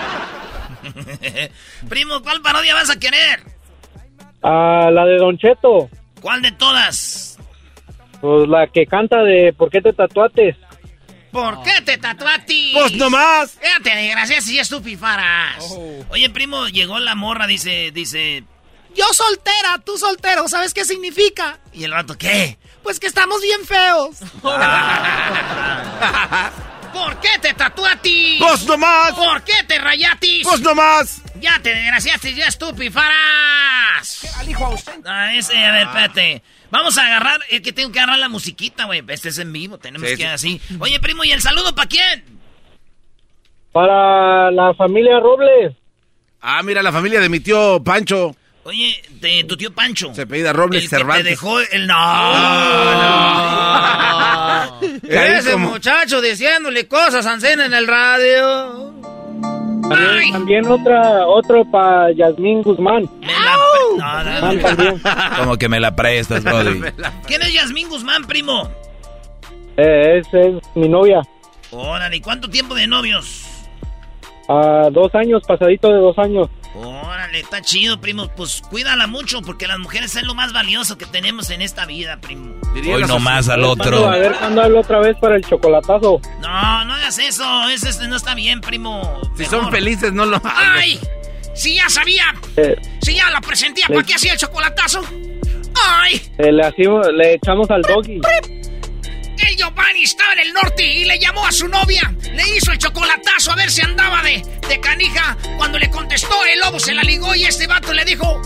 primo, 1.89 2.21
¿cuál 2.23 2.43
parodia 2.43 2.75
vas 2.75 2.91
a 2.91 2.99
querer? 2.99 3.41
Ah, 4.43 4.91
la 4.93 5.05
de 5.05 5.17
Don 5.19 5.39
Cheto. 5.39 5.89
¿Cuál 6.21 6.43
de 6.43 6.53
todas? 6.53 7.39
Pues 8.21 8.49
la 8.49 8.67
que 8.67 8.87
canta 8.87 9.23
de 9.23 9.53
¿Por 9.57 9.71
qué 9.71 9.81
te 9.81 9.93
tatuates? 9.93 10.57
¿Por 11.31 11.63
qué 11.63 11.83
te 11.85 11.99
tatuaste? 11.99 12.71
Pues 12.73 12.93
nomás. 12.95 13.59
Fíjate, 13.61 14.09
gracias 14.09 14.49
y 14.49 14.59
estupifaras. 14.59 15.57
Oh. 15.71 16.05
Oye, 16.09 16.31
primo, 16.31 16.67
llegó 16.69 16.99
la 16.99 17.15
morra, 17.15 17.47
dice, 17.47 17.91
dice, 17.93 18.45
yo 18.97 19.05
soltera, 19.13 19.79
tú 19.85 19.97
soltero, 19.99 20.49
¿sabes 20.49 20.73
qué 20.75 20.85
significa? 20.85 21.59
Y 21.73 21.85
el 21.85 21.93
vato, 21.93 22.17
¿qué? 22.17 22.59
Pues 22.83 22.99
que 22.99 23.07
estamos 23.07 23.41
bien 23.43 23.65
feos. 23.65 24.17
¿Por 26.93 27.21
qué 27.21 27.29
te 27.43 27.53
tatuatis? 27.53 28.41
¡Pues 28.41 28.65
nomás! 28.65 29.13
¿Por 29.13 29.43
qué 29.43 29.53
te 29.69 29.79
rayatis? 29.79 30.47
¡Pues 30.49 30.61
nomás! 30.61 31.23
Ya 31.41 31.61
te 31.61 31.75
desgraciaste, 31.75 32.35
ya 32.35 32.47
estupifaras. 32.47 34.21
¿Qué 34.23 34.47
dijo 34.47 34.65
a 34.65 34.71
usted? 34.71 34.95
Ah, 35.05 35.35
ese, 35.35 35.63
a 35.63 35.73
ver, 35.73 35.87
espérate. 35.87 36.43
Vamos 36.71 36.97
a 36.97 37.07
agarrar, 37.07 37.41
es 37.51 37.61
que 37.61 37.73
tengo 37.73 37.93
que 37.93 37.99
agarrar 37.99 38.19
la 38.19 38.31
musiquita, 38.31 38.87
güey. 38.87 39.05
Este 39.09 39.29
es 39.29 39.39
en 39.39 39.53
vivo, 39.53 39.79
tenemos 39.79 40.09
que 40.09 40.15
ir 40.23 40.27
así. 40.27 40.61
Oye, 40.81 40.99
primo, 40.99 41.23
¿y 41.25 41.33
el 41.33 41.43
saludo 41.43 41.75
para 41.75 41.89
quién? 41.89 42.25
Para 43.73 44.51
la 44.51 44.73
familia 44.75 45.21
Robles. 45.21 45.77
Ah, 46.41 46.63
mira, 46.63 46.83
la 46.83 46.93
familia 46.93 47.21
de 47.21 47.29
mi 47.29 47.41
tío 47.41 47.83
Pancho. 47.85 48.35
Oye, 48.67 49.01
de 49.21 49.45
tu 49.45 49.57
tío 49.57 49.73
Pancho. 49.73 50.13
Se 50.13 50.27
pedía 50.27 50.53
Robles 50.53 50.83
el 50.83 50.89
Cervantes. 50.89 51.23
te 51.23 51.31
dejó 51.31 51.61
el... 51.61 51.87
No, 51.87 51.95
no. 54.81 54.81
Ese 55.09 55.55
muchacho 55.55 56.21
diciéndole 56.21 56.89
cosas 56.89 57.25
a 57.27 57.35
en 57.53 57.73
el 57.73 57.87
radio. 57.87 58.93
También, 59.89 60.33
también, 60.33 60.67
otra, 60.67 61.29
otro 61.29 61.65
para 61.71 62.11
Yasmín 62.11 62.63
Guzmán. 62.63 63.09
Me 63.21 63.29
la 63.29 63.57
no, 63.99 64.25
no, 64.25 64.61
también. 64.61 65.01
Como 65.39 65.57
que 65.57 65.69
me 65.69 65.79
la 65.79 65.95
prestas, 65.95 66.43
Brody. 66.45 66.81
¿Quién 67.25 67.43
es 67.43 67.55
Yasmín 67.55 67.89
Guzmán, 67.89 68.25
primo? 68.25 68.69
Eh, 69.77 70.19
es, 70.19 70.27
es 70.35 70.57
mi 70.75 70.89
novia. 70.89 71.23
Órale, 71.71 72.17
¿y 72.17 72.21
cuánto 72.21 72.51
tiempo 72.51 72.75
de 72.75 72.89
novios? 72.89 73.45
Ah, 74.49 74.89
dos 74.91 75.15
años, 75.15 75.43
pasadito 75.47 75.93
de 75.93 76.01
dos 76.01 76.19
años. 76.19 76.49
Órale, 76.77 77.41
está 77.41 77.63
chido, 77.63 78.01
primo. 78.01 78.29
Pues 78.37 78.63
cuídala 78.69 79.07
mucho, 79.07 79.41
porque 79.43 79.67
las 79.67 79.79
mujeres 79.79 80.15
es 80.17 80.25
lo 80.25 80.35
más 80.35 80.53
valioso 80.53 80.99
que 80.99 81.07
tenemos 81.07 81.51
en 81.51 81.63
esta 81.63 81.87
vida, 81.87 82.19
primo. 82.21 82.55
Hoy 82.75 83.05
nomás 83.05 83.49
al 83.49 83.65
otro. 83.65 84.07
A 84.07 84.17
ver 84.17 84.35
cuándo 84.35 84.63
hablo 84.63 84.81
otra 84.81 85.01
vez 85.01 85.17
para 85.19 85.37
el 85.37 85.45
chocolatazo. 85.45 86.21
No, 86.41 86.85
no 86.85 86.93
hagas 86.95 87.19
eso. 87.19 87.69
Eso 87.71 88.07
no 88.07 88.17
está 88.17 88.35
bien, 88.35 88.61
primo. 88.61 89.21
Si 89.37 89.47
son 89.47 89.71
felices, 89.71 90.13
no 90.13 90.27
lo 90.27 90.41
¡Ay! 90.45 91.01
Si 91.55 91.75
ya 91.75 91.89
sabía. 91.89 92.35
Eh, 92.57 92.77
si 93.01 93.15
ya 93.15 93.31
la 93.31 93.41
presentía, 93.41 93.87
¿para 93.89 94.03
qué 94.03 94.15
hacía 94.15 94.33
el 94.33 94.39
chocolatazo? 94.39 95.03
¡Ay! 95.89 96.21
Eh, 96.39 96.53
le, 96.53 96.73
le 97.15 97.35
echamos 97.35 97.71
al 97.71 97.81
doggy. 97.83 98.21
El 99.39 99.57
Giovanni 99.57 100.03
estaba 100.03 100.33
en 100.35 100.39
el 100.41 100.53
norte 100.53 100.85
y 100.85 101.05
le 101.05 101.19
llamó 101.19 101.47
a 101.47 101.53
su 101.53 101.69
novia. 101.69 102.15
Le 102.33 102.57
hizo 102.57 102.73
el 102.73 102.79
chocolatazo 102.79 103.53
a 103.53 103.57
ver 103.57 103.71
si 103.71 103.83
andaba 103.83 104.23
de, 104.23 104.43
de 104.69 104.81
canija. 104.81 105.37
Cuando 105.57 105.79
le 105.79 105.91
contestó, 105.91 106.45
el 106.47 106.61
lobo 106.61 106.79
se 106.79 106.95
la 106.95 107.03
ligó 107.03 107.35
y 107.35 107.45
este 107.45 107.67
vato 107.67 107.93
le 107.93 108.05
dijo: 108.05 108.41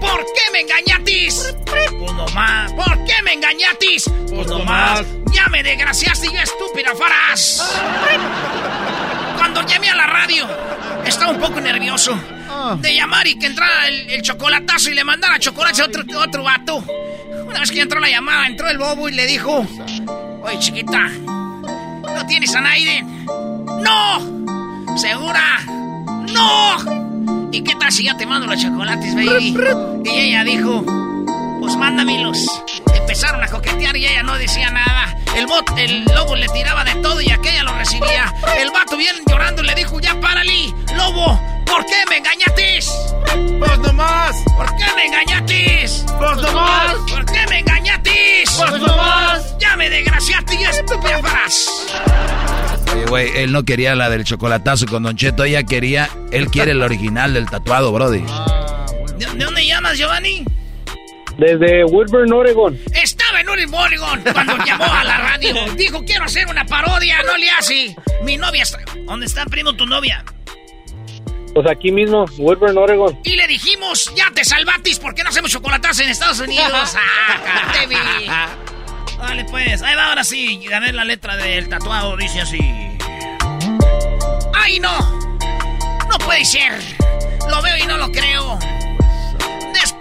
¿Por 0.00 0.24
qué 0.34 0.50
me 0.52 0.60
engañatis? 0.60 1.54
Pues 1.66 2.12
nomás. 2.12 2.72
¿Por 2.72 3.04
qué 3.04 3.22
me 3.22 3.34
engañatis? 3.34 4.10
Pues 4.28 4.46
nomás. 4.46 5.04
Ya 5.32 5.46
me 5.48 5.62
desgraciaste 5.62 6.26
yo, 6.32 6.40
estúpida 6.40 6.94
faraz. 6.96 7.62
Cuando 9.36 9.62
llamé 9.66 9.90
a 9.90 9.94
la 9.94 10.06
radio, 10.06 10.48
estaba 11.04 11.30
un 11.30 11.38
poco 11.38 11.60
nervioso 11.60 12.18
ah. 12.48 12.76
de 12.80 12.94
llamar 12.94 13.26
y 13.26 13.38
que 13.38 13.46
entrara 13.46 13.88
el, 13.88 14.22
chocolatazo 14.22 14.90
y 14.90 14.94
le 14.94 15.04
mandara 15.04 15.38
chocolate 15.38 15.82
a 15.82 15.84
otro, 15.86 16.02
otro 16.18 16.42
vato. 16.42 16.84
Una 17.50 17.60
vez 17.60 17.72
que 17.72 17.80
entró 17.80 17.98
la 17.98 18.08
llamada, 18.08 18.46
entró 18.46 18.70
el 18.70 18.78
bobo 18.78 19.08
y 19.08 19.12
le 19.12 19.26
dijo: 19.26 19.66
Oye, 20.42 20.58
chiquita, 20.60 21.08
¿no 21.08 22.26
tienes 22.26 22.54
a 22.54 22.60
Naiden? 22.60 23.26
¡No! 23.26 24.96
¿Segura? 24.96 25.60
¡No! 26.32 27.50
¿Y 27.52 27.62
qué 27.62 27.74
tal 27.74 27.90
si 27.90 28.04
ya 28.04 28.16
te 28.16 28.24
mando 28.24 28.46
los 28.46 28.62
chocolates, 28.62 29.14
baby? 29.16 29.56
Y 30.04 30.10
ella 30.10 30.44
dijo: 30.44 30.84
Pues 31.60 31.76
mándamelos. 31.76 32.46
Empezaron 32.94 33.42
a 33.42 33.48
coquetear 33.48 33.96
y 33.96 34.06
ella 34.06 34.22
no 34.22 34.38
decía 34.38 34.70
nada. 34.70 35.16
El 35.36 35.46
bot, 35.46 35.68
el 35.76 36.04
lobo 36.04 36.36
le 36.36 36.48
tiraba 36.48 36.84
de 36.84 36.94
todo 36.96 37.20
y 37.20 37.30
aquella 37.30 37.64
lo 37.64 37.74
recibía. 37.74 38.32
El 38.56 38.70
vato 38.70 38.96
bien 38.96 39.16
llorando 39.26 39.62
le 39.62 39.74
dijo: 39.74 39.98
Ya 40.00 40.18
párale, 40.20 40.72
lobo, 40.96 41.40
¿Por 41.70 41.86
qué 41.86 41.94
me 42.08 42.16
engañaste? 42.16 42.78
Pues 43.58 43.78
nomás. 43.78 44.36
¿Por 44.56 44.66
qué 44.76 44.84
me 44.96 45.06
engañaste? 45.06 45.86
Pues 46.18 46.36
nomás. 46.36 46.94
¿Por 47.08 47.24
qué 47.26 47.46
me 47.48 47.58
engañaste? 47.60 48.44
Pues 48.58 48.82
nomás. 48.82 49.58
Ya 49.58 49.76
me 49.76 49.88
desgraciaste 49.88 50.54
y 50.56 50.64
estúpida 50.64 51.18
farás. 51.20 51.68
Oye, 52.92 53.06
güey, 53.06 53.30
él 53.36 53.52
no 53.52 53.62
quería 53.64 53.94
la 53.94 54.10
del 54.10 54.24
chocolatazo 54.24 54.86
con 54.86 55.04
Don 55.04 55.16
Cheto, 55.16 55.44
ella 55.44 55.62
quería, 55.62 56.10
él 56.32 56.48
quiere 56.48 56.72
el 56.72 56.82
original 56.82 57.34
del 57.34 57.48
tatuado, 57.48 57.92
Brody. 57.92 58.24
¿De, 59.16 59.44
dónde 59.44 59.64
llamas, 59.64 59.96
Giovanni? 59.96 60.44
Desde 61.38 61.84
Woodburn, 61.84 62.32
Oregon. 62.32 62.78
Estaba 62.92 63.40
en 63.40 63.48
Oregon 63.48 63.88
cuando 64.32 64.56
llamó 64.66 64.92
a 64.92 65.04
la 65.04 65.18
radio. 65.18 65.54
Dijo, 65.76 66.04
quiero 66.04 66.24
hacer 66.24 66.48
una 66.48 66.64
parodia, 66.64 67.22
no 67.22 67.36
le 67.36 67.50
hace. 67.50 67.96
Mi 68.24 68.36
novia 68.36 68.64
está... 68.64 68.78
¿Dónde 69.06 69.26
está, 69.26 69.46
primo, 69.46 69.72
tu 69.74 69.86
novia? 69.86 70.24
Pues 71.54 71.66
aquí 71.68 71.90
mismo, 71.90 72.26
Woodburn, 72.38 72.78
Oregon. 72.78 73.18
Y 73.24 73.36
le 73.36 73.46
dijimos, 73.48 74.12
ya 74.14 74.30
te 74.32 74.44
salvatis, 74.44 74.98
¿por 74.98 75.14
qué 75.14 75.22
no 75.24 75.30
hacemos 75.30 75.50
chocolatas 75.50 75.98
en 76.00 76.08
Estados 76.08 76.40
Unidos? 76.40 76.70
¡Ah, 78.28 78.48
Vale, 79.18 79.44
pues, 79.50 79.82
ahí 79.82 79.94
va 79.96 80.06
ahora 80.08 80.24
sí. 80.24 80.60
A 80.72 80.80
ver 80.80 80.94
la 80.94 81.04
letra 81.04 81.36
del 81.36 81.68
tatuado, 81.68 82.16
dice 82.16 82.40
así. 82.40 82.60
¡Ay, 84.54 84.78
no! 84.78 84.98
No 86.08 86.18
puede 86.18 86.44
ser. 86.44 86.80
Lo 87.48 87.60
veo 87.62 87.76
y 87.78 87.86
no 87.86 87.96
lo 87.96 88.10
creo. 88.12 88.58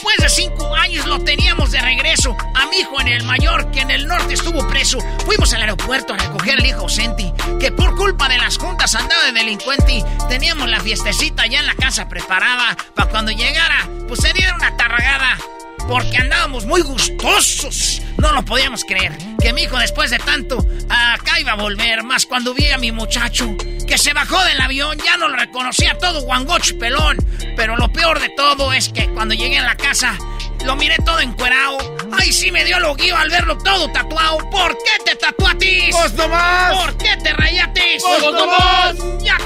Después 0.10 0.36
de 0.36 0.42
cinco 0.42 0.76
años 0.76 1.06
lo 1.06 1.20
teníamos 1.20 1.70
de 1.70 1.80
regreso. 1.82 2.36
A 2.56 2.66
mi 2.66 2.78
hijo 2.78 3.00
en 3.00 3.10
el 3.10 3.24
mayor, 3.26 3.70
que 3.70 3.82
en 3.82 3.92
el 3.92 4.08
norte 4.08 4.34
estuvo 4.34 4.68
preso. 4.68 4.98
Fuimos 5.24 5.54
al 5.54 5.62
aeropuerto 5.62 6.14
a 6.14 6.18
recoger 6.18 6.58
al 6.58 6.66
hijo 6.66 6.90
Senti, 6.90 7.32
que 7.60 7.72
por 7.72 7.96
culpa 7.96 8.28
de 8.28 8.40
las 8.40 8.58
juntas 8.58 8.96
andaba 8.96 9.26
de 9.26 9.34
delincuente. 9.34 10.04
Teníamos 10.28 10.68
la 10.68 10.80
fiestecita 10.80 11.46
ya 11.46 11.60
en 11.60 11.68
la 11.68 11.76
casa 11.76 12.10
preparada. 12.10 12.76
Para 12.96 13.12
cuando 13.12 13.32
llegara, 13.32 13.88
pues 14.08 14.22
se 14.22 14.34
diera 14.34 14.56
una 14.56 14.76
tarragada 14.76 15.38
porque 15.88 16.18
andábamos 16.18 16.66
muy 16.66 16.82
gustosos. 16.82 18.02
No 18.18 18.32
lo 18.34 18.44
podíamos 18.44 18.84
creer. 18.84 19.18
Que 19.42 19.54
mi 19.54 19.64
hijo, 19.64 19.78
después 19.78 20.12
de 20.12 20.20
tanto, 20.20 20.66
acá 20.90 21.40
iba 21.40 21.54
a 21.54 21.56
volver. 21.56 22.04
Más 22.04 22.26
cuando 22.26 22.54
vi 22.54 22.70
a 22.70 22.78
mi 22.78 22.92
muchacho, 22.92 23.56
que 23.88 23.98
se 23.98 24.14
bajó 24.14 24.44
del 24.46 24.60
avión, 24.62 24.98
ya 25.04 25.18
no 25.18 25.30
lo 25.30 25.36
reconocía 25.36 25.98
todo 25.98 26.22
guangocho 26.22 26.78
pelón. 26.78 27.18
Pero 27.56 27.76
lo 27.78 27.92
peor 27.92 28.20
de 28.20 28.30
todo 28.30 28.74
es 28.74 28.90
que 28.90 29.10
cuando 29.10 29.34
llegué 29.34 29.60
a 29.60 29.64
la 29.64 29.76
casa, 29.76 30.18
lo 30.66 30.76
miré 30.76 30.98
todo 31.06 31.20
encuerado. 31.20 31.78
Ay, 32.12 32.34
sí 32.34 32.52
me 32.52 32.66
dio 32.66 32.80
lo 32.80 32.96
guío 32.96 33.16
al 33.16 33.30
verlo 33.30 33.58
todo 33.58 33.90
tatuado. 33.92 34.38
¿Por 34.50 34.78
qué 34.78 35.04
te 35.06 35.16
tatuatis? 35.16 35.96
¡Pues 35.96 36.14
nomás! 36.14 36.78
¿Por 36.78 36.98
qué 36.98 37.18
te 37.24 37.34
rayatis? 37.34 38.04
¡Pues 38.04 38.34
nomás! 38.34 38.96
Ya. 39.24 39.38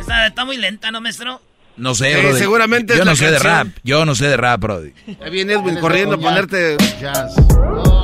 Está, 0.00 0.26
está 0.26 0.44
muy 0.44 0.56
lenta, 0.56 0.90
¿no, 0.90 1.00
maestro? 1.00 1.40
No 1.78 1.94
sé, 1.94 2.16
bro. 2.20 2.36
seguramente 2.36 2.96
Yo 2.96 3.04
no 3.04 3.14
sé 3.16 3.30
de 3.30 3.38
rap. 3.38 3.68
Yo 3.82 4.04
no 4.04 4.14
sé 4.14 4.26
de 4.26 4.36
rap, 4.36 4.60
Brody. 4.60 4.92
Ahí 5.22 5.30
viene 5.30 5.54
Edwin 5.54 5.76
corriendo 5.76 6.16
a 6.16 6.18
ponerte. 6.18 6.76
Jazz. 7.00 7.34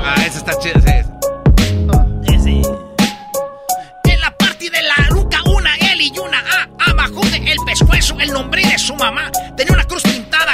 Ah, 0.05 0.15
ese 0.27 0.39
está 0.39 0.59
chido, 0.59 0.81
sí. 0.81 2.39
Sí. 2.43 2.63
En 4.05 4.21
la 4.21 4.37
parte 4.37 4.71
de 4.71 4.83
la 4.83 5.09
nuca, 5.11 5.39
una 5.45 5.75
L 5.77 6.05
y 6.05 6.19
una 6.19 6.39
A. 6.39 6.91
Abajo 6.91 7.21
de 7.27 7.37
el 7.53 7.59
pescuezo, 7.67 8.19
el 8.21 8.33
nombre 8.33 8.63
de 8.67 8.79
su 8.79 8.95
mamá. 8.95 9.31
Tenía 9.57 9.75
una 9.75 9.85
cruz 9.85 10.03
pintada 10.03 10.53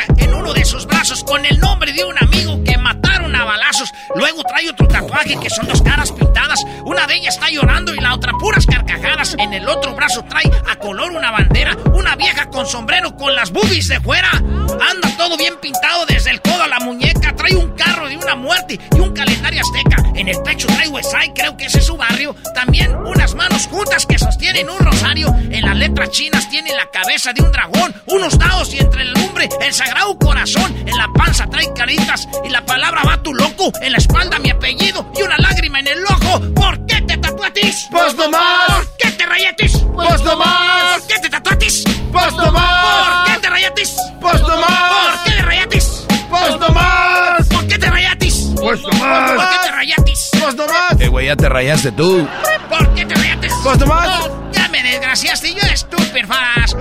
uno 0.50 0.58
de 0.58 0.64
sus 0.64 0.86
brazos 0.86 1.22
con 1.22 1.44
el 1.44 1.60
nombre 1.60 1.92
de 1.92 2.02
un 2.04 2.16
amigo 2.18 2.62
que 2.64 2.76
mataron 2.76 3.34
a 3.36 3.44
balazos. 3.44 3.92
Luego 4.16 4.42
trae 4.42 4.68
otro 4.68 4.88
tatuaje 4.88 5.38
que 5.38 5.48
son 5.48 5.68
dos 5.68 5.80
caras 5.80 6.10
pintadas. 6.10 6.64
Una 6.84 7.06
de 7.06 7.16
ellas 7.16 7.34
está 7.34 7.48
llorando 7.50 7.94
y 7.94 7.98
la 7.98 8.14
otra 8.14 8.32
puras 8.32 8.66
carcajadas. 8.66 9.36
En 9.38 9.52
el 9.52 9.68
otro 9.68 9.94
brazo 9.94 10.24
trae 10.28 10.50
a 10.68 10.76
color 10.76 11.12
una 11.12 11.30
bandera. 11.30 11.76
Una 11.94 12.16
vieja 12.16 12.50
con 12.50 12.66
sombrero 12.66 13.14
con 13.16 13.34
las 13.36 13.52
boobies 13.52 13.86
de 13.88 14.00
fuera. 14.00 14.30
Anda 14.30 15.16
todo 15.16 15.36
bien 15.36 15.54
pintado 15.60 16.04
desde 16.06 16.30
el 16.30 16.40
codo 16.40 16.64
a 16.64 16.68
la 16.68 16.80
muñeca. 16.80 17.36
Trae 17.36 17.54
un 17.54 17.70
carro 17.76 18.08
de 18.08 18.16
una 18.16 18.34
muerte 18.34 18.80
y 18.96 18.98
un 18.98 19.12
calendario 19.12 19.60
azteca. 19.60 20.02
En 20.16 20.26
el 20.28 20.42
pecho 20.42 20.66
trae 20.66 20.88
Westside, 20.88 21.32
creo 21.34 21.56
que 21.56 21.66
ese 21.66 21.78
es 21.78 21.86
su 21.86 21.96
barrio. 21.96 22.34
También 22.54 22.96
unas 22.96 23.34
manos 23.36 23.68
juntas 23.68 24.04
que 24.04 24.18
sostienen 24.18 24.68
un 24.68 24.78
rosario. 24.78 25.28
En 25.50 25.64
las 25.64 25.76
letras 25.76 26.10
chinas 26.10 26.48
tiene 26.50 26.74
la 26.74 26.90
cabeza 26.90 27.32
de 27.32 27.42
un 27.42 27.52
dragón, 27.52 27.94
unos 28.06 28.36
dados 28.36 28.74
y 28.74 28.78
entre 28.78 29.02
el 29.02 29.12
lumbre 29.12 29.48
el 29.60 29.72
sagrado 29.72 30.18
corazón. 30.18 30.39
En 30.40 30.96
la 30.96 31.06
panza 31.12 31.46
trae 31.50 31.70
caritas 31.74 32.26
y 32.46 32.48
la 32.48 32.64
palabra 32.64 33.02
va 33.06 33.22
tu 33.22 33.34
loco. 33.34 33.70
En 33.82 33.92
la 33.92 33.98
espalda 33.98 34.38
mi 34.38 34.48
apellido 34.48 35.12
y 35.14 35.20
una 35.22 35.36
lágrima 35.36 35.80
en 35.80 35.88
el 35.88 36.02
ojo. 36.06 36.40
¿Por 36.54 36.86
qué 36.86 37.02
te 37.02 37.18
tatuatis? 37.18 37.86
¡Pues 37.90 38.14
no 38.16 38.30
más! 38.30 38.70
¿Por 38.70 38.96
qué 38.96 39.10
te 39.10 39.26
rayatis? 39.26 39.72
¡Pues 39.94 40.22
no 40.22 40.36
más! 40.36 40.98
¿Por 40.98 41.08
qué 41.08 41.18
te 41.20 41.28
tatuatis? 41.28 41.84
¡Pues 42.10 42.32
no 42.32 42.52
más! 42.52 43.26
¿Por 43.26 43.34
qué 43.34 43.40
te 43.40 43.50
rayatis? 43.50 43.96
¡Pues 44.18 44.40
no 44.40 44.56
más! 44.56 44.70
¿Por 45.12 45.24
qué 45.24 45.30
te 45.36 45.42
rayatis? 45.42 46.06
¡Pues 46.30 46.58
no 46.58 46.68
más! 46.70 47.48
¿Por 47.48 47.66
qué 47.66 47.78
te 47.78 47.90
rayatis? 47.90 48.34
¡Pues 48.56 48.80
no 48.80 48.98
más! 48.98 49.32
¿Por 49.32 49.50
qué 49.50 49.58
te 49.62 49.70
rayatis? 49.72 50.30
¡Pues 50.40 50.54
no 50.54 50.66
más! 50.66 51.00
Eh, 51.00 51.08
güey, 51.08 51.26
ya 51.26 51.36
te 51.36 51.48
rayaste 51.50 51.92
tú. 51.92 52.26
¿Por 52.70 52.94
qué 52.94 53.04
te 53.04 53.14
rayatis? 53.14 53.52
¡Pues 53.62 53.78
no 53.78 53.86
más! 53.86 54.30
Ya 54.52 54.68
me 54.68 54.82
desgraciaste, 54.82 55.52
yo 55.52 55.60
estúpido. 55.70 56.28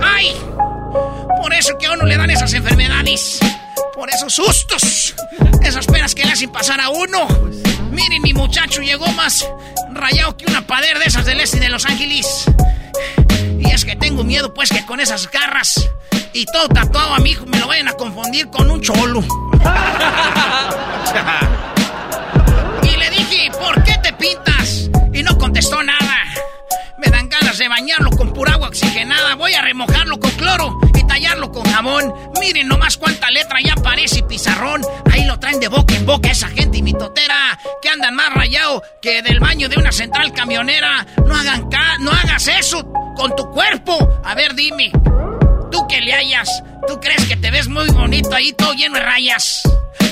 ¡Ay! 0.02 0.34
Por 1.42 1.52
eso 1.52 1.76
que 1.78 1.86
a 1.86 1.92
uno 1.92 2.04
le 2.04 2.16
dan 2.16 2.30
esas 2.30 2.52
enfermedades. 2.54 3.38
Por 3.94 4.10
esos 4.10 4.34
sustos. 4.34 5.14
Esas 5.62 5.86
penas 5.86 6.14
que 6.14 6.24
le 6.24 6.32
hacen 6.32 6.50
pasar 6.50 6.80
a 6.80 6.90
uno. 6.90 7.28
Miren, 7.90 8.22
mi 8.22 8.32
muchacho 8.32 8.82
llegó 8.82 9.06
más 9.12 9.46
rayado 9.92 10.36
que 10.36 10.46
una 10.46 10.66
pader 10.66 10.98
de 10.98 11.06
esas 11.06 11.24
del 11.24 11.40
este 11.40 11.60
de 11.60 11.68
Los 11.68 11.86
Ángeles. 11.86 12.46
Y 13.58 13.70
es 13.70 13.84
que 13.84 13.96
tengo 13.96 14.24
miedo, 14.24 14.54
pues, 14.54 14.70
que 14.70 14.84
con 14.86 15.00
esas 15.00 15.30
garras 15.30 15.88
y 16.32 16.46
todo 16.46 16.68
tatuado 16.68 17.14
a 17.14 17.18
mi 17.18 17.30
hijo 17.30 17.44
me 17.46 17.58
lo 17.58 17.66
vayan 17.66 17.88
a 17.88 17.92
confundir 17.92 18.48
con 18.48 18.70
un 18.70 18.80
cholo. 18.80 19.20
y 22.82 22.96
le 22.96 23.10
dije, 23.10 23.50
¿por 23.58 23.82
qué 23.82 23.96
te 24.02 24.12
pintas? 24.12 24.90
Y 25.12 25.22
no 25.22 25.36
contestó 25.38 25.82
nada. 25.82 26.09
De 27.60 27.68
bañarlo 27.68 28.08
con 28.12 28.32
pura 28.32 28.54
agua 28.54 28.68
oxigenada. 28.68 29.34
Voy 29.34 29.52
a 29.52 29.60
remojarlo 29.60 30.18
con 30.18 30.30
cloro 30.30 30.80
y 30.98 31.06
tallarlo 31.06 31.52
con 31.52 31.62
jabón. 31.70 32.10
Miren 32.40 32.68
nomás 32.68 32.96
cuánta 32.96 33.30
letra 33.30 33.58
ya 33.62 33.74
parece 33.74 34.22
pizarrón. 34.22 34.80
Ahí 35.12 35.26
lo 35.26 35.38
traen 35.38 35.60
de 35.60 35.68
boca 35.68 35.94
en 35.94 36.06
boca 36.06 36.30
esa 36.30 36.48
gente 36.48 36.78
y 36.78 36.82
mi 36.82 36.94
totera. 36.94 37.58
Que 37.82 37.90
andan 37.90 38.14
más 38.14 38.32
rayado 38.32 38.82
que 39.02 39.20
del 39.20 39.40
baño 39.40 39.68
de 39.68 39.76
una 39.76 39.92
central 39.92 40.32
camionera. 40.32 41.06
No 41.26 41.36
hagan 41.36 41.68
ca 41.68 41.98
no 41.98 42.10
hagas 42.10 42.48
eso 42.48 42.82
con 43.14 43.36
tu 43.36 43.50
cuerpo. 43.50 44.08
A 44.24 44.34
ver, 44.34 44.54
dime. 44.54 44.90
Tú 45.70 45.86
que 45.86 46.00
le 46.00 46.14
hayas. 46.14 46.48
¿Tú 46.88 46.98
crees 46.98 47.26
que 47.26 47.36
te 47.36 47.50
ves 47.50 47.68
muy 47.68 47.90
bonito 47.90 48.34
ahí 48.34 48.54
todo 48.54 48.72
lleno 48.72 48.94
de 48.94 49.02
rayas? 49.02 49.60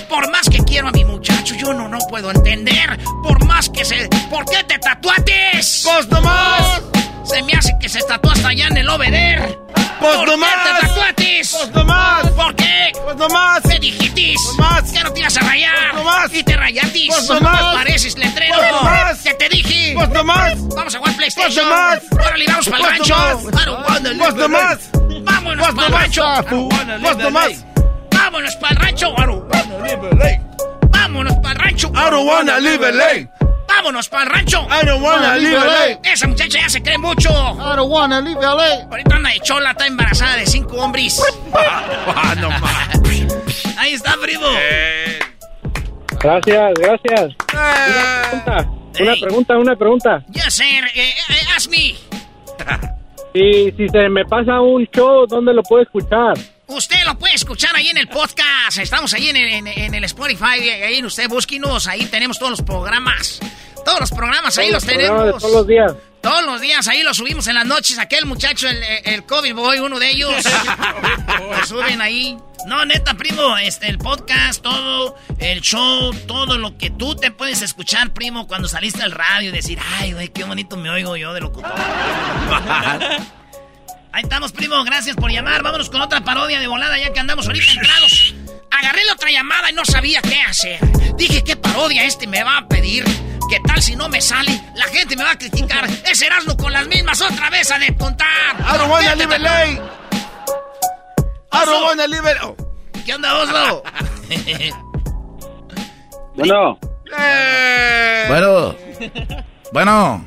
Por 0.07 0.31
más 0.31 0.51
que 0.51 0.59
quiero 0.65 0.89
a 0.89 0.93
mi 0.93 1.07
muchacho, 1.07 1.55
yo 1.55 1.73
no, 1.73 1.89
no 1.89 1.97
puedo 2.11 2.31
entender. 2.31 2.99
Por 3.23 3.43
más 3.47 3.70
que 3.70 3.87
se... 3.87 4.07
¿Por 4.29 4.45
qué 4.45 4.65
te 4.65 4.79
tatuates? 4.79 5.87
¡Pues! 5.87 6.98
Se 7.29 7.43
me 7.43 7.53
hace 7.53 7.77
que 7.81 7.89
se 7.89 8.01
tatuó 8.03 8.33
hasta 8.33 8.49
allá 8.49 8.67
en 8.69 8.77
el 8.79 8.89
Obeder. 8.89 9.59
¡Pues 10.01 10.17
¿Por 10.17 10.27
no 10.27 10.33
qué 10.35 10.39
más! 10.39 10.81
te 10.81 10.87
tatuates? 10.87 11.51
¡Pues 11.51 11.71
no 11.75 11.85
más! 11.85 12.31
¿Por 12.31 12.55
qué? 12.55 12.93
¡Pues 13.05 13.17
no 13.17 13.29
más! 13.29 13.65
Me 13.67 13.79
dijitis. 13.79 14.41
¡Pues 14.45 14.59
más! 14.59 14.93
Que 14.93 15.01
no 15.03 15.13
te 15.13 15.21
ibas 15.21 15.37
a 15.37 15.41
rayar. 15.41 15.73
¡Pues 15.93 15.95
no 15.95 16.05
más! 16.05 16.35
Y 16.35 16.43
te 16.45 16.57
rayatis. 16.57 17.09
¡Pues 17.09 17.29
no 17.29 17.41
más! 17.41 17.63
Pareces 17.75 18.17
letrero. 18.19 18.55
¡Pues 18.55 18.71
no 18.73 18.83
más! 18.83 19.19
Que 19.23 19.35
te 19.35 19.49
dije. 19.49 19.93
¡Pues 19.97 20.09
no 20.11 20.25
más! 20.25 20.69
Vamos 20.75 20.95
a 20.95 20.99
jugar 20.99 21.17
PlayStation. 21.17 21.55
¡Pues 21.55 21.67
no 21.67 21.71
más! 21.71 22.27
Órale, 22.27 22.45
vamos 22.47 22.69
para 22.69 22.77
el 22.79 22.83
¡Pues 22.85 22.99
rancho. 22.99 23.41
¡Pues 23.43 24.03
no 24.03 24.35
the 24.35 24.49
más! 24.49 24.79
life. 24.79 25.23
Vámonos 25.25 25.67
¡Pues 25.67 25.75
para 25.77 25.87
el 25.87 25.93
rancho. 25.93 26.25
¡Pues 26.49 27.17
the 27.17 27.23
no 27.25 27.31
más! 27.31 27.49
life. 27.49 27.65
Vámonos 28.11 28.57
para 28.57 28.73
el 28.73 28.79
rancho. 28.79 29.11
Wanna 29.11 29.39
live 29.83 30.09
the 30.11 30.17
life. 30.17 30.41
Vámonos 30.91 31.35
para 31.37 31.53
el 31.53 31.59
rancho. 31.59 31.89
I 31.95 32.11
don't 32.11 32.27
wanna 32.27 32.59
live 32.61 32.85
a 32.87 32.93
late. 32.93 33.29
Vámonos 33.69 34.09
para 34.09 34.24
el 34.24 34.31
rancho. 34.31 34.66
I 34.70 34.85
don't 34.86 35.03
wanna 35.03 35.36
live 35.36 35.57
a 35.59 35.65
late. 35.65 36.01
Esa 36.03 36.27
muchacha 36.27 36.59
ya 36.61 36.69
se 36.69 36.82
cree 36.82 36.99
mucho. 36.99 37.28
I 37.31 37.77
don't 37.77 37.90
wanna 37.93 38.20
leave 38.20 38.40
LA. 38.40 38.86
Ahorita 38.90 39.16
anda 39.16 39.31
de 39.31 39.40
chola, 39.40 39.70
está 39.70 39.86
embarazada 39.86 40.36
de 40.36 40.47
cinco 40.47 40.77
hombres. 40.77 41.23
Ah, 42.20 42.35
no 42.36 42.51
más. 42.51 43.01
Ahí 43.78 43.93
está, 43.93 44.16
primo. 44.20 44.47
Gracias, 46.20 46.73
gracias. 46.74 47.36
Una 47.53 48.27
pregunta, 48.31 48.66
una 49.01 49.16
pregunta, 49.16 49.59
una 49.59 49.77
pregunta. 49.77 50.24
Yes, 50.32 50.55
sir. 50.55 50.85
Eh, 50.95 51.11
eh, 51.28 51.35
ask 51.57 51.70
me. 51.70 51.95
Y 53.35 53.70
si 53.73 53.89
se 53.89 54.09
me 54.09 54.24
pasa 54.24 54.61
un 54.61 54.85
show, 54.86 55.27
¿dónde 55.27 55.53
lo 55.55 55.62
puedo 55.62 55.82
escuchar? 55.82 56.35
Usted 56.69 57.03
lo 57.05 57.19
puede 57.19 57.35
escuchar 57.35 57.74
ahí 57.74 57.89
en 57.89 57.97
el 57.99 58.09
podcast. 58.09 58.78
Estamos 58.78 59.12
ahí 59.15 59.31
en 59.31 59.36
el, 59.36 59.49
en- 59.49 59.66
en 59.66 59.95
el 59.95 60.05
Spotify. 60.05 60.69
Ahí 60.69 60.97
en 60.99 61.05
usted, 61.07 61.28
búsquinos. 61.28 61.86
Ahí 61.86 62.05
tenemos 62.07 62.39
todos 62.39 62.51
los 62.51 62.62
programas. 62.62 63.40
Todos 63.85 64.01
los 64.01 64.11
programas, 64.11 64.59
ahí 64.59 64.70
los 64.70 64.85
Todos 64.85 64.95
programas 64.95 65.16
de 65.16 65.23
tenemos. 65.24 65.43
Todos 65.43 65.55
los 65.55 65.66
días. 65.66 65.93
Todos 66.20 66.45
los 66.45 66.61
días, 66.61 66.86
ahí 66.89 67.03
los 67.03 67.16
subimos 67.16 67.47
en 67.47 67.55
las 67.55 67.65
noches. 67.65 67.99
Aquel 67.99 68.27
muchacho, 68.27 68.69
el, 68.69 68.82
el 69.05 69.24
COVID 69.24 69.55
Boy, 69.55 69.78
uno 69.78 69.99
de 69.99 70.11
ellos. 70.11 70.35
lo 71.51 71.65
suben 71.66 72.03
ahí. 72.03 72.36
No, 72.66 72.85
neta, 72.85 73.15
primo, 73.15 73.57
este, 73.57 73.89
el 73.89 73.97
podcast, 73.99 74.61
todo, 74.62 75.16
el 75.39 75.61
show, 75.62 76.12
todo 76.27 76.59
lo 76.59 76.77
que 76.77 76.90
tú 76.90 77.15
te 77.15 77.31
puedes 77.31 77.62
escuchar, 77.62 78.12
primo, 78.12 78.47
cuando 78.49 78.69
saliste 78.69 79.03
al 79.03 79.12
radio 79.12 79.51
y 79.51 79.53
decir, 79.53 79.78
ay, 80.01 80.12
güey, 80.12 80.28
qué 80.28 80.43
bonito 80.45 80.77
me 80.77 80.90
oigo 80.90 81.16
yo 81.16 81.32
de 81.32 81.40
locutor. 81.40 81.73
Ahí 84.12 84.22
estamos, 84.22 84.52
primo, 84.52 84.82
gracias 84.85 85.16
por 85.16 85.30
llamar. 85.30 85.62
Vámonos 85.62 85.90
con 85.90 86.01
otra 86.01 86.22
parodia 86.22 86.60
de 86.60 86.66
volada 86.66 86.98
ya 86.98 87.12
que 87.12 87.20
andamos 87.20 87.47
ahorita 87.47 87.72
entrados. 87.72 88.35
Agarré 88.70 89.05
la 89.05 89.12
otra 89.14 89.30
llamada 89.30 89.70
y 89.70 89.74
no 89.74 89.85
sabía 89.85 90.20
qué 90.22 90.40
hacer. 90.40 90.78
Dije, 91.16 91.43
¿qué 91.44 91.56
parodia 91.56 92.05
este 92.05 92.26
me 92.26 92.43
va 92.44 92.59
a 92.59 92.68
pedir? 92.68 93.05
¿Qué 93.05 93.59
tal 93.66 93.82
si 93.82 93.97
no 93.97 94.09
me 94.09 94.20
sale? 94.20 94.60
La 94.76 94.85
gente 94.86 95.16
me 95.16 95.24
va 95.24 95.32
a 95.32 95.39
criticar. 95.39 95.89
Es 96.10 96.20
Erasmo 96.22 96.56
con 96.56 96.72
las 96.72 96.86
mismas 96.86 97.20
otra 97.20 97.51
vez 97.51 97.70
a 97.70 97.78
descontar. 97.78 98.28
I 98.60 98.76
don't 98.78 98.90
wanna 98.90 99.14
live 99.14 99.35
a 99.35 99.39
tata. 99.39 99.39
late. 99.39 99.80
I 101.52 101.64
don't 101.64 101.82
wanna 101.85 102.06
live 102.06 102.28
a... 102.28 102.47
Oh. 102.47 102.56
¿Qué 103.05 103.14
onda, 103.14 103.35
Oslo? 103.36 103.82
Bueno, 106.35 106.78
Eh. 107.18 108.24
Bueno. 108.28 108.76
Bueno. 109.72 110.24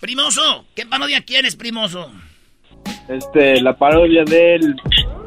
Primoso, 0.00 0.64
¿qué 0.74 0.86
parodia 0.86 1.22
quieres, 1.22 1.56
primoso? 1.56 2.10
Este, 3.08 3.60
la 3.60 3.76
parodia 3.76 4.24
del, 4.24 4.76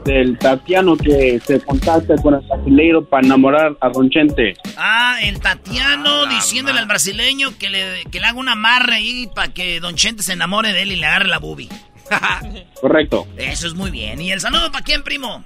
del 0.06 0.38
Tatiano 0.38 0.98
que 0.98 1.40
se 1.40 1.60
contacta 1.62 2.16
con 2.22 2.36
el 2.36 2.42
brasileiro 2.42 3.06
para 3.06 3.26
enamorar 3.26 3.76
a 3.82 3.90
Don 3.90 4.10
Chente. 4.10 4.56
Ah, 4.78 5.18
el 5.24 5.40
Tatiano 5.40 6.26
diciéndole 6.28 6.80
al 6.80 6.88
brasileño 6.88 7.50
que 7.60 7.70
le, 7.70 8.06
que 8.12 8.20
le 8.20 8.26
haga 8.26 8.40
un 8.40 8.50
amarre 8.50 8.96
ahí 8.96 9.30
para 9.34 9.54
que 9.54 9.80
Don 9.80 9.96
Chente 9.96 10.24
se 10.24 10.34
enamore 10.34 10.74
de 10.74 10.84
él 10.84 10.92
y 10.92 10.96
le 10.96 11.06
agarre 11.06 11.28
la 11.28 11.40
bubi. 11.40 11.70
Correcto. 12.82 13.28
Eso 13.38 13.68
es 13.68 13.74
muy 13.74 13.92
bien. 13.92 14.22
¿Y 14.22 14.32
el 14.32 14.40
saludo 14.40 14.72
para 14.72 14.84
quién, 14.84 15.04
primo? 15.04 15.44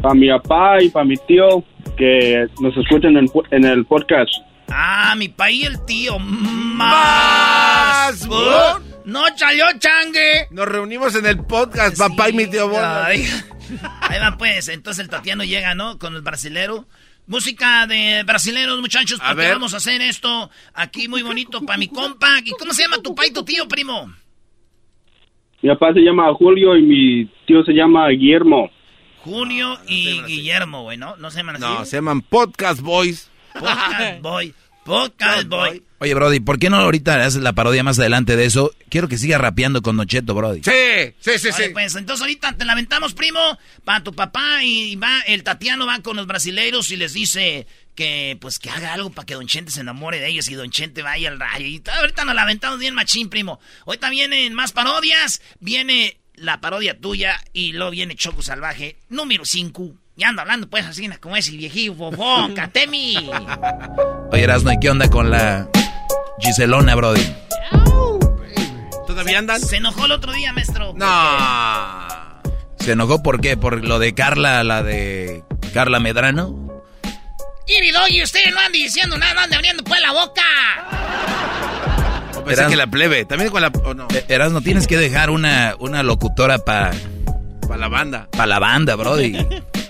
Para 0.00 0.14
mi 0.14 0.28
papá 0.28 0.82
y 0.82 0.88
para 0.88 1.04
mi 1.04 1.16
tío 1.16 1.62
que 1.96 2.46
nos 2.60 2.76
escuchan 2.76 3.16
en, 3.16 3.26
en 3.50 3.64
el 3.64 3.84
podcast. 3.84 4.30
Ah, 4.68 5.14
mi 5.16 5.28
pa 5.28 5.50
y 5.50 5.64
el 5.64 5.84
tío. 5.84 6.18
Más. 6.18 6.96
¿por? 8.26 8.91
No 9.04 9.24
salió 9.36 9.64
changue. 9.78 10.46
Nos 10.50 10.66
reunimos 10.66 11.14
en 11.14 11.26
el 11.26 11.38
podcast, 11.44 11.98
papá 11.98 12.30
y 12.30 12.32
mi 12.32 12.46
tío 12.46 12.68
Bono. 12.68 12.86
Ay. 12.86 13.24
Ahí 14.00 14.20
va 14.20 14.36
pues, 14.38 14.68
entonces 14.68 15.02
el 15.02 15.10
Tatiano 15.10 15.44
llega, 15.44 15.74
¿no? 15.74 15.98
Con 15.98 16.14
el 16.14 16.22
brasilero. 16.22 16.86
Música 17.26 17.86
de 17.86 18.24
brasileros, 18.24 18.80
muchachos, 18.80 19.20
A 19.22 19.28
porque 19.28 19.42
ver. 19.42 19.52
vamos 19.54 19.74
a 19.74 19.76
hacer 19.76 20.02
esto 20.02 20.50
aquí 20.74 21.06
muy 21.08 21.22
bonito 21.22 21.62
para 21.62 21.78
mi 21.78 21.88
compa. 21.88 22.40
¿Y 22.44 22.50
cómo 22.50 22.72
se 22.74 22.82
llama 22.82 22.98
tu 22.98 23.14
pa 23.14 23.26
y 23.26 23.30
tu 23.30 23.44
tío, 23.44 23.66
primo? 23.68 24.12
Mi 25.62 25.68
papá 25.70 25.92
se 25.94 26.00
llama 26.00 26.32
Julio 26.34 26.76
y 26.76 26.82
mi 26.82 27.24
tío 27.46 27.62
se 27.64 27.72
llama 27.72 28.08
Guillermo. 28.08 28.70
Junio 29.20 29.78
y 29.86 30.20
Guillermo, 30.22 30.82
güey, 30.82 30.98
¿no? 30.98 31.16
No 31.16 31.30
se 31.30 31.38
llaman 31.38 31.56
así. 31.56 31.64
No, 31.64 31.84
se 31.84 31.96
llaman 31.96 32.22
Podcast 32.22 32.80
Boys. 32.80 33.30
Podcast 33.52 34.20
Boy. 34.20 34.52
Podcast 34.84 35.48
Boy. 35.48 35.82
Oye, 35.98 36.14
Brody, 36.14 36.40
¿por 36.40 36.58
qué 36.58 36.68
no 36.68 36.76
ahorita 36.76 37.24
haces 37.24 37.40
la 37.42 37.52
parodia 37.52 37.84
más 37.84 37.98
adelante 37.98 38.34
de 38.36 38.44
eso? 38.44 38.72
Quiero 38.88 39.06
que 39.08 39.16
siga 39.18 39.38
rapeando 39.38 39.82
con 39.82 39.96
Nocheto, 39.96 40.34
Brody. 40.34 40.62
Sí, 40.64 41.14
sí, 41.20 41.38
sí, 41.38 41.50
Vale, 41.50 41.66
sí. 41.66 41.72
pues 41.72 41.94
entonces 41.94 42.20
ahorita 42.22 42.56
te 42.56 42.64
lamentamos, 42.64 43.14
primo, 43.14 43.38
para 43.84 44.02
tu 44.02 44.12
papá 44.12 44.64
y 44.64 44.96
va, 44.96 45.20
el 45.28 45.44
Tatiano 45.44 45.86
va 45.86 46.00
con 46.00 46.16
los 46.16 46.26
brasileiros 46.26 46.90
y 46.90 46.96
les 46.96 47.12
dice 47.12 47.66
que 47.94 48.36
pues 48.40 48.58
que 48.58 48.70
haga 48.70 48.92
algo 48.94 49.10
para 49.10 49.26
que 49.26 49.34
Don 49.34 49.46
Chente 49.46 49.70
se 49.70 49.80
enamore 49.82 50.18
de 50.18 50.28
ellos 50.28 50.48
y 50.48 50.54
Don 50.54 50.70
Chente 50.70 51.02
vaya 51.02 51.28
al 51.28 51.38
rayo. 51.38 51.66
Y 51.66 51.78
ta- 51.78 51.98
ahorita 52.00 52.24
nos 52.24 52.34
lamentamos 52.34 52.80
bien 52.80 52.94
machín, 52.94 53.28
primo. 53.28 53.60
Ahorita 53.86 54.10
vienen 54.10 54.54
más 54.54 54.72
parodias, 54.72 55.40
viene 55.60 56.18
la 56.34 56.60
parodia 56.60 56.98
tuya 56.98 57.40
y 57.52 57.72
luego 57.72 57.92
viene 57.92 58.16
Choco 58.16 58.42
Salvaje 58.42 58.96
número 59.08 59.44
5. 59.44 59.94
Y 60.16 60.24
ando 60.24 60.42
hablando 60.42 60.68
pues 60.68 60.84
así 60.84 61.08
como 61.20 61.36
ese 61.36 61.52
viejillo 61.52 61.94
bofón, 61.94 62.54
Catemi. 62.56 63.30
Oye, 64.30 64.42
Erasno, 64.42 64.72
¿y 64.72 64.78
qué 64.80 64.90
onda 64.90 65.08
con 65.08 65.30
la 65.30 65.68
Giselona, 66.40 66.94
Brody? 66.94 67.26
¿Todavía 69.06 69.38
andan? 69.38 69.60
Se 69.60 69.76
enojó 69.76 70.06
el 70.06 70.12
otro 70.12 70.32
día, 70.32 70.52
maestro. 70.52 70.92
No. 70.94 71.06
¿Se 72.78 72.92
enojó 72.92 73.22
por 73.22 73.40
qué? 73.40 73.56
¿Por 73.56 73.84
lo 73.84 73.98
de 73.98 74.14
Carla, 74.14 74.64
la 74.64 74.82
de 74.82 75.44
Carla 75.72 76.00
Medrano? 76.00 76.62
Y 78.08 78.22
usted 78.22 78.40
no 78.52 78.60
ande 78.60 78.78
diciendo 78.78 79.16
nada, 79.16 79.34
no 79.34 79.40
ande 79.40 79.56
abriendo 79.56 79.82
pues 79.84 80.00
la 80.00 80.12
boca. 80.12 80.42
Pensé 82.44 82.66
que 82.66 82.76
la 82.76 82.86
plebe, 82.88 83.24
también 83.24 83.50
con 83.50 83.62
la... 83.62 83.70
no. 83.70 84.08
Eh, 84.12 84.24
Erasno, 84.28 84.60
tienes 84.60 84.86
que 84.86 84.96
dejar 84.98 85.30
una, 85.30 85.76
una 85.78 86.02
locutora 86.02 86.58
para... 86.58 86.92
Para 87.62 87.76
la 87.76 87.88
banda. 87.88 88.28
Para 88.32 88.46
la 88.46 88.58
banda, 88.58 88.96
brody. 88.96 89.38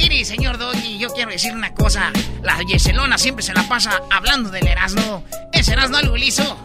Mire, 0.00 0.24
señor 0.24 0.56
Doggy, 0.56 0.96
yo 0.96 1.10
quiero 1.10 1.30
decir 1.30 1.52
una 1.52 1.74
cosa. 1.74 2.10
La 2.42 2.58
Yeselona 2.62 3.18
siempre 3.18 3.42
se 3.42 3.52
la 3.52 3.64
pasa 3.68 4.00
hablando 4.10 4.48
del 4.48 4.66
Erasmo. 4.66 5.22
Ese 5.52 5.74
Erasmo 5.74 5.98
algo 5.98 6.16
liso. 6.16 6.56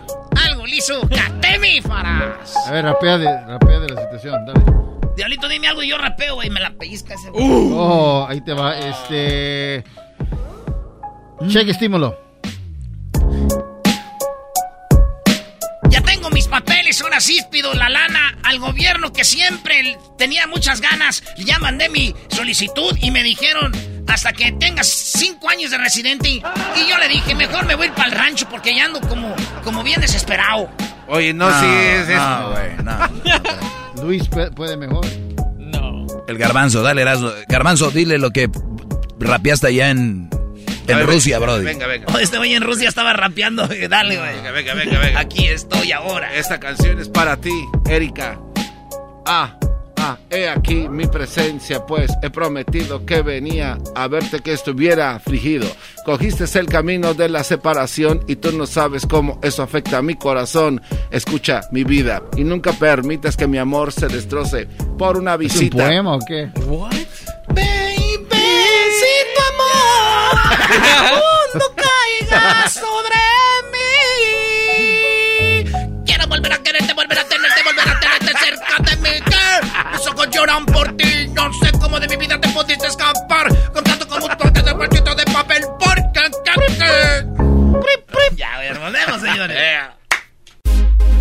Algo 0.41 0.65
liso. 0.65 1.01
¡Catemi, 1.09 1.81
faras! 1.81 2.55
A 2.65 2.71
ver, 2.71 2.85
rapea 2.85 3.17
de, 3.17 3.45
rapea 3.45 3.79
de 3.81 3.89
la 3.89 4.01
situación, 4.03 4.45
dale. 4.45 4.61
Diablito, 5.17 5.49
dime 5.49 5.67
algo 5.67 5.83
y 5.83 5.89
yo 5.89 5.97
rapeo, 5.97 6.35
güey. 6.35 6.49
Me 6.49 6.61
la 6.61 6.71
pellizca 6.71 7.15
ese 7.15 7.29
uh. 7.29 7.77
Oh, 7.77 8.25
ahí 8.25 8.39
te 8.39 8.53
va. 8.53 8.77
Este... 8.77 9.83
Cheque 11.49 11.71
estímulo. 11.71 12.17
Ya 15.89 15.99
tengo 16.01 16.29
mis 16.29 16.47
papeles, 16.47 16.74
ahora 17.01 17.19
sí 17.19 17.39
pido 17.51 17.73
la 17.73 17.89
lana 17.89 18.37
al 18.43 18.59
gobierno 18.59 19.11
que 19.11 19.23
siempre 19.23 19.97
tenía 20.17 20.47
muchas 20.47 20.81
ganas. 20.81 21.23
Ya 21.37 21.59
mandé 21.59 21.89
mi 21.89 22.13
solicitud 22.29 22.97
y 23.01 23.11
me 23.11 23.23
dijeron 23.23 23.71
hasta 24.07 24.31
que 24.33 24.51
tengas 24.53 24.87
cinco 24.87 25.49
años 25.49 25.71
de 25.71 25.77
residente. 25.77 26.29
Y, 26.29 26.41
yo 26.89 26.97
le 26.97 27.07
dije, 27.07 27.35
mejor 27.35 27.65
me 27.65 27.75
voy 27.75 27.89
para 27.89 28.05
el 28.05 28.11
rancho 28.11 28.47
porque 28.49 28.75
ya 28.75 28.85
ando 28.85 29.01
como, 29.01 29.35
como 29.63 29.83
bien 29.83 29.99
desesperado. 30.01 30.69
Oye, 31.07 31.33
no, 31.33 31.49
sí, 31.59 31.67
es 31.67 32.07
no, 32.09 32.51
güey, 32.51 32.75
no, 32.83 34.03
Luis 34.03 34.23
puede 34.55 34.77
mejor. 34.77 35.05
No. 35.57 36.07
El 36.27 36.37
garbanzo, 36.37 36.81
dale, 36.81 37.01
Erasmo. 37.01 37.29
Garbanzo, 37.47 37.91
dile 37.91 38.17
lo 38.17 38.31
que 38.31 38.49
rapeaste 39.19 39.67
allá 39.67 39.89
en 39.89 40.29
en 40.87 41.07
Rusia, 41.07 41.39
Brody. 41.39 41.65
Venga, 41.65 41.87
venga. 41.87 42.07
Oh, 42.13 42.19
este 42.19 42.37
güey 42.37 42.53
en 42.53 42.63
Rusia 42.63 42.89
estaba 42.89 43.13
rapeando. 43.13 43.67
Dale, 43.89 44.17
güey. 44.17 44.35
Venga, 44.35 44.51
venga, 44.51 44.73
venga, 44.73 44.99
venga. 44.99 45.19
Aquí 45.19 45.47
estoy 45.47 45.91
ahora. 45.91 46.33
Esta 46.35 46.59
canción 46.59 46.99
es 46.99 47.09
para 47.09 47.37
ti, 47.37 47.65
Erika. 47.89 48.39
Ah, 49.25 49.57
ah, 49.97 50.17
he 50.29 50.47
aquí 50.47 50.87
mi 50.87 51.07
presencia, 51.07 51.85
pues 51.85 52.11
he 52.21 52.29
prometido 52.29 53.05
que 53.05 53.21
venía 53.23 53.77
a 53.95 54.07
verte 54.07 54.39
que 54.41 54.53
estuviera 54.53 55.15
afligido. 55.15 55.67
Cogiste 56.05 56.45
el 56.59 56.67
camino 56.67 57.15
de 57.15 57.29
la 57.29 57.43
separación 57.43 58.23
y 58.27 58.35
tú 58.35 58.51
no 58.51 58.67
sabes 58.67 59.07
cómo 59.07 59.39
eso 59.41 59.63
afecta 59.63 59.97
a 59.97 60.01
mi 60.03 60.15
corazón. 60.15 60.81
Escucha 61.09 61.61
mi 61.71 61.83
vida 61.83 62.21
y 62.37 62.43
nunca 62.43 62.73
permitas 62.73 63.35
que 63.35 63.47
mi 63.47 63.57
amor 63.57 63.91
se 63.91 64.07
destroce 64.07 64.67
por 64.97 65.17
una 65.17 65.37
visita. 65.37 65.65
¿Es 65.65 65.71
un 65.73 65.79
poema 65.79 66.15
o 66.15 66.19
qué? 66.19 66.49
What? 66.67 67.04
Mundo 70.79 71.75
caiga 71.75 72.69
sobre 72.69 73.19
mí. 73.71 75.65
Quiero 76.05 76.27
volver 76.27 76.53
a 76.53 76.57
quererte, 76.63 76.93
volver 76.93 77.19
a 77.19 77.23
tenerte, 77.23 77.63
volver 77.63 77.89
a 77.89 77.99
tenerte 77.99 78.33
cerca 78.39 78.77
de 78.83 78.95
mí. 78.97 79.09
Que 79.25 79.61
mis 79.91 80.07
ojos 80.07 80.29
lloran 80.29 80.65
por 80.65 80.95
ti. 80.97 81.27
No 81.29 81.51
sé 81.53 81.71
cómo 81.79 81.99
de 81.99 82.07
mi 82.07 82.15
vida 82.17 82.39
te 82.39 82.49
pudiste 82.49 82.87
escapar. 82.87 83.47
Con 83.73 83.83
tanto 83.83 84.07
como 84.07 84.25
un 84.25 84.37
toque 84.37 84.61
de 84.61 84.75
partito 84.75 85.15
de 85.15 85.25
papel. 85.25 85.63
Porque, 85.79 86.05
Ya, 88.35 88.55
a 88.55 88.59
ver, 88.59 88.77
volvemos, 88.79 89.21
señores. 89.21 89.57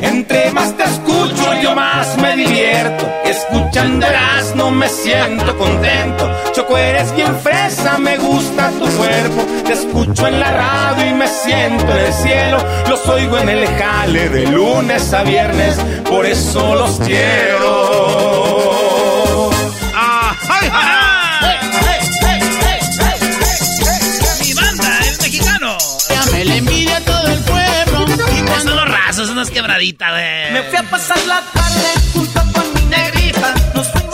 Entre 0.00 0.50
más 0.52 0.76
te 0.76 0.84
escucho, 0.84 1.54
yo 1.62 1.74
más 1.74 2.16
me 2.18 2.36
divierto. 2.36 3.06
Escuchando 3.24 4.06
no 4.56 4.70
me 4.70 4.88
siento 4.88 5.56
contento. 5.56 6.30
Choco, 6.52 6.76
eres 6.76 7.14
bien 7.14 7.34
fresa, 7.36 7.98
me 7.98 8.18
gusta 8.18 8.70
tu 8.70 8.86
cuerpo. 8.96 9.42
Te 9.64 9.72
escucho 9.72 10.26
en 10.26 10.40
la 10.40 10.50
radio 10.50 11.10
y 11.10 11.14
me 11.14 11.26
siento 11.26 11.90
en 11.92 11.98
el 11.98 12.12
cielo. 12.12 12.58
Los 12.88 13.06
oigo 13.08 13.38
en 13.38 13.48
el 13.48 13.66
jale 13.66 14.28
de 14.28 14.46
lunes 14.46 15.12
a 15.12 15.22
viernes, 15.22 15.76
por 16.08 16.26
eso 16.26 16.74
los 16.74 16.98
quiero. 17.00 18.51
Unas 29.42 29.50
quebraditas, 29.50 30.10
güey. 30.10 30.52
Me 30.52 30.62
fui 30.62 30.76
a 30.76 30.82
pasar 30.84 31.18
la 31.26 31.40
tarde 31.52 31.88
junto 32.12 32.40
con 32.52 32.74
mi 32.74 32.82
negrita. 32.82 33.54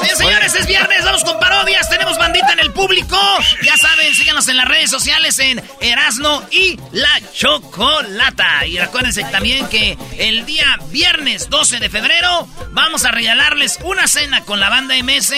Sí, 0.09 0.16
señores, 0.16 0.55
es 0.55 0.66
viernes, 0.66 1.05
vamos 1.05 1.22
con 1.22 1.39
parodias. 1.39 1.89
Tenemos 1.90 2.16
bandita 2.16 2.52
en 2.52 2.60
el 2.60 2.72
público. 2.72 3.18
Ya 3.62 3.76
saben, 3.76 4.14
síganos 4.14 4.48
en 4.48 4.56
las 4.56 4.66
redes 4.66 4.90
sociales 4.90 5.39
en 5.39 5.62
Erasno 5.80 6.43
y 6.51 6.78
La 6.93 7.20
Chocolata. 7.35 8.64
Y 8.66 8.78
recuérdense 8.78 9.22
también 9.24 9.68
que 9.68 9.98
el 10.18 10.47
día 10.47 10.78
viernes 10.90 11.51
12 11.51 11.78
de 11.78 11.90
febrero 11.90 12.48
vamos 12.70 13.05
a 13.05 13.10
regalarles 13.10 13.78
una 13.82 14.06
cena 14.06 14.44
con 14.44 14.60
la 14.60 14.70
banda 14.70 14.94
MS. 15.02 15.32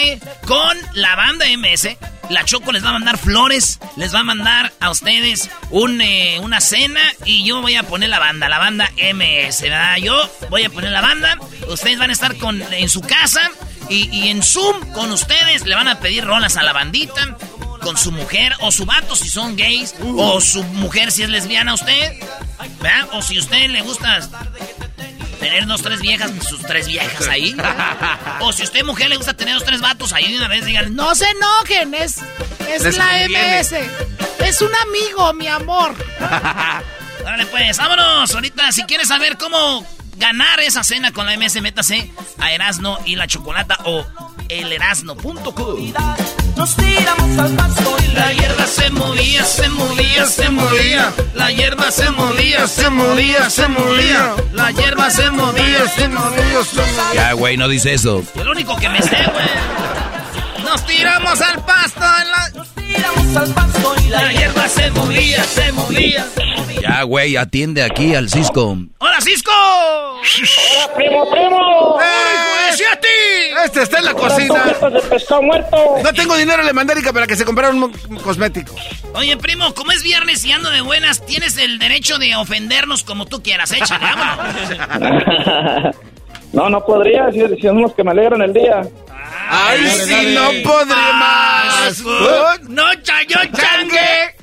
Con 0.45 0.77
la 0.93 1.15
banda 1.15 1.45
MS 1.57 1.97
la 2.29 2.45
Choco 2.45 2.71
les 2.71 2.83
va 2.83 2.89
a 2.89 2.93
mandar 2.93 3.17
flores, 3.17 3.77
les 3.97 4.15
va 4.15 4.19
a 4.19 4.23
mandar 4.23 4.71
a 4.79 4.89
ustedes 4.89 5.49
un, 5.69 5.99
eh, 5.99 6.39
una 6.39 6.61
cena 6.61 7.01
y 7.25 7.43
yo 7.45 7.61
voy 7.61 7.75
a 7.75 7.83
poner 7.83 8.07
la 8.07 8.19
banda, 8.19 8.47
la 8.47 8.57
banda 8.57 8.89
MS, 8.95 9.61
¿verdad? 9.63 9.97
Yo 9.97 10.31
voy 10.49 10.63
a 10.63 10.69
poner 10.69 10.91
la 10.91 11.01
banda, 11.01 11.37
ustedes 11.67 11.99
van 11.99 12.09
a 12.09 12.13
estar 12.13 12.37
con, 12.37 12.61
en 12.71 12.87
su 12.87 13.01
casa 13.01 13.51
y, 13.89 14.29
en 14.29 14.41
Zoom 14.43 14.91
con 14.93 15.11
ustedes 15.11 15.65
le 15.65 15.75
van 15.75 15.87
a 15.87 15.99
pedir 15.99 16.25
rolas 16.25 16.57
a 16.57 16.63
la 16.63 16.73
bandita, 16.73 17.37
con 17.81 17.97
su 17.97 18.11
mujer 18.11 18.53
o 18.61 18.71
su 18.71 18.85
vato 18.85 19.15
si 19.15 19.27
son 19.27 19.55
gays, 19.55 19.95
o 20.01 20.39
su 20.39 20.63
mujer 20.63 21.11
si 21.11 21.23
es 21.23 21.29
lesbiana 21.29 21.73
usted, 21.73 22.19
¿verdad? 22.79 23.09
O 23.13 23.21
si 23.21 23.37
a 23.37 23.41
usted 23.41 23.69
le 23.69 23.81
gusta 23.81 24.19
tener 25.39 25.65
dos, 25.65 25.81
tres 25.81 25.99
viejas, 26.01 26.31
sus 26.47 26.61
tres 26.61 26.87
viejas 26.87 27.27
ahí. 27.27 27.55
o 28.41 28.53
si 28.53 28.63
usted 28.63 28.85
mujer 28.85 29.09
le 29.09 29.17
gusta 29.17 29.33
tener 29.33 29.55
dos, 29.55 29.65
tres 29.65 29.81
vatos 29.81 30.13
ahí 30.13 30.31
de 30.31 30.37
una 30.37 30.47
vez, 30.47 30.65
digan, 30.65 30.95
no 30.95 31.13
se 31.15 31.25
enojen, 31.29 31.93
es, 31.95 32.19
es 32.69 32.95
la 32.95 33.27
MS. 33.27 33.73
Es 34.45 34.61
un 34.61 34.71
amigo, 34.75 35.33
mi 35.33 35.47
amor. 35.47 35.95
Dale 37.23 37.45
pues, 37.47 37.77
vámonos. 37.77 38.33
Ahorita, 38.33 38.71
si 38.71 38.83
quieres 38.83 39.07
saber 39.07 39.37
cómo 39.37 39.85
ganar 40.21 40.59
esa 40.59 40.83
cena 40.83 41.11
con 41.11 41.25
la 41.25 41.35
MS, 41.35 41.61
métase 41.61 42.09
a 42.37 42.51
Erasno 42.51 42.97
y 43.05 43.15
la 43.15 43.25
Chocolata 43.25 43.79
o 43.85 44.05
elerasno.com. 44.49 45.93
Nos 46.55 46.75
tiramos 46.75 47.39
al 47.39 47.55
pasto 47.55 47.97
y 48.05 48.13
la 48.13 48.31
hierba 48.31 48.67
se 48.67 48.89
movía, 48.91 49.43
se 49.43 49.67
movía, 49.69 50.25
se 50.27 50.49
movía. 50.49 51.11
La 51.33 51.51
hierba 51.51 51.89
se 51.89 52.09
movía, 52.11 52.67
se 52.67 52.89
movía, 52.91 53.49
se 53.49 53.67
movía. 53.67 54.35
La 54.53 54.71
hierba 54.71 55.09
se 55.09 55.31
movía, 55.31 55.89
se 55.89 56.07
movía, 56.07 56.63
se 56.63 56.81
movía. 56.81 57.13
Ya, 57.15 57.33
güey, 57.33 57.57
no 57.57 57.67
dice 57.67 57.93
eso. 57.93 58.23
El 58.35 58.47
único 58.47 58.75
que 58.75 58.89
me 58.89 59.01
sé, 59.01 59.17
güey. 59.33 60.20
Nos 60.71 60.85
tiramos 60.85 61.41
al 61.41 61.65
pasto 61.65 61.99
en 62.21 62.31
la... 62.31 62.49
Nos 62.55 62.69
tiramos 62.75 63.35
al 63.35 63.53
pasto 63.53 63.93
y 64.05 64.07
la 64.07 64.31
hierba 64.31 64.69
se 64.69 64.89
movía, 64.91 65.43
se 65.43 65.69
movía. 65.73 66.25
Ya, 66.81 67.03
güey, 67.03 67.35
atiende 67.35 67.83
aquí 67.83 68.15
al 68.15 68.29
Cisco. 68.29 68.77
¡Hola, 68.99 69.19
Cisco! 69.19 69.51
¡Hola, 69.51 70.93
primo, 70.95 71.29
primo! 71.29 71.99
¡Eh, 72.01 72.73
sí 72.73 72.83
a 72.89 72.97
ti! 73.01 73.07
Este 73.65 73.81
está 73.81 73.97
en 73.97 74.05
la 74.05 74.13
cocina. 74.13 74.63
de 74.63 75.01
pescado 75.09 75.41
muerto! 75.41 75.77
No 76.01 76.13
tengo 76.13 76.37
dinero 76.37 76.61
en 76.61 76.67
la 76.67 76.73
mandarica 76.73 77.11
para 77.11 77.27
que 77.27 77.35
se 77.35 77.43
compraran 77.43 77.75
un 77.83 77.91
cosmético. 78.23 78.73
Oye, 79.13 79.35
primo, 79.35 79.73
como 79.73 79.91
es 79.91 80.03
viernes 80.03 80.45
y 80.45 80.53
ando 80.53 80.69
de 80.69 80.79
buenas, 80.79 81.25
tienes 81.25 81.57
el 81.57 81.79
derecho 81.79 82.17
de 82.17 82.37
ofendernos 82.37 83.03
como 83.03 83.25
tú 83.25 83.43
quieras. 83.43 83.73
Échale, 83.73 84.05
vámonos. 84.05 85.95
no, 86.53 86.69
no 86.69 86.85
podría, 86.85 87.31
si, 87.31 87.39
si 87.55 87.61
son 87.61 87.81
los 87.81 87.93
que 87.93 88.03
me 88.03 88.11
alegran 88.11 88.41
el 88.41 88.53
día. 88.53 88.81
¡Ay, 89.49 89.85
sí, 89.87 90.33
no 90.35 90.47
podré 90.69 90.95
más! 90.95 92.03
¡No, 92.69 92.93
chayo, 93.01 93.37
changue! 93.53 94.35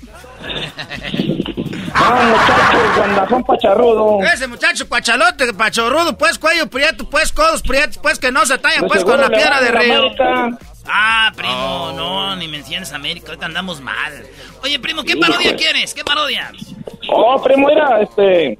Ah, 1.95 2.21
muchachos, 2.31 2.97
guandazón 2.97 3.45
pacharrudo. 3.45 4.19
Ese 4.23 4.47
muchacho 4.47 4.89
pachalote, 4.89 5.53
pachorrudo, 5.55 6.17
pues 6.17 6.39
cuello 6.39 6.69
prieto, 6.69 7.09
pues 7.09 7.33
codos 7.33 7.63
prietos, 7.63 7.99
pues 7.99 8.19
que 8.19 8.31
no 8.31 8.45
se 8.47 8.59
talla, 8.59 8.83
De 8.83 8.87
pues 8.89 9.05
con 9.05 9.21
la 9.21 9.29
piedra 9.29 9.61
de 9.61 9.71
río. 9.71 9.99
América. 9.99 10.59
Ah, 10.87 11.33
primo, 11.37 11.93
no, 11.97 12.37
ni 12.37 12.49
menciones 12.49 12.93
América, 12.93 13.29
ahorita 13.29 13.47
andamos 13.47 13.81
mal. 13.81 14.25
Oye, 14.63 14.79
primo, 14.79 15.03
¿qué 15.03 15.17
parodia 15.17 15.55
quieres? 15.57 15.93
¿Qué 15.93 16.05
parodia? 16.05 16.51
Oh, 17.11 17.43
primo, 17.43 17.69
mira, 17.69 18.01
este. 18.01 18.59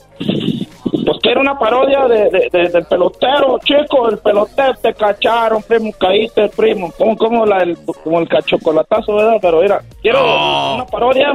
Pues 1.09 1.21
quiero 1.23 1.41
una 1.41 1.59
parodia 1.59 2.07
de, 2.07 2.29
de- 2.29 2.49
de- 2.53 2.69
del 2.69 2.85
pelotero, 2.85 3.59
chico, 3.65 4.11
el 4.11 4.19
pelotero 4.19 4.75
te 4.75 4.93
cacharon, 4.93 5.63
primo, 5.63 5.91
caíste, 5.99 6.51
primo. 6.51 6.93
Como, 6.99 7.17
como, 7.17 7.47
la, 7.47 7.59
el, 7.63 7.79
como 8.05 8.19
el 8.21 8.29
cachocolatazo, 8.29 9.15
¿verdad? 9.15 9.39
Pero 9.41 9.63
mira, 9.63 9.81
quiero 10.03 10.19
una 10.75 10.85
parodia 10.85 11.33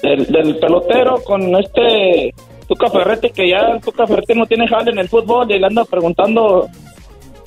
del, 0.00 0.26
del 0.26 0.56
pelotero 0.58 1.16
con 1.24 1.42
este 1.56 2.32
Tuca 2.68 2.88
Ferretti, 2.88 3.30
que 3.30 3.48
ya 3.48 3.58
el 3.72 3.80
Tuca 3.80 4.06
Ferretti 4.06 4.34
no 4.34 4.46
tiene 4.46 4.68
jale 4.68 4.92
en 4.92 4.98
el 5.00 5.08
fútbol 5.08 5.50
y 5.50 5.58
le 5.58 5.66
anda 5.66 5.84
preguntando 5.84 6.68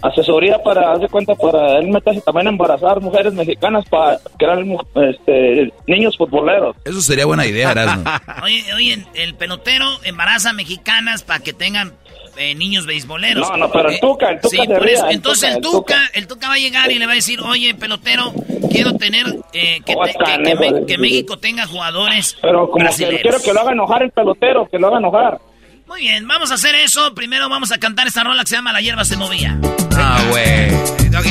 asesoría 0.02 0.58
para, 0.64 0.92
haz 0.94 1.02
de 1.02 1.08
cuenta, 1.08 1.36
para 1.36 1.78
él 1.80 1.88
meterse 1.90 2.22
también 2.22 2.48
a 2.48 2.50
embarazar 2.52 3.00
mujeres 3.02 3.34
mexicanas 3.34 3.86
para 3.90 4.20
crear 4.38 4.64
mu- 4.66 4.80
este, 4.96 5.72
niños 5.88 6.18
futboleros. 6.18 6.76
Eso 6.86 7.02
sería 7.02 7.26
buena 7.26 7.46
idea, 7.46 7.72
Erasmo. 7.72 8.04
Oye, 8.44 8.64
oye, 8.74 9.06
el 9.16 9.36
pelotero 9.36 9.86
embaraza 10.04 10.54
mexicanas 10.54 11.24
para 11.24 11.40
que 11.42 11.54
tengan 11.54 11.94
eh, 12.38 12.56
niños 12.56 12.86
beisboleros. 12.86 13.48
No, 13.50 13.58
no, 13.58 13.72
pero 13.72 13.90
el 13.90 14.00
Tuca, 14.00 14.30
el 14.30 14.40
Tuca 14.42 14.50
sí, 14.50 14.68
por 14.68 14.82
ría, 14.82 14.94
eso. 14.96 15.06
el 15.08 15.16
Entonces 15.16 15.60
Tuca, 15.62 15.68
el 15.68 15.72
tuca, 15.72 16.10
el 16.14 16.28
Tuca 16.28 16.48
va 16.48 16.54
a 16.56 16.58
llegar 16.58 16.92
y 16.92 16.98
le 16.98 17.06
va 17.06 17.12
a 17.12 17.16
decir, 17.16 17.40
oye, 17.42 17.76
pelotero, 17.76 18.34
quiero 18.72 18.94
tener, 18.96 19.26
eh, 19.54 19.82
que, 19.86 19.94
te- 19.96 20.14
que- 20.14 20.44
que 20.44 20.56
Me- 20.56 20.86
que. 20.86 20.98
México 20.98 21.38
tenga 21.38 21.68
jugadores 21.68 22.38
Pero 22.42 22.66
como 22.68 22.78
que 22.78 22.84
brasileños. 22.84 23.22
quiero 23.22 23.38
que 23.42 23.54
lo 23.54 23.60
haga 23.62 23.72
enojar 23.74 24.04
el 24.04 24.12
pelotero, 24.12 24.68
que 24.70 24.80
lo 24.80 24.88
haga 24.88 24.98
enojar. 25.00 25.40
Muy 25.88 26.00
bien, 26.02 26.26
vamos 26.26 26.52
a 26.52 26.54
hacer 26.54 26.74
eso. 26.76 27.14
Primero 27.14 27.50
vamos 27.50 27.74
a 27.74 27.78
cantar 27.78 28.08
esta 28.08 28.24
rola 28.24 28.44
que 28.44 28.48
se 28.50 28.56
llama 28.56 28.72
La 28.72 28.80
hierba 28.80 29.04
se 29.04 29.18
movía. 29.18 29.60
Ah, 30.04 30.20
güey. 30.30 30.72
No. 31.12 31.22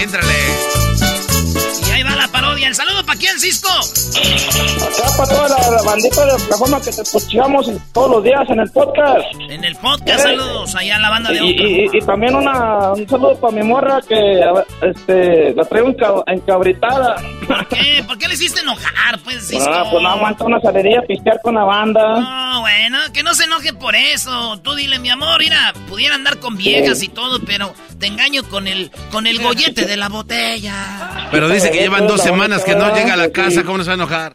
Y 1.89 1.91
ahí 1.91 2.03
va 2.03 2.15
la 2.15 2.29
parodia. 2.41 2.69
¿El 2.69 2.75
saludo 2.75 3.05
para 3.05 3.19
quién, 3.19 3.39
Cisco? 3.39 3.69
Acá 3.69 5.09
para 5.17 5.29
toda 5.29 5.49
la, 5.49 5.71
la 5.77 5.83
bandita 5.83 6.25
de 6.27 6.33
Oklahoma 6.33 6.81
que 6.81 6.91
te 6.91 7.03
escuchamos 7.03 7.67
todos 7.93 8.11
los 8.11 8.25
días 8.25 8.41
en 8.49 8.61
el 8.61 8.71
podcast. 8.71 9.25
En 9.49 9.65
el 9.65 9.77
podcast, 9.77 10.23
saludos 10.23 10.75
allá 10.75 10.97
a 10.97 11.01
la 11.01 11.11
banda 11.11 11.31
de 11.31 11.37
Y, 11.45 11.53
Oklahoma. 11.53 11.77
y- 11.93 11.97
y 11.97 12.01
también 12.01 12.35
una, 12.35 12.93
un 12.93 13.09
saludo 13.09 13.37
para 13.41 13.53
mi 13.55 13.63
morra 13.63 14.01
que 14.07 14.41
este, 14.83 15.55
la 15.55 15.65
traigo 15.65 15.89
enca- 15.89 16.23
encabritada. 16.27 17.17
¿Por 17.47 17.67
qué? 17.69 18.05
¿Por 18.07 18.19
qué 18.19 18.29
le 18.29 18.35
hiciste 18.35 18.61
enojar, 18.61 19.19
pues, 19.25 19.49
Cisco? 19.49 19.69
Ah, 19.71 19.85
pues 19.91 20.03
no 20.03 20.09
aguanta 20.09 20.45
una 20.45 20.61
salería 20.61 21.01
a 21.01 21.03
pistear 21.03 21.41
con 21.43 21.55
la 21.57 21.65
banda. 21.65 22.21
No, 22.21 22.61
bueno, 22.61 22.99
que 23.13 23.23
no 23.23 23.35
se 23.35 23.45
enoje 23.45 23.73
por 23.75 23.95
eso. 23.97 24.59
Tú 24.63 24.75
dile, 24.75 24.99
mi 24.99 25.11
amor, 25.11 25.41
mira, 25.41 25.73
pudiera 25.89 26.15
andar 26.15 26.39
con 26.39 26.57
viejas 26.57 27.03
y 27.03 27.09
todo, 27.09 27.41
pero 27.45 27.75
te 27.99 28.07
engaño 28.07 28.43
con 28.45 28.67
el, 28.67 28.91
con 29.11 29.27
el 29.27 29.43
gollete 29.43 29.85
de 29.85 29.97
la 29.97 30.09
botella. 30.09 31.29
Pero 31.31 31.49
dice 31.49 31.71
que 31.71 31.79
llevan 31.81 32.07
dos 32.07 32.25
semanas 32.31 32.63
que 32.63 32.77
no 32.77 32.95
llega 32.95 33.15
a 33.15 33.17
la 33.17 33.31
casa, 33.31 33.65
¿cómo 33.65 33.79
no 33.79 33.85
se 33.85 33.89
va 33.89 33.95
a 33.95 33.97
enojar? 33.97 34.35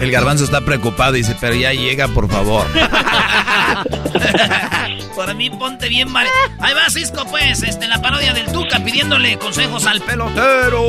El 0.00 0.10
garbanzo 0.10 0.44
está 0.44 0.60
preocupado 0.60 1.16
y 1.16 1.20
dice, 1.20 1.34
pero 1.40 1.54
ya 1.54 1.72
llega, 1.72 2.08
por 2.08 2.30
favor. 2.30 2.66
Por 5.14 5.34
mí 5.34 5.50
ponte 5.50 5.88
bien 5.88 6.12
mal. 6.12 6.28
Ahí 6.60 6.72
va 6.74 6.88
Cisco, 6.90 7.24
pues, 7.28 7.64
este, 7.64 7.88
la 7.88 8.00
parodia 8.00 8.32
del 8.32 8.46
Tuca 8.52 8.78
pidiéndole 8.84 9.36
consejos 9.36 9.84
al 9.86 10.00
pelotero. 10.00 10.86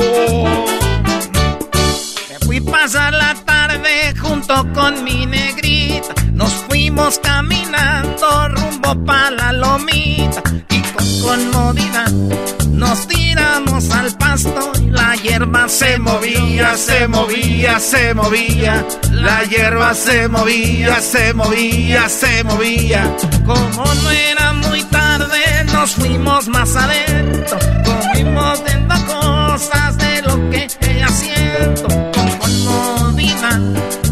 Me 2.30 2.38
fui 2.46 2.62
pasar 2.62 3.12
la 3.14 3.34
tarde 3.34 4.14
junto 4.20 4.72
con 4.74 5.04
mi 5.04 5.26
negrita. 5.26 6.14
Nos 6.32 6.54
fuimos 6.70 7.18
caminando 7.18 8.50
rumbo 8.50 9.04
pa' 9.04 9.32
la 9.32 9.52
lomita. 9.52 10.44
Y 10.70 10.82
con 11.24 11.52
comodidad 11.52 12.59
nos 12.80 13.08
tiramos 13.08 13.92
al 13.92 14.12
pasto 14.16 14.72
y 14.82 14.90
la 14.90 15.14
hierba 15.16 15.68
se 15.68 16.00
movía, 16.00 16.78
se 16.78 17.08
movía, 17.08 17.80
se 17.80 18.14
movía. 18.14 18.86
La 19.12 19.44
hierba 19.44 19.94
se 19.94 20.30
movía, 20.30 21.02
se 21.02 21.34
movía, 21.34 22.08
se 22.08 22.44
movía. 22.46 23.16
Como 23.46 23.94
no 23.96 24.12
era 24.12 24.54
muy 24.54 24.84
tarde, 24.86 25.42
nos 25.74 25.92
fuimos 25.96 26.48
más 26.48 26.76
adentro. 26.76 27.60
Comimos 27.84 28.64
viendo 28.64 28.96
cosas 29.06 29.98
de 29.98 30.22
lo 30.22 30.50
que 30.50 30.68
ella 30.82 31.10
siento. 31.10 31.88
Con 31.88 32.30
comodidad 32.40 33.60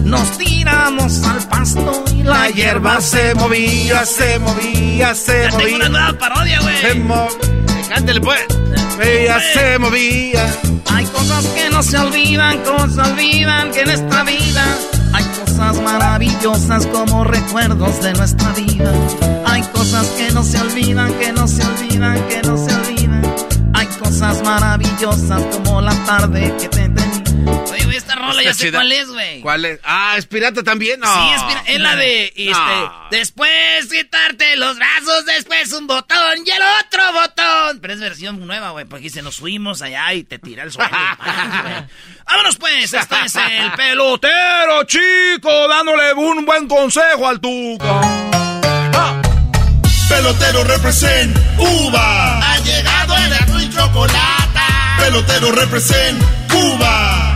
nos 0.03 0.38
tiramos 0.38 1.23
al 1.23 1.48
pasto 1.48 2.06
la, 2.27 2.49
hierba 2.49 3.01
se 3.01 3.33
movía, 3.35 4.05
se 4.05 4.39
movía, 4.39 5.15
se 5.15 5.43
Ya 5.43 5.49
tengo 5.49 5.61
movía. 5.63 5.75
una 5.77 5.89
nueva 5.89 6.13
parodia, 6.19 6.59
güey. 6.61 6.81
Se 6.81 6.95
mo- 6.95 7.27
Cántale, 7.89 8.21
pues. 8.21 8.39
Ella 9.01 9.39
se 9.53 9.79
movía. 9.79 10.45
Hay 10.93 11.05
cosas 11.05 11.45
que 11.47 11.69
no 11.69 11.83
se 11.83 11.97
olvidan, 11.97 12.57
cosas 12.63 12.93
se 12.93 13.01
olvidan 13.11 13.71
que 13.71 13.81
en 13.81 13.89
esta 13.91 14.23
vida 14.23 14.65
hay 15.13 15.23
cosas 15.23 15.81
maravillosas 15.81 16.85
como 16.87 17.23
recuerdos 17.23 18.01
de 18.01 18.13
nuestra 18.13 18.49
vida. 18.53 18.91
Hay 19.45 19.61
cosas 19.73 20.05
que 20.17 20.31
no 20.31 20.43
se 20.43 20.59
olvidan, 20.59 21.13
que 21.13 21.31
no 21.31 21.47
se 21.47 21.63
olvidan, 21.65 22.21
que 22.27 22.41
no 22.43 22.57
se 22.57 22.73
olvidan. 22.75 23.21
Hay 23.73 23.87
cosas 23.87 24.41
maravillosas 24.43 25.41
como 25.53 25.81
la 25.81 25.93
tarde 26.05 26.53
que 26.59 26.67
te 26.69 26.89
tenía. 26.89 27.23
Güey, 27.88 27.97
esta 27.97 28.15
rola 28.15 28.43
ya 28.43 28.53
sé 28.53 28.72
cuál 28.72 28.91
es, 28.91 29.07
güey. 29.09 29.41
¿Cuál 29.41 29.65
es? 29.65 29.80
Ah, 29.84 30.15
¿es 30.18 30.26
pirata 30.26 30.61
también? 30.64 30.99
No. 30.99 31.07
Sí, 31.07 31.34
es, 31.35 31.43
pira- 31.43 31.64
es 31.68 31.80
la 31.80 31.95
de, 31.95 32.26
este, 32.35 32.51
No. 32.51 33.07
después 33.11 33.88
quitarte 33.89 34.55
los 34.57 34.76
brazos, 34.77 35.26
después 35.26 35.72
un 35.73 35.88
botón 35.88 36.18
y 36.45 36.49
el 36.49 36.61
otro 36.85 37.14
botón. 37.14 37.80
Pero 37.81 37.93
es 37.93 37.99
versión 37.99 38.45
nueva, 38.45 38.72
güey, 38.72 38.85
porque 38.85 39.03
dice, 39.05 39.22
nos 39.22 39.38
fuimos 39.38 39.81
allá 39.81 40.14
y 40.14 40.23
te 40.23 40.38
tira 40.39 40.64
el 40.64 40.72
suelo. 40.72 40.89
Vámonos 42.27 42.57
pues, 42.57 42.93
este 42.93 43.15
es 43.26 43.35
el 43.35 43.72
pelotero, 43.73 44.84
chico, 44.84 45.68
dándole 45.69 46.14
un 46.14 46.45
buen 46.45 46.68
consejo 46.68 47.27
al 47.27 47.39
Tuca. 47.39 48.01
Pelotero 50.09 50.64
represent 50.64 51.38
Cuba. 51.57 52.39
Ha 52.53 52.59
llegado 52.59 53.15
el 53.18 53.34
azul 53.34 53.61
y 53.61 53.69
chocolate 53.69 54.59
Pelotero 54.99 55.51
represent 55.51 56.22
Cuba. 56.49 57.26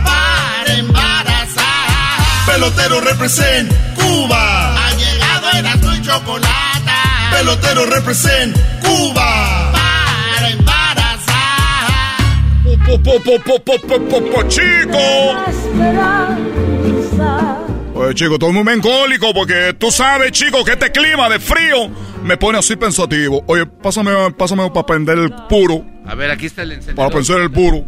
Pelotero 2.52 3.00
represent 3.00 3.72
Cuba. 3.94 4.74
Ha 4.76 4.90
llegado 4.92 5.58
el 5.58 5.66
azul 5.66 5.96
y 5.96 6.02
chocolate 6.02 6.92
Pelotero 7.30 7.86
represent 7.86 8.54
Cuba. 8.82 9.72
para 9.72 10.50
embarazar. 10.50 11.88
chico. 14.48 14.98
Oye, 17.94 18.14
chico, 18.14 18.34
estoy 18.34 18.52
muy 18.52 18.64
mencólico 18.64 19.32
porque 19.32 19.74
tú 19.78 19.90
sabes, 19.90 20.32
chico, 20.32 20.62
que 20.62 20.72
este 20.72 20.92
clima 20.92 21.30
de 21.30 21.40
frío 21.40 21.88
me 22.22 22.36
pone 22.36 22.58
así 22.58 22.76
pensativo. 22.76 23.42
Oye, 23.46 23.64
pásame, 23.64 24.12
pásame 24.36 24.68
para 24.70 24.84
prender 24.84 25.16
el 25.16 25.32
puro. 25.48 25.86
A 26.06 26.14
ver, 26.14 26.30
aquí 26.30 26.44
está 26.46 26.62
el 26.62 26.72
encendedor. 26.72 27.06
Para 27.06 27.16
pensar 27.16 27.40
el 27.40 27.50
puro. 27.50 27.82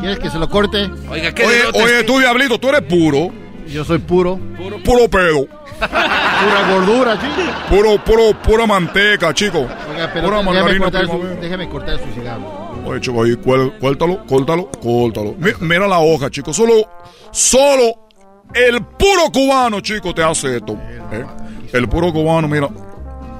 ¿Quieres 0.00 0.18
que 0.18 0.28
se 0.28 0.38
lo 0.38 0.48
corte? 0.48 0.90
Oiga, 1.08 1.32
¿qué 1.32 1.44
Oye, 1.44 1.62
oye, 1.74 2.00
este? 2.00 2.04
tú, 2.04 2.18
diablito, 2.18 2.58
tú 2.58 2.68
eres 2.70 2.82
puro. 2.82 3.30
Yo 3.68 3.84
soy 3.84 3.98
puro. 3.98 4.38
Puro 4.84 5.08
pedo. 5.08 5.46
Pura 5.78 6.70
gordura, 6.70 7.18
chico. 7.20 7.42
Puro, 7.68 8.04
puro, 8.04 8.42
pura 8.42 8.66
manteca, 8.66 9.32
chico. 9.34 9.58
Oiga, 9.90 10.10
pero 10.12 10.28
Pura 10.28 10.42
margarina 10.42 10.84
cortar, 10.84 11.06
su, 11.06 11.22
déjame 11.40 11.68
cortar 11.68 11.98
su 11.98 12.12
cigarro. 12.14 12.68
Oye, 12.86 13.00
chico, 13.00 13.22
ahí 13.22 13.36
cuéltalo, 13.36 14.24
córtalo, 14.26 14.70
córtalo. 14.82 15.36
Mira, 15.60 15.86
la 15.86 15.98
hoja, 15.98 16.30
chico. 16.30 16.52
Solo, 16.52 16.88
solo 17.30 18.08
el 18.54 18.82
puro 18.82 19.30
cubano, 19.32 19.80
chico, 19.80 20.14
te 20.14 20.22
hace 20.22 20.56
esto. 20.56 20.72
¿eh? 21.12 21.24
El 21.72 21.88
puro 21.88 22.12
cubano, 22.12 22.48
mira. 22.48 22.68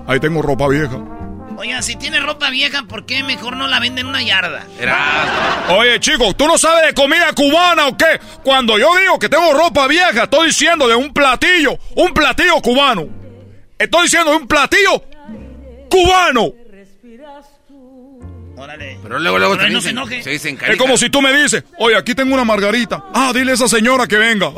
Ahí 0.06 0.20
tengo 0.20 0.42
ropa 0.42 0.68
vieja. 0.68 0.98
Oiga, 1.58 1.82
si 1.82 1.96
tiene 1.96 2.20
ropa 2.20 2.50
vieja, 2.50 2.84
¿por 2.84 3.04
qué 3.04 3.24
mejor 3.24 3.56
no 3.56 3.66
la 3.66 3.80
venden 3.80 4.06
en 4.06 4.10
una 4.10 4.22
yarda? 4.22 4.64
Oye, 5.70 5.98
chico, 5.98 6.32
¿tú 6.32 6.46
no 6.46 6.56
sabes 6.56 6.86
de 6.86 6.94
comida 6.94 7.32
cubana 7.32 7.88
o 7.88 7.96
qué? 7.96 8.20
Cuando 8.44 8.78
yo 8.78 8.96
digo 8.96 9.18
que 9.18 9.28
tengo 9.28 9.52
ropa 9.52 9.88
vieja, 9.88 10.22
estoy 10.22 10.46
diciendo 10.46 10.86
de 10.86 10.94
un 10.94 11.12
platillo, 11.12 11.76
un 11.96 12.14
platillo 12.14 12.62
cubano. 12.62 13.08
Estoy 13.76 14.02
diciendo 14.04 14.30
de 14.30 14.36
un 14.36 14.46
platillo 14.46 15.02
cubano. 15.90 16.52
Órale. 18.56 18.98
Pero 19.02 19.18
luego, 19.18 19.38
luego 19.40 19.56
no 19.56 19.80
se 19.80 19.90
enoje. 19.90 20.22
Se 20.22 20.34
es 20.34 20.76
como 20.78 20.96
si 20.96 21.10
tú 21.10 21.20
me 21.20 21.32
dices, 21.32 21.64
oye, 21.78 21.96
aquí 21.96 22.14
tengo 22.14 22.34
una 22.34 22.44
margarita. 22.44 23.02
Ah, 23.12 23.32
dile 23.34 23.50
a 23.50 23.54
esa 23.54 23.66
señora 23.66 24.06
que 24.06 24.16
venga. 24.16 24.52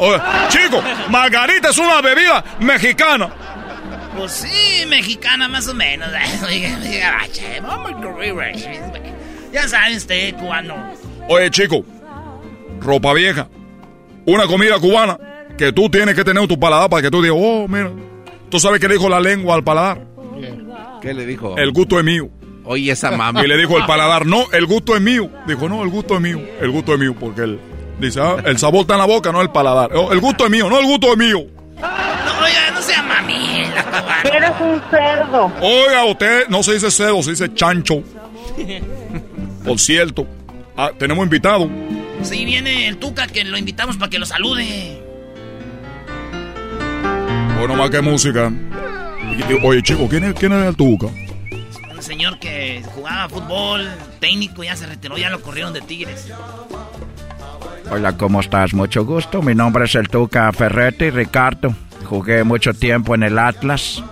chico, 0.48 0.82
margarita 1.08 1.70
es 1.70 1.78
una 1.78 2.02
bebida 2.02 2.44
mexicana. 2.58 3.59
Pues 4.20 4.32
sí, 4.32 4.84
mexicana 4.86 5.48
más 5.48 5.66
o 5.66 5.72
menos. 5.72 6.10
ya 9.50 9.66
saben 9.66 9.96
usted, 9.96 10.34
cubano. 10.34 10.74
Oye, 11.26 11.50
chico, 11.50 11.82
ropa 12.80 13.14
vieja, 13.14 13.48
una 14.26 14.46
comida 14.46 14.78
cubana 14.78 15.18
que 15.56 15.72
tú 15.72 15.88
tienes 15.88 16.14
que 16.14 16.22
tener 16.22 16.42
en 16.42 16.48
tu 16.50 16.60
paladar 16.60 16.90
para 16.90 17.00
que 17.00 17.10
tú 17.10 17.22
digas, 17.22 17.38
oh, 17.40 17.66
mira, 17.66 17.92
tú 18.50 18.60
sabes 18.60 18.78
qué 18.78 18.88
le 18.88 18.96
dijo 18.96 19.08
la 19.08 19.20
lengua 19.20 19.54
al 19.54 19.64
paladar. 19.64 20.04
¿Qué 21.00 21.14
le 21.14 21.24
dijo? 21.24 21.56
El 21.56 21.72
gusto 21.72 21.98
es 21.98 22.04
mío. 22.04 22.28
Oye, 22.66 22.92
esa 22.92 23.12
mami. 23.12 23.40
Y 23.40 23.46
le 23.46 23.56
dijo 23.56 23.78
el 23.78 23.86
paladar, 23.86 24.26
no, 24.26 24.44
el 24.52 24.66
gusto 24.66 24.94
es 24.94 25.00
mío. 25.00 25.30
Dijo, 25.46 25.66
no, 25.66 25.82
el 25.82 25.88
gusto 25.88 26.16
es 26.16 26.20
mío. 26.20 26.42
El 26.60 26.70
gusto 26.70 26.92
es 26.92 27.00
mío, 27.00 27.16
porque 27.18 27.40
él 27.40 27.58
dice, 27.98 28.20
ah, 28.20 28.36
el 28.44 28.58
sabor 28.58 28.82
está 28.82 28.92
en 28.92 29.00
la 29.00 29.06
boca, 29.06 29.32
no 29.32 29.40
el 29.40 29.48
paladar. 29.48 29.92
Oh, 29.94 30.12
el 30.12 30.20
gusto 30.20 30.44
es 30.44 30.50
mío, 30.50 30.68
no, 30.68 30.78
el 30.78 30.84
gusto 30.84 31.10
es 31.10 31.16
mío. 31.16 31.46
No, 32.40 32.46
oiga, 32.46 32.70
no 32.72 32.82
sea 32.82 33.02
mami. 33.02 33.64
Eres 34.24 34.52
un 34.60 34.80
cerdo. 34.90 35.52
Oiga, 35.60 36.04
usted 36.06 36.48
no 36.48 36.62
se 36.62 36.72
dice 36.74 36.90
cerdo, 36.90 37.22
se 37.22 37.30
dice 37.32 37.52
chancho. 37.52 38.02
Por 39.64 39.78
cierto, 39.78 40.26
ah, 40.74 40.90
tenemos 40.98 41.22
invitado. 41.22 41.68
Sí, 42.22 42.46
viene 42.46 42.88
el 42.88 42.96
Tuca 42.96 43.26
que 43.26 43.44
lo 43.44 43.58
invitamos 43.58 43.98
para 43.98 44.08
que 44.08 44.18
lo 44.18 44.24
salude. 44.24 45.02
Bueno, 47.58 47.76
más 47.76 47.90
que 47.90 48.00
música. 48.00 48.50
Oye, 49.62 49.82
chico, 49.82 50.08
¿quién 50.08 50.24
es, 50.24 50.34
quién 50.34 50.52
es 50.52 50.66
el 50.66 50.76
Tuca? 50.76 51.08
Un 51.94 52.02
señor 52.02 52.38
que 52.38 52.82
jugaba 52.94 53.28
fútbol, 53.28 53.86
técnico, 54.18 54.64
ya 54.64 54.76
se 54.76 54.86
retiró, 54.86 55.18
ya 55.18 55.28
lo 55.28 55.42
corrieron 55.42 55.74
de 55.74 55.82
Tigres. 55.82 56.32
Hola, 57.90 58.16
¿cómo 58.16 58.40
estás? 58.40 58.72
Mucho 58.72 59.04
gusto. 59.04 59.42
Mi 59.42 59.54
nombre 59.54 59.84
es 59.84 59.94
el 59.94 60.08
Tuca 60.08 60.50
Ferretti, 60.52 61.10
Ricardo. 61.10 61.74
Jugué 62.10 62.42
mucho 62.42 62.74
tiempo 62.74 63.14
en 63.14 63.22
el 63.22 63.38
Atlas. 63.38 64.02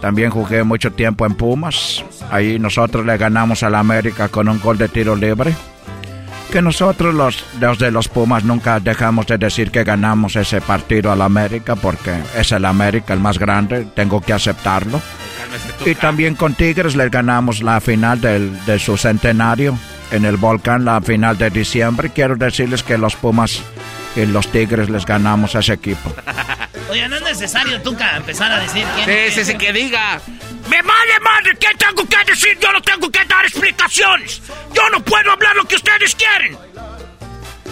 También 0.00 0.30
jugué 0.30 0.64
mucho 0.64 0.90
tiempo 0.90 1.24
en 1.24 1.36
Pumas. 1.36 2.04
Ahí 2.32 2.58
nosotros 2.58 3.06
le 3.06 3.16
ganamos 3.16 3.62
a 3.62 3.70
la 3.70 3.78
América 3.78 4.28
con 4.28 4.48
un 4.48 4.58
gol 4.58 4.76
de 4.76 4.88
tiro 4.88 5.14
libre. 5.14 5.54
Que 6.50 6.60
nosotros 6.60 7.14
los, 7.14 7.78
de 7.78 7.90
los 7.92 8.08
Pumas 8.08 8.42
nunca 8.42 8.80
dejamos 8.80 9.28
de 9.28 9.38
decir 9.38 9.70
que 9.70 9.84
ganamos 9.84 10.34
ese 10.34 10.60
partido 10.60 11.12
a 11.12 11.16
la 11.16 11.26
América 11.26 11.76
porque 11.76 12.18
es 12.36 12.50
el 12.50 12.64
América 12.64 13.14
el 13.14 13.20
más 13.20 13.38
grande, 13.38 13.86
tengo 13.94 14.20
que 14.20 14.32
aceptarlo. 14.32 15.00
Y 15.86 15.94
también 15.94 16.34
con 16.34 16.54
Tigres 16.54 16.96
le 16.96 17.08
ganamos 17.08 17.62
la 17.62 17.80
final 17.80 18.20
del, 18.20 18.64
de 18.64 18.80
su 18.80 18.96
centenario 18.96 19.78
en 20.10 20.24
el 20.24 20.38
volcán 20.38 20.84
la 20.84 21.00
final 21.00 21.38
de 21.38 21.50
diciembre. 21.50 22.10
Quiero 22.10 22.34
decirles 22.34 22.82
que 22.82 22.98
los 22.98 23.14
Pumas 23.14 23.62
y 24.16 24.26
los 24.26 24.48
Tigres 24.48 24.90
les 24.90 25.06
ganamos 25.06 25.54
a 25.54 25.60
ese 25.60 25.74
equipo. 25.74 26.12
Oye, 26.90 27.08
no 27.08 27.16
es 27.16 27.22
necesario, 27.22 27.80
Tuca, 27.82 28.16
empezar 28.16 28.50
a 28.50 28.60
decir 28.60 28.84
quién 28.94 29.32
sí, 29.32 29.44
sí, 29.44 29.58
que 29.58 29.72
diga. 29.72 30.20
¡Me 30.70 30.82
vale 30.82 31.20
madre! 31.22 31.56
¿Qué 31.58 31.68
tengo 31.78 32.06
que 32.08 32.30
decir? 32.30 32.58
Yo 32.60 32.72
no 32.72 32.80
tengo 32.80 33.10
que 33.10 33.24
dar 33.24 33.44
explicaciones. 33.44 34.42
Yo 34.74 34.88
no 34.90 35.00
puedo 35.04 35.30
hablar 35.30 35.56
lo 35.56 35.64
que 35.64 35.76
ustedes 35.76 36.14
quieren. 36.14 36.56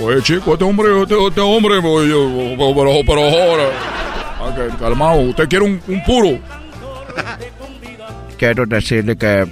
Oye, 0.00 0.22
chico, 0.22 0.52
este 0.52 0.64
hombre, 0.64 1.02
este, 1.02 1.26
este 1.26 1.40
hombre, 1.40 1.80
pero, 1.80 3.00
pero 3.06 3.22
ahora... 3.22 4.76
calmado, 4.78 5.20
usted 5.20 5.48
quiere 5.48 5.64
un, 5.64 5.82
un 5.88 6.04
puro. 6.04 6.38
Quiero 8.38 8.66
decirle 8.66 9.16
que 9.16 9.46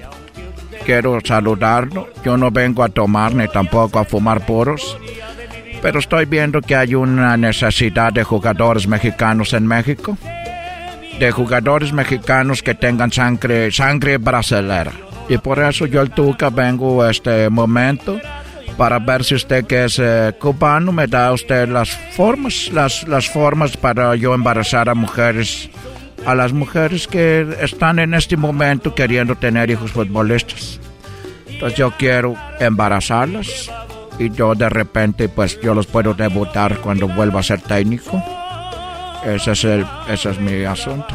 quiero 0.84 1.18
saludarlo. 1.24 2.08
Yo 2.22 2.36
no 2.36 2.50
vengo 2.50 2.82
a 2.82 2.88
tomar 2.90 3.34
ni 3.34 3.48
tampoco 3.48 3.98
a 3.98 4.04
fumar 4.04 4.44
puros. 4.44 4.98
Pero 5.85 5.98
estoy 5.98 6.24
viendo 6.24 6.62
que 6.62 6.74
hay 6.74 6.94
una 6.94 7.36
necesidad 7.36 8.11
de 8.11 8.24
jugadores 8.24 8.89
mexicanos 8.89 9.52
en 9.52 9.66
México. 9.66 10.16
De 11.19 11.31
jugadores 11.31 11.93
mexicanos 11.93 12.62
que 12.62 12.74
tengan 12.74 13.12
sangre, 13.12 13.70
sangre 13.70 14.16
brasilera. 14.16 14.93
Y 15.28 15.36
por 15.36 15.59
eso 15.59 15.85
yo 15.85 16.01
el 16.01 16.11
Tuca 16.11 16.48
vengo 16.48 17.02
a 17.02 17.11
este 17.11 17.51
momento 17.51 18.19
para 18.78 18.98
ver 18.98 19.24
si 19.24 19.35
usted 19.35 19.66
que 19.66 19.85
es 19.85 19.98
eh, 19.98 20.32
cubano 20.40 20.90
me 20.90 21.06
da 21.06 21.31
usted 21.32 21.69
las 21.69 21.90
formas, 22.16 22.70
las, 22.73 23.06
las 23.06 23.28
formas 23.28 23.77
para 23.77 24.16
yo 24.16 24.32
embarazar 24.35 24.89
a 24.89 24.94
mujeres 24.94 25.69
a 26.24 26.35
las 26.35 26.55
mujeres 26.55 27.06
que 27.06 27.47
están 27.61 27.98
en 27.98 28.15
este 28.15 28.39
momento 28.39 28.94
queriendo 28.94 29.36
tener 29.36 29.69
hijos 29.70 29.93
futbolistas. 29.93 30.81
Entonces 31.47 31.78
yo 31.78 31.90
quiero 31.98 32.35
embarazarlas 32.59 33.70
y 34.18 34.30
yo 34.30 34.54
de 34.54 34.68
repente 34.68 35.28
pues 35.28 35.60
yo 35.60 35.74
los 35.74 35.86
puedo 35.86 36.14
debutar 36.14 36.80
cuando 36.80 37.08
vuelva 37.08 37.40
a 37.40 37.42
ser 37.42 37.60
técnico. 37.60 38.22
Ese 39.24 39.52
es, 39.52 39.64
el, 39.64 39.86
ese 40.08 40.30
es 40.30 40.40
mi 40.40 40.64
asunto. 40.64 41.14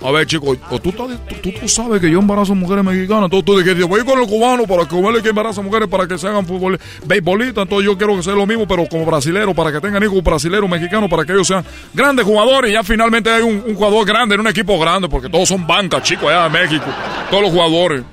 A 0.00 0.12
ver, 0.12 0.26
chicos, 0.26 0.56
tú, 0.80 0.92
tú, 0.92 1.68
sabes 1.68 2.00
que 2.00 2.08
yo 2.08 2.20
embarazo 2.20 2.54
mujeres 2.54 2.84
mexicanas. 2.84 3.28
Tú, 3.30 3.42
tú 3.42 3.58
dijiste, 3.58 3.82
voy 3.82 4.04
con 4.04 4.20
el 4.20 4.28
cubano 4.28 4.64
para 4.64 4.84
huele 4.84 5.20
que 5.22 5.30
embaraza 5.30 5.60
mujeres 5.60 5.88
para 5.88 6.06
que 6.06 6.16
se 6.16 6.28
hagan 6.28 6.46
fútbol, 6.46 6.78
beisbolistas. 7.04 7.62
Entonces 7.62 7.86
yo 7.86 7.98
quiero 7.98 8.14
que 8.14 8.22
sea 8.22 8.34
lo 8.34 8.46
mismo, 8.46 8.66
pero 8.68 8.86
como 8.86 9.04
brasilero, 9.04 9.54
para 9.54 9.72
que 9.72 9.80
tengan 9.80 10.02
hijos 10.04 10.22
brasileros, 10.22 10.70
mexicanos, 10.70 11.10
para 11.10 11.24
que 11.24 11.32
ellos 11.32 11.48
sean 11.48 11.64
grandes 11.92 12.24
jugadores. 12.24 12.70
Y 12.70 12.74
ya 12.74 12.84
finalmente 12.84 13.28
hay 13.28 13.42
un, 13.42 13.74
jugador 13.74 14.06
grande 14.06 14.36
en 14.36 14.42
un 14.42 14.46
equipo 14.46 14.78
grande, 14.78 15.08
porque 15.08 15.28
todos 15.28 15.48
son 15.48 15.66
bancas, 15.66 16.02
chicos, 16.04 16.28
allá 16.28 16.44
de 16.44 16.50
México. 16.50 16.86
Todos 17.30 17.42
los 17.42 17.52
jugadores. 17.52 18.04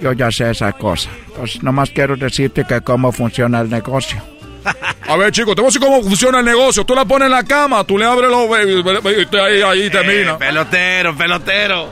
Yo 0.00 0.12
ya 0.12 0.30
sé 0.30 0.50
esa 0.50 0.72
cosa. 0.72 1.10
Pues 1.36 1.62
nomás 1.62 1.90
quiero 1.90 2.16
decirte 2.16 2.64
que 2.64 2.80
cómo 2.80 3.12
funciona 3.12 3.60
el 3.60 3.68
negocio. 3.68 4.20
A 5.08 5.16
ver, 5.16 5.32
chicos, 5.32 5.54
te 5.54 5.60
voy 5.60 5.68
a 5.68 5.70
decir 5.70 5.80
cómo 5.80 6.02
funciona 6.02 6.38
el 6.40 6.44
negocio. 6.44 6.84
Tú 6.84 6.94
la 6.94 7.04
pones 7.04 7.26
en 7.26 7.32
la 7.32 7.44
cama, 7.44 7.84
tú 7.84 7.98
le 7.98 8.04
abres 8.04 8.30
los... 8.30 8.46
Y 8.46 9.36
ahí, 9.36 9.62
ahí 9.62 9.90
termina. 9.90 10.32
Eh, 10.32 10.36
pelotero, 10.38 11.16
pelotero. 11.16 11.88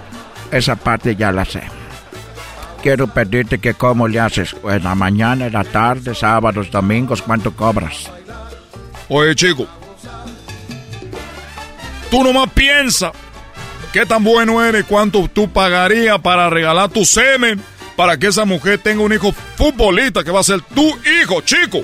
Esa 0.51 0.76
parte 0.76 1.16
ya 1.16 1.32
la 1.32 1.44
sé. 1.44 1.62
Quiero 2.82 3.09
pedirte 3.09 3.59
que 3.59 3.74
cómo 3.74 4.06
le 4.09 4.20
haces. 4.20 4.55
En 4.64 4.85
la 4.85 4.94
mañana, 4.94 5.47
en 5.47 5.52
la 5.52 5.64
tarde, 5.64 6.14
sábados, 6.14 6.70
domingos, 6.70 7.22
¿cuánto 7.22 7.52
cobras? 7.52 8.10
Oye, 9.09 9.35
chico. 9.35 9.66
Tú 12.10 12.22
nomás 12.22 12.51
piensa 12.51 13.12
qué 13.93 14.06
tan 14.06 14.22
bueno 14.24 14.64
eres, 14.64 14.85
cuánto 14.85 15.28
tú 15.28 15.51
pagarías 15.51 16.18
para 16.20 16.48
regalar 16.48 16.89
tu 16.89 17.05
semen 17.05 17.60
para 17.98 18.16
que 18.16 18.28
esa 18.28 18.44
mujer 18.44 18.78
tenga 18.78 19.02
un 19.02 19.12
hijo 19.12 19.32
futbolista 19.32 20.22
que 20.22 20.30
va 20.30 20.38
a 20.38 20.44
ser 20.44 20.60
tu 20.60 20.86
hijo, 21.20 21.40
chico. 21.40 21.80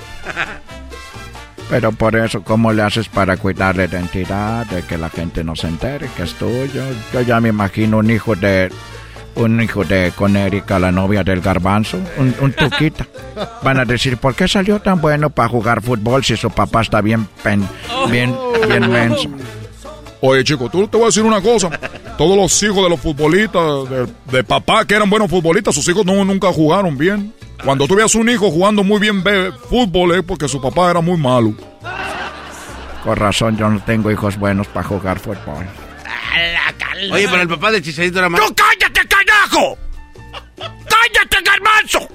Pero 1.69 1.91
por 1.91 2.15
eso, 2.15 2.41
¿cómo 2.41 2.71
le 2.71 2.83
haces 2.83 3.09
para 3.09 3.35
cuidar 3.35 3.75
la 3.75 3.83
identidad, 3.83 4.65
de 4.67 4.83
que 4.83 4.97
la 4.97 5.09
gente 5.09 5.43
no 5.43 5.57
se 5.57 5.67
entere 5.67 6.07
que 6.15 6.23
es 6.23 6.33
tuyo? 6.35 6.83
Yo 7.11 7.19
ya 7.19 7.41
me 7.41 7.49
imagino 7.49 7.97
un 7.97 8.09
hijo 8.09 8.33
de 8.33 8.71
un 9.35 9.61
hijo 9.61 9.83
de 9.83 10.13
Conérica, 10.15 10.79
la 10.79 10.89
novia 10.89 11.21
del 11.21 11.41
garbanzo, 11.41 11.99
un, 12.17 12.53
tuquita. 12.53 13.05
Van 13.61 13.77
a 13.77 13.83
decir, 13.83 14.15
¿por 14.15 14.35
qué 14.35 14.47
salió 14.47 14.79
tan 14.79 15.01
bueno 15.01 15.29
para 15.29 15.49
jugar 15.49 15.81
fútbol 15.81 16.23
si 16.23 16.37
su 16.37 16.49
papá 16.49 16.83
está 16.83 17.01
bien, 17.01 17.27
pen, 17.43 17.67
bien, 18.09 18.33
bien 18.69 18.89
menso? 18.89 19.29
Oye, 20.27 20.43
chico, 20.43 20.69
tú 20.69 20.87
te 20.87 20.97
voy 20.97 21.03
a 21.03 21.05
decir 21.07 21.23
una 21.23 21.39
cosa. 21.39 21.69
Todos 22.17 22.35
los 22.35 22.63
hijos 22.63 22.83
de 22.83 22.89
los 22.89 22.99
futbolistas, 22.99 23.63
de, 24.31 24.43
papá 24.43 24.83
que 24.85 24.95
eran 24.95 25.07
buenos 25.07 25.29
futbolistas, 25.29 25.75
sus 25.75 25.87
hijos 25.87 26.03
no, 26.03 26.25
nunca 26.25 26.51
jugaron 26.51 26.97
bien. 26.97 27.31
Cuando 27.63 27.87
tú 27.87 27.95
veas 27.95 28.15
un 28.15 28.27
hijo 28.29 28.49
jugando 28.49 28.83
muy 28.83 28.99
bien 28.99 29.23
fútbol 29.69 30.15
es 30.15 30.23
porque 30.23 30.47
su 30.47 30.59
papá 30.59 30.89
era 30.89 31.01
muy 31.01 31.17
malo. 31.17 31.53
Con 33.03 33.15
razón, 33.15 33.55
yo 33.55 33.69
no 33.69 33.79
tengo 33.83 34.09
hijos 34.09 34.37
buenos 34.37 34.67
para 34.67 34.87
jugar 34.87 35.19
fútbol. 35.19 35.67
Oye, 37.11 37.27
pero 37.29 37.41
el 37.43 37.47
papá 37.47 37.71
de 37.71 37.81
Chicharito 37.83 38.17
era 38.17 38.27
malo. 38.27 38.47
¡Tú 38.47 38.55
cállate, 38.55 39.07
carajo! 39.07 39.77
¡Cállate, 40.57 41.37
garbanzo! 41.45 42.07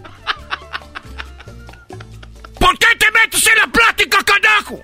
¿Por 2.58 2.78
qué 2.78 2.86
te 2.98 3.06
metes 3.12 3.46
en 3.46 3.56
la 3.56 3.66
plática, 3.68 4.18
carajo? 4.24 4.82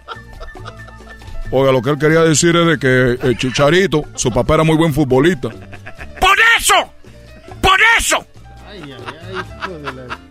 Oiga, 1.50 1.72
lo 1.72 1.80
que 1.80 1.90
él 1.90 1.98
quería 1.98 2.22
decir 2.22 2.56
es 2.56 2.66
de 2.66 2.78
que 2.78 3.26
el 3.26 3.36
Chicharito, 3.38 4.04
su 4.14 4.30
papá 4.30 4.54
era 4.54 4.64
muy 4.64 4.76
buen 4.76 4.92
futbolista. 4.92 5.48
¡Por 5.48 6.36
eso! 6.58 6.74
¡Por 7.60 7.78
eso! 7.98 8.26
Ay, 8.68 8.82
ay, 8.82 8.94
ay, 9.28 10.26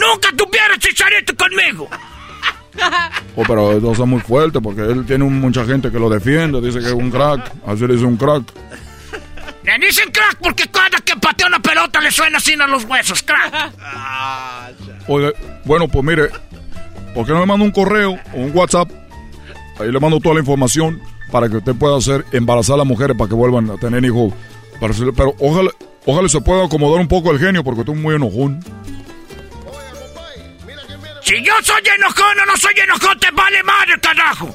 Nunca 0.00 0.28
tuviera 0.36 0.78
chicharito 0.78 1.36
conmigo. 1.36 1.88
Oh, 3.36 3.42
pero 3.46 3.76
eso 3.76 3.92
es 3.92 4.08
muy 4.08 4.20
fuerte 4.20 4.60
porque 4.60 4.80
él 4.80 5.04
tiene 5.04 5.24
mucha 5.24 5.64
gente 5.64 5.90
que 5.90 5.98
lo 5.98 6.08
defiende. 6.08 6.60
Dice 6.60 6.78
que 6.80 6.86
es 6.86 6.92
un 6.92 7.10
crack. 7.10 7.52
Así 7.66 7.86
le 7.86 7.94
dice 7.94 8.06
un 8.06 8.16
crack. 8.16 8.44
Le 9.62 9.86
dicen 9.86 10.10
crack 10.10 10.38
porque 10.42 10.68
cada 10.68 10.98
que 10.98 11.16
patea 11.16 11.46
una 11.48 11.60
pelota 11.60 12.00
le 12.00 12.10
suena 12.10 12.38
así 12.38 12.54
a 12.54 12.66
los 12.66 12.84
huesos, 12.84 13.22
crack. 13.22 13.72
Oye, 15.06 15.32
bueno, 15.64 15.86
pues 15.88 16.04
mire, 16.04 16.30
¿por 17.14 17.26
qué 17.26 17.32
no 17.32 17.40
me 17.40 17.46
manda 17.46 17.64
un 17.64 17.72
correo 17.72 18.18
o 18.32 18.36
un 18.36 18.56
WhatsApp? 18.56 18.90
Ahí 19.80 19.90
le 19.90 19.98
mando 19.98 20.20
toda 20.20 20.34
la 20.34 20.40
información 20.40 21.00
para 21.30 21.48
que 21.48 21.56
usted 21.56 21.74
pueda 21.74 21.96
hacer 21.96 22.24
embarazar 22.32 22.74
a 22.74 22.78
las 22.78 22.86
mujeres 22.86 23.16
para 23.16 23.28
que 23.28 23.34
vuelvan 23.34 23.70
a 23.70 23.76
tener 23.76 24.04
hijos. 24.04 24.32
Pero, 24.78 25.14
pero 25.14 25.34
ojalá, 25.38 25.70
ojalá 26.04 26.28
se 26.28 26.40
pueda 26.40 26.64
acomodar 26.66 27.00
un 27.00 27.08
poco 27.08 27.30
el 27.30 27.38
genio 27.38 27.64
porque 27.64 27.84
tú 27.84 27.94
muy 27.94 28.14
enojón. 28.14 28.62
Si 31.22 31.42
yo 31.44 31.52
soy 31.62 31.82
enojón 31.96 32.40
o 32.40 32.46
no 32.46 32.56
soy 32.56 32.74
enojón, 32.76 33.18
te 33.20 33.30
vale 33.30 33.62
madre, 33.62 34.00
carajo. 34.00 34.54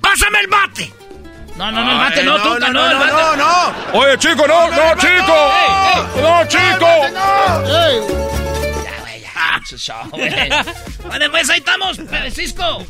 Pásame 0.00 0.40
el 0.40 0.46
bate. 0.48 0.92
No, 1.56 1.70
no, 1.70 1.84
no, 1.84 1.92
el 1.92 1.98
bate 1.98 2.24
no, 2.24 2.36
tú, 2.42 2.58
no, 2.58 2.72
no, 2.72 2.90
el 2.90 2.96
bate. 2.98 3.12
no, 3.12 3.36
no. 3.36 3.98
Oye, 4.00 4.18
chico, 4.18 4.46
no, 4.46 4.70
no, 4.70 4.96
chico. 4.96 5.36
No, 6.16 6.48
chico. 6.48 6.86
Ya, 7.12 7.58
güey, 9.00 9.20
ya. 9.76 10.02
Güey. 10.10 10.48
Vale, 11.08 11.30
pues 11.30 11.50
ahí 11.50 11.58
estamos, 11.58 12.00
Cisco. 12.32 12.84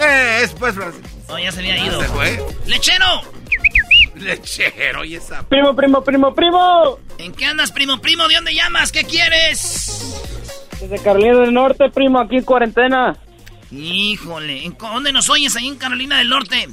Eh, 0.00 0.38
después, 0.40 0.74
Francisco. 0.74 1.08
No, 1.28 1.38
ya 1.38 1.52
se 1.52 1.60
había 1.60 1.78
ido. 1.84 2.00
Se 2.00 2.08
fue. 2.08 2.42
¡Lechero! 2.66 3.22
Lechero, 4.16 5.04
y 5.04 5.14
esa. 5.14 5.42
Primo, 5.48 5.74
primo, 5.74 6.02
primo, 6.02 6.34
primo. 6.34 6.98
¿En 7.18 7.32
qué 7.32 7.46
andas, 7.46 7.70
primo, 7.72 7.98
primo? 8.00 8.26
¿De 8.28 8.34
dónde 8.34 8.54
llamas? 8.54 8.92
¿Qué 8.92 9.04
quieres? 9.04 10.20
Desde 10.80 10.98
Carolina 10.98 11.40
del 11.40 11.52
Norte, 11.52 11.90
primo, 11.90 12.18
aquí 12.18 12.36
en 12.36 12.44
cuarentena. 12.44 13.16
Híjole, 13.70 14.64
¿en 14.64 14.76
¿dónde 14.76 15.12
nos 15.12 15.28
oyes? 15.30 15.54
Ahí 15.56 15.68
en 15.68 15.76
Carolina 15.76 16.18
del 16.18 16.28
Norte. 16.28 16.68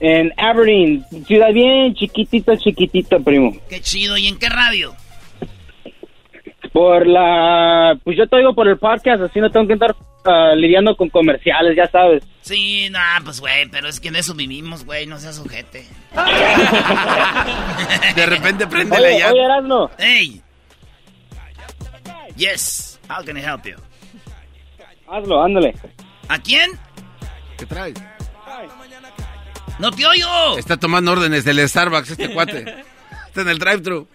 En 0.00 0.32
Aberdeen, 0.36 1.04
ciudad 1.26 1.52
bien 1.52 1.94
chiquitita, 1.94 2.56
chiquitita, 2.58 3.20
primo. 3.20 3.56
Qué 3.68 3.80
chido. 3.80 4.16
¿Y 4.16 4.26
en 4.26 4.38
qué 4.38 4.48
radio? 4.48 4.94
Por 6.72 7.06
la... 7.06 7.98
Pues 8.02 8.16
yo 8.16 8.26
te 8.26 8.36
oigo 8.36 8.54
por 8.54 8.66
el 8.68 8.78
podcast, 8.78 9.22
así 9.22 9.40
no 9.40 9.50
tengo 9.50 9.66
que 9.66 9.74
estar 9.74 9.94
ah, 10.24 10.54
lidiando 10.56 10.96
con 10.96 11.10
comerciales, 11.10 11.76
ya 11.76 11.86
sabes. 11.90 12.24
Sí, 12.40 12.88
nah, 12.90 13.20
pues 13.22 13.40
güey, 13.40 13.68
pero 13.68 13.88
es 13.88 14.00
que 14.00 14.08
en 14.08 14.16
eso 14.16 14.34
vivimos, 14.34 14.84
güey, 14.84 15.06
no 15.06 15.18
seas 15.18 15.36
sujete. 15.36 15.86
De 18.16 18.26
repente 18.26 18.66
préndele 18.66 19.08
Oye, 19.08 19.18
ya. 19.18 19.32
oye, 19.32 19.44
Erasmo. 19.44 19.90
Hey. 19.98 20.42
Yes. 22.36 23.00
How 23.08 23.24
can 23.24 23.36
I 23.36 23.40
help 23.40 23.64
you? 23.64 23.76
Hazlo, 25.08 25.42
ándale. 25.42 25.74
¿A 26.28 26.38
quién? 26.38 26.70
¿Qué 27.58 27.66
traes? 27.66 27.94
¡No 29.78 29.90
te 29.90 30.06
oigo! 30.06 30.58
Está 30.58 30.76
tomando 30.78 31.12
órdenes 31.12 31.44
del 31.44 31.66
Starbucks 31.68 32.12
este 32.12 32.32
cuate. 32.32 32.60
Está 33.28 33.42
en 33.42 33.48
el 33.48 33.58
drive-thru. 33.58 34.06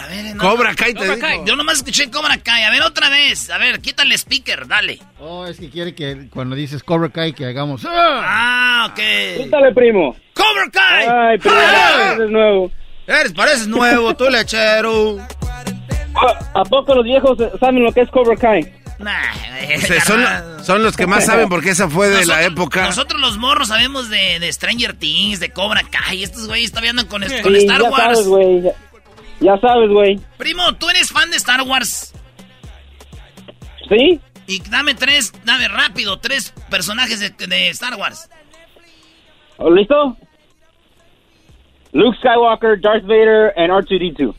Cobra 0.00 0.14
Kai. 0.14 0.20
A 0.20 0.24
ver, 0.32 0.36
Cobra 0.36 0.74
Kai 0.74 0.92
te 0.94 0.98
Cobra 1.00 1.14
dijo. 1.14 1.26
Kai. 1.26 1.40
Yo 1.46 1.56
nomás 1.56 1.76
escuché 1.78 2.10
Cobra 2.10 2.38
Kai. 2.38 2.62
A 2.64 2.70
ver, 2.70 2.82
otra 2.82 3.08
vez. 3.08 3.50
A 3.50 3.58
ver, 3.58 3.80
quítale 3.80 4.16
speaker, 4.16 4.66
dale. 4.66 4.98
Oh, 5.18 5.46
es 5.46 5.58
que 5.58 5.70
quiere 5.70 5.94
que 5.94 6.28
cuando 6.30 6.56
dices 6.56 6.82
Cobra 6.82 7.08
Kai 7.10 7.32
que 7.32 7.44
hagamos. 7.46 7.84
¡Ah! 7.86 8.20
Ah, 8.24 8.88
ok. 8.90 9.42
Quítale, 9.44 9.72
primo. 9.74 10.16
¡Cobra 10.34 10.70
Kai! 10.72 11.06
Ay, 11.06 11.38
primo, 11.38 11.56
¡Ah! 11.58 12.12
eres 12.16 12.30
nuevo. 12.30 12.70
Eres, 13.06 13.32
pareces 13.32 13.66
nuevo, 13.68 14.14
tú 14.14 14.28
lechero. 14.30 15.18
¿A, 16.14 16.60
a 16.60 16.64
poco 16.64 16.94
los 16.94 17.04
viejos 17.04 17.36
saben 17.58 17.82
lo 17.82 17.92
que 17.92 18.02
es 18.02 18.10
Cobra 18.10 18.36
Kai? 18.36 18.72
Nah, 18.98 19.12
O 19.76 19.80
sea, 19.80 20.00
son, 20.04 20.22
son 20.62 20.82
los 20.82 20.94
que 20.94 21.06
más 21.06 21.24
saben 21.24 21.48
porque 21.48 21.70
esa 21.70 21.88
fue 21.88 22.08
de 22.10 22.26
la 22.26 22.42
época. 22.44 22.82
Nosotros 22.82 23.18
los 23.18 23.38
morros 23.38 23.68
sabemos 23.68 24.10
de, 24.10 24.38
de 24.38 24.52
Stranger 24.52 24.92
Things, 24.94 25.40
de 25.40 25.48
Cobra 25.50 25.82
Kai. 25.90 26.22
Estos 26.22 26.46
güeyes 26.46 26.70
todavía 26.70 26.90
andan 26.90 27.06
con, 27.06 27.22
Sí, 27.26 27.40
con 27.42 27.56
Star 27.56 27.80
ya 27.80 27.90
Wars. 27.90 28.02
sabes, 28.02 28.26
güey. 28.26 28.62
Ya, 29.40 29.56
sabes, 29.58 29.88
güey. 29.90 30.20
Primo, 30.36 30.74
¿tú 30.76 30.88
eres 30.90 31.10
fan 31.10 31.30
de 31.30 31.36
Star 31.38 31.62
Wars? 31.62 32.12
¿Sí? 33.88 34.20
Y 34.46 34.60
dame 34.68 34.94
tres, 34.94 35.32
dame 35.44 35.68
rápido, 35.68 36.18
tres 36.18 36.52
personajes 36.70 37.20
de, 37.20 37.30
de 37.46 37.68
Star 37.70 37.94
Wars. 37.96 38.28
¿Listo? 39.74 40.16
Luke 41.92 42.16
Skywalker, 42.18 42.80
Darth 42.80 43.02
Vader, 43.04 43.52
and 43.56 43.70
R2-D2. 43.72 44.34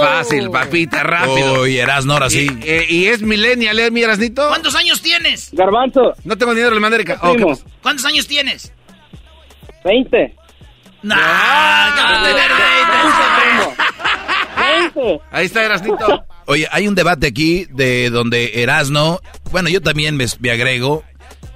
Fácil, 0.00 0.50
papita, 0.50 1.02
rápido. 1.02 1.62
Uy, 1.62 1.78
Erasno, 1.78 2.12
ahora 2.14 2.28
sí. 2.28 2.46
Y, 2.62 2.68
eh, 2.68 2.86
y 2.88 3.06
es 3.06 3.22
millennial, 3.22 3.78
¿eh, 3.78 3.90
mi 3.90 4.02
Erasnito? 4.02 4.46
¿Cuántos 4.48 4.74
años 4.74 5.00
tienes? 5.00 5.50
Garbanzo. 5.52 6.12
No 6.24 6.36
tengo 6.36 6.54
dinero, 6.54 6.74
le 6.74 6.80
mandé 6.80 6.98
el 6.98 7.04
ca- 7.04 7.18
oh. 7.22 7.34
¿Cuántos 7.82 8.04
años 8.04 8.26
tienes? 8.26 8.72
20. 9.84 10.34
Nah, 11.02 11.94
¿cómo 11.96 12.22
tener 12.24 12.50
veinte? 12.50 13.82
20. 14.94 15.20
Ahí 15.30 15.46
está 15.46 15.64
Erasnito. 15.64 16.24
Oye, 16.46 16.68
hay 16.70 16.86
un 16.88 16.94
debate 16.94 17.26
aquí 17.26 17.66
de 17.70 18.10
donde 18.10 18.62
Erasno, 18.62 19.20
bueno, 19.50 19.68
yo 19.68 19.80
también 19.80 20.16
me, 20.16 20.26
me 20.40 20.50
agrego, 20.50 21.02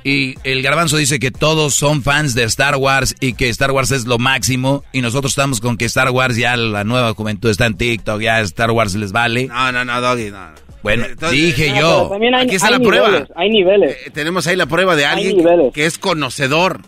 y 0.02 0.34
el 0.44 0.62
garbanzo 0.62 0.96
dice 0.96 1.18
que 1.18 1.30
todos 1.30 1.74
son 1.74 2.02
fans 2.02 2.34
de 2.34 2.44
Star 2.44 2.76
Wars 2.76 3.14
y 3.20 3.34
que 3.34 3.48
Star 3.50 3.70
Wars 3.70 3.90
es 3.90 4.06
lo 4.06 4.18
máximo, 4.18 4.82
y 4.92 5.00
nosotros 5.02 5.32
estamos 5.32 5.60
con 5.60 5.76
que 5.76 5.84
Star 5.84 6.10
Wars 6.10 6.36
ya 6.36 6.56
la 6.56 6.84
nueva 6.84 7.12
juventud 7.14 7.50
está 7.50 7.66
en 7.66 7.76
TikTok, 7.76 8.20
ya 8.20 8.40
Star 8.40 8.70
Wars 8.70 8.94
les 8.94 9.12
vale. 9.12 9.46
No, 9.46 9.70
no, 9.72 9.84
no, 9.84 10.00
Doggy, 10.00 10.30
no. 10.30 10.50
no. 10.50 10.70
Bueno, 10.82 11.04
Entonces, 11.04 11.38
dije 11.38 11.72
pero 11.74 11.80
yo. 11.80 12.14
hay, 12.14 12.44
Aquí 12.44 12.54
está 12.54 12.68
hay 12.68 12.72
la 12.72 12.78
niveles, 12.78 13.00
prueba. 13.10 13.26
Hay 13.36 13.50
niveles. 13.50 13.96
Eh, 14.06 14.10
tenemos 14.12 14.46
ahí 14.46 14.56
la 14.56 14.66
prueba 14.66 14.96
de 14.96 15.04
alguien 15.04 15.70
que 15.72 15.84
es 15.86 15.98
conocedor. 15.98 16.80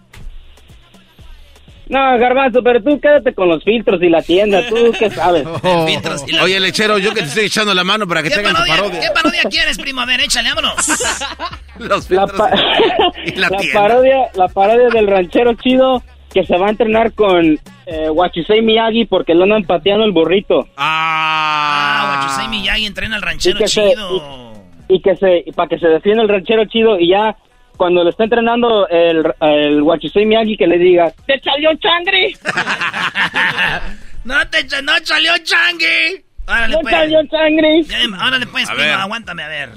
No, 1.89 2.19
Garbanzo, 2.19 2.63
pero 2.63 2.83
tú 2.83 2.99
quédate 3.01 3.35
con 3.35 3.49
los 3.49 3.63
filtros 3.65 4.01
y 4.03 4.09
la 4.09 4.23
tienda. 4.23 4.67
¿Tú 4.69 4.93
qué 4.99 5.11
sabes? 5.11 5.47
Filtros 5.87 6.25
y 6.27 6.33
la- 6.33 6.45
Oye, 6.45 6.59
lechero, 6.61 6.99
yo 6.99 7.11
que 7.13 7.21
te 7.21 7.27
estoy 7.27 7.45
echando 7.47 7.75
la 7.75 7.85
mano 7.85 8.07
para 8.07 8.23
que 8.23 8.29
¿Qué 8.31 8.37
tengan 8.37 8.53
tu 8.55 8.61
parodia, 8.61 8.77
parodia. 8.77 9.01
¿Qué 9.01 9.11
parodia 9.15 9.43
quieres, 9.51 9.79
primo? 9.79 10.01
A 10.01 10.07
ver, 10.07 10.21
échale, 10.21 10.49
vámonos. 10.51 10.75
Los 11.79 12.11
La, 12.11 12.27
filtros 12.27 12.33
pa- 12.33 12.51
y 13.27 13.33
la 13.37 13.49
la 13.51 13.57
tienda. 13.59 13.81
parodia, 13.81 14.17
la 14.35 14.49
parodia 14.49 14.89
del 14.89 15.07
ranchero 15.07 15.55
chido 15.55 16.03
que 16.33 16.45
se 16.47 16.57
va 16.57 16.69
a 16.69 16.71
entrenar 16.71 17.13
con 17.13 17.59
eh, 17.87 18.09
Wachisei 18.11 18.63
Miyagi 18.63 19.05
porque 19.05 19.35
lo 19.35 19.45
andan 19.45 19.65
pateando 19.65 20.05
el 20.05 20.13
burrito. 20.13 20.67
Ah, 20.77 21.99
Ah, 22.05 22.21
Wachusei 22.23 22.49
Miyagi 22.49 22.87
entrena 22.87 23.17
al 23.17 23.23
ranchero 23.23 23.59
Y 23.63 23.69
se- 23.69 23.91
chido. 23.91 24.53
Y 24.89 25.01
que 25.03 25.17
se, 25.17 25.45
para 25.55 25.69
que 25.69 25.79
se 25.79 25.89
defienda 25.89 26.23
el 26.23 26.29
ranchero 26.29 26.65
chido 26.67 26.99
y 26.99 27.09
ya 27.11 27.37
cuando 27.83 28.05
le 28.05 28.11
está 28.11 28.23
entrenando 28.23 28.87
el, 28.87 29.25
el 29.41 29.83
Wachisei 29.83 30.25
Miyagi 30.25 30.57
que 30.57 30.69
le 30.69 30.79
diga, 30.79 31.13
¡Te 31.27 31.41
salió 31.41 31.71
changre! 31.79 32.33
no 34.25 34.35
te 34.51 34.63
no 34.83 34.93
salió 35.03 35.33
changue. 35.39 36.25
Órale, 36.47 36.75
¡No 36.77 36.81
pues. 36.83 36.95
salió 36.95 37.27
changre! 37.27 37.83
Ya, 37.83 37.97
Órale, 38.25 38.47
pues, 38.47 38.71
A 38.71 38.75
primo, 38.75 38.87
ver. 38.89 38.99
aguántame, 39.01 39.43
a 39.43 39.49
ver. 39.49 39.71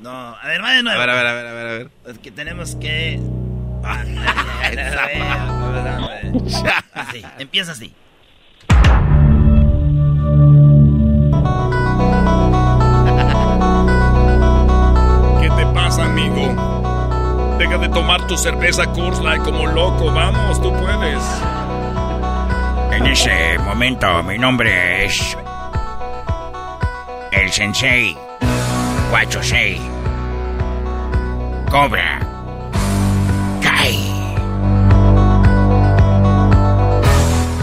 No, 0.00 0.10
a 0.10 0.46
ver, 0.48 0.60
va 0.64 0.72
de 0.72 0.78
A 0.78 0.82
nuevo. 0.82 0.98
ver, 0.98 1.10
a 1.10 1.14
ver, 1.14 1.26
a 1.28 1.32
ver, 1.32 1.46
a 1.46 1.52
ver, 1.52 1.66
a 1.66 1.72
ver. 1.78 1.88
Es 2.08 2.18
que 2.18 2.32
tenemos 2.32 2.74
que... 2.74 3.20
Así, 6.92 7.22
empieza 7.38 7.70
así. 7.70 7.94
¿Qué 15.84 15.90
te 15.90 15.96
pasa, 15.96 16.04
amigo? 16.06 17.56
Deja 17.58 17.76
de 17.76 17.88
tomar 17.90 18.26
tu 18.26 18.38
cerveza 18.38 18.86
Coors 18.92 19.20
Light 19.20 19.42
como 19.42 19.66
loco. 19.66 20.10
Vamos, 20.10 20.60
tú 20.62 20.72
puedes. 20.72 21.22
En 22.92 23.06
ese 23.06 23.58
momento 23.58 24.22
mi 24.22 24.38
nombre 24.38 25.04
es 25.04 25.36
el 27.32 27.52
Sensei 27.52 28.16
Wachosei 29.12 29.78
Cobra 31.70 32.18
Kai. 33.62 33.98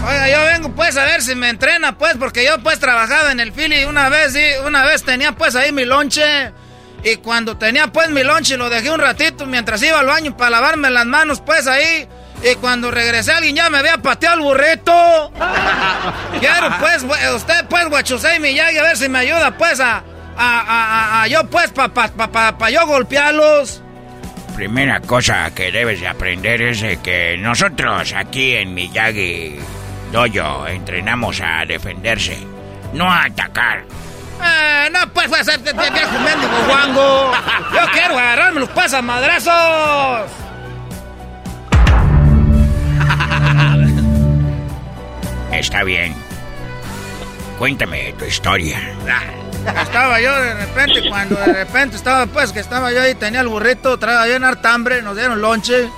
Oiga, 0.06 0.28
yo 0.28 0.44
vengo 0.44 0.68
pues 0.76 0.96
a 0.96 1.06
ver 1.06 1.22
si 1.22 1.34
me 1.34 1.48
entrena 1.48 1.98
pues, 1.98 2.16
porque 2.18 2.44
yo 2.44 2.60
pues 2.62 2.78
trabajaba 2.78 3.32
en 3.32 3.40
el 3.40 3.52
Philly 3.52 3.84
una 3.84 4.08
vez, 4.08 4.32
sí, 4.32 4.44
una 4.64 4.84
vez 4.84 5.02
tenía 5.02 5.32
pues 5.32 5.56
ahí 5.56 5.72
mi 5.72 5.84
lonche. 5.84 6.52
Y 7.04 7.16
cuando 7.16 7.56
tenía 7.58 7.88
pues 7.88 8.10
mi 8.10 8.22
lonche 8.22 8.56
lo 8.56 8.70
dejé 8.70 8.90
un 8.90 9.00
ratito 9.00 9.44
mientras 9.46 9.82
iba 9.82 9.98
al 10.00 10.06
baño 10.06 10.36
para 10.36 10.50
lavarme 10.50 10.88
las 10.90 11.06
manos 11.06 11.40
pues 11.40 11.66
ahí. 11.66 12.06
Y 12.44 12.54
cuando 12.56 12.90
regresé 12.90 13.32
alguien 13.32 13.54
ya 13.56 13.70
me 13.70 13.78
había 13.78 13.98
pateado 13.98 14.36
el 14.36 14.42
burrito. 14.42 15.32
Quiero 16.40 16.68
pues, 16.80 17.04
usted 17.36 17.64
pues, 17.68 17.88
Guachusei 17.88 18.40
Miyagi, 18.40 18.78
a 18.78 18.82
ver 18.82 18.96
si 18.96 19.08
me 19.08 19.20
ayuda 19.20 19.56
pues 19.56 19.78
a, 19.80 19.98
a, 19.98 20.02
a, 20.36 20.60
a- 20.60 21.22
a 21.22 21.26
yo 21.28 21.44
pues, 21.48 21.70
pa, 21.70 21.88
pa, 21.88 22.08
pa, 22.08 22.58
pa- 22.58 22.70
yo 22.70 22.86
golpearlos. 22.86 23.82
Primera 24.56 25.00
cosa 25.00 25.50
que 25.54 25.70
debes 25.72 26.00
de 26.00 26.08
aprender 26.08 26.60
es 26.62 26.98
que 26.98 27.36
nosotros 27.38 28.12
aquí 28.12 28.54
en 28.56 28.74
Miyagi 28.74 29.56
doyo 30.12 30.66
entrenamos 30.66 31.40
a 31.40 31.64
defenderse, 31.66 32.36
no 32.92 33.10
a 33.10 33.24
atacar. 33.24 33.84
Eh, 34.40 34.88
no 34.92 35.12
puedes 35.12 35.32
hacerte 35.32 35.72
viejo 35.72 36.18
mendigo 36.20 36.52
guango. 36.66 37.32
Yo 37.72 37.80
quiero 37.92 38.18
agarrarme 38.18 38.60
los 38.60 38.68
pasamadrazos. 38.70 40.30
Está 45.52 45.84
bien. 45.84 46.14
Cuéntame 47.58 48.12
tu 48.14 48.24
historia. 48.24 48.80
Estaba 49.80 50.20
yo 50.20 50.32
de 50.40 50.54
repente, 50.54 51.08
cuando 51.08 51.36
de 51.36 51.52
repente 51.52 51.94
estaba, 51.94 52.26
pues, 52.26 52.50
que 52.50 52.58
estaba 52.58 52.90
yo 52.90 53.00
ahí, 53.00 53.14
tenía 53.14 53.42
el 53.42 53.46
burrito, 53.48 53.96
traía 53.98 54.24
bien 54.24 54.42
harta 54.42 54.74
hambre, 54.74 55.02
nos 55.02 55.16
dieron 55.16 55.40
lonche. 55.40 55.88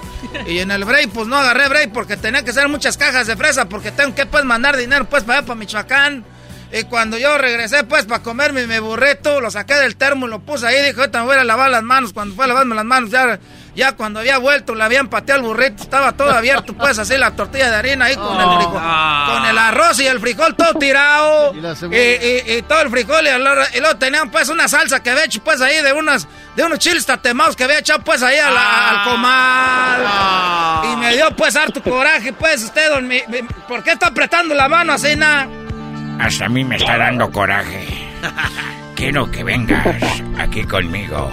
Y 0.46 0.58
en 0.58 0.70
el 0.70 0.84
break, 0.84 1.08
pues 1.10 1.26
no 1.26 1.36
agarré 1.36 1.68
break 1.68 1.92
porque 1.92 2.18
tenía 2.18 2.42
que 2.44 2.50
hacer 2.50 2.68
muchas 2.68 2.98
cajas 2.98 3.26
de 3.26 3.36
fresa 3.36 3.66
porque 3.66 3.90
tengo 3.90 4.14
que, 4.14 4.26
pues, 4.26 4.44
mandar 4.44 4.76
dinero, 4.76 5.06
pues, 5.06 5.22
para 5.24 5.38
allá, 5.38 5.46
para 5.46 5.58
Michoacán. 5.58 6.24
Y 6.76 6.82
cuando 6.84 7.16
yo 7.18 7.38
regresé, 7.38 7.84
pues, 7.84 8.04
para 8.04 8.20
comerme 8.20 8.66
mi 8.66 8.78
burrito, 8.80 9.40
lo 9.40 9.48
saqué 9.48 9.74
del 9.74 9.94
termo 9.96 10.26
y 10.26 10.30
lo 10.30 10.40
puse 10.40 10.66
ahí. 10.66 10.82
Dije, 10.82 10.98
ahorita 10.98 11.20
me 11.20 11.26
voy 11.26 11.36
a 11.36 11.44
lavar 11.44 11.70
las 11.70 11.84
manos. 11.84 12.12
Cuando 12.12 12.34
fue 12.34 12.46
a 12.46 12.48
lavarme 12.48 12.74
las 12.74 12.84
manos, 12.84 13.10
ya, 13.10 13.38
ya 13.76 13.92
cuando 13.92 14.18
había 14.18 14.38
vuelto, 14.38 14.74
le 14.74 14.82
habían 14.82 15.06
pateado 15.08 15.40
el 15.42 15.46
burrito. 15.46 15.84
Estaba 15.84 16.12
todo 16.12 16.32
abierto, 16.32 16.72
pues, 16.74 16.98
así 16.98 17.16
la 17.16 17.30
tortilla 17.30 17.70
de 17.70 17.76
harina 17.76 18.06
ahí 18.06 18.16
con 18.16 18.40
el 18.40 18.56
frijol. 18.56 18.72
Con 19.28 19.46
el 19.46 19.56
arroz 19.56 20.00
y 20.00 20.06
el 20.08 20.18
frijol 20.18 20.56
todo 20.56 20.74
tirado. 20.74 21.52
Y, 21.96 21.96
y- 22.50 22.56
y 22.58 22.62
todo 22.62 22.80
el 22.80 22.90
frijol. 22.90 23.24
Y, 23.24 23.38
luego, 23.38 23.62
y 23.72 23.78
luego 23.78 23.96
tenían, 23.96 24.30
pues, 24.32 24.48
una 24.48 24.66
salsa 24.66 25.00
que 25.00 25.10
había 25.10 25.26
hecho, 25.26 25.44
pues, 25.44 25.60
ahí 25.60 25.80
de 25.80 25.92
unas... 25.92 26.26
De 26.56 26.62
unos 26.64 26.78
chiles 26.80 27.04
tatemados 27.06 27.54
que 27.56 27.62
había 27.64 27.78
echado, 27.78 28.02
pues, 28.02 28.20
ahí 28.22 28.36
a 28.38 28.50
la- 28.50 28.90
al 28.90 29.10
comal. 29.10 30.84
Y 30.92 30.96
me 30.96 31.14
dio, 31.16 31.30
pues, 31.36 31.54
harto 31.54 31.80
coraje, 31.82 32.32
pues, 32.32 32.64
usted, 32.64 32.90
don... 32.90 33.06
mi- 33.06 33.22
mi- 33.28 33.42
¿Por 33.68 33.82
qué 33.84 33.92
está 33.92 34.08
apretando 34.08 34.54
la 34.54 34.68
mano 34.68 34.92
así, 34.92 35.14
nada? 35.16 35.48
Hasta 36.20 36.46
a 36.46 36.48
mí 36.48 36.64
me 36.64 36.76
está 36.76 36.96
dando 36.96 37.30
coraje. 37.30 37.86
Quiero 38.94 39.30
que 39.30 39.44
vengas 39.44 40.22
aquí 40.38 40.64
conmigo. 40.64 41.30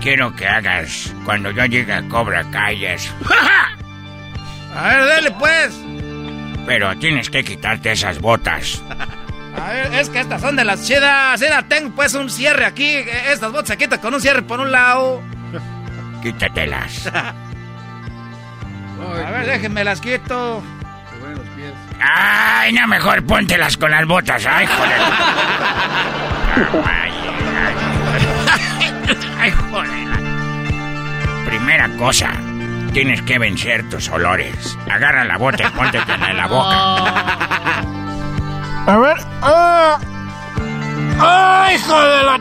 Quiero 0.00 0.34
que 0.34 0.46
hagas 0.46 1.14
cuando 1.24 1.50
yo 1.50 1.64
llegue 1.66 1.92
a 1.92 2.02
Cobra 2.08 2.44
Calles. 2.50 3.12
A 4.74 4.88
ver, 4.88 5.04
dele, 5.04 5.30
pues. 5.38 5.78
Pero 6.66 6.96
tienes 6.98 7.28
que 7.28 7.44
quitarte 7.44 7.92
esas 7.92 8.20
botas. 8.20 8.82
A 9.60 9.68
ver, 9.70 9.92
es 9.94 10.08
que 10.08 10.20
estas 10.20 10.40
son 10.40 10.56
de 10.56 10.64
las 10.64 10.86
chidas. 10.86 11.40
Mira, 11.40 11.62
tengo 11.68 11.94
pues 11.94 12.14
un 12.14 12.30
cierre 12.30 12.64
aquí. 12.64 12.88
Estas 13.28 13.52
botas 13.52 13.68
se 13.68 13.76
quitan 13.76 14.00
con 14.00 14.14
un 14.14 14.20
cierre 14.20 14.42
por 14.42 14.60
un 14.60 14.72
lado. 14.72 15.20
Quítatelas. 16.22 17.06
A 17.08 17.34
ver, 19.30 19.46
déjenme 19.46 19.84
las 19.84 20.00
quito. 20.00 20.62
Ay, 22.02 22.72
no, 22.72 22.86
mejor 22.88 23.24
póntelas 23.24 23.76
con 23.76 23.90
las 23.90 24.04
botas. 24.06 24.44
Ay, 24.46 24.66
joder. 24.66 25.00
Ay, 29.38 29.50
joder. 29.50 30.02
Primera 31.46 31.88
cosa, 31.96 32.32
tienes 32.92 33.22
que 33.22 33.38
vencer 33.38 33.88
tus 33.88 34.08
olores. 34.08 34.76
Agarra 34.90 35.24
la 35.24 35.38
bota 35.38 35.62
y 35.62 35.70
póntetela 35.70 36.30
en 36.30 36.36
la 36.36 36.46
boca. 36.46 36.76
A 38.86 38.96
ver. 38.98 39.16
¡Ah! 39.42 39.98
¡Ay, 41.20 41.76
hijo 41.76 42.00
de 42.00 42.22
la... 42.24 42.40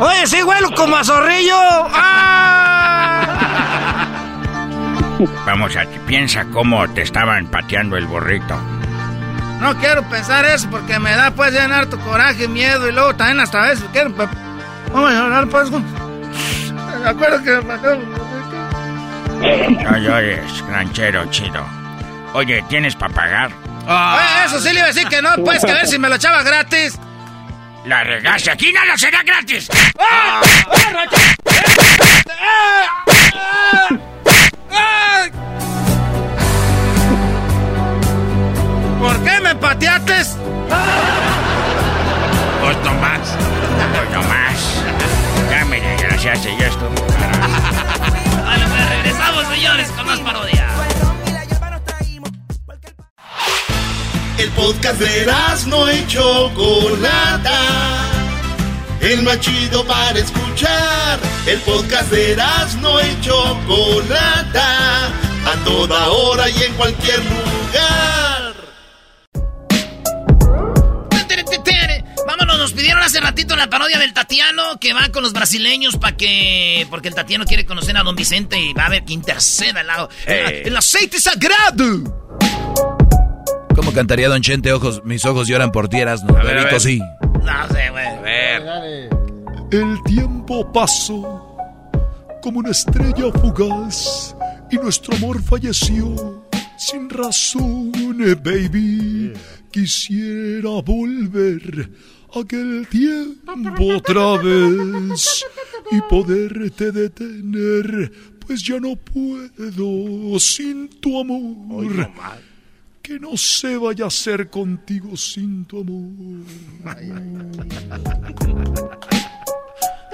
Oye, 0.00 0.26
sí 0.26 0.42
huelo 0.42 0.70
como 0.72 0.96
a 0.96 1.04
zorrillo. 1.04 1.56
¡Ah! 1.94 2.85
Vamos 5.46 5.76
a 5.76 5.84
piensa 6.06 6.44
cómo 6.52 6.86
te 6.90 7.02
estaban 7.02 7.46
pateando 7.46 7.96
el 7.96 8.06
burrito. 8.06 8.56
No 9.60 9.74
quiero 9.78 10.02
pensar 10.10 10.44
eso 10.44 10.68
porque 10.70 10.98
me 10.98 11.12
da 11.12 11.30
pues 11.30 11.52
llenar 11.52 11.86
tu 11.86 11.98
coraje, 12.00 12.46
miedo 12.48 12.88
y 12.88 12.92
luego 12.92 13.14
también 13.16 13.40
hasta 13.40 13.62
a 13.64 13.68
veces 13.68 13.84
quiero... 13.92 14.14
pe- 14.14 14.28
Vamos 14.92 15.10
a 15.10 15.14
llorar 15.14 15.46
pues. 15.48 15.70
Me 15.70 17.08
acuerdo 17.08 17.42
que... 17.42 17.60
No 19.84 19.96
llores, 19.98 20.60
ranchero 20.70 21.24
chido. 21.30 21.64
Oye, 22.34 22.62
¿tienes 22.68 22.94
para 22.96 23.14
pagar? 23.14 23.50
Oye, 23.86 24.44
eso 24.46 24.60
sí 24.60 24.68
le 24.68 24.74
iba 24.80 24.84
a 24.84 24.88
decir 24.88 25.08
que 25.08 25.22
no, 25.22 25.30
pues 25.44 25.64
que 25.64 25.70
a 25.70 25.74
ver 25.76 25.86
si 25.86 25.98
me 25.98 26.08
lo 26.08 26.16
echaba 26.16 26.42
gratis. 26.42 26.98
La 27.86 28.02
regaste, 28.04 28.50
aquí 28.50 28.72
nada 28.72 28.96
será 28.96 29.22
gratis. 29.22 29.68
¡Ah! 29.98 30.40
¡Ah, 30.70 30.92
Racha! 30.92 31.16
¡Ah! 32.40 33.98
¿Por 39.00 39.22
qué 39.22 39.40
me 39.40 39.54
pateaste? 39.54 40.14
Pues 42.62 42.76
no 42.84 42.94
más. 42.94 43.20
Pues 43.94 44.10
no 44.12 44.22
más. 44.22 44.82
Ya 45.50 45.64
me 45.66 45.80
desgraciaste, 45.80 46.56
yo 46.58 46.66
estoy 46.66 46.88
muy 46.88 47.02
Vale, 48.44 48.64
pues 48.68 48.88
regresamos, 48.90 49.44
señores, 49.54 49.88
con 49.90 50.06
más 50.06 50.18
parodia. 50.20 50.66
El 54.38 54.50
podcast 54.50 55.00
de 55.00 55.26
no 55.68 55.90
y 55.90 56.06
Chocolata. 56.06 58.15
El 59.00 59.22
más 59.22 59.40
chido 59.40 59.84
para 59.84 60.18
escuchar. 60.18 61.18
El 61.46 61.58
podcast 61.60 62.10
de 62.10 62.36
no 62.80 63.00
y 63.00 63.20
Chocolata. 63.20 65.06
A 65.06 65.64
toda 65.64 66.08
hora 66.08 66.48
y 66.50 66.62
en 66.62 66.74
cualquier 66.74 67.18
lugar. 67.24 68.56
Vámonos, 72.26 72.58
nos 72.58 72.72
pidieron 72.72 73.02
hace 73.02 73.20
ratito 73.20 73.54
la 73.54 73.70
parodia 73.70 73.98
del 74.00 74.12
Tatiano 74.12 74.80
que 74.80 74.92
va 74.92 75.08
con 75.10 75.22
los 75.22 75.32
brasileños 75.32 75.96
para 75.96 76.16
que. 76.16 76.86
Porque 76.90 77.08
el 77.08 77.14
Tatiano 77.14 77.44
quiere 77.44 77.64
conocer 77.64 77.96
a 77.96 78.02
don 78.02 78.16
Vicente 78.16 78.58
y 78.58 78.72
va 78.72 78.86
a 78.86 78.88
ver 78.88 79.04
que 79.04 79.12
interceda 79.12 79.80
al 79.80 79.86
lado. 79.86 80.08
Eh. 80.26 80.62
El 80.64 80.76
aceite 80.76 81.20
sagrado. 81.20 82.02
¿Cómo 83.76 83.92
cantaría 83.92 84.28
Don 84.28 84.42
Chente? 84.42 84.72
Ojos, 84.72 85.02
mis 85.04 85.24
ojos 85.24 85.46
lloran 85.46 85.70
por 85.70 85.88
ti, 85.88 85.98
Erasmo. 85.98 86.30
A 86.36 86.42
ver, 86.42 86.58
a 86.58 86.64
Bebito, 86.64 86.70
ver. 86.72 86.80
sí. 86.80 87.00
No 87.42 87.68
sé, 87.68 87.90
güey. 87.90 88.06
A 88.06 88.20
ver. 88.20 89.10
El 89.70 90.02
tiempo 90.04 90.70
pasó 90.72 91.56
como 92.42 92.60
una 92.60 92.70
estrella 92.70 93.32
fugaz 93.32 94.36
y 94.70 94.76
nuestro 94.76 95.16
amor 95.16 95.42
falleció 95.42 96.44
sin 96.78 97.10
razón, 97.10 97.92
baby. 98.44 99.32
Quisiera 99.70 100.80
volver 100.82 101.90
aquel 102.34 102.86
tiempo 102.88 103.96
otra 103.96 104.38
vez 104.38 105.44
y 105.90 106.00
poderte 106.02 106.92
detener, 106.92 108.12
pues 108.46 108.62
ya 108.62 108.78
no 108.78 108.96
puedo 108.96 110.38
sin 110.38 110.88
tu 111.00 111.20
amor. 111.20 112.10
Que 113.06 113.20
no 113.20 113.36
se 113.36 113.76
vaya 113.76 114.06
a 114.06 114.08
hacer 114.08 114.50
contigo 114.50 115.16
sin 115.16 115.64
tu 115.64 115.80
amor. 115.80 116.44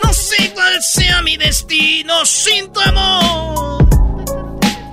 No 0.04 0.12
sé 0.12 0.52
cuál 0.52 0.82
sea 0.82 1.22
mi 1.22 1.38
destino 1.38 2.26
sin 2.26 2.70
tu 2.70 2.80
amor. 2.80 3.88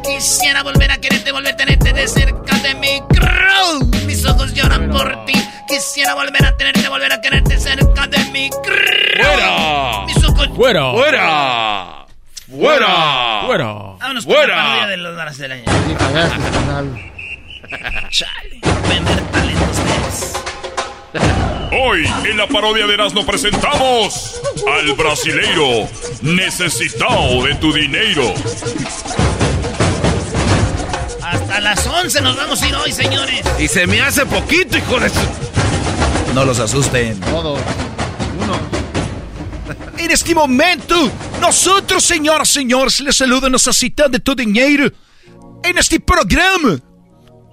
Quisiera 0.02 0.64
volver 0.64 0.92
a 0.92 1.02
quererte, 1.02 1.34
volver 1.34 1.56
a 1.56 1.58
tenerte 1.58 1.92
de 1.92 2.08
cerca 2.08 2.58
de 2.60 2.74
mi 2.76 3.02
crowd. 3.10 3.94
Mis 4.06 4.26
ojos 4.26 4.54
lloran 4.54 4.90
por 4.90 5.26
ti. 5.26 5.34
Quisiera 5.68 6.16
volver 6.16 6.46
a 6.46 6.56
tenerte, 6.56 6.88
volver 6.88 7.12
a 7.12 7.20
quererte 7.20 7.60
cerca 7.60 8.08
de 8.08 8.20
mi 8.32 8.50
crowd. 8.50 9.26
¡Fuera! 9.26 10.06
Mis 10.06 10.24
ojos. 10.24 10.48
¡Fuera! 10.56 10.94
¡Fuera! 10.94 12.06
¡Fuera! 12.48 13.42
¡Fuera! 13.46 13.74
Vámonos 14.00 14.26
con 14.26 14.48
la 14.48 14.56
parodia 14.56 14.88
de 14.88 14.96
los. 14.96 15.20
Chale. 18.10 18.60
Vender 18.90 19.22
talentos. 19.32 20.34
Hoy 21.72 22.06
en 22.30 22.38
la 22.38 22.48
parodia 22.48 22.88
de 22.88 22.94
Erasmo 22.96 23.26
presentamos 23.26 24.42
al 24.68 24.94
brasileiro 24.94 25.88
necesitado 26.22 27.44
de 27.44 27.56
tu 27.56 27.72
dinero. 27.72 28.34
Hasta 31.22 31.60
las 31.60 31.86
11 31.86 32.22
nos 32.22 32.36
vamos 32.36 32.62
a 32.62 32.68
ir 32.68 32.76
hoy, 32.76 32.92
señores. 32.92 33.42
Y 33.60 33.68
se 33.68 33.86
me 33.86 34.02
hace 34.02 34.26
poquito, 34.26 34.78
hijo 34.78 35.00
de 35.00 35.10
su... 35.10 35.20
No 36.34 36.46
los 36.46 36.60
asusten. 36.60 37.20
Todos. 37.20 37.60
En 39.98 40.12
este 40.12 40.34
momento, 40.34 41.12
nosotros, 41.40 42.04
señoras 42.04 42.50
y 42.50 42.54
señores, 42.54 43.00
les 43.02 43.16
saluda 43.16 43.50
necesitando 43.50 44.18
de 44.18 44.20
tu 44.20 44.34
dinero 44.34 44.92
en 45.64 45.78
este 45.78 46.00
programa. 46.00 46.80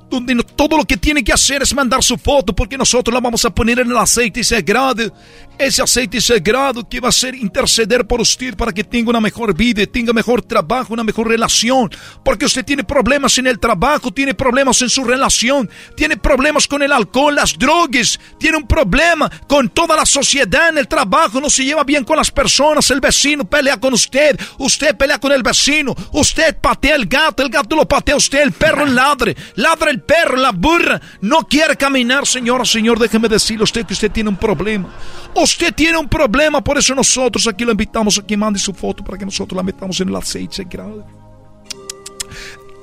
Donde 0.09 0.37
todo 0.55 0.77
lo 0.77 0.85
que 0.85 0.97
tiene 0.97 1.23
que 1.25 1.33
hacer 1.33 1.63
es 1.63 1.75
mandar 1.75 2.03
su 2.03 2.17
foto 2.17 2.55
porque 2.55 2.79
nosotros 2.79 3.13
la 3.13 3.21
vamos 3.21 3.45
a 3.45 3.51
poner 3.51 3.81
en 3.81 3.91
el 3.91 3.97
aceite 3.97 4.43
sagrado. 4.45 5.13
Ese 5.59 5.83
aceite 5.83 6.21
sagrado 6.21 6.87
que 6.87 7.01
va 7.01 7.09
a 7.09 7.13
ser 7.13 7.35
interceder 7.35 8.07
por 8.07 8.21
usted 8.21 8.55
para 8.57 8.73
que 8.73 8.85
tenga 8.85 9.09
una 9.11 9.21
mejor 9.21 9.55
vida, 9.55 9.87
tenga 9.87 10.13
mejor 10.13 10.43
trabajo, 10.43 10.93
una 10.93 11.03
mejor 11.03 11.29
relación. 11.29 11.91
Porque 12.23 12.45
usted 12.45 12.65
tiene 12.65 12.85
problemas 12.85 13.39
en 13.39 13.47
el 13.47 13.59
trabajo, 13.59 14.13
tiene 14.13 14.35
problemas 14.35 14.83
en 14.83 14.91
su 14.91 15.03
relación, 15.03 15.69
tiene 15.97 16.17
problemas 16.17 16.69
con 16.69 16.83
el 16.83 16.93
alcohol, 16.93 17.35
las 17.35 17.59
drogas, 17.59 18.21
tiene 18.39 18.59
un 18.59 18.67
problema 18.67 19.31
con 19.49 19.71
toda 19.71 19.97
la 19.97 20.05
sociedad 20.05 20.69
en 20.69 20.79
el 20.79 20.89
trabajo, 20.89 21.41
no 21.41 21.49
se 21.49 21.65
lleva 21.65 21.85
bien 21.85 22.05
con 22.05 22.19
las 22.19 22.31
personas, 22.31 22.91
el 22.91 23.01
vecino 23.01 23.45
pelea 23.45 23.81
con 23.81 23.95
usted, 23.95 24.39
usted 24.59 24.95
pelea 24.97 25.19
con 25.19 25.33
el 25.33 25.43
vecino, 25.43 25.95
usted 26.13 26.57
patea 26.61 26.97
el 26.97 27.07
gato, 27.07 27.43
el 27.43 27.49
gato 27.49 27.77
lo 27.77 27.89
patea 27.89 28.17
usted, 28.17 28.43
el 28.43 28.53
perro 28.53 28.85
ladre, 28.85 29.35
ladra 29.55 29.96
el 29.97 30.03
perro, 30.03 30.37
la 30.37 30.53
burra, 30.53 31.01
no 31.23 31.39
quiere 31.49 31.77
caminar, 31.77 32.27
señora, 32.27 32.65
señor, 32.65 32.99
déjeme 32.99 33.29
decirle 33.29 33.63
a 33.63 33.65
usted 33.65 33.87
que 33.87 33.95
usted 33.95 34.11
tiene 34.11 34.29
un 34.29 34.37
problema. 34.37 34.89
Usted 35.35 35.75
tiene 35.75 35.97
un 35.99 36.09
problema, 36.09 36.63
por 36.63 36.77
eso 36.79 36.95
nosotros 36.95 37.47
aquí 37.47 37.65
lo 37.65 37.73
invitamos 37.73 38.19
a 38.19 38.27
que 38.27 38.37
mande 38.37 38.59
su 38.59 38.75
foto 38.75 39.03
para 39.03 39.19
que 39.19 39.25
nosotros 39.25 39.57
la 39.57 39.63
metamos 39.63 40.01
en 40.01 40.09
el 40.09 40.17
aceite 40.17 40.57
sagrado. 40.57 41.07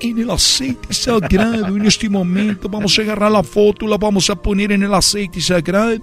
En 0.00 0.18
el 0.18 0.30
aceite 0.30 0.92
sagrado, 0.92 1.68
en 1.68 1.86
este 1.86 2.08
momento, 2.08 2.68
vamos 2.68 2.98
a 2.98 3.02
agarrar 3.02 3.30
la 3.30 3.42
foto, 3.42 3.86
la 3.86 3.96
vamos 3.96 4.28
a 4.28 4.34
poner 4.34 4.72
en 4.72 4.82
el 4.82 4.92
aceite 4.92 5.40
sagrado. 5.40 6.00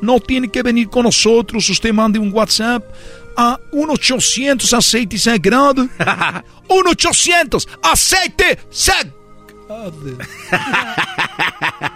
No 0.00 0.18
tiene 0.20 0.48
que 0.48 0.62
venir 0.62 0.88
con 0.88 1.02
nosotros, 1.02 1.68
usted 1.68 1.92
mande 1.92 2.18
un 2.18 2.32
WhatsApp 2.32 2.82
a 3.36 3.58
1-800 3.72 4.72
aceite 4.72 5.18
sagrado. 5.18 5.84
1-800 6.68 7.66
aceite 7.82 8.58
sagrado. 8.70 9.19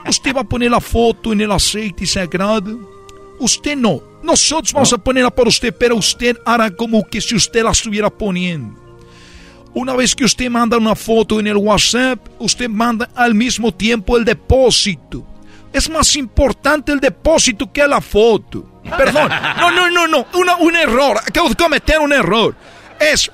Usted 0.08 0.34
va 0.34 0.40
a 0.42 0.44
poner 0.44 0.70
la 0.70 0.80
foto 0.80 1.32
en 1.32 1.40
el 1.40 1.50
aceite 1.52 2.06
sagrado. 2.06 2.78
Usted 3.38 3.76
no. 3.76 4.00
Nosotros 4.22 4.72
vamos 4.72 4.92
a 4.92 4.98
ponerla 4.98 5.30
por 5.30 5.48
usted, 5.48 5.74
pero 5.78 5.96
usted 5.96 6.36
hará 6.46 6.70
como 6.70 7.04
que 7.04 7.20
si 7.20 7.34
usted 7.34 7.62
la 7.62 7.70
estuviera 7.72 8.08
poniendo. 8.10 8.80
Una 9.74 9.94
vez 9.94 10.14
que 10.14 10.24
usted 10.24 10.48
manda 10.48 10.76
una 10.76 10.94
foto 10.94 11.40
en 11.40 11.48
el 11.48 11.56
WhatsApp, 11.56 12.20
usted 12.38 12.68
manda 12.68 13.10
al 13.14 13.34
mismo 13.34 13.72
tiempo 13.74 14.16
el 14.16 14.24
depósito. 14.24 15.26
Es 15.72 15.90
más 15.90 16.14
importante 16.14 16.92
el 16.92 17.00
depósito 17.00 17.70
que 17.72 17.86
la 17.86 18.00
foto. 18.00 18.80
Perdón, 18.96 19.30
no, 19.58 19.70
no, 19.72 19.90
no, 19.90 20.06
no, 20.06 20.26
Una- 20.34 20.56
un 20.56 20.76
error. 20.76 21.18
Acabo 21.18 21.48
de 21.48 21.56
cometer 21.56 21.98
un 21.98 22.12
error. 22.12 22.54
Es, 23.00 23.30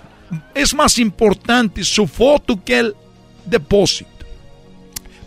es 0.54 0.74
más 0.74 0.98
importante 0.98 1.84
su 1.84 2.06
foto 2.06 2.58
que 2.64 2.78
el 2.78 2.96
depósito. 3.44 4.09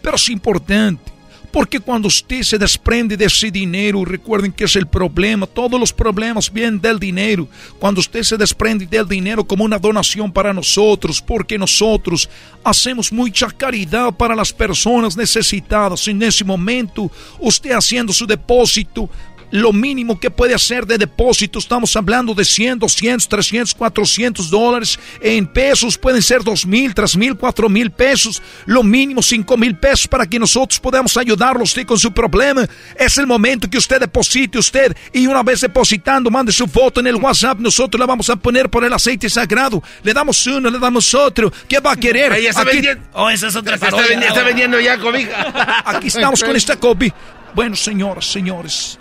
Pero 0.04 0.18
es 0.18 0.30
importante. 0.30 1.14
Porque 1.54 1.80
cuando 1.80 2.08
usted 2.08 2.42
se 2.42 2.58
desprende 2.58 3.16
de 3.16 3.26
ese 3.26 3.52
dinero, 3.52 4.04
recuerden 4.04 4.52
que 4.52 4.64
es 4.64 4.76
el 4.76 4.88
problema, 4.88 5.46
todos 5.46 5.80
los 5.80 5.94
problemas 5.94 6.52
vienen 6.52 6.82
del 6.82 6.98
dinero. 6.98 7.48
Cuando 7.78 8.02
usted 8.02 8.24
se 8.24 8.38
desprende 8.38 8.88
del 8.88 9.08
dinero 9.08 9.44
como 9.44 9.64
una 9.64 9.78
donación 9.78 10.32
para 10.32 10.52
nosotros, 10.52 11.22
porque 11.22 11.60
nosotros 11.60 12.28
hacemos 12.64 13.14
mucha 13.14 13.52
caridad 13.52 14.12
para 14.12 14.36
las 14.36 14.52
personas 14.52 15.16
necesitadas. 15.16 16.08
En 16.08 16.24
ese 16.24 16.44
momento, 16.44 17.12
usted 17.40 17.74
haciendo 17.74 18.12
su 18.14 18.26
depósito, 18.26 19.08
lo 19.54 19.72
mínimo 19.72 20.20
que 20.20 20.32
puede 20.32 20.56
hacer 20.56 20.88
de 20.88 20.98
depósito, 20.98 21.60
estamos 21.60 21.96
hablando 21.96 22.34
de 22.34 22.44
100, 22.44 22.80
200, 22.80 23.30
300, 23.30 23.76
400 23.76 24.50
dólares. 24.50 24.98
En 25.22 25.46
pesos 25.46 25.96
pueden 25.96 26.24
ser 26.24 26.44
2 26.44 26.66
mil, 26.66 26.96
3 26.96 27.16
mil, 27.18 27.36
4 27.38 27.70
mil 27.70 27.92
pesos. 27.92 28.42
Lo 28.66 28.82
mínimo 28.82 29.22
5 29.22 29.56
mil 29.56 29.78
pesos 29.78 30.08
para 30.08 30.26
que 30.26 30.40
nosotros 30.40 30.80
podamos 30.80 31.16
ayudarlo 31.18 31.60
a 31.62 31.66
usted 31.66 31.86
con 31.86 32.00
su 32.00 32.12
problema. 32.12 32.66
Es 32.98 33.20
el 33.20 33.28
momento 33.28 33.70
que 33.70 33.78
usted 33.78 34.00
deposite 34.00 34.58
usted 34.58 34.98
y 35.14 35.28
una 35.28 35.44
vez 35.44 35.62
depositando, 35.62 36.32
mande 36.32 36.52
su 36.52 36.66
foto 36.68 37.00
en 37.00 37.06
el 37.06 37.16
WhatsApp. 37.18 37.60
Nosotros 37.60 38.00
la 38.00 38.08
vamos 38.08 38.32
a 38.32 38.36
poner 38.36 38.72
por 38.72 38.84
el 38.84 38.92
aceite 38.92 39.30
sagrado. 39.30 39.84
Le 40.02 40.14
damos 40.16 40.48
uno, 40.48 40.68
le 40.72 40.80
damos 40.80 41.14
otro. 41.14 41.54
¿Qué 41.68 41.80
va 41.80 41.92
a 41.92 41.96
querer? 41.96 42.32
Ahí 42.34 42.48
está 42.48 42.62
Aquí- 42.62 42.72
vendiendo. 42.78 43.04
Oh, 43.14 43.30
esa 43.30 43.50
es 43.50 43.56
otra 43.56 43.76
Está, 43.76 43.92
parodia. 43.92 44.08
vendi- 44.18 44.26
está 44.26 44.42
vendiendo 44.42 44.80
ya 44.80 44.98
cobija. 44.98 45.84
Aquí 45.86 46.08
estamos 46.08 46.44
con 46.44 46.56
esta 46.56 46.76
copia. 46.78 47.14
Bueno, 47.54 47.76
señoras, 47.76 48.26
señores, 48.26 48.98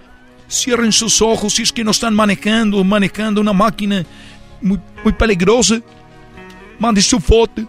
cierren 0.53 0.93
sus 0.93 1.23
ojos 1.23 1.55
si 1.55 1.63
es 1.63 1.73
que 1.73 1.83
no 1.83 1.91
están 1.91 2.15
manejando, 2.15 2.85
manejando 2.85 3.41
una 3.41 3.53
máquina 3.53 4.05
muy, 4.61 4.79
muy 5.03 5.13
peligrosa. 5.13 5.81
Mande 6.79 7.01
su 7.01 7.19
foto. 7.19 7.63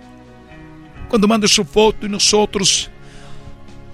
Cuando 1.08 1.28
mande 1.28 1.48
su 1.48 1.64
foto 1.64 2.06
y 2.06 2.10
nosotros 2.10 2.90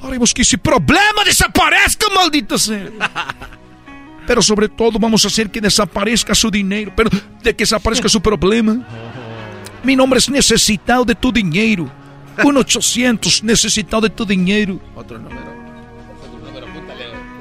haremos 0.02 0.34
que 0.34 0.42
ese 0.42 0.58
problema 0.58 1.24
desaparezca, 1.26 2.08
maldita 2.14 2.58
sea. 2.58 2.90
Pero 4.28 4.42
sobre 4.42 4.70
todo 4.70 4.98
vamos 5.00 5.24
a 5.26 5.28
hacer 5.28 5.50
que 5.50 5.60
desaparezca 5.60 6.36
su 6.36 6.52
dinero, 6.52 6.94
pero 6.96 7.10
de 7.42 7.56
que 7.56 7.64
desaparezca 7.64 8.08
su 8.08 8.22
problema. 8.22 8.86
Mi 9.84 9.96
nombre 9.96 10.20
es 10.20 10.30
necesitado 10.30 11.04
de 11.04 11.16
tu 11.16 11.32
dinero. 11.32 11.90
1-800 12.38 13.42
necesitado 13.42 14.04
de 14.04 14.10
tu 14.12 14.26
dinero. 14.26 14.80
Otro 14.96 15.18
número. 15.18 15.49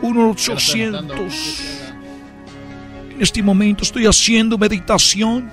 1-800. 0.02 1.88
En 3.14 3.22
este 3.22 3.42
momento 3.42 3.82
estoy 3.82 4.06
haciendo 4.06 4.56
meditación. 4.56 5.50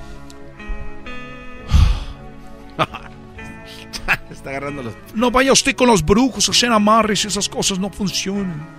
Está 4.30 4.50
agarrando 4.52 4.84
los. 4.84 4.94
No 5.14 5.32
vaya 5.32 5.52
usted 5.52 5.76
con 5.76 5.88
los 5.88 6.06
brujos 6.06 6.48
a 6.48 6.52
hacer 6.52 6.72
amarres, 6.72 7.26
esas 7.26 7.50
cosas 7.50 7.80
no 7.80 7.90
funcionan. 7.90 8.76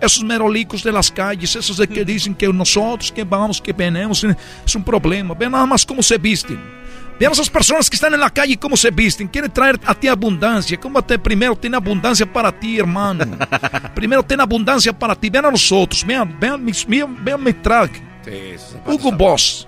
Esos 0.00 0.24
merolicos 0.24 0.82
de 0.82 0.90
las 0.90 1.10
calles, 1.10 1.54
esos 1.54 1.76
de 1.76 1.86
que 1.86 2.04
dicen 2.04 2.34
que 2.34 2.48
nosotros 2.52 3.12
que 3.12 3.22
vamos, 3.22 3.60
que 3.60 3.72
venimos, 3.72 4.24
eh, 4.24 4.36
es 4.66 4.74
un 4.74 4.82
problema. 4.82 5.34
Vean 5.34 5.52
nada 5.52 5.66
más 5.66 5.86
cómo 5.86 6.02
se 6.02 6.18
visten. 6.18 6.83
Vean 7.18 7.32
esas 7.32 7.48
personas 7.48 7.88
que 7.88 7.94
están 7.94 8.12
en 8.12 8.20
la 8.20 8.30
calle 8.30 8.56
cómo 8.56 8.76
se 8.76 8.90
visten. 8.90 9.28
Quieren 9.28 9.50
traer 9.50 9.78
a 9.84 9.94
ti 9.94 10.08
abundancia. 10.08 10.78
¿Cómo 10.78 11.02
te 11.02 11.18
primero 11.18 11.54
tiene 11.54 11.76
abundancia 11.76 12.30
para 12.30 12.50
ti, 12.50 12.78
hermano? 12.78 13.24
primero 13.94 14.22
tiene 14.22 14.42
abundancia 14.42 14.92
para 14.92 15.14
ti. 15.14 15.30
Vean 15.30 15.46
a 15.46 15.50
nosotros. 15.50 16.04
Vean, 16.04 16.36
vean, 16.40 16.64
mis, 16.64 16.84
vean, 16.86 17.24
vean 17.24 17.42
mi 17.42 17.52
traje. 17.52 18.02
Hugo 18.86 19.12
Boss. 19.12 19.66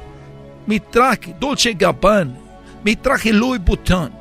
Mi 0.66 0.80
traje 0.80 1.34
Dolce 1.38 1.72
Gabbana. 1.72 2.36
Mi 2.82 2.96
traje 2.96 3.32
Louis 3.32 3.62
Vuitton. 3.62 4.12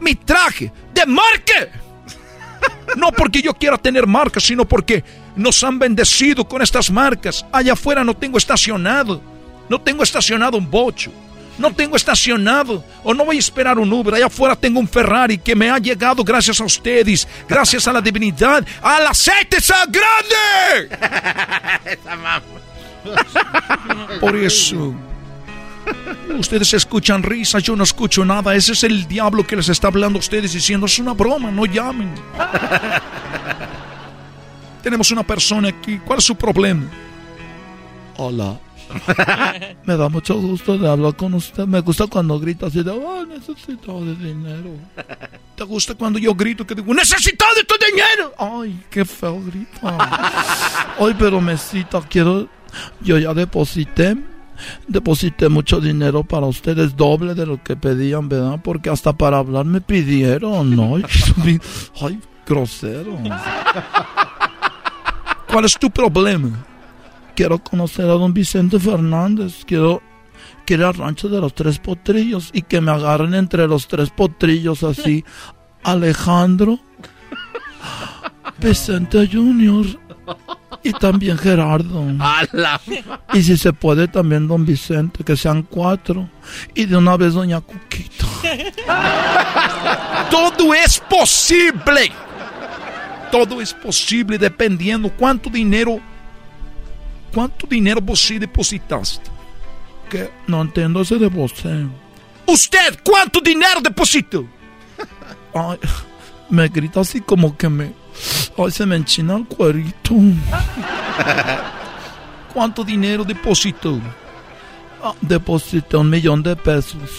Mi 0.00 0.14
traje 0.14 0.72
de 0.92 1.06
marca. 1.06 1.68
No 2.96 3.10
porque 3.10 3.42
yo 3.42 3.52
quiera 3.52 3.76
tener 3.76 4.06
marcas, 4.06 4.44
sino 4.44 4.64
porque 4.64 5.02
nos 5.36 5.62
han 5.64 5.78
bendecido 5.78 6.46
con 6.46 6.62
estas 6.62 6.90
marcas. 6.90 7.44
Allá 7.50 7.72
afuera 7.72 8.04
no 8.04 8.14
tengo 8.14 8.38
estacionado. 8.38 9.20
No 9.68 9.80
tengo 9.80 10.02
estacionado 10.02 10.56
un 10.56 10.70
bocho. 10.70 11.10
No 11.58 11.72
tengo 11.72 11.96
estacionado 11.96 12.84
o 13.02 13.14
no 13.14 13.24
voy 13.24 13.36
a 13.36 13.38
esperar 13.38 13.78
un 13.78 13.90
Uber. 13.92 14.14
Allá 14.14 14.26
afuera 14.26 14.56
tengo 14.56 14.80
un 14.80 14.88
Ferrari 14.88 15.38
que 15.38 15.54
me 15.54 15.70
ha 15.70 15.78
llegado 15.78 16.24
gracias 16.24 16.60
a 16.60 16.64
ustedes, 16.64 17.28
gracias 17.48 17.86
a 17.86 17.92
la 17.92 18.00
divinidad, 18.00 18.66
al 18.82 19.06
aceite 19.06 19.58
mamá. 22.04 22.42
Por 24.20 24.36
eso, 24.36 24.94
ustedes 26.38 26.72
escuchan 26.74 27.22
risas, 27.22 27.62
yo 27.62 27.76
no 27.76 27.84
escucho 27.84 28.24
nada. 28.24 28.54
Ese 28.54 28.72
es 28.72 28.82
el 28.84 29.06
diablo 29.06 29.46
que 29.46 29.56
les 29.56 29.68
está 29.68 29.88
hablando 29.88 30.18
a 30.18 30.20
ustedes 30.20 30.54
diciendo, 30.54 30.86
es 30.86 30.98
una 30.98 31.12
broma, 31.12 31.50
no 31.50 31.66
llamen. 31.66 32.14
Tenemos 34.82 35.10
una 35.10 35.22
persona 35.22 35.68
aquí. 35.68 35.98
¿Cuál 35.98 36.18
es 36.18 36.24
su 36.24 36.36
problema? 36.36 36.86
Hola. 38.16 38.58
Me 39.84 39.96
da 39.96 40.08
mucho 40.08 40.34
gusto 40.40 40.78
de 40.78 40.88
hablar 40.88 41.14
con 41.16 41.34
usted. 41.34 41.66
Me 41.66 41.80
gusta 41.80 42.06
cuando 42.06 42.38
grita 42.38 42.66
así 42.66 42.82
de, 42.82 42.90
oh, 42.90 43.24
necesito 43.26 44.04
de 44.04 44.14
dinero. 44.16 44.70
¿Te 45.56 45.64
gusta 45.64 45.94
cuando 45.94 46.18
yo 46.18 46.34
grito 46.34 46.66
que 46.66 46.74
digo, 46.74 46.92
necesito 46.94 47.44
de 47.56 47.64
tu 47.64 47.74
dinero? 47.84 48.32
Ay, 48.38 48.80
qué 48.90 49.04
feo 49.04 49.40
grito. 49.40 49.78
Ay, 49.82 51.14
pero 51.18 51.40
mesita, 51.40 52.00
quiero, 52.08 52.48
yo 53.00 53.18
ya 53.18 53.34
deposité, 53.34 54.16
deposité 54.86 55.48
mucho 55.48 55.80
dinero 55.80 56.24
para 56.24 56.46
ustedes, 56.46 56.96
doble 56.96 57.34
de 57.34 57.46
lo 57.46 57.62
que 57.62 57.76
pedían, 57.76 58.28
¿verdad? 58.28 58.60
Porque 58.62 58.90
hasta 58.90 59.12
para 59.12 59.38
hablar 59.38 59.64
me 59.64 59.80
pidieron, 59.80 60.74
¿no? 60.74 60.96
Ay, 62.00 62.20
grosero. 62.46 63.18
¿Cuál 65.50 65.64
es 65.66 65.78
tu 65.78 65.90
problema? 65.90 66.73
Quiero 67.34 67.58
conocer 67.58 68.04
a 68.06 68.14
don 68.14 68.32
Vicente 68.32 68.78
Fernández. 68.78 69.64
Quiero, 69.64 70.02
quiero 70.64 70.82
ir 70.84 70.86
al 70.88 70.94
rancho 70.94 71.28
de 71.28 71.40
los 71.40 71.54
tres 71.54 71.78
potrillos 71.78 72.50
y 72.52 72.62
que 72.62 72.80
me 72.80 72.92
agarren 72.92 73.34
entre 73.34 73.66
los 73.66 73.88
tres 73.88 74.10
potrillos 74.10 74.82
así. 74.82 75.24
Alejandro, 75.84 76.78
Vicente 78.58 79.28
Junior 79.30 79.84
y 80.82 80.92
también 80.92 81.38
Gerardo. 81.38 82.04
Y 83.32 83.42
si 83.42 83.56
se 83.56 83.72
puede 83.72 84.06
también 84.06 84.46
don 84.46 84.64
Vicente, 84.64 85.24
que 85.24 85.36
sean 85.36 85.62
cuatro. 85.62 86.28
Y 86.74 86.84
de 86.84 86.96
una 86.96 87.16
vez 87.16 87.34
doña 87.34 87.60
Cuquita. 87.60 88.26
Todo 90.30 90.74
es 90.74 91.00
posible. 91.00 92.12
todo 93.30 93.60
es 93.60 93.72
posible 93.74 94.38
dependiendo 94.38 95.10
cuánto 95.10 95.50
dinero, 95.50 96.00
cuánto 97.34 97.66
dinero 97.66 98.00
vos 98.00 98.32
depositaste. 98.38 99.30
Que 100.08 100.30
no 100.46 100.62
entiendo 100.62 101.00
ese 101.00 101.18
de 101.18 101.26
vos. 101.26 101.52
Usted, 102.46 103.00
¿cuánto 103.02 103.40
dinero 103.40 103.80
depositó? 103.82 104.46
Ay, 105.54 105.78
me 106.48 106.68
grita 106.68 107.00
así 107.00 107.20
como 107.20 107.56
que 107.56 107.68
me... 107.68 107.92
Ay, 108.56 108.70
se 108.70 108.86
me 108.86 108.96
enchina 108.96 109.36
el 109.36 109.46
cuerito. 109.46 110.14
¿Cuánto 112.54 112.84
dinero 112.84 113.24
depositó? 113.24 114.00
Ah, 115.02 115.12
deposité 115.20 115.96
un 115.96 116.08
millón 116.08 116.42
de 116.42 116.54
pesos. 116.54 117.10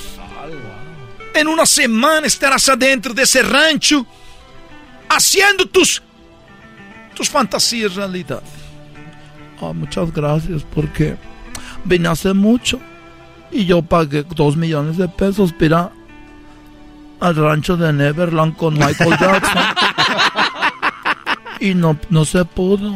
En 1.33 1.49
una 1.49 1.65
semana 1.65 2.27
estarás 2.27 2.69
adentro 2.69 3.13
de 3.13 3.23
ese 3.23 3.43
rancho 3.43 4.05
haciendo 5.09 5.65
tus, 5.65 6.01
tus 7.13 7.29
fantasías 7.29 7.95
realidad. 7.95 8.41
Ah, 9.61 9.73
muchas 9.73 10.14
gracias 10.14 10.64
porque 10.73 11.15
vine 11.86 12.07
hace 12.10 12.34
mucho 12.34 12.80
y 13.52 13.65
yo 13.65 13.82
pagué 13.82 14.23
dos 14.23 14.57
millones 14.57 14.98
de 14.98 15.07
pesos 15.07 15.53
para 15.53 15.91
al 17.19 17.36
rancho 17.36 17.77
de 17.77 17.94
Neverland 17.94 18.56
con 18.57 18.73
Michael 18.73 19.18
Jackson. 19.19 19.64
y 21.60 21.73
no, 21.73 21.98
no 22.10 22.26
se 22.26 22.44
pudo. 22.45 22.95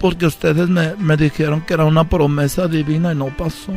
Porque 0.00 0.26
ustedes 0.26 0.68
me, 0.68 0.96
me 0.96 1.16
dijeron 1.16 1.60
que 1.60 1.74
era 1.74 1.84
una 1.84 2.04
promesa 2.08 2.66
divina 2.66 3.12
y 3.12 3.14
no 3.14 3.26
pasó. 3.36 3.72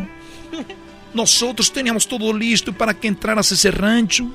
Nosotros 1.14 1.72
teníamos 1.72 2.08
todo 2.08 2.34
listo 2.34 2.74
para 2.74 2.94
que 2.94 3.08
entraras 3.08 3.52
a 3.52 3.56
ese 3.56 3.70
rancho. 3.72 4.26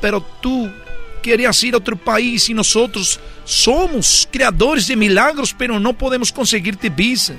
Pero 0.00 0.24
tú 0.40 0.70
querías 1.20 1.62
ir 1.62 1.74
a 1.74 1.78
otro 1.78 1.96
país 1.96 2.48
y 2.48 2.54
nosotros 2.54 3.20
somos 3.44 4.28
creadores 4.30 4.86
de 4.88 4.96
milagros, 4.96 5.54
pero 5.56 5.78
no 5.78 5.92
podemos 5.92 6.32
conseguirte 6.32 6.88
visa. 6.90 7.34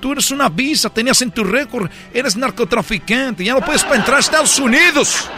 Tú 0.00 0.12
eres 0.12 0.30
una 0.30 0.48
visa, 0.48 0.90
tenías 0.90 1.22
en 1.22 1.30
tu 1.30 1.44
récord, 1.44 1.88
eres 2.12 2.36
narcotraficante, 2.36 3.44
ya 3.44 3.54
no 3.54 3.60
puedes 3.60 3.84
entrar 3.84 4.16
a 4.16 4.20
Estados 4.20 4.58
Unidos. 4.58 5.28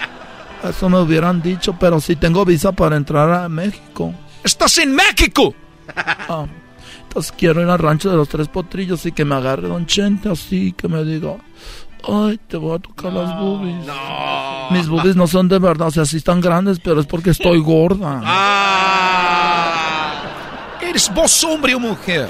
Eso 0.68 0.88
me 0.88 0.98
hubieran 1.00 1.40
dicho, 1.40 1.76
pero 1.78 2.00
si 2.00 2.16
tengo 2.16 2.44
visa 2.44 2.72
para 2.72 2.96
entrar 2.96 3.30
a 3.32 3.48
México. 3.48 4.12
¡Estás 4.42 4.78
en 4.78 4.94
México! 4.94 5.54
Ah, 5.96 6.46
entonces 7.02 7.32
quiero 7.36 7.62
ir 7.62 7.68
al 7.68 7.78
rancho 7.78 8.10
de 8.10 8.16
los 8.16 8.28
tres 8.28 8.48
potrillos 8.48 9.06
y 9.06 9.12
que 9.12 9.24
me 9.24 9.34
agarre 9.34 9.68
Don 9.68 9.86
Chente 9.86 10.28
así, 10.28 10.72
que 10.72 10.88
me 10.88 11.02
diga, 11.04 11.36
ay, 12.06 12.38
te 12.48 12.56
voy 12.56 12.76
a 12.76 12.78
tocar 12.78 13.12
las 13.12 13.38
boobies. 13.40 13.86
Mis 14.70 14.88
boobies 14.88 15.16
no 15.16 15.26
son 15.26 15.48
de 15.48 15.58
verdad, 15.58 15.88
o 15.88 15.90
sea, 15.90 16.04
sí 16.04 16.18
están 16.18 16.40
grandes, 16.40 16.78
pero 16.80 17.00
es 17.00 17.06
porque 17.06 17.30
estoy 17.30 17.60
gorda. 17.60 18.22
¿Eres 20.80 21.12
vos 21.14 21.44
hombre 21.44 21.74
o 21.74 21.80
mujer? 21.80 22.28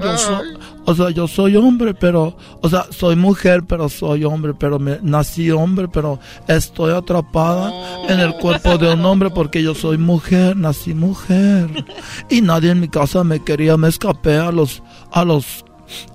Yo 0.00 0.18
soy, 0.18 0.58
o 0.84 0.94
sea, 0.94 1.10
yo 1.10 1.28
soy 1.28 1.56
hombre, 1.56 1.92
pero, 1.92 2.36
o 2.62 2.68
sea, 2.68 2.86
soy 2.90 3.14
mujer, 3.14 3.64
pero 3.68 3.88
soy 3.88 4.24
hombre, 4.24 4.54
pero 4.54 4.78
me, 4.78 4.98
nací 5.02 5.50
hombre, 5.50 5.86
pero 5.88 6.18
estoy 6.46 6.94
atrapada 6.94 7.72
en 8.08 8.20
el 8.20 8.34
cuerpo 8.34 8.78
de 8.78 8.94
un 8.94 9.04
hombre 9.04 9.30
porque 9.30 9.62
yo 9.62 9.74
soy 9.74 9.98
mujer, 9.98 10.56
nací 10.56 10.94
mujer. 10.94 11.84
Y 12.30 12.40
nadie 12.40 12.70
en 12.70 12.80
mi 12.80 12.88
casa 12.88 13.22
me 13.22 13.42
quería, 13.42 13.76
me 13.76 13.88
escapé 13.88 14.36
a 14.36 14.50
los, 14.50 14.82
a 15.12 15.24
los 15.24 15.64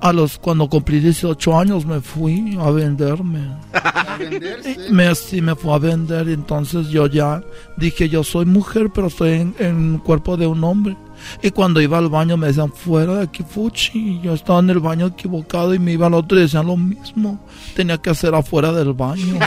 a 0.02 0.14
los 0.14 0.38
cuando 0.38 0.70
cumplí 0.70 1.00
18 1.00 1.58
años 1.58 1.86
me 1.86 2.02
fui 2.02 2.58
a 2.60 2.70
venderme. 2.72 3.40
¿A 3.74 4.18
venderse? 4.18 4.78
Me, 4.90 5.14
sí, 5.16 5.42
me 5.42 5.56
fui 5.56 5.72
a 5.72 5.78
vender. 5.78 6.30
Entonces 6.30 6.90
yo 6.90 7.08
ya 7.08 7.42
dije, 7.78 8.10
yo 8.10 8.24
soy 8.24 8.46
mujer, 8.46 8.90
pero 8.94 9.08
estoy 9.08 9.32
en, 9.32 9.56
en 9.60 9.94
el 9.96 10.00
cuerpo 10.02 10.38
de 10.38 10.48
un 10.48 10.64
hombre. 10.64 10.96
Y 11.42 11.52
cuando 11.52 11.82
iba 11.82 11.98
al 11.98 12.10
baño 12.10 12.38
me 12.38 12.48
decían, 12.48 12.72
fuera 12.72 13.16
de 13.16 13.24
aquí, 13.24 13.44
Fuchi. 13.44 14.20
Yo 14.22 14.34
estaba 14.34 14.60
en 14.60 14.70
el 14.70 14.80
baño 14.80 15.08
equivocado 15.08 15.74
y 15.74 15.80
me 15.80 15.94
iba 15.94 16.08
al 16.08 16.14
otro 16.14 16.38
y 16.38 16.42
decían 16.42 16.68
lo 16.68 16.78
mismo. 16.78 17.40
Tenía 17.76 17.98
que 17.98 18.10
hacer 18.10 18.36
afuera 18.36 18.72
del 18.72 18.94
baño. 18.94 19.40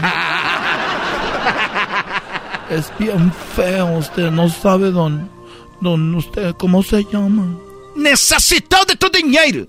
es 2.71 2.93
bien 2.99 3.33
feo, 3.55 3.99
usted 3.99 4.31
no 4.31 4.49
sabe 4.49 4.91
dónde, 4.91 5.25
dónde 5.81 6.19
usted, 6.19 6.55
¿cómo 6.57 6.83
se 6.83 7.05
llama? 7.05 7.47
Necesito 7.97 8.77
de 8.87 8.97
tu 8.97 9.09
dinero. 9.09 9.67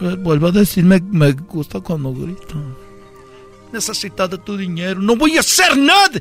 Eh, 0.00 0.16
Vuelvo 0.18 0.48
a 0.48 0.52
decirme, 0.52 1.00
me 1.10 1.32
gusta 1.32 1.80
cuando 1.80 2.12
grita. 2.12 2.54
Necesitas 3.72 4.30
de 4.30 4.38
tu 4.38 4.56
dinero. 4.56 5.00
No 5.00 5.16
voy 5.16 5.36
a 5.36 5.40
hacer 5.40 5.76
nada. 5.76 6.20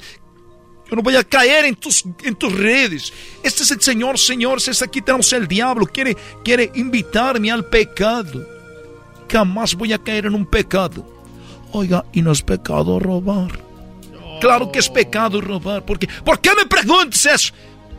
Yo 0.90 0.96
no 0.96 1.02
voy 1.02 1.16
a 1.16 1.24
caer 1.24 1.66
en 1.66 1.76
tus, 1.76 2.04
en 2.24 2.36
tus 2.36 2.54
redes. 2.54 3.12
Este 3.42 3.64
es 3.64 3.72
el 3.72 3.82
Señor, 3.82 4.20
señores. 4.20 4.68
Es 4.68 4.82
aquí 4.82 5.02
tenemos 5.02 5.32
el 5.34 5.48
diablo. 5.48 5.86
Quiere, 5.88 6.16
quiere 6.44 6.72
invitarme 6.76 7.52
al 7.52 7.66
pecado. 7.66 8.46
Jamás 9.32 9.74
voy 9.76 9.94
a 9.94 9.98
caer 9.98 10.28
en 10.28 10.36
un 10.36 10.46
pecado. 10.46 11.06
Oiga, 11.72 12.06
y 12.14 12.22
no 12.22 12.32
es 12.32 12.42
pecado 12.42 13.00
robar. 13.00 13.60
Claro 14.40 14.72
que 14.72 14.80
es 14.80 14.90
pecado 14.90 15.42
robar. 15.42 15.84
Porque, 15.86 16.08
¿Por 16.24 16.40
qué 16.40 16.52
me 16.56 16.66
preguntas 16.66 17.26
eso? 17.26 17.54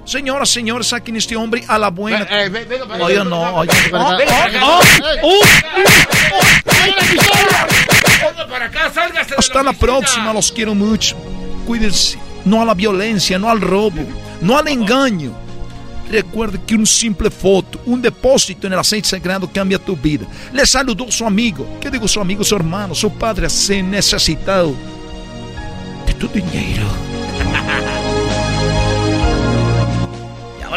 Señoras, 0.07 0.49
señores, 0.49 0.87
saquen 0.87 1.16
este 1.16 1.35
hombre 1.35 1.65
a 1.66 1.77
la 1.77 1.91
buena. 1.91 2.27
Oye, 3.01 3.24
no, 3.24 3.57
oye. 3.57 3.70
Hasta 9.37 9.62
la 9.65 9.73
próxima, 9.73 10.33
los 10.33 10.53
quiero 10.53 10.74
mucho. 10.74 11.16
Cuídense. 11.66 12.19
No 12.45 12.62
a 12.62 12.65
la 12.65 12.74
violencia, 12.74 13.37
no 13.41 13.51
al 13.51 13.61
robo, 13.61 14.05
no 14.41 14.57
al 14.57 14.69
engaño. 14.69 15.33
Recuerde 16.09 16.61
que 16.65 16.77
un 16.77 16.87
simple 16.87 17.28
foto, 17.28 17.81
un 17.87 18.01
depósito 18.01 18.69
en 18.69 18.74
el 18.74 18.78
aceite 18.78 19.09
sagrado 19.09 19.51
cambia 19.53 19.81
tu 19.81 19.97
vida. 19.97 20.24
Le 20.53 20.65
saludó 20.65 21.11
su 21.11 21.27
amigo. 21.27 21.66
¿Qué 21.81 21.91
digo 21.91 22.07
su 22.07 22.20
amigo, 22.20 22.45
su 22.45 22.55
hermano, 22.55 22.95
su 22.95 23.11
padre? 23.11 23.51
Se 23.51 23.83
necesitado 23.83 24.73
de 26.07 26.15
tu 26.15 26.28
dinero. 26.28 26.87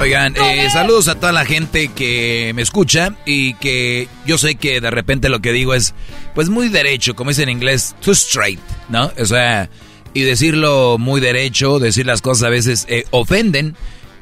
Oigan, 0.00 0.34
eh, 0.34 0.66
saludos 0.70 1.08
a 1.08 1.16
toda 1.16 1.30
la 1.30 1.44
gente 1.44 1.88
que 1.88 2.52
me 2.54 2.62
escucha 2.62 3.14
y 3.26 3.52
que 3.54 4.08
yo 4.24 4.38
sé 4.38 4.54
que 4.54 4.80
de 4.80 4.90
repente 4.90 5.28
lo 5.28 5.40
que 5.40 5.52
digo 5.52 5.74
es, 5.74 5.92
pues 6.34 6.48
muy 6.48 6.70
derecho, 6.70 7.14
como 7.14 7.28
dice 7.28 7.42
en 7.42 7.50
inglés, 7.50 7.94
too 8.00 8.12
straight, 8.12 8.60
¿no? 8.88 9.12
O 9.18 9.26
sea, 9.26 9.68
y 10.14 10.22
decirlo 10.22 10.96
muy 10.98 11.20
derecho, 11.20 11.78
decir 11.78 12.06
las 12.06 12.22
cosas 12.22 12.44
a 12.44 12.48
veces 12.48 12.86
eh, 12.88 13.04
ofenden 13.10 13.76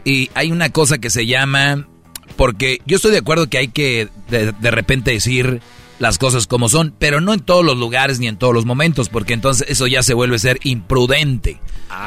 y 0.04 0.30
hay 0.34 0.50
una 0.50 0.70
cosa 0.70 0.98
que 0.98 1.10
se 1.10 1.26
llama, 1.26 1.86
porque 2.34 2.80
yo 2.84 2.96
estoy 2.96 3.12
de 3.12 3.18
acuerdo 3.18 3.48
que 3.48 3.58
hay 3.58 3.68
que 3.68 4.08
de, 4.28 4.50
de 4.50 4.70
repente 4.72 5.12
decir 5.12 5.60
las 5.98 6.18
cosas 6.18 6.46
como 6.46 6.68
son, 6.68 6.94
pero 6.98 7.20
no 7.20 7.32
en 7.34 7.40
todos 7.40 7.64
los 7.64 7.76
lugares 7.76 8.20
ni 8.20 8.28
en 8.28 8.36
todos 8.36 8.54
los 8.54 8.64
momentos, 8.64 9.08
porque 9.08 9.34
entonces 9.34 9.66
eso 9.68 9.86
ya 9.86 10.02
se 10.02 10.14
vuelve 10.14 10.36
a 10.36 10.40
ser 10.40 10.58
imprudente. 10.62 11.60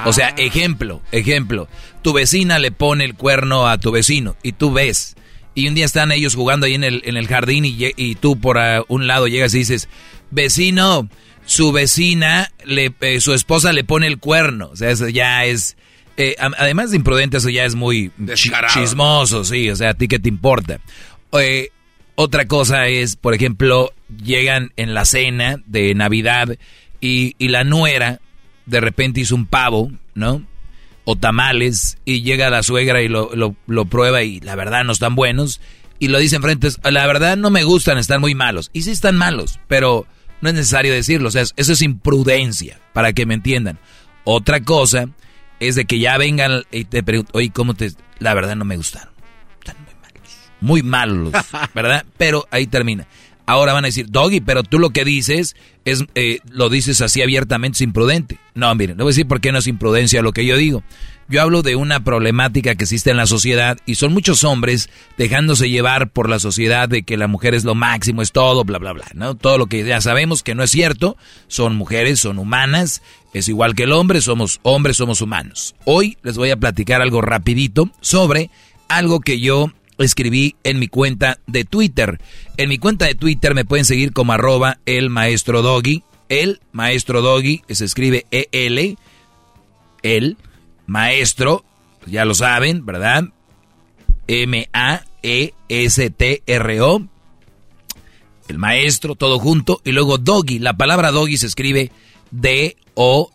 O 0.05 0.13
sea, 0.13 0.29
ejemplo, 0.37 1.01
ejemplo, 1.11 1.67
tu 2.01 2.13
vecina 2.13 2.59
le 2.59 2.71
pone 2.71 3.03
el 3.03 3.15
cuerno 3.15 3.67
a 3.67 3.77
tu 3.77 3.91
vecino 3.91 4.35
y 4.43 4.53
tú 4.53 4.71
ves. 4.71 5.15
Y 5.53 5.67
un 5.67 5.75
día 5.75 5.85
están 5.85 6.11
ellos 6.11 6.35
jugando 6.35 6.65
ahí 6.65 6.75
en 6.75 6.83
el, 6.83 7.01
en 7.05 7.17
el 7.17 7.27
jardín 7.27 7.65
y, 7.65 7.77
y 7.97 8.15
tú 8.15 8.39
por 8.39 8.57
un 8.87 9.07
lado 9.07 9.27
llegas 9.27 9.53
y 9.53 9.59
dices, 9.59 9.89
vecino, 10.29 11.09
su 11.45 11.71
vecina, 11.71 12.51
le, 12.63 12.93
eh, 13.01 13.19
su 13.19 13.33
esposa 13.33 13.73
le 13.73 13.83
pone 13.83 14.07
el 14.07 14.17
cuerno. 14.17 14.69
O 14.71 14.75
sea, 14.75 14.89
eso 14.89 15.09
ya 15.09 15.45
es... 15.45 15.75
Eh, 16.17 16.35
además 16.39 16.91
de 16.91 16.97
imprudente, 16.97 17.37
eso 17.37 17.49
ya 17.49 17.65
es 17.65 17.75
muy 17.75 18.11
chismoso, 18.73 19.43
sí. 19.43 19.69
O 19.69 19.75
sea, 19.75 19.89
¿a 19.89 19.93
ti 19.93 20.07
qué 20.07 20.19
te 20.19 20.29
importa? 20.29 20.79
Eh, 21.33 21.69
otra 22.15 22.45
cosa 22.45 22.87
es, 22.87 23.15
por 23.15 23.33
ejemplo, 23.33 23.93
llegan 24.23 24.71
en 24.77 24.93
la 24.93 25.05
cena 25.05 25.57
de 25.65 25.93
Navidad 25.95 26.57
y, 26.99 27.35
la 27.39 27.63
nuera 27.63 28.19
de 28.65 28.79
repente 28.79 29.21
hizo 29.21 29.35
un 29.35 29.45
pavo, 29.45 29.91
¿no? 30.13 30.45
O 31.03 31.15
tamales 31.15 31.97
y 32.05 32.21
llega 32.21 32.49
la 32.49 32.63
suegra 32.63 33.01
y 33.01 33.07
lo, 33.07 33.31
lo, 33.33 33.85
prueba 33.85 34.23
y 34.23 34.39
la 34.39 34.55
verdad 34.55 34.83
no 34.83 34.91
están 34.91 35.15
buenos 35.15 35.59
y 35.99 36.09
lo 36.09 36.19
dicen 36.19 36.41
frente, 36.41 36.69
la 36.83 37.07
verdad 37.07 37.37
no 37.37 37.49
me 37.49 37.63
gustan, 37.63 37.97
están 37.97 38.21
muy 38.21 38.35
malos. 38.35 38.69
Y 38.73 38.83
sí 38.83 38.91
están 38.91 39.17
malos, 39.17 39.59
pero 39.67 40.05
no 40.41 40.49
es 40.49 40.55
necesario 40.55 40.93
decirlo, 40.93 41.29
o 41.29 41.31
sea, 41.31 41.41
eso 41.41 41.73
es 41.73 41.81
imprudencia, 41.81 42.79
para 42.93 43.13
que 43.13 43.25
me 43.25 43.33
entiendan. 43.33 43.79
Otra 44.23 44.61
cosa 44.61 45.09
es 45.59 45.75
de 45.75 45.85
que 45.85 45.99
ya 45.99 46.17
vengan 46.17 46.63
y 46.71 46.85
te 46.85 47.03
preguntan, 47.03 47.31
oye, 47.35 47.51
¿cómo 47.51 47.73
te...? 47.73 47.91
La 48.19 48.35
verdad 48.35 48.55
no 48.55 48.65
me 48.65 48.77
gustaron 48.77 49.10
muy 50.61 50.83
malos, 50.83 51.33
¿verdad? 51.75 52.05
Pero 52.17 52.47
ahí 52.51 52.67
termina. 52.67 53.07
Ahora 53.45 53.73
van 53.73 53.83
a 53.83 53.89
decir, 53.89 54.05
Doggy, 54.09 54.39
pero 54.39 54.63
tú 54.63 54.79
lo 54.79 54.91
que 54.91 55.03
dices 55.03 55.55
es, 55.83 56.05
eh, 56.15 56.39
lo 56.49 56.69
dices 56.69 57.01
así 57.01 57.21
abiertamente, 57.21 57.77
es 57.77 57.81
imprudente. 57.81 58.37
No, 58.53 58.73
miren, 58.75 58.95
no 58.95 59.03
voy 59.03 59.11
a 59.11 59.13
decir 59.13 59.27
por 59.27 59.41
qué 59.41 59.51
no 59.51 59.57
es 59.57 59.67
imprudencia 59.67 60.21
lo 60.21 60.31
que 60.31 60.45
yo 60.45 60.55
digo. 60.55 60.83
Yo 61.27 61.41
hablo 61.41 61.61
de 61.61 61.75
una 61.75 62.03
problemática 62.03 62.75
que 62.75 62.83
existe 62.83 63.09
en 63.09 63.17
la 63.17 63.25
sociedad 63.25 63.77
y 63.85 63.95
son 63.95 64.13
muchos 64.13 64.43
hombres 64.43 64.89
dejándose 65.17 65.69
llevar 65.69 66.09
por 66.09 66.29
la 66.29 66.39
sociedad 66.39 66.89
de 66.89 67.03
que 67.03 67.15
la 67.15 67.27
mujer 67.27 67.53
es 67.55 67.63
lo 67.63 67.73
máximo, 67.73 68.21
es 68.21 68.31
todo, 68.31 68.63
bla, 68.65 68.79
bla, 68.79 68.91
bla, 68.91 69.05
¿no? 69.13 69.35
Todo 69.35 69.57
lo 69.57 69.67
que 69.67 69.83
ya 69.85 70.01
sabemos 70.01 70.43
que 70.43 70.55
no 70.55 70.63
es 70.63 70.71
cierto, 70.71 71.17
son 71.47 71.75
mujeres, 71.75 72.19
son 72.19 72.37
humanas, 72.37 73.01
es 73.33 73.47
igual 73.47 73.75
que 73.75 73.83
el 73.83 73.93
hombre, 73.93 74.19
somos 74.19 74.59
hombres, 74.63 74.97
somos 74.97 75.21
humanos. 75.21 75.73
Hoy 75.85 76.17
les 76.21 76.37
voy 76.37 76.51
a 76.51 76.57
platicar 76.57 77.01
algo 77.01 77.21
rapidito 77.21 77.89
sobre 78.01 78.49
algo 78.89 79.21
que 79.21 79.39
yo 79.39 79.71
escribí 80.03 80.55
en 80.63 80.79
mi 80.79 80.87
cuenta 80.87 81.39
de 81.47 81.63
Twitter. 81.65 82.19
En 82.57 82.69
mi 82.69 82.77
cuenta 82.77 83.05
de 83.05 83.15
Twitter 83.15 83.53
me 83.55 83.65
pueden 83.65 83.85
seguir 83.85 84.13
como 84.13 84.33
arroba 84.33 84.79
el 84.85 85.09
maestro 85.09 85.61
doggy. 85.61 86.03
El 86.29 86.61
maestro 86.71 87.21
doggy 87.21 87.63
se 87.69 87.85
escribe 87.85 88.25
E-L. 88.31 88.97
El 90.03 90.37
maestro, 90.87 91.63
ya 92.05 92.25
lo 92.25 92.33
saben, 92.33 92.85
¿verdad? 92.85 93.25
M-A-E-S-T-R-O. 94.27 95.01
El 98.47 98.57
maestro, 98.57 99.15
todo 99.15 99.39
junto. 99.39 99.81
Y 99.83 99.91
luego 99.91 100.17
doggy. 100.17 100.59
La 100.59 100.75
palabra 100.77 101.11
doggy 101.11 101.37
se 101.37 101.47
escribe 101.47 101.91
D-O-G-G-Y. 102.31 103.31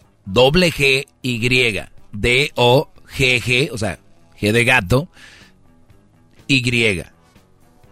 D-O-G-G, 2.13 3.71
o 3.73 3.79
sea, 3.79 3.99
G 4.41 4.53
de 4.53 4.65
gato. 4.65 5.09
Y. 6.49 7.03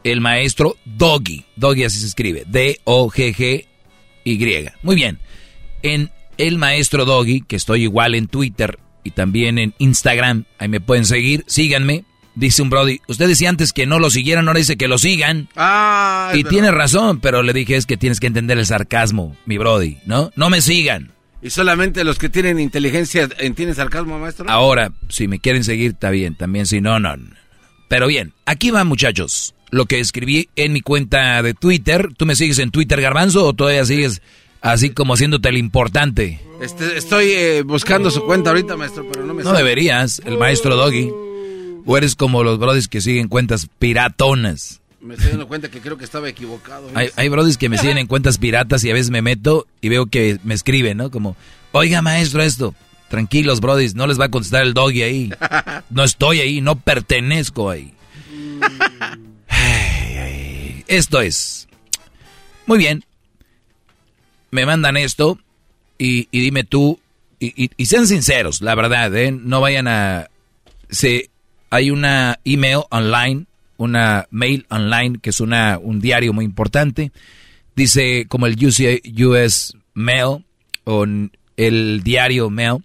El 0.05 0.21
maestro 0.21 0.77
Doggy. 0.85 1.45
Doggy 1.57 1.85
así 1.85 1.99
se 1.99 2.07
escribe. 2.07 2.45
D-O-G-G-Y. 2.47 3.67
Muy 4.83 4.97
bien. 4.97 5.19
En 5.83 6.11
el 6.37 6.59
maestro 6.59 7.05
Doggy, 7.05 7.41
que 7.43 7.57
estoy 7.57 7.83
igual 7.83 8.15
en 8.15 8.27
Twitter 8.27 8.79
y 9.03 9.11
también 9.13 9.59
en 9.59 9.75
Instagram, 9.79 10.45
ahí 10.59 10.69
me 10.69 10.81
pueden 10.81 11.05
seguir. 11.05 11.45
Síganme. 11.47 12.05
Dice 12.37 12.63
un 12.63 12.71
Brody, 12.71 13.01
usted 13.07 13.29
decía 13.29 13.49
antes 13.49 13.73
que 13.73 13.87
no 13.87 14.01
lo 14.01 14.11
siguieran, 14.11 14.49
ahora 14.49 14.59
dice 14.59 14.77
que 14.77 14.89
lo 14.89 14.99
sigan. 14.99 15.49
Ah, 15.55 16.33
y 16.35 16.43
tiene 16.43 16.73
razón, 16.73 17.21
pero 17.21 17.45
le 17.45 17.53
dije 17.53 17.77
es 17.77 17.87
que 17.87 17.97
tienes 17.97 18.19
que 18.19 18.27
entender 18.27 18.59
el 18.59 18.67
sarcasmo, 18.67 19.37
mi 19.47 19.57
Brody, 19.57 19.99
¿no? 20.05 20.33
No 20.35 20.51
me 20.51 20.61
sigan. 20.61 21.13
¿Y 21.43 21.51
solamente 21.51 22.03
los 22.03 22.19
que 22.19 22.29
tienen 22.29 22.59
inteligencia 22.59 23.29
entienden 23.39 23.77
sarcasmo, 23.77 24.19
maestro? 24.19 24.51
Ahora, 24.51 24.93
si 25.11 25.29
me 25.29 25.39
quieren 25.39 25.63
seguir, 25.63 25.93
está 25.93 26.11
bien. 26.11 26.35
También 26.35 26.67
si 26.67 26.81
no, 26.81 26.99
no. 26.99 27.15
Pero 27.89 28.07
bien, 28.07 28.33
aquí 28.47 28.71
va 28.71 28.85
muchachos. 28.85 29.55
Lo 29.71 29.87
que 29.87 30.01
escribí 30.01 30.49
en 30.57 30.73
mi 30.73 30.81
cuenta 30.81 31.43
de 31.43 31.55
Twitter. 31.55 32.11
¿Tú 32.17 32.27
me 32.27 32.37
sigues 32.37 32.59
en 32.59 32.71
Twitter, 32.71 33.01
Garbanzo, 33.01 33.47
o 33.47 33.53
todavía 33.55 33.85
sigues 33.85 34.23
así 34.61 34.91
como 34.91 35.15
haciéndote 35.15 35.49
el 35.49 35.59
importante? 35.59 36.41
Este, 36.61 36.97
estoy 36.97 37.27
eh, 37.33 37.63
buscando 37.63 38.11
su 38.11 38.25
cuenta 38.25 38.51
ahorita, 38.51 38.77
maestro, 38.77 39.07
pero 39.11 39.27
no 39.27 39.35
me 39.35 39.43
No 39.43 39.53
deberías, 39.53 40.23
el 40.25 40.39
maestro 40.39 40.77
Doggy. 40.77 41.11
O 41.87 41.99
eres 41.99 42.15
como 42.15 42.43
los 42.43 42.59
brodis 42.59 42.89
que 42.89 43.01
siguen 43.01 43.29
cuentas 43.29 43.69
piratonas. 43.79 44.81
Me 45.03 45.15
estoy 45.15 45.31
dando 45.31 45.49
cuenta 45.49 45.71
que 45.71 45.81
creo 45.81 45.99
que 45.99 46.05
estaba 46.05 46.29
equivocado. 46.31 46.91
Hay, 46.95 47.11
hay 47.17 47.29
brodis 47.29 47.59
que 47.59 47.69
me 47.69 47.77
siguen 47.77 47.99
en 47.99 48.07
cuentas 48.07 48.39
piratas 48.39 48.83
y 48.85 48.91
a 48.91 48.95
veces 48.95 49.11
me 49.11 49.21
meto 49.21 49.67
y 49.83 49.91
veo 49.91 50.07
que 50.07 50.39
me 50.45 50.55
escriben, 50.55 50.97
¿no? 50.97 51.11
Como, 51.11 51.37
oiga 51.73 52.01
maestro 52.01 52.43
esto. 52.43 52.75
Tranquilos, 53.15 53.61
brodis, 53.61 53.95
no 53.95 54.09
les 54.09 54.19
va 54.19 54.25
a 54.25 54.29
contestar 54.29 54.65
el 54.65 54.75
doggy 54.75 55.03
ahí. 55.03 55.31
No 55.89 56.03
estoy 56.03 56.41
ahí, 56.41 56.61
no 56.61 56.75
pertenezco 56.75 57.71
ahí. 57.71 57.95
Esto 60.89 61.21
es. 61.21 61.69
Muy 62.67 62.79
bien. 62.79 63.05
Me 64.51 64.67
mandan 64.67 64.97
esto 64.97 65.39
y, 65.97 66.27
dime 66.33 66.65
tú, 66.65 66.99
y, 67.39 67.69
sean 67.87 68.09
sinceros, 68.09 68.61
la 68.63 68.75
verdad, 68.75 69.15
¿eh? 69.15 69.31
no 69.31 69.61
vayan 69.61 69.87
a... 69.87 70.29
Hay 71.71 71.91
una 71.93 72.41
email 72.45 72.81
online, 72.91 73.47
una 73.77 74.27
mail 74.33 74.67
online, 74.71 75.21
que 75.23 75.31
es 75.31 75.39
una, 75.39 75.79
un 75.79 76.01
diario 76.01 76.33
muy 76.33 76.45
importante. 76.45 77.13
Dice 77.77 78.27
como 78.27 78.47
el 78.47 78.57
US 78.57 79.77
Mail 79.93 80.45
o 80.83 81.07
el 81.57 82.03
diario 82.03 82.51
Mail 82.51 82.83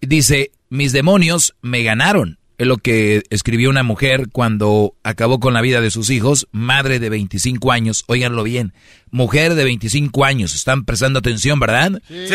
Dice, 0.00 0.52
mis 0.68 0.92
demonios 0.92 1.54
me 1.62 1.82
ganaron. 1.82 2.38
Es 2.60 2.66
lo 2.66 2.76
que 2.76 3.22
escribió 3.30 3.70
una 3.70 3.82
mujer 3.82 4.28
cuando 4.30 4.94
acabó 5.02 5.40
con 5.40 5.54
la 5.54 5.62
vida 5.62 5.80
de 5.80 5.90
sus 5.90 6.10
hijos, 6.10 6.46
madre 6.52 6.98
de 6.98 7.08
25 7.08 7.72
años. 7.72 8.04
Óiganlo 8.06 8.42
bien, 8.42 8.74
mujer 9.10 9.54
de 9.54 9.64
25 9.64 10.26
años. 10.26 10.54
Están 10.54 10.84
prestando 10.84 11.20
atención, 11.20 11.58
¿verdad? 11.58 12.02
Sí. 12.06 12.34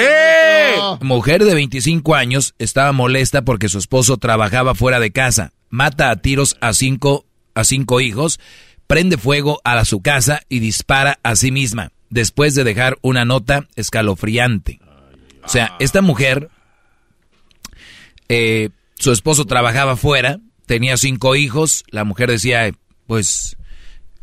Mujer 1.01 1.43
de 1.45 1.53
25 1.53 2.15
años 2.15 2.55
estaba 2.57 2.91
molesta 2.91 3.43
porque 3.43 3.69
su 3.69 3.77
esposo 3.77 4.17
trabajaba 4.17 4.73
fuera 4.73 4.99
de 4.99 5.11
casa. 5.11 5.53
Mata 5.69 6.09
a 6.09 6.15
tiros 6.15 6.57
a 6.59 6.73
cinco, 6.73 7.27
a 7.53 7.63
cinco 7.63 8.01
hijos, 8.01 8.39
prende 8.87 9.17
fuego 9.17 9.61
a 9.63 9.85
su 9.85 10.01
casa 10.01 10.41
y 10.49 10.57
dispara 10.57 11.19
a 11.21 11.35
sí 11.35 11.51
misma, 11.51 11.91
después 12.09 12.55
de 12.55 12.63
dejar 12.63 12.97
una 13.03 13.25
nota 13.25 13.67
escalofriante. 13.75 14.79
O 15.43 15.49
sea, 15.49 15.75
esta 15.79 16.01
mujer 16.01 16.49
eh, 18.29 18.69
su 18.95 19.11
esposo 19.11 19.45
trabajaba 19.45 19.95
fuera, 19.95 20.39
tenía 20.65 20.97
cinco 20.97 21.35
hijos, 21.35 21.83
la 21.89 22.03
mujer 22.03 22.29
decía, 22.29 22.71
pues 23.07 23.57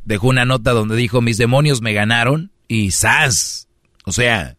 dejó 0.04 0.28
una 0.28 0.44
nota 0.44 0.72
donde 0.72 0.96
dijo, 0.96 1.20
mis 1.20 1.38
demonios 1.38 1.80
me 1.80 1.92
ganaron 1.92 2.52
y 2.68 2.90
¡zas! 2.90 3.68
O 4.04 4.12
sea, 4.12 4.56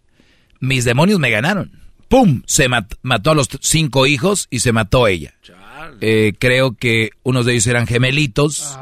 mis 0.59 0.85
demonios 0.85 1.19
me 1.19 1.29
ganaron. 1.29 1.81
¡Pum! 2.07 2.43
Se 2.45 2.69
mató 2.69 3.31
a 3.31 3.35
los 3.35 3.49
cinco 3.61 4.05
hijos 4.05 4.47
y 4.49 4.59
se 4.59 4.71
mató 4.71 5.07
ella. 5.07 5.33
Eh, 5.99 6.33
creo 6.39 6.75
que 6.75 7.09
unos 7.23 7.45
de 7.45 7.53
ellos 7.53 7.67
eran 7.67 7.87
gemelitos 7.87 8.77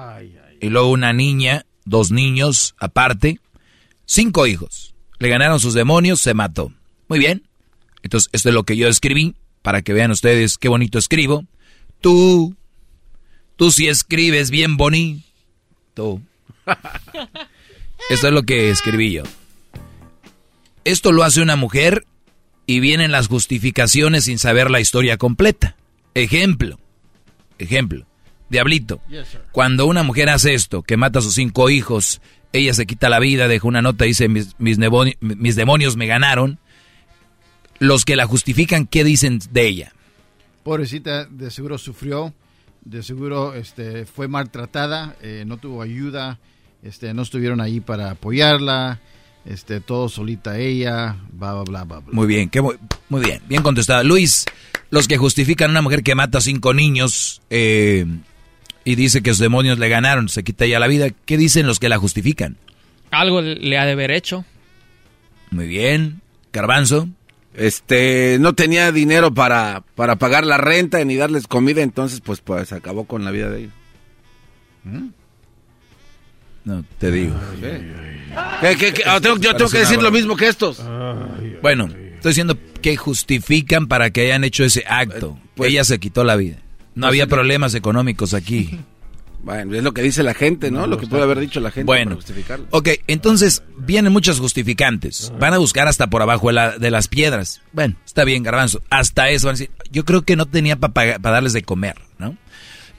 y 0.59 0.69
luego 0.69 0.89
una 0.89 1.13
niña, 1.13 1.65
dos 1.85 2.11
niños 2.11 2.75
aparte, 2.77 3.39
cinco 4.05 4.47
hijos. 4.47 4.93
Le 5.17 5.29
ganaron 5.29 5.59
sus 5.59 5.73
demonios, 5.73 6.19
se 6.19 6.33
mató. 6.33 6.73
Muy 7.07 7.19
bien. 7.19 7.47
Entonces, 8.03 8.29
esto 8.33 8.49
es 8.49 8.55
lo 8.55 8.63
que 8.63 8.75
yo 8.75 8.87
escribí 8.87 9.35
para 9.61 9.81
que 9.81 9.93
vean 9.93 10.11
ustedes 10.11 10.57
qué 10.57 10.69
bonito 10.69 10.97
escribo. 10.97 11.45
Tú, 11.99 12.55
tú 13.55 13.71
sí 13.71 13.87
escribes 13.87 14.49
bien 14.49 14.77
bonito. 14.77 16.21
Esto 18.09 18.27
es 18.27 18.33
lo 18.33 18.43
que 18.43 18.69
escribí 18.69 19.13
yo. 19.13 19.23
Esto 20.83 21.11
lo 21.11 21.23
hace 21.23 21.41
una 21.41 21.55
mujer 21.55 22.05
y 22.65 22.79
vienen 22.79 23.11
las 23.11 23.27
justificaciones 23.27 24.25
sin 24.25 24.39
saber 24.39 24.71
la 24.71 24.79
historia 24.79 25.17
completa. 25.17 25.75
Ejemplo, 26.13 26.79
ejemplo, 27.59 28.05
Diablito, 28.49 29.01
cuando 29.51 29.85
una 29.85 30.03
mujer 30.03 30.29
hace 30.29 30.53
esto, 30.53 30.81
que 30.81 30.97
mata 30.97 31.19
a 31.19 31.21
sus 31.21 31.35
cinco 31.35 31.69
hijos, 31.69 32.21
ella 32.51 32.73
se 32.73 32.85
quita 32.85 33.09
la 33.09 33.19
vida, 33.19 33.47
deja 33.47 33.67
una 33.67 33.81
nota, 33.81 34.05
dice, 34.05 34.27
mis, 34.27 34.55
mis, 34.59 34.77
mis 35.21 35.55
demonios 35.55 35.95
me 35.95 36.07
ganaron, 36.07 36.59
los 37.81 38.05
que 38.05 38.15
la 38.15 38.25
justifican, 38.25 38.87
¿qué 38.87 39.03
dicen 39.03 39.39
de 39.51 39.67
ella? 39.67 39.93
Pobrecita, 40.63 41.25
de 41.25 41.51
seguro 41.51 41.77
sufrió, 41.77 42.33
de 42.85 43.03
seguro 43.03 43.53
este, 43.55 44.05
fue 44.05 44.29
maltratada, 44.29 45.17
eh, 45.21 45.43
no 45.45 45.57
tuvo 45.57 45.81
ayuda 45.81 46.39
este, 46.83 47.13
no 47.13 47.21
estuvieron 47.21 47.61
ahí 47.61 47.79
para 47.79 48.11
apoyarla, 48.11 48.99
este, 49.45 49.81
todo 49.81 50.09
solita 50.09 50.57
ella, 50.57 51.15
bla, 51.31 51.53
bla, 51.53 51.83
bla, 51.83 51.99
bla. 51.99 52.03
Muy 52.11 52.27
bien, 52.27 52.49
qué 52.49 52.61
muy, 52.61 52.75
muy 53.09 53.21
bien, 53.21 53.41
bien 53.47 53.61
contestado. 53.61 54.03
Luis, 54.03 54.45
los 54.89 55.07
que 55.07 55.17
justifican 55.17 55.69
a 55.69 55.71
una 55.71 55.81
mujer 55.81 56.03
que 56.03 56.15
mata 56.15 56.39
a 56.39 56.41
cinco 56.41 56.73
niños 56.73 57.41
eh, 57.49 58.05
y 58.83 58.95
dice 58.95 59.21
que 59.21 59.31
sus 59.31 59.39
demonios 59.39 59.79
le 59.79 59.89
ganaron, 59.89 60.29
se 60.29 60.43
quita 60.43 60.65
ya 60.65 60.79
la 60.79 60.87
vida, 60.87 61.09
¿qué 61.25 61.37
dicen 61.37 61.67
los 61.67 61.79
que 61.79 61.89
la 61.89 61.97
justifican? 61.97 62.57
Algo 63.11 63.41
le 63.41 63.77
ha 63.77 63.85
de 63.85 63.91
haber 63.91 64.11
hecho. 64.11 64.45
Muy 65.51 65.67
bien, 65.67 66.21
Garbanzo. 66.53 67.09
Este, 67.53 68.37
no 68.39 68.53
tenía 68.53 68.91
dinero 68.91 69.33
para, 69.33 69.83
para 69.95 70.15
pagar 70.15 70.45
la 70.45 70.57
renta 70.57 71.03
ni 71.03 71.15
darles 71.17 71.47
comida, 71.47 71.81
entonces 71.81 72.21
pues 72.21 72.39
pues 72.41 72.71
acabó 72.71 73.05
con 73.05 73.25
la 73.25 73.31
vida 73.31 73.49
de 73.49 73.59
ellos. 73.59 73.73
¿Mm? 74.83 75.07
No, 76.63 76.85
te 76.99 77.11
digo. 77.11 77.35
¿Qué, 78.61 78.75
qué, 78.77 78.93
qué? 78.93 79.03
Ah, 79.05 79.19
tengo- 79.19 79.37
yo 79.37 79.55
tengo 79.55 79.69
que 79.69 79.79
decir 79.79 80.01
lo 80.01 80.11
mismo 80.11 80.35
que 80.35 80.47
estos. 80.47 80.81
Bueno, 81.61 81.85
estoy 82.15 82.29
diciendo 82.31 82.57
que 82.81 82.95
justifican 82.97 83.87
para 83.87 84.11
que 84.11 84.21
hayan 84.21 84.43
hecho 84.43 84.63
ese 84.63 84.83
acto. 84.87 85.37
Ella 85.57 85.83
se 85.83 85.99
quitó 85.99 86.23
la 86.23 86.35
vida. 86.35 86.57
No 86.95 87.01
Pues 87.01 87.09
había 87.09 87.27
problemas 87.27 87.73
económicos 87.75 88.33
aquí. 88.33 88.79
Bueno, 89.43 89.75
es 89.75 89.83
lo 89.83 89.93
que 89.93 90.01
dice 90.03 90.21
la 90.23 90.33
gente, 90.33 90.69
¿no? 90.69 90.85
Lo 90.87 90.97
que 90.97 91.07
puede 91.07 91.23
haber 91.23 91.39
dicho 91.39 91.59
la 91.59 91.71
gente 91.71 91.85
Bueno, 91.85 92.11
para 92.11 92.15
justificarlo. 92.17 92.67
ok, 92.69 92.89
entonces 93.07 93.63
vienen 93.77 94.13
muchos 94.13 94.39
justificantes. 94.39 95.33
Van 95.39 95.53
a 95.53 95.57
buscar 95.57 95.87
hasta 95.87 96.07
por 96.07 96.21
abajo 96.21 96.47
de, 96.47 96.53
la- 96.53 96.77
de 96.77 96.91
las 96.91 97.07
piedras. 97.07 97.61
Bueno, 97.73 97.95
está 98.05 98.23
bien, 98.23 98.43
garbanzo. 98.43 98.81
Hasta 98.89 99.29
eso 99.29 99.47
van 99.47 99.55
a 99.55 99.57
decir, 99.57 99.71
yo 99.91 100.05
creo 100.05 100.21
que 100.21 100.35
no 100.35 100.45
tenía 100.45 100.75
para 100.77 101.17
darles 101.17 101.53
de 101.53 101.63
comer, 101.63 101.95
¿no? 102.19 102.37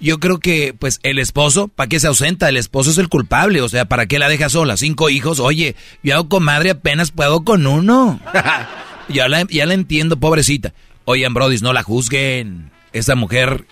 Yo 0.01 0.19
creo 0.19 0.41
que, 0.41 0.75
pues, 0.77 0.99
el 1.05 1.21
esposo, 1.21 1.69
¿para 1.69 1.89
qué 1.89 2.01
se 2.01 2.09
ausenta? 2.09 2.49
El 2.49 2.57
esposo 2.57 2.91
es 2.91 2.99
el 2.99 3.09
culpable, 3.09 3.61
o 3.63 3.69
sea, 3.69 3.85
¿para 3.85 4.07
qué 4.07 4.19
la 4.19 4.29
deja 4.29 4.49
sola? 4.49 4.77
Cinco 4.77 5.11
hijos, 5.11 5.39
oye, 5.39 5.77
yo 6.03 6.15
hago 6.17 6.29
comadre 6.29 6.71
apenas 6.71 7.13
puedo 7.13 7.45
con 7.45 7.69
uno. 7.69 8.19
ya, 9.09 9.29
la, 9.29 9.43
ya 9.49 9.65
la 9.65 9.75
entiendo, 9.75 10.17
pobrecita. 10.19 10.75
Oigan, 11.05 11.35
brodis, 11.35 11.63
no 11.63 11.73
la 11.73 11.85
juzguen. 11.85 12.73
Esa 12.93 13.15
mujer, 13.15 13.65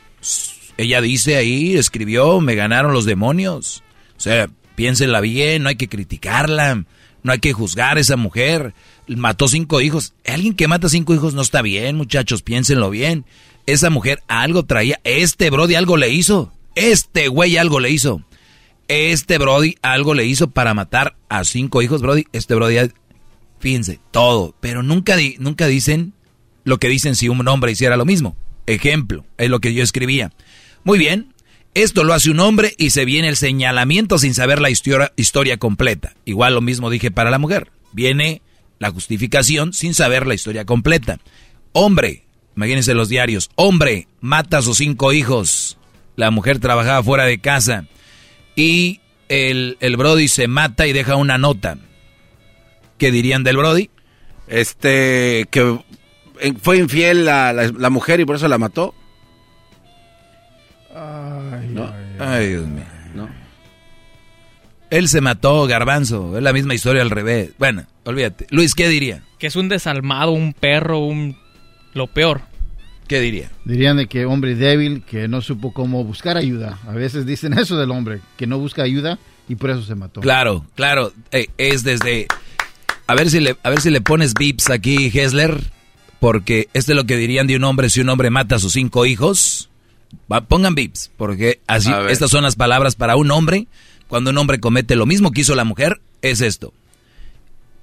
ella 0.83 1.01
dice 1.01 1.37
ahí, 1.37 1.77
escribió, 1.77 2.41
me 2.41 2.55
ganaron 2.55 2.93
los 2.93 3.05
demonios. 3.05 3.83
O 4.17 4.21
sea, 4.21 4.49
piénsenla 4.77 5.21
bien, 5.21 5.63
no 5.63 5.69
hay 5.69 5.77
que 5.77 5.89
criticarla, 5.89 6.85
no 7.23 7.33
hay 7.33 7.39
que 7.39 7.53
juzgar 7.53 7.97
a 7.99 8.01
esa 8.01 8.17
mujer. 8.17 8.75
Mató 9.07 9.49
cinco 9.49 9.81
hijos. 9.81 10.15
Alguien 10.27 10.55
que 10.55 10.69
mata 10.69 10.89
cinco 10.89 11.15
hijos 11.15 11.35
no 11.35 11.43
está 11.43 11.63
bien, 11.63 11.97
muchachos, 11.97 12.43
piénsenlo 12.43 12.91
bien. 12.91 13.25
Esa 13.67 13.91
mujer 13.91 14.23
algo 14.27 14.65
traía. 14.65 15.01
Este 15.05 15.51
Brody 15.51 15.75
algo 15.75 15.97
le 15.97 16.11
hizo. 16.11 16.53
Este 16.75 17.29
güey 17.29 17.57
algo 17.57 17.81
le 17.81 17.91
hizo. 17.91 18.23
Este 18.89 19.39
Brody 19.39 19.77
algo 19.83 20.15
le 20.15 20.25
hizo 20.27 20.51
para 20.51 20.75
matar 20.75 21.17
a 21.29 21.45
cinco 21.45 21.83
hijos, 21.83 22.01
Brody. 22.01 22.25
Este 22.33 22.55
Brody, 22.55 22.91
fíjense, 23.59 24.01
todo. 24.11 24.55
Pero 24.61 24.83
nunca, 24.83 25.17
nunca 25.39 25.67
dicen 25.67 26.15
lo 26.65 26.79
que 26.79 26.89
dicen 26.89 27.17
si 27.17 27.29
un 27.29 27.47
hombre 27.49 27.73
hiciera 27.73 27.97
lo 27.97 28.05
mismo. 28.05 28.37
Ejemplo, 28.67 29.25
es 29.37 29.51
lo 29.51 29.61
que 29.61 29.75
yo 29.75 29.83
escribía. 29.83 30.33
Muy 30.85 30.99
bien, 30.99 31.35
esto 31.75 32.05
lo 32.05 32.15
hace 32.15 32.31
un 32.31 32.41
hombre 32.41 32.75
y 32.79 32.91
se 32.91 33.05
viene 33.05 33.29
el 33.29 33.37
señalamiento 33.37 34.19
sin 34.19 34.35
saber 34.35 34.61
la 34.61 34.71
historia, 34.71 35.13
historia 35.17 35.57
completa. 35.59 36.15
Igual 36.25 36.55
lo 36.55 36.61
mismo 36.61 36.91
dije 36.91 37.11
para 37.11 37.31
la 37.31 37.39
mujer. 37.39 37.71
Viene 37.93 38.43
la 38.79 38.91
justificación 38.91 39.73
sin 39.73 39.95
saber 39.95 40.27
la 40.27 40.35
historia 40.35 40.65
completa. 40.65 41.19
Hombre, 41.73 42.25
imagínense 42.57 42.95
los 42.95 43.09
diarios, 43.09 43.51
hombre 43.57 44.09
mata 44.21 44.59
a 44.59 44.63
sus 44.63 44.79
cinco 44.79 45.13
hijos. 45.13 45.77
La 46.17 46.31
mujer 46.31 46.59
trabajaba 46.59 47.03
fuera 47.03 47.25
de 47.25 47.39
casa 47.41 47.87
y 48.57 49.01
el, 49.29 49.77
el 49.81 49.97
Brody 49.97 50.29
se 50.29 50.49
mata 50.49 50.87
y 50.87 50.93
deja 50.93 51.17
una 51.17 51.39
nota. 51.39 51.79
¿Qué 52.99 53.11
dirían 53.11 53.45
del 53.45 53.57
Brody? 53.57 53.91
Este, 54.49 55.47
que 55.51 55.79
eh, 56.41 56.53
fue 56.61 56.79
infiel 56.79 57.25
la, 57.25 57.53
la- 57.53 57.69
la 57.69 57.91
mujer 57.91 58.21
y 58.21 58.25
por 58.25 58.37
eso 58.37 58.49
la 58.49 58.59
mató. 58.59 58.95
No. 60.95 61.93
Ay, 62.19 62.49
Dios 62.49 62.67
mío. 62.67 62.85
Él 64.91 65.09
se 65.09 65.21
mató, 65.21 65.67
garbanzo. 65.67 66.37
Es 66.37 66.43
la 66.43 66.53
misma 66.53 66.75
historia 66.75 67.03
al 67.03 67.11
revés. 67.11 67.53
Bueno, 67.59 67.85
olvídate. 68.05 68.47
Luis, 68.51 68.75
¿qué 68.75 68.89
diría? 68.89 69.23
Que 69.39 69.47
es 69.47 69.57
un 69.57 69.69
desalmado, 69.69 70.33
un 70.33 70.53
perro, 70.53 70.99
un... 70.99 71.37
Lo 71.95 72.09
peor. 72.09 72.43
¿Qué 73.07 73.21
diría? 73.21 73.51
Dirían 73.65 73.97
de 73.97 74.07
que 74.07 74.25
hombre 74.25 74.55
débil, 74.55 75.03
que 75.03 75.27
no 75.29 75.41
supo 75.41 75.73
cómo 75.73 76.05
buscar 76.05 76.37
ayuda. 76.37 76.79
A 76.87 76.93
veces 76.93 77.27
dicen 77.27 77.53
eso 77.59 77.77
del 77.77 77.91
hombre, 77.91 78.21
que 78.37 78.47
no 78.47 78.59
busca 78.59 78.83
ayuda 78.83 79.19
y 79.49 79.57
por 79.57 79.71
eso 79.71 79.83
se 79.83 79.95
mató. 79.97 80.21
Claro, 80.21 80.65
claro. 80.77 81.13
eh, 81.33 81.49
es 81.59 81.83
desde. 81.83 82.29
A 83.09 83.15
ver 83.17 83.31
si 83.31 83.41
le, 83.41 83.57
a 83.65 83.71
ver 83.71 83.81
si 83.81 83.91
le 83.91 84.01
pones 84.01 84.35
bips 84.35 84.71
aquí, 84.71 85.11
Hessler. 85.13 85.61
Porque 86.21 86.69
esto 86.75 86.93
es 86.93 86.97
lo 86.97 87.05
que 87.05 87.17
dirían 87.17 87.47
de 87.47 87.57
un 87.57 87.65
hombre 87.65 87.91
si 87.91 88.01
un 88.01 88.09
hombre 88.11 88.31
mata 88.31 88.57
a 88.57 88.59
sus 88.59 88.75
cinco 88.75 89.07
hijos. 89.07 89.70
Va, 90.31 90.43
pongan 90.43 90.75
bips, 90.75 91.11
porque 91.17 91.61
así, 91.67 91.91
estas 92.09 92.31
son 92.31 92.45
las 92.45 92.57
palabras 92.57 92.95
para 92.95 93.17
un 93.17 93.31
hombre. 93.31 93.67
Cuando 94.09 94.31
un 94.31 94.39
hombre 94.39 94.61
comete 94.61 94.97
lo 94.97 95.07
mismo 95.07 95.31
que 95.31 95.43
hizo 95.43 95.55
la 95.55 95.65
mujer, 95.65 96.01
es 96.23 96.41
esto. 96.41 96.73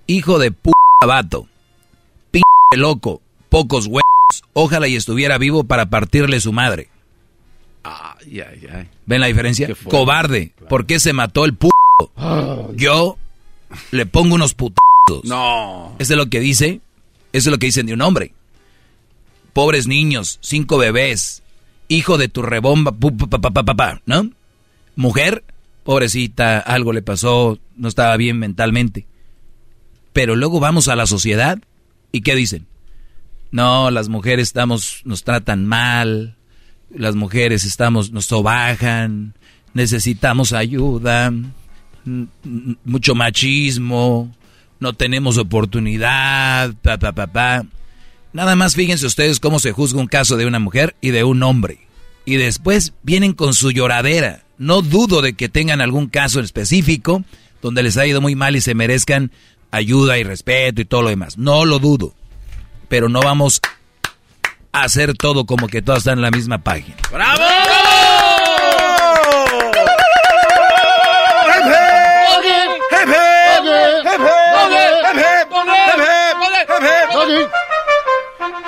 Hijo 0.07 0.39
de 0.39 0.51
p 0.51 0.71
vato. 1.05 1.47
P 2.31 2.41
loco. 2.75 3.21
Pocos 3.49 3.87
huevos. 3.87 4.03
Ojalá 4.53 4.87
y 4.87 4.95
estuviera 4.95 5.37
vivo 5.37 5.63
para 5.63 5.89
partirle 5.89 6.39
su 6.39 6.51
madre. 6.51 6.89
Ay, 7.83 8.41
ay, 8.41 8.67
ay. 8.73 8.89
¿Ven 9.05 9.21
la 9.21 9.27
diferencia? 9.27 9.69
Cobarde. 9.89 10.51
¿Por 10.67 10.85
qué 10.85 10.99
se 10.99 11.13
mató 11.13 11.45
el 11.45 11.55
p? 11.55 11.69
Yo 12.75 13.17
le 13.91 14.05
pongo 14.05 14.35
unos 14.35 14.53
putazos. 14.53 15.23
No. 15.23 15.95
Eso 15.99 16.13
es 16.13 16.17
lo 16.17 16.29
que 16.29 16.39
dice. 16.39 16.81
Eso 17.31 17.49
es 17.49 17.51
lo 17.51 17.57
que 17.57 17.67
dicen 17.67 17.85
de 17.85 17.93
un 17.93 18.01
hombre. 18.01 18.33
Pobres 19.53 19.87
niños, 19.87 20.39
cinco 20.41 20.77
bebés, 20.77 21.41
hijo 21.87 22.17
de 22.17 22.27
tu 22.27 22.41
rebomba, 22.41 22.95
¿no? 24.05 24.29
Mujer, 24.95 25.43
pobrecita, 25.83 26.59
algo 26.59 26.93
le 26.93 27.01
pasó, 27.01 27.59
no 27.75 27.87
estaba 27.87 28.17
bien 28.17 28.39
mentalmente. 28.39 29.05
Pero 30.13 30.35
luego 30.35 30.59
vamos 30.59 30.87
a 30.87 30.95
la 30.95 31.05
sociedad 31.05 31.59
y 32.11 32.21
¿qué 32.21 32.35
dicen? 32.35 32.65
No, 33.51 33.91
las 33.91 34.09
mujeres 34.09 34.47
estamos, 34.47 35.01
nos 35.05 35.23
tratan 35.23 35.65
mal, 35.65 36.35
las 36.93 37.15
mujeres 37.15 37.63
estamos, 37.63 38.11
nos 38.11 38.25
sobajan, 38.25 39.35
necesitamos 39.73 40.53
ayuda, 40.53 41.31
mucho 42.83 43.15
machismo, 43.15 44.35
no 44.79 44.93
tenemos 44.93 45.37
oportunidad, 45.37 46.73
pa, 46.81 46.97
pa, 46.97 47.11
pa, 47.11 47.27
pa. 47.27 47.65
Nada 48.37 48.55
más 48.55 48.75
fíjense 48.75 49.07
ustedes 49.07 49.39
cómo 49.39 49.57
se 49.57 49.71
juzga 49.71 49.99
un 49.99 50.05
caso 50.05 50.37
de 50.37 50.45
una 50.45 50.59
mujer 50.59 50.95
y 51.01 51.09
de 51.09 51.23
un 51.23 51.41
hombre. 51.41 51.79
Y 52.23 52.35
después 52.35 52.93
vienen 53.01 53.33
con 53.33 53.55
su 53.55 53.71
lloradera. 53.71 54.43
No 54.59 54.83
dudo 54.83 55.23
de 55.23 55.33
que 55.33 55.49
tengan 55.49 55.81
algún 55.81 56.05
caso 56.05 56.37
en 56.37 56.45
específico 56.45 57.23
donde 57.63 57.81
les 57.81 57.97
ha 57.97 58.05
ido 58.05 58.21
muy 58.21 58.35
mal 58.35 58.55
y 58.55 58.61
se 58.61 58.75
merezcan 58.75 59.31
ayuda 59.71 60.19
y 60.19 60.23
respeto 60.23 60.81
y 60.81 60.85
todo 60.85 61.01
lo 61.01 61.09
demás. 61.09 61.39
No 61.39 61.65
lo 61.65 61.79
dudo. 61.79 62.13
Pero 62.89 63.09
no 63.09 63.21
vamos 63.21 63.59
a 64.71 64.83
hacer 64.83 65.15
todo 65.15 65.47
como 65.47 65.67
que 65.67 65.81
todas 65.81 66.01
están 66.01 66.19
en 66.19 66.21
la 66.21 66.29
misma 66.29 66.59
página. 66.59 66.95
¡Bravo! 67.11 67.43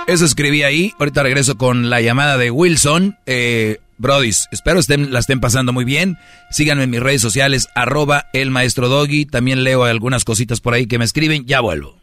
Eso 0.08 0.26
escribí 0.26 0.64
ahí. 0.64 0.94
Ahorita 1.00 1.24
regreso 1.24 1.58
con 1.58 1.90
la 1.90 2.02
llamada 2.02 2.38
de 2.38 2.52
Wilson. 2.52 3.18
Eh, 3.26 3.80
Brodis, 3.98 4.48
espero 4.52 4.80
estén, 4.80 5.12
la 5.12 5.20
estén 5.20 5.40
pasando 5.40 5.74
muy 5.74 5.86
bien. 5.86 6.18
Síganme 6.50 6.84
en 6.84 6.90
mis 6.90 7.02
redes 7.02 7.22
sociales, 7.22 7.68
arroba 7.76 8.28
el 8.34 8.50
maestro 8.50 8.88
Doggy. 8.88 9.26
También 9.26 9.64
leo 9.64 9.84
algunas 9.84 10.24
cositas 10.24 10.62
por 10.62 10.74
ahí 10.74 10.88
que 10.88 10.98
me 10.98 11.06
escriben. 11.06 11.46
Ya 11.46 11.60
vuelvo. 11.60 11.98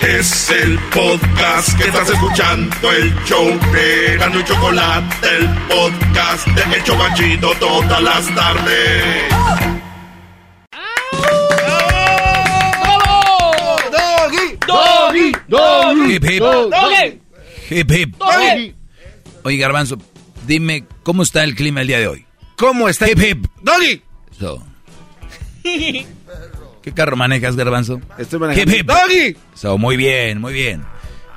Es 0.00 0.50
el 0.50 0.78
podcast 0.90 1.76
que 1.76 1.88
estás 1.88 2.10
escuchando, 2.10 2.92
el 2.92 3.12
show 3.24 3.46
de 3.72 4.16
Gano 4.18 4.38
y 4.38 4.44
Chocolate, 4.44 5.36
el 5.36 5.48
podcast 5.68 6.46
de 6.46 6.76
El 6.76 6.84
Chobachito 6.84 7.54
todas 7.58 8.02
las 8.02 8.34
tardes. 8.34 9.24
¡Doggy! 14.66 15.32
¡Doggy! 15.48 16.14
Hip 16.14 16.24
hip. 16.24 16.40
¡Doggy! 16.40 17.20
Hip 17.70 17.90
hip. 17.90 18.16
¡Doggy! 18.16 18.74
Oye, 19.42 19.56
Garbanzo, 19.56 19.98
dime, 20.46 20.84
¿cómo 21.02 21.24
está 21.24 21.42
el 21.42 21.56
clima 21.56 21.80
el 21.80 21.88
día 21.88 21.98
de 21.98 22.06
hoy? 22.06 22.26
¿Cómo 22.56 22.88
está? 22.88 23.10
Hip, 23.10 23.18
hip. 23.20 23.46
¡Doggy! 23.62 24.02
So. 24.38 24.73
¿Qué 26.82 26.92
carro 26.94 27.16
manejas, 27.16 27.56
Garbanzo? 27.56 28.00
Estoy 28.18 28.38
manejando. 28.38 28.72
¡Doggy! 28.84 29.36
So, 29.54 29.78
muy 29.78 29.96
bien, 29.96 30.40
muy 30.40 30.52
bien. 30.52 30.82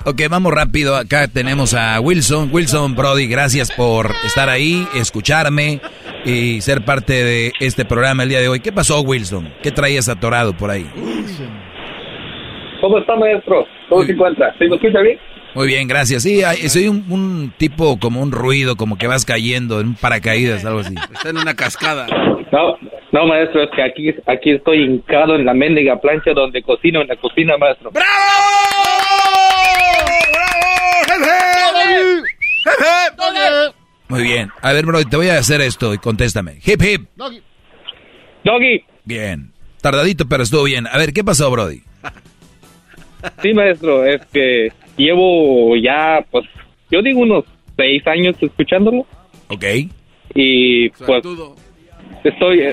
Ok, 0.03 0.21
vamos 0.29 0.53
rápido. 0.53 0.95
Acá 0.95 1.27
tenemos 1.27 1.73
a 1.73 1.99
Wilson. 1.99 2.49
Wilson 2.51 2.95
Brody, 2.95 3.27
gracias 3.27 3.71
por 3.71 4.11
estar 4.25 4.49
ahí, 4.49 4.87
escucharme 4.95 5.81
y 6.25 6.61
ser 6.61 6.83
parte 6.85 7.23
de 7.23 7.51
este 7.59 7.85
programa 7.85 8.23
el 8.23 8.29
día 8.29 8.39
de 8.39 8.49
hoy. 8.49 8.59
¿Qué 8.59 8.71
pasó, 8.71 9.01
Wilson? 9.01 9.53
¿Qué 9.63 9.71
traías 9.71 10.09
atorado 10.09 10.55
por 10.55 10.69
ahí? 10.69 10.89
¿Cómo 12.81 12.99
está, 12.99 13.15
maestro? 13.15 13.65
¿Cómo 13.89 14.03
se 14.03 14.11
encuentra? 14.11 14.53
¿Se 14.57 14.67
me 14.67 14.75
escucha 14.75 14.99
bien? 15.01 15.17
Muy 15.55 15.67
bien, 15.67 15.87
gracias. 15.87 16.23
Sí, 16.23 16.43
ay, 16.43 16.69
soy 16.69 16.87
un, 16.87 17.05
un 17.09 17.53
tipo 17.57 17.97
como 17.99 18.21
un 18.21 18.31
ruido, 18.31 18.75
como 18.75 18.97
que 18.97 19.07
vas 19.07 19.25
cayendo 19.25 19.79
en 19.79 19.87
un 19.87 19.95
paracaídas, 19.95 20.63
algo 20.65 20.81
así. 20.81 20.93
Está 21.13 21.29
en 21.29 21.37
una 21.37 21.55
cascada. 21.55 22.05
No, 22.51 22.77
no, 23.17 23.25
maestro, 23.25 23.63
es 23.63 23.69
que 23.71 23.81
aquí, 23.81 24.13
aquí 24.27 24.51
estoy 24.51 24.83
hincado 24.83 25.35
en 25.35 25.45
la 25.45 25.53
mendiga 25.55 25.99
plancha 25.99 26.33
donde 26.33 26.61
cocino 26.61 27.01
en 27.01 27.07
la 27.07 27.15
cocina, 27.15 27.57
maestro. 27.57 27.91
Muy 34.07 34.21
bien. 34.21 34.49
A 34.61 34.71
ver, 34.71 34.85
bro, 34.85 35.03
te 35.03 35.17
voy 35.17 35.29
a 35.29 35.39
hacer 35.39 35.61
esto 35.61 35.95
y 35.95 35.97
contéstame. 35.97 36.59
Hip, 36.63 36.81
hip. 36.83 37.09
Doggy. 37.15 37.41
Doggy. 38.43 38.83
Bien. 39.03 39.51
Tardadito, 39.81 40.27
pero 40.29 40.43
estuvo 40.43 40.63
bien. 40.63 40.85
A 40.85 40.97
ver, 40.99 41.11
¿qué 41.11 41.23
pasó, 41.23 41.49
Brody? 41.49 41.81
Sí, 43.41 43.51
maestro, 43.53 44.05
es 44.05 44.23
que 44.27 44.71
llevo 44.95 45.75
ya, 45.75 46.23
pues, 46.29 46.45
yo 46.91 47.01
digo 47.01 47.21
unos 47.21 47.45
seis 47.75 48.05
años 48.05 48.35
escuchándolo. 48.39 49.07
Ok. 49.47 49.63
Y 50.35 50.89
pues 50.89 51.23
estoy, 52.23 52.63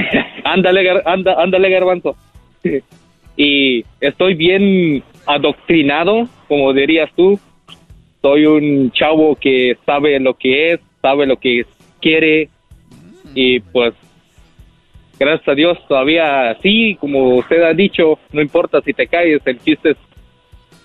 ándale, 0.44 1.00
anda, 1.04 1.34
ándale 1.42 1.70
garbanzo. 1.70 2.16
Y 3.36 3.84
estoy 4.00 4.34
bien 4.34 5.02
adoctrinado, 5.26 6.28
como 6.48 6.72
dirías 6.72 7.10
tú. 7.16 7.38
Soy 8.20 8.46
un 8.46 8.90
chavo 8.92 9.34
que 9.36 9.76
sabe 9.84 10.20
lo 10.20 10.34
que 10.34 10.72
es, 10.72 10.80
sabe 11.00 11.26
lo 11.26 11.36
que 11.36 11.64
quiere 12.00 12.48
y 13.34 13.58
pues 13.60 13.94
gracias 15.18 15.48
a 15.48 15.54
Dios 15.54 15.78
todavía 15.88 16.56
sí, 16.62 16.96
como 17.00 17.36
usted 17.36 17.62
ha 17.62 17.72
dicho, 17.72 18.18
no 18.32 18.40
importa 18.42 18.80
si 18.82 18.92
te 18.92 19.06
caes, 19.06 19.40
el 19.46 19.58
chiste 19.60 19.90
es 19.90 19.96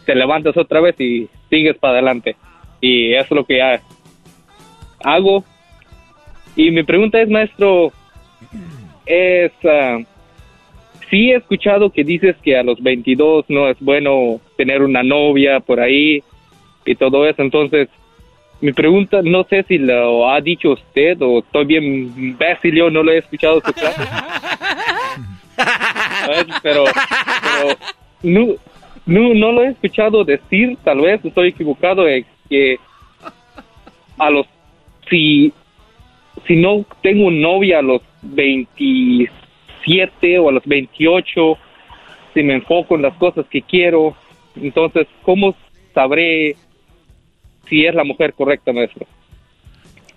te 0.05 0.15
levantas 0.15 0.55
otra 0.57 0.79
vez 0.79 0.99
y 1.01 1.27
sigues 1.49 1.77
para 1.77 1.93
adelante. 1.95 2.35
Y 2.81 3.13
eso 3.13 3.25
es 3.25 3.31
lo 3.31 3.43
que 3.45 3.61
ha- 3.61 3.81
hago. 5.03 5.43
Y 6.55 6.71
mi 6.71 6.83
pregunta 6.83 7.21
es, 7.21 7.29
maestro, 7.29 7.91
es, 9.07 9.51
ah, 9.65 9.99
sí 11.09 11.31
he 11.31 11.35
escuchado 11.35 11.89
que 11.89 12.03
dices 12.03 12.35
que 12.43 12.57
a 12.57 12.63
los 12.63 12.81
22 12.81 13.45
no 13.49 13.69
es 13.69 13.77
bueno 13.79 14.39
tener 14.57 14.81
una 14.81 15.03
novia 15.03 15.59
por 15.59 15.79
ahí 15.79 16.23
y 16.85 16.95
todo 16.95 17.27
eso, 17.27 17.41
entonces 17.41 17.89
mi 18.59 18.71
pregunta, 18.73 19.21
no 19.23 19.43
sé 19.43 19.63
si 19.67 19.77
lo 19.77 20.29
ha 20.29 20.41
dicho 20.41 20.71
usted 20.71 21.21
o 21.21 21.39
estoy 21.39 21.65
bien 21.65 21.83
imbécil, 22.17 22.75
yo 22.75 22.89
no 22.89 23.03
lo 23.03 23.11
he 23.11 23.19
escuchado 23.19 23.61
su 23.61 23.73
clase. 23.73 24.01
Pero, 26.27 26.45
pero 26.61 26.83
no, 28.23 28.55
no, 29.05 29.33
no 29.33 29.51
lo 29.51 29.63
he 29.63 29.69
escuchado 29.69 30.23
decir, 30.23 30.77
tal 30.83 31.01
vez 31.01 31.23
estoy 31.23 31.49
equivocado, 31.49 32.03
de 32.03 32.25
que 32.49 32.77
a 34.17 34.29
los, 34.29 34.45
si, 35.09 35.53
si 36.47 36.55
no 36.55 36.85
tengo 37.03 37.29
novia 37.29 37.79
a 37.79 37.81
los 37.81 38.01
27 38.21 40.39
o 40.39 40.49
a 40.49 40.53
los 40.53 40.63
28, 40.65 41.57
si 42.33 42.43
me 42.43 42.55
enfoco 42.55 42.95
en 42.95 43.03
las 43.03 43.15
cosas 43.17 43.45
que 43.49 43.61
quiero, 43.61 44.15
entonces, 44.55 45.07
¿cómo 45.23 45.55
sabré 45.93 46.55
si 47.69 47.85
es 47.85 47.93
la 47.93 48.03
mujer 48.03 48.33
correcta, 48.33 48.71
maestro? 48.71 49.05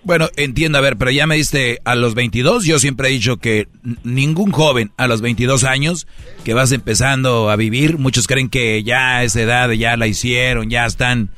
Bueno, 0.03 0.29
entiendo, 0.35 0.79
a 0.79 0.81
ver, 0.81 0.97
pero 0.97 1.11
ya 1.11 1.27
me 1.27 1.35
diste 1.35 1.79
a 1.85 1.93
los 1.93 2.15
22, 2.15 2.65
yo 2.65 2.79
siempre 2.79 3.09
he 3.09 3.11
dicho 3.11 3.37
que 3.37 3.67
ningún 4.03 4.51
joven 4.51 4.91
a 4.97 5.07
los 5.07 5.21
22 5.21 5.63
años 5.63 6.07
que 6.43 6.55
vas 6.55 6.71
empezando 6.71 7.51
a 7.51 7.55
vivir, 7.55 7.99
muchos 7.99 8.25
creen 8.25 8.49
que 8.49 8.81
ya 8.81 9.23
esa 9.23 9.41
edad 9.41 9.69
ya 9.71 9.97
la 9.97 10.07
hicieron, 10.07 10.71
ya 10.71 10.87
están, 10.87 11.29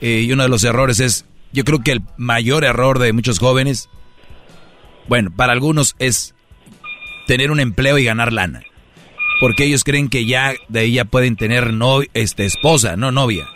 eh, 0.00 0.22
y 0.24 0.32
uno 0.32 0.44
de 0.44 0.48
los 0.48 0.62
errores 0.62 1.00
es, 1.00 1.26
yo 1.52 1.64
creo 1.64 1.82
que 1.82 1.90
el 1.90 2.02
mayor 2.16 2.62
error 2.62 3.00
de 3.00 3.12
muchos 3.12 3.40
jóvenes, 3.40 3.88
bueno, 5.08 5.30
para 5.34 5.52
algunos 5.52 5.94
es 5.98 6.34
tener 7.26 7.50
un 7.50 7.60
empleo 7.60 7.98
y 7.98 8.04
ganar 8.04 8.32
lana, 8.32 8.62
porque 9.40 9.64
ellos 9.64 9.84
creen 9.84 10.08
que 10.08 10.26
ya 10.26 10.54
de 10.68 10.80
ahí 10.80 10.92
ya 10.92 11.04
pueden 11.04 11.36
tener 11.36 11.72
no, 11.72 12.00
este, 12.14 12.44
esposa, 12.44 12.96
no 12.96 13.12
novia. 13.12 13.48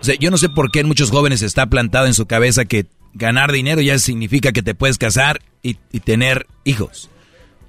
O 0.00 0.04
sea, 0.04 0.14
yo 0.14 0.30
no 0.30 0.38
sé 0.38 0.48
por 0.48 0.70
qué 0.70 0.80
en 0.80 0.86
muchos 0.86 1.10
jóvenes 1.10 1.42
está 1.42 1.66
plantado 1.66 2.06
en 2.06 2.14
su 2.14 2.26
cabeza 2.26 2.64
que 2.64 2.86
ganar 3.14 3.50
dinero 3.50 3.80
ya 3.80 3.98
significa 3.98 4.52
que 4.52 4.62
te 4.62 4.74
puedes 4.74 4.98
casar 4.98 5.40
y, 5.62 5.76
y 5.92 6.00
tener 6.00 6.46
hijos. 6.64 7.10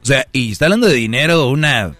O 0.01 0.06
sea, 0.06 0.27
y 0.31 0.51
está 0.51 0.65
hablando 0.65 0.88
de 0.88 0.93
dinero 0.93 1.47
una 1.47 1.97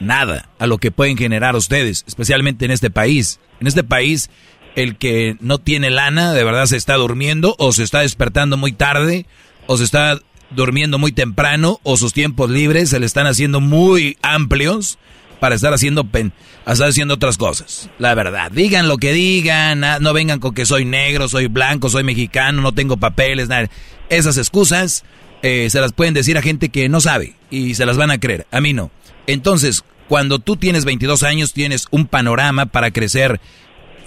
nada 0.00 0.48
a 0.58 0.66
lo 0.66 0.78
que 0.78 0.90
pueden 0.90 1.16
generar 1.16 1.54
ustedes, 1.56 2.04
especialmente 2.06 2.64
en 2.64 2.70
este 2.70 2.90
país. 2.90 3.38
En 3.60 3.66
este 3.66 3.84
país, 3.84 4.30
el 4.74 4.96
que 4.96 5.36
no 5.40 5.58
tiene 5.58 5.90
lana 5.90 6.32
de 6.32 6.44
verdad 6.44 6.66
se 6.66 6.76
está 6.76 6.94
durmiendo 6.94 7.54
o 7.58 7.72
se 7.72 7.82
está 7.82 8.00
despertando 8.00 8.56
muy 8.56 8.72
tarde 8.72 9.26
o 9.66 9.76
se 9.76 9.84
está 9.84 10.20
durmiendo 10.50 10.98
muy 10.98 11.12
temprano 11.12 11.80
o 11.82 11.96
sus 11.96 12.12
tiempos 12.12 12.50
libres 12.50 12.90
se 12.90 12.98
le 12.98 13.06
están 13.06 13.26
haciendo 13.26 13.60
muy 13.60 14.16
amplios 14.22 14.98
para 15.40 15.54
estar 15.54 15.72
haciendo 15.72 16.04
pen, 16.04 16.32
estar 16.66 16.88
haciendo 16.88 17.14
otras 17.14 17.38
cosas. 17.38 17.88
La 17.98 18.14
verdad, 18.14 18.50
digan 18.52 18.88
lo 18.88 18.98
que 18.98 19.12
digan, 19.12 19.82
ah, 19.84 19.98
no 20.00 20.12
vengan 20.12 20.38
con 20.38 20.54
que 20.54 20.66
soy 20.66 20.84
negro, 20.84 21.28
soy 21.28 21.46
blanco, 21.46 21.88
soy 21.88 22.04
mexicano, 22.04 22.62
no 22.62 22.72
tengo 22.72 22.98
papeles, 22.98 23.48
nada. 23.48 23.70
Esas 24.10 24.36
excusas 24.36 25.04
eh, 25.42 25.68
se 25.70 25.80
las 25.80 25.92
pueden 25.92 26.14
decir 26.14 26.36
a 26.36 26.42
gente 26.42 26.68
que 26.68 26.88
no 26.88 27.00
sabe 27.00 27.34
y 27.50 27.74
se 27.74 27.86
las 27.86 27.96
van 27.96 28.10
a 28.10 28.20
creer. 28.20 28.46
A 28.50 28.60
mí 28.60 28.72
no. 28.72 28.90
Entonces, 29.26 29.84
cuando 30.08 30.38
tú 30.38 30.56
tienes 30.56 30.84
22 30.84 31.22
años, 31.22 31.52
tienes 31.52 31.86
un 31.90 32.06
panorama 32.06 32.66
para 32.66 32.90
crecer 32.90 33.40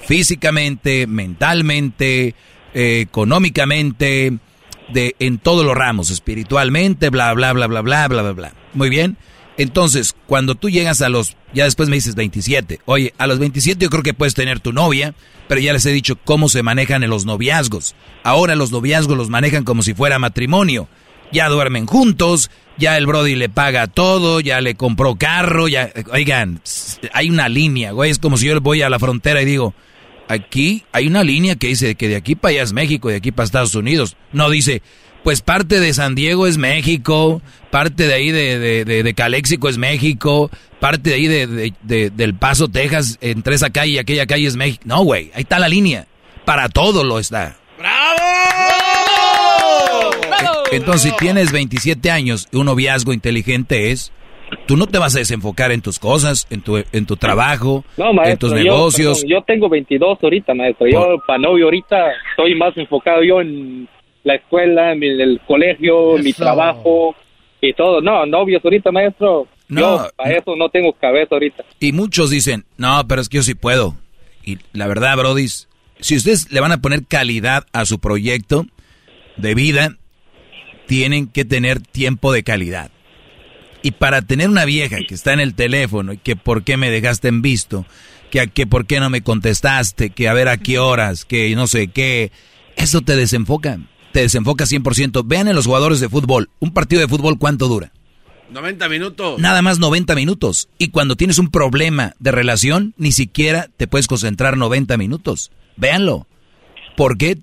físicamente, 0.06 1.08
mentalmente, 1.08 2.36
eh, 2.74 3.00
económicamente, 3.02 4.34
de, 4.90 5.16
en 5.20 5.38
todos 5.38 5.66
los 5.66 5.76
ramos, 5.76 6.10
espiritualmente, 6.10 7.10
bla, 7.10 7.34
bla, 7.34 7.54
bla, 7.54 7.68
bla, 7.68 7.82
bla, 7.82 8.08
bla, 8.08 8.22
bla, 8.22 8.32
bla. 8.32 8.54
Muy 8.74 8.90
bien. 8.90 9.18
Entonces, 9.58 10.16
cuando 10.26 10.56
tú 10.56 10.70
llegas 10.70 11.02
a 11.02 11.10
los, 11.10 11.38
ya 11.54 11.66
después 11.66 11.88
me 11.88 11.96
dices 11.96 12.16
27, 12.16 12.80
oye, 12.86 13.14
a 13.18 13.28
los 13.28 13.38
27 13.38 13.84
yo 13.84 13.90
creo 13.90 14.04
que 14.04 14.16
puedes 14.16 14.34
tener 14.34 14.60
tu 14.60 14.74
novia, 14.74 15.14
pero 15.48 15.62
ya 15.62 15.74
les 15.74 15.86
he 15.86 15.92
dicho 15.92 16.16
cómo 16.16 16.50
se 16.50 16.64
manejan 16.64 17.04
en 17.04 17.12
los 17.12 17.26
noviazgos. 17.26 17.96
Ahora 18.24 18.56
los 18.56 18.72
noviazgos 18.72 19.16
los 19.16 19.30
manejan 19.30 19.64
como 19.64 19.84
si 19.84 19.94
fuera 19.94 20.18
matrimonio. 20.18 20.88
Ya 21.32 21.50
duermen 21.50 21.86
juntos, 21.86 22.50
ya 22.78 22.98
el 22.98 23.06
Brody 23.06 23.36
le 23.36 23.50
paga 23.50 23.88
todo, 23.88 24.40
ya 24.40 24.62
le 24.62 24.76
compró 24.76 25.16
carro, 25.16 25.68
ya, 25.68 25.92
oigan, 26.12 26.62
hay 27.12 27.30
una 27.30 27.50
línea, 27.50 27.92
güey, 27.92 28.12
es 28.12 28.20
como 28.20 28.38
si 28.38 28.48
yo 28.48 28.60
voy 28.62 28.82
a 28.82 28.90
la 28.90 29.00
frontera 29.00 29.42
y 29.42 29.46
digo, 29.46 29.74
aquí 30.28 30.84
hay 30.92 31.08
una 31.08 31.24
línea 31.24 31.56
que 31.56 31.68
dice 31.68 31.96
que 31.96 32.08
de 32.08 32.16
aquí 32.16 32.36
para 32.36 32.52
allá 32.54 32.64
es 32.64 32.74
México, 32.74 33.10
de 33.10 33.18
aquí 33.18 33.32
para 33.32 33.46
Estados 33.46 33.76
Unidos. 33.76 34.16
No 34.32 34.50
dice, 34.50 34.82
pues 35.24 35.42
parte 35.42 35.80
de 35.80 35.94
San 35.94 36.16
Diego 36.16 36.48
es 36.48 36.58
México, 36.58 37.42
parte 37.72 38.08
de 38.08 38.14
ahí 38.14 38.32
de, 38.32 38.58
de, 38.60 38.86
de, 38.86 39.04
de 39.04 39.14
Caléxico 39.14 39.70
es 39.70 39.78
México, 39.78 40.50
parte 40.80 41.12
de 41.12 41.16
ahí 41.16 41.28
de, 41.28 41.48
de- 41.48 41.74
de- 41.82 42.10
del 42.10 42.34
Paso, 42.36 42.68
Texas, 42.68 43.18
entre 43.22 43.56
esa 43.56 43.70
calle 43.70 43.94
y 43.94 43.98
aquella 44.00 44.26
calle 44.26 44.48
es 44.48 44.56
México. 44.56 44.84
No, 44.86 45.04
güey, 45.04 45.32
ahí 45.34 45.42
está 45.44 45.60
la 45.60 45.70
línea. 45.70 46.08
Para 46.46 46.68
todo 46.70 47.04
lo 47.06 47.20
está. 47.20 47.56
Entonces, 50.72 51.12
si 51.12 51.18
tienes 51.18 51.52
27 51.52 52.10
años 52.12 52.48
y 52.52 52.58
un 52.58 52.66
noviazgo 52.66 53.14
inteligente 53.14 53.92
es, 53.92 54.12
tú 54.66 54.78
no 54.78 54.88
te 54.88 54.98
vas 54.98 55.16
a 55.16 55.20
desenfocar 55.20 55.72
en 55.72 55.82
tus 55.82 56.00
cosas, 56.00 56.48
en 56.50 56.62
tu, 56.62 56.78
en 56.92 57.06
tu 57.06 57.16
trabajo, 57.18 57.84
No, 57.98 58.12
en 58.24 58.38
tus 58.38 58.52
yo, 58.52 58.56
negocios. 58.58 59.20
perdón, 59.22 59.30
yo 59.30 59.44
tengo 59.46 59.70
22 59.70 60.20
ahorita, 60.22 60.54
maestro. 60.54 60.88
Yo, 60.88 61.18
para 61.26 61.40
novio 61.40 61.66
ahorita, 61.66 62.12
estoy 62.32 62.56
más 62.56 62.76
enfocado 62.78 63.24
yo 63.24 63.42
en 63.42 63.88
la 64.24 64.36
escuela, 64.36 64.94
en 64.94 65.04
el, 65.04 65.22
el 65.22 65.42
colegio, 65.48 66.18
mi 66.18 66.34
trabajo 66.34 67.16
y 67.62 67.74
todo. 67.74 68.02
No, 68.02 68.26
novios 68.26 68.64
ahorita, 68.64 68.92
maestro. 68.92 69.48
No, 69.70 69.80
yo, 69.80 70.10
para 70.16 70.38
eso 70.38 70.56
no 70.56 70.70
tengo 70.70 70.94
cabeza 70.94 71.36
ahorita. 71.36 71.64
Y 71.80 71.92
muchos 71.94 72.30
dicen, 72.30 72.66
no, 72.78 73.06
pero 73.08 73.22
es 73.22 73.30
que 73.30 73.38
yo 73.38 73.44
sí 73.44 73.56
puedo. 73.56 73.96
Y 74.46 74.58
la 74.74 74.88
verdad, 74.88 75.18
Brody, 75.18 75.48
si 76.00 76.16
ustedes 76.18 76.52
le 76.52 76.60
van 76.60 76.72
a 76.72 76.82
poner 76.82 77.06
calidad 77.08 77.66
a 77.72 77.86
su 77.86 78.00
proyecto 78.00 78.66
de 79.38 79.56
vida, 79.56 79.96
tienen 80.86 81.28
que 81.28 81.46
tener 81.46 81.80
tiempo 81.80 82.32
de 82.34 82.44
calidad. 82.44 82.92
Y 83.84 83.92
para 83.92 84.22
tener 84.22 84.50
una 84.50 84.66
vieja 84.66 84.98
que 85.08 85.14
está 85.14 85.34
en 85.34 85.42
el 85.42 85.54
teléfono 85.54 86.14
y 86.14 86.18
que 86.18 86.36
por 86.36 86.64
qué 86.64 86.78
me 86.78 86.90
dejaste 86.90 87.28
en 87.28 87.42
visto, 87.42 87.86
que, 88.32 88.48
que 88.48 88.66
por 88.66 88.86
qué 88.88 89.00
no 89.00 89.10
me 89.10 89.22
contestaste, 89.22 90.10
que 90.10 90.30
a 90.30 90.34
ver 90.34 90.48
a 90.48 90.58
qué 90.58 90.80
horas, 90.80 91.26
que 91.26 91.54
no 91.56 91.68
sé 91.68 91.90
qué, 91.90 92.32
Eso 92.78 93.02
te 93.02 93.16
desenfoca, 93.16 93.80
te 94.14 94.22
desenfoca 94.22 94.64
100%. 94.66 95.24
Vean 95.26 95.50
en 95.50 95.56
los 95.56 95.66
jugadores 95.66 96.00
de 96.00 96.10
fútbol, 96.10 96.50
un 96.60 96.72
partido 96.72 97.02
de 97.02 97.08
fútbol, 97.10 97.38
¿cuánto 97.38 97.68
dura? 97.68 97.92
90 98.54 98.88
minutos. 98.88 99.40
Nada 99.40 99.62
más 99.62 99.80
90 99.80 100.16
minutos. 100.16 100.70
Y 100.78 100.90
cuando 100.90 101.16
tienes 101.16 101.40
un 101.40 101.50
problema 101.50 102.14
de 102.20 102.32
relación, 102.32 102.94
ni 102.98 103.12
siquiera 103.12 103.70
te 103.76 103.88
puedes 103.88 104.08
concentrar 104.08 104.58
90 104.58 104.96
minutos. 104.98 105.52
Véanlo. 105.76 106.28
¿Por 106.96 107.18
qué? 107.18 107.40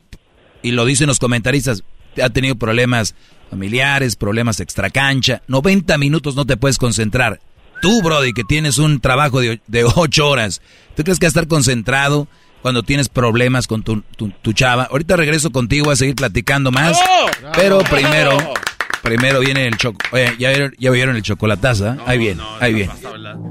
Y 0.63 0.71
lo 0.71 0.85
dicen 0.85 1.09
los 1.09 1.19
comentaristas. 1.19 1.83
Ha 2.23 2.31
tenido 2.31 2.57
problemas 2.57 3.15
familiares, 3.51 4.17
problemas 4.17 4.61
extracancha. 4.61 5.43
90 5.49 5.99
minutos 5.99 6.37
no 6.37 6.47
te 6.47 6.57
puedes 6.57 6.79
concentrar. 6.79 7.41
Tú, 7.83 8.03
Brody, 8.03 8.33
que 8.33 8.45
tienes 8.45 8.79
un 8.79 9.01
trabajo 9.01 9.41
de, 9.41 9.61
de 9.67 9.85
8 9.85 10.29
horas, 10.29 10.63
¿tú 10.97 11.03
crees 11.03 11.19
que 11.19 11.27
vas 11.27 11.37
a 11.37 11.41
estar 11.41 11.49
concentrado 11.49 12.29
cuando 12.63 12.83
tienes 12.83 13.09
problemas 13.09 13.67
con 13.67 13.83
tu, 13.83 14.03
tu, 14.17 14.53
chava? 14.53 14.85
Ahorita 14.85 15.17
regreso 15.17 15.51
contigo 15.51 15.91
a 15.91 15.97
seguir 15.97 16.15
platicando 16.15 16.71
más. 16.71 16.99
Pero 17.55 17.81
primero, 17.81 18.37
primero 19.03 19.41
viene 19.41 19.67
el 19.67 19.77
choco. 19.77 19.99
Oye, 20.13 20.35
¿ya 20.39 20.51
vieron, 20.51 20.75
ya 20.79 20.91
vieron 20.91 21.17
el 21.17 21.23
chocolataza? 21.23 21.97
ahí 22.07 22.19
viene, 22.19 22.43
ahí 22.61 22.75
viene. 22.75 22.93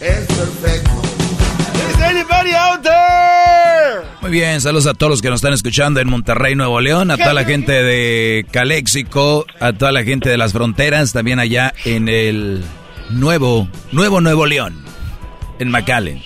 Es 0.00 0.26
perfecto. 0.26 0.90
Is 1.90 2.00
anybody 2.02 2.54
out 2.54 2.82
there? 2.82 2.95
Muy 4.26 4.40
bien, 4.40 4.60
saludos 4.60 4.88
a 4.88 4.94
todos 4.94 5.08
los 5.08 5.22
que 5.22 5.30
nos 5.30 5.38
están 5.38 5.52
escuchando 5.52 6.00
en 6.00 6.08
Monterrey, 6.08 6.56
Nuevo 6.56 6.80
León, 6.80 7.12
a 7.12 7.16
toda 7.16 7.32
la 7.32 7.44
gente 7.44 7.70
de 7.70 8.44
Caléxico, 8.50 9.46
a 9.60 9.72
toda 9.72 9.92
la 9.92 10.02
gente 10.02 10.28
de 10.28 10.36
las 10.36 10.52
fronteras, 10.52 11.12
también 11.12 11.38
allá 11.38 11.72
en 11.84 12.08
el 12.08 12.64
nuevo, 13.10 13.68
nuevo 13.92 14.20
Nuevo 14.20 14.44
León, 14.46 14.74
en 15.60 15.70
McAllen. 15.70 16.20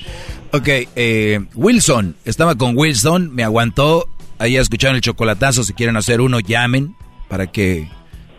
Ok, 0.52 0.66
eh, 0.96 1.40
Wilson, 1.54 2.16
estaba 2.24 2.54
con 2.54 2.74
Wilson, 2.74 3.34
me 3.34 3.44
aguantó, 3.44 4.08
ahí 4.38 4.56
escucharon 4.56 4.96
el 4.96 5.02
chocolatazo, 5.02 5.62
si 5.62 5.74
quieren 5.74 5.98
hacer 5.98 6.22
uno, 6.22 6.40
llamen, 6.40 6.96
para 7.28 7.48
que 7.48 7.86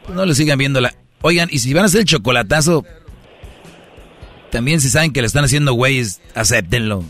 pues, 0.07 0.15
no 0.15 0.25
le 0.25 0.33
sigan 0.33 0.57
viendo 0.57 0.81
la... 0.81 0.95
Oigan, 1.21 1.49
y 1.51 1.59
si 1.59 1.71
van 1.75 1.83
a 1.83 1.85
hacer 1.85 1.99
el 1.99 2.07
chocolatazo, 2.07 2.83
también 4.51 4.79
si 4.79 4.89
saben 4.89 5.13
que 5.13 5.21
le 5.21 5.27
están 5.27 5.43
haciendo 5.45 5.73
güeyes, 5.73 6.21
acéptenlo. 6.35 7.03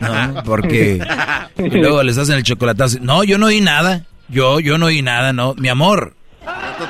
¿no? 0.00 0.42
Porque 0.44 1.00
y 1.58 1.70
luego 1.78 2.02
les 2.02 2.18
hacen 2.18 2.36
el 2.36 2.42
chocolatazo. 2.42 2.98
No, 3.00 3.24
yo 3.24 3.38
no 3.38 3.46
oí 3.46 3.60
nada. 3.60 4.06
Yo, 4.28 4.60
yo 4.60 4.78
no 4.78 4.86
oí 4.86 5.02
nada, 5.02 5.32
no. 5.32 5.54
Mi 5.54 5.68
amor. 5.68 6.14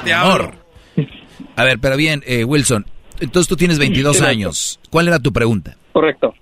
Mi 0.05 0.11
amor. 0.11 0.55
A 1.57 1.65
ver, 1.65 1.79
pero 1.79 1.97
bien, 1.97 2.23
eh, 2.27 2.45
Wilson. 2.45 2.85
Entonces 3.21 3.49
tú 3.49 3.57
tienes 3.57 3.79
22 3.79 4.19
Sí, 4.19 4.25
años. 4.25 4.81
¿Cuál 4.91 5.09
era 5.09 5.19
tu 5.19 5.33
pregunta? 5.33 5.77
Correcto. 5.93 6.35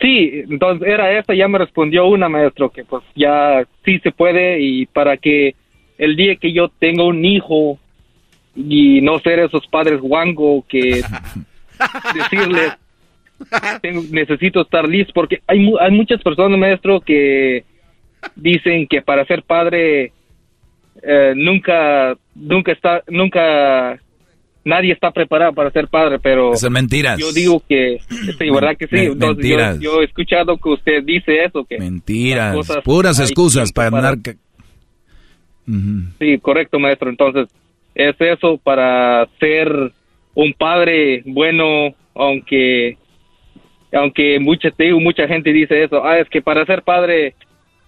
Sí, 0.00 0.42
entonces 0.50 0.86
era 0.86 1.18
esa, 1.18 1.34
ya 1.34 1.48
me 1.48 1.58
respondió 1.58 2.06
una 2.06 2.28
maestro 2.28 2.70
que 2.70 2.84
pues 2.84 3.02
ya 3.14 3.64
sí 3.84 3.98
se 4.00 4.12
puede 4.12 4.60
y 4.60 4.86
para 4.86 5.16
que 5.16 5.54
el 5.96 6.16
día 6.16 6.36
que 6.36 6.52
yo 6.52 6.68
tenga 6.78 7.04
un 7.04 7.24
hijo 7.24 7.78
y 8.54 9.00
no 9.00 9.18
ser 9.20 9.38
esos 9.38 9.66
padres 9.68 10.00
guango 10.00 10.64
que 10.68 11.02
decirles 12.14 12.72
tengo- 13.82 14.02
necesito 14.10 14.62
estar 14.62 14.88
listo 14.88 15.12
porque 15.14 15.40
hay, 15.46 15.58
mu- 15.60 15.78
hay 15.78 15.90
muchas 15.90 16.22
personas 16.22 16.58
maestro 16.58 17.00
que 17.00 17.64
dicen 18.34 18.86
que 18.86 19.02
para 19.02 19.24
ser 19.26 19.42
padre 19.42 20.12
eh, 21.02 21.32
nunca 21.36 22.16
nunca 22.34 22.72
está 22.72 23.02
nunca 23.08 24.00
nadie 24.64 24.92
está 24.92 25.10
preparado 25.10 25.52
para 25.52 25.70
ser 25.70 25.86
padre 25.88 26.18
pero 26.18 26.56
Son 26.56 26.72
mentiras. 26.72 27.18
yo 27.18 27.30
digo 27.32 27.62
que 27.68 27.98
sí, 28.38 28.50
verdad 28.50 28.76
que 28.76 28.86
sí 28.88 28.96
Entonces, 28.96 29.36
mentiras. 29.36 29.78
yo, 29.80 30.00
he 30.00 30.06
escuchado 30.06 30.56
que 30.56 30.68
usted 30.70 31.04
dice 31.04 31.44
eso 31.44 31.64
que 31.64 31.78
Mentiras. 31.78 32.54
cosas 32.54 32.82
Puras 32.82 33.20
excusas 33.20 33.70
para 33.72 33.90
para- 33.90 34.08
andar... 34.08 34.34
Sí, 36.18 36.38
correcto, 36.38 36.78
maestro. 36.78 37.10
Entonces, 37.10 37.48
es 37.94 38.14
eso 38.20 38.56
para 38.58 39.26
ser 39.40 39.92
un 40.36 40.52
padre 40.52 41.22
bueno, 41.26 41.92
aunque 42.14 42.96
aunque 43.92 44.38
mucha, 44.40 44.70
te 44.70 44.84
digo, 44.84 45.00
mucha 45.00 45.26
gente 45.26 45.52
dice 45.52 45.82
eso. 45.84 46.04
Ah, 46.04 46.18
es 46.18 46.28
que 46.28 46.42
para 46.42 46.64
ser 46.66 46.82
padre 46.82 47.34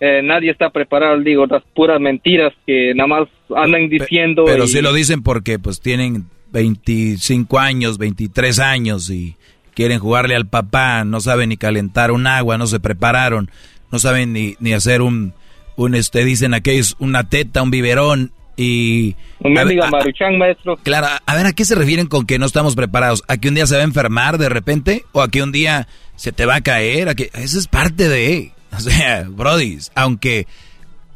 eh, 0.01 0.23
nadie 0.25 0.51
está 0.51 0.71
preparado. 0.71 1.21
Digo, 1.21 1.47
las 1.47 1.63
puras 1.75 2.01
mentiras 2.01 2.53
que 2.67 2.95
nada 2.95 3.07
más 3.07 3.29
andan 3.55 3.89
diciendo. 3.89 4.45
Pero 4.47 4.65
y- 4.65 4.69
sí 4.69 4.81
lo 4.81 4.93
dicen 4.93 5.23
porque 5.23 5.59
pues 5.59 5.81
tienen 5.81 6.25
25 6.53 7.59
años, 7.59 7.99
23 7.99 8.59
años 8.61 9.11
y 9.11 9.37
quieren 9.75 9.99
jugarle 9.99 10.35
al 10.35 10.47
papá, 10.49 11.05
no 11.05 11.21
saben 11.21 11.51
ni 11.51 11.57
calentar 11.57 12.11
un 12.11 12.27
agua, 12.27 12.59
no 12.59 12.67
se 12.67 12.81
prepararon, 12.81 13.51
no 13.93 13.99
saben 13.99 14.33
ni, 14.33 14.55
ni 14.61 14.73
hacer 14.73 15.03
un, 15.03 15.35
un 15.77 15.95
este, 15.95 16.25
dicen 16.25 16.55
aquellos, 16.55 16.97
una 16.99 17.29
teta, 17.29 17.63
un 17.63 17.71
biberón 17.71 18.33
y... 18.59 19.15
Un 19.41 19.57
a 19.57 19.61
ver, 19.61 19.67
mendigo 19.67 19.85
a- 19.85 19.91
maruchan, 19.91 20.37
maestro. 20.37 20.77
Claro, 20.83 21.07
a 21.25 21.35
ver, 21.37 21.47
¿a 21.47 21.53
qué 21.55 21.65
se 21.65 21.75
refieren 21.77 22.07
con 22.09 22.27
que 22.27 22.39
no 22.39 22.45
estamos 22.45 22.75
preparados? 22.75 23.23
¿A 23.29 23.37
que 23.39 23.49
un 23.49 23.55
día 23.55 23.67
se 23.67 23.77
va 23.77 23.81
a 23.81 23.85
enfermar 23.85 24.37
de 24.37 24.49
repente? 24.51 25.05
¿O 25.13 25.23
a 25.23 25.31
que 25.31 25.43
un 25.43 25.53
día 25.53 25.89
se 26.17 26.33
te 26.33 26.45
va 26.45 26.57
a 26.57 26.61
caer? 26.61 27.09
¿A 27.09 27.15
que 27.15 27.31
Eso 27.35 27.59
es 27.59 27.69
parte 27.69 28.09
de... 28.09 28.53
O 28.77 28.81
sea, 28.81 29.27
Brody, 29.31 29.79
aunque 29.95 30.47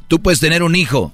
tú 0.08 0.22
puedes 0.22 0.40
tener 0.40 0.62
un 0.62 0.74
hijo 0.74 1.12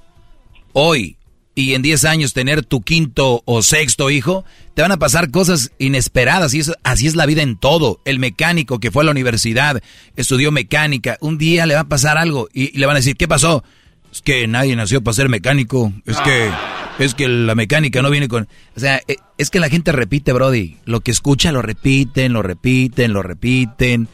hoy 0.73 1.17
y 1.57 1.75
en 1.75 1.83
10 1.83 2.05
años 2.05 2.33
tener 2.33 2.65
tu 2.65 2.83
quinto 2.83 3.43
o 3.45 3.63
sexto 3.63 4.09
hijo, 4.11 4.45
te 4.75 4.83
van 4.83 4.93
a 4.93 4.99
pasar 4.99 5.33
cosas 5.33 5.73
inesperadas 5.79 6.55
y 6.55 6.61
eso, 6.61 6.75
así 6.85 7.09
es 7.09 7.17
la 7.17 7.27
vida 7.27 7.43
en 7.43 7.57
todo. 7.57 8.01
El 8.05 8.21
mecánico 8.21 8.79
que 8.79 8.93
fue 8.93 9.03
a 9.03 9.07
la 9.07 9.11
universidad, 9.11 9.83
estudió 10.15 10.53
mecánica, 10.53 11.17
un 11.21 11.37
día 11.39 11.67
le 11.67 11.75
va 11.75 11.81
a 11.81 11.89
pasar 11.89 12.17
algo 12.19 12.49
y, 12.55 12.73
y 12.77 12.79
le 12.79 12.87
van 12.87 12.95
a 12.95 13.01
decir, 13.01 13.17
¿qué 13.17 13.27
pasó? 13.27 13.65
Es 14.13 14.23
que 14.23 14.47
nadie 14.47 14.75
nació 14.77 15.03
para 15.03 15.15
ser 15.15 15.29
mecánico, 15.29 15.93
es 16.07 16.19
que 16.21 16.51
es 16.99 17.15
que 17.15 17.29
la 17.29 17.55
mecánica 17.55 18.03
no 18.03 18.11
viene 18.11 18.27
con, 18.27 18.49
o 18.77 18.81
sea, 18.81 19.01
eh, 19.07 19.17
es 19.37 19.51
que 19.51 19.61
la 19.61 19.69
gente 19.69 19.93
repite, 19.93 20.33
brody, 20.33 20.79
lo 20.85 21.01
que 21.01 21.13
escucha 21.13 21.53
lo 21.53 21.63
repiten, 21.63 22.33
lo 22.33 22.43
repiten, 22.43 23.13
lo 23.13 23.23
repiten. 23.23 24.09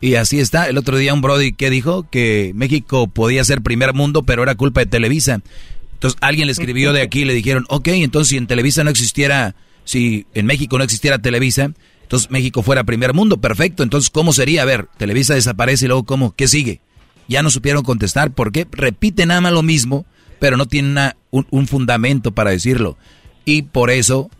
Y 0.00 0.14
así 0.14 0.38
está. 0.38 0.68
El 0.68 0.78
otro 0.78 0.96
día 0.96 1.12
un 1.12 1.20
Brody 1.20 1.52
que 1.52 1.70
dijo 1.70 2.08
que 2.08 2.52
México 2.54 3.08
podía 3.08 3.42
ser 3.42 3.62
primer 3.62 3.94
mundo, 3.94 4.22
pero 4.22 4.44
era 4.44 4.54
culpa 4.54 4.78
de 4.78 4.86
Televisa. 4.86 5.40
Entonces 5.94 6.16
alguien 6.20 6.46
le 6.46 6.52
escribió 6.52 6.92
de 6.92 7.02
aquí 7.02 7.22
y 7.22 7.24
le 7.24 7.34
dijeron, 7.34 7.64
ok, 7.68 7.88
entonces 7.88 8.28
si 8.28 8.36
en 8.36 8.46
Televisa 8.46 8.84
no 8.84 8.90
existiera, 8.90 9.56
si 9.82 10.26
en 10.34 10.46
México 10.46 10.78
no 10.78 10.84
existiera 10.84 11.18
Televisa, 11.18 11.72
entonces 12.02 12.30
México 12.30 12.62
fuera 12.62 12.84
primer 12.84 13.12
mundo, 13.12 13.38
perfecto. 13.38 13.82
Entonces, 13.82 14.08
¿cómo 14.08 14.32
sería? 14.32 14.62
A 14.62 14.64
ver, 14.64 14.86
Televisa 14.96 15.34
desaparece 15.34 15.86
y 15.86 15.88
luego, 15.88 16.04
¿cómo? 16.04 16.34
¿Qué 16.34 16.48
sigue? 16.48 16.80
Ya 17.28 17.42
no 17.42 17.50
supieron 17.50 17.82
contestar. 17.82 18.30
¿Por 18.32 18.50
qué? 18.52 18.66
Repiten 18.72 19.28
nada 19.28 19.40
más 19.40 19.52
lo 19.52 19.62
mismo, 19.62 20.04
pero 20.40 20.56
no 20.56 20.66
tienen 20.66 20.92
una- 20.92 21.14
un, 21.30 21.46
un 21.50 21.66
fundamento 21.66 22.32
para 22.32 22.50
decirlo. 22.50 22.96
Y 23.44 23.62
por 23.62 23.90
eso, 23.90 24.30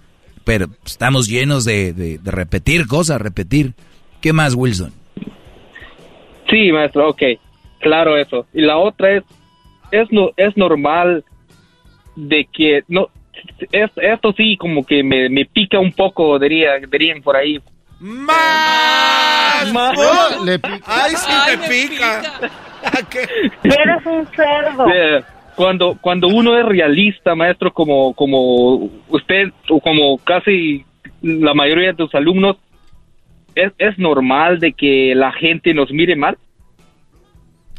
pero 0.45 0.67
estamos 0.85 1.29
llenos 1.29 1.65
de, 1.65 1.93
de- 1.93 2.19
de 2.19 2.31
repetir 2.31 2.87
cosas, 2.87 3.21
repetir. 3.21 3.75
¿Qué 4.21 4.33
más, 4.33 4.55
Wilson? 4.55 4.93
Sí, 6.51 6.73
maestro, 6.73 7.11
ok. 7.11 7.23
Claro 7.81 8.17
eso. 8.17 8.47
Y 8.55 8.63
la 8.63 8.79
otra 8.79 9.13
es, 9.17 9.23
es, 9.93 10.09
no, 10.11 10.31
es 10.37 10.57
normal 10.57 11.25
de 12.17 12.49
que, 12.53 12.83
no, 12.89 13.09
es, 13.71 13.91
esto 13.97 14.33
sí 14.37 14.57
como 14.57 14.85
que 14.85 15.03
me, 15.05 15.29
me 15.29 15.45
pica 15.45 15.79
un 15.79 15.93
poco, 15.93 16.39
diría, 16.39 16.71
dirían 16.91 17.23
por 17.23 17.37
ahí. 17.37 17.61
¡Más! 18.01 19.73
Más. 19.73 19.95
¡Oh! 19.97 20.45
Le 20.45 20.59
pica. 20.59 20.81
¡Ay, 20.87 21.13
sí 21.17 21.33
me 21.59 21.69
pica! 21.69 22.23
Eres 23.63 24.07
un 24.07 24.27
cerdo. 24.35 24.87
Eh, 24.93 25.23
cuando 25.57 25.97
cuando 26.01 26.29
uno 26.29 26.59
es 26.59 26.65
realista, 26.65 27.35
maestro, 27.35 27.73
como 27.73 28.15
como 28.15 28.91
usted 29.09 29.49
o 29.69 29.81
como 29.81 30.19
casi 30.19 30.85
la 31.23 31.55
mayoría 31.55 31.89
de 31.89 31.95
tus 31.95 32.15
alumnos, 32.15 32.57
es, 33.55 33.73
es 33.79 33.99
normal 33.99 34.61
de 34.61 34.73
que 34.73 35.15
la 35.17 35.33
gente 35.33 35.75
nos 35.75 35.91
mire 35.91 36.15
mal. 36.17 36.39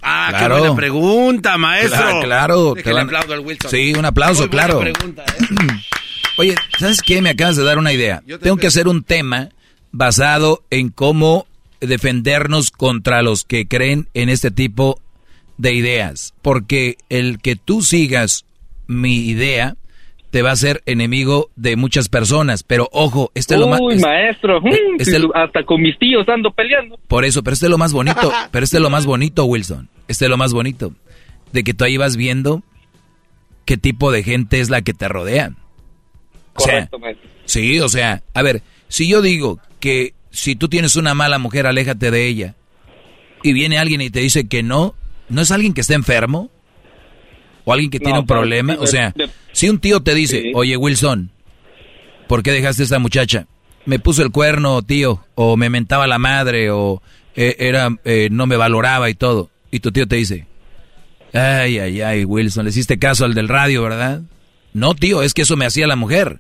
Ah, 0.02 0.28
Claro. 0.30 0.56
qué 0.56 0.60
buena 0.62 0.76
pregunta, 0.76 1.58
maestro. 1.58 1.98
Claro, 2.00 2.22
claro. 2.22 2.74
Te 2.76 2.94
van- 2.94 3.06
aplaudo 3.08 3.34
al 3.34 3.40
Wilson. 3.42 3.70
Sí, 3.72 3.94
un 3.98 4.06
aplauso, 4.06 4.42
Muy 4.44 4.50
claro. 4.50 4.80
pregunta, 4.80 5.24
¿eh? 5.28 5.46
Oye, 6.38 6.56
¿sabes 6.78 7.02
qué? 7.02 7.22
Me 7.22 7.32
acabas 7.32 7.58
de 7.58 7.66
dar 7.66 7.78
una 7.78 7.92
idea. 7.92 8.22
Tengo 8.42 8.56
que 8.58 8.68
hacer 8.68 8.88
un 8.88 9.04
tema 9.04 9.50
basado 9.92 10.64
en 10.70 10.90
cómo 10.90 11.46
defendernos 11.82 12.72
contra 12.72 13.22
los 13.22 13.44
que 13.46 13.68
creen 13.68 14.08
en 14.14 14.30
este 14.30 14.52
tipo 14.52 15.00
de 15.58 15.74
ideas. 15.74 16.34
Porque 16.42 16.98
el 17.10 17.40
que 17.40 17.56
tú 17.56 17.82
sigas 17.82 18.46
mi 18.88 19.16
idea 19.28 19.76
te 20.32 20.42
va 20.44 20.52
a 20.52 20.56
ser 20.56 20.84
enemigo 20.86 21.50
de 21.56 21.76
muchas 21.76 22.08
personas. 22.10 22.64
Pero 22.64 22.88
ojo, 22.92 23.32
este 23.34 23.56
es 23.56 23.60
lo 23.60 23.68
más... 23.68 23.80
Uy, 23.82 23.98
maestro, 24.00 24.58
eh, 24.58 24.62
mm, 24.98 25.02
este- 25.02 25.28
hasta 25.34 25.64
con 25.64 25.82
mis 25.82 25.98
tíos 25.98 26.28
ando 26.30 26.52
peleando. 26.52 27.00
Por 27.08 27.26
eso, 27.26 27.44
pero 27.44 27.54
este 27.56 27.66
es 27.66 27.70
lo 27.72 27.78
más 27.80 27.94
bonito. 27.94 28.32
Pero 28.52 28.64
este 28.64 28.78
es 28.78 28.84
lo 28.84 28.90
más 28.90 29.06
bonito, 29.06 29.46
Wilson. 29.46 29.90
Este 30.08 30.26
es 30.26 30.30
lo 30.30 30.38
más 30.38 30.54
bonito. 30.54 30.94
De 31.52 31.64
que 31.64 31.74
tú 31.74 31.84
ahí 31.84 31.98
vas 31.98 32.16
viendo 32.16 32.62
qué 33.66 33.78
tipo 33.78 34.12
de 34.12 34.22
gente 34.24 34.60
es 34.60 34.70
la 34.70 34.82
que 34.84 34.94
te 34.94 35.08
rodea. 35.08 35.52
O 36.56 36.62
sea, 36.62 36.74
Correcto, 36.74 37.00
maestro. 37.00 37.30
sí, 37.46 37.80
o 37.80 37.90
sea, 37.90 38.22
a 38.34 38.42
ver, 38.42 38.62
si 38.88 39.08
yo 39.08 39.22
digo 39.22 39.60
que 39.80 40.14
si 40.32 40.56
tú 40.56 40.68
tienes 40.70 40.96
una 40.96 41.14
mala 41.14 41.40
mujer, 41.40 41.66
aléjate 41.68 42.12
de 42.12 42.28
ella, 42.28 42.56
y 43.44 43.54
viene 43.54 43.78
alguien 43.78 44.02
y 44.02 44.10
te 44.10 44.20
dice 44.20 44.48
que 44.48 44.64
no, 44.64 44.96
¿no 45.30 45.42
es 45.42 45.52
alguien 45.52 45.74
que 45.74 45.82
está 45.82 45.94
enfermo? 45.96 46.50
¿O 47.66 47.74
alguien 47.74 47.92
que 47.92 48.00
No, 48.00 48.04
tiene 48.06 48.20
un 48.20 48.26
problema? 48.28 48.78
O 48.80 48.88
sea, 48.88 49.12
de- 49.16 49.30
si 49.52 49.70
un 49.70 49.80
tío 49.80 50.02
te 50.02 50.14
dice, 50.16 50.52
oye 50.56 50.76
Wilson, 50.78 51.32
¿por 52.28 52.44
qué 52.44 52.52
dejaste 52.52 52.84
a 52.84 52.86
esta 52.86 53.00
muchacha? 53.00 53.48
Me 53.86 54.00
puso 54.00 54.24
el 54.24 54.32
cuerno, 54.32 54.82
tío, 54.82 55.24
o 55.36 55.56
me 55.58 55.70
mentaba 55.70 56.06
la 56.08 56.20
madre, 56.20 56.70
o 56.72 57.02
eh, 57.36 57.56
era 57.60 57.90
eh, 58.06 58.30
no 58.32 58.46
me 58.46 58.56
valoraba 58.58 59.10
y 59.10 59.14
todo. 59.16 59.50
Y 59.72 59.80
tu 59.80 59.92
tío 59.92 60.08
te 60.08 60.16
dice, 60.18 60.46
ay, 61.34 61.80
ay, 61.80 62.02
ay, 62.02 62.26
Wilson, 62.26 62.66
le 62.66 62.70
hiciste 62.72 63.00
caso 63.00 63.26
al 63.26 63.34
del 63.34 63.48
radio, 63.48 63.84
¿verdad? 63.84 64.22
No, 64.74 64.94
tío, 64.96 65.22
es 65.24 65.34
que 65.34 65.44
eso 65.44 65.56
me 65.58 65.66
hacía 65.66 65.88
la 65.88 65.96
mujer. 65.96 66.40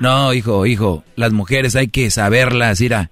No, 0.00 0.32
hijo, 0.32 0.66
hijo, 0.66 1.04
las 1.16 1.32
mujeres 1.32 1.76
hay 1.76 1.88
que 1.88 2.10
saberlas, 2.10 2.80
mira. 2.80 3.10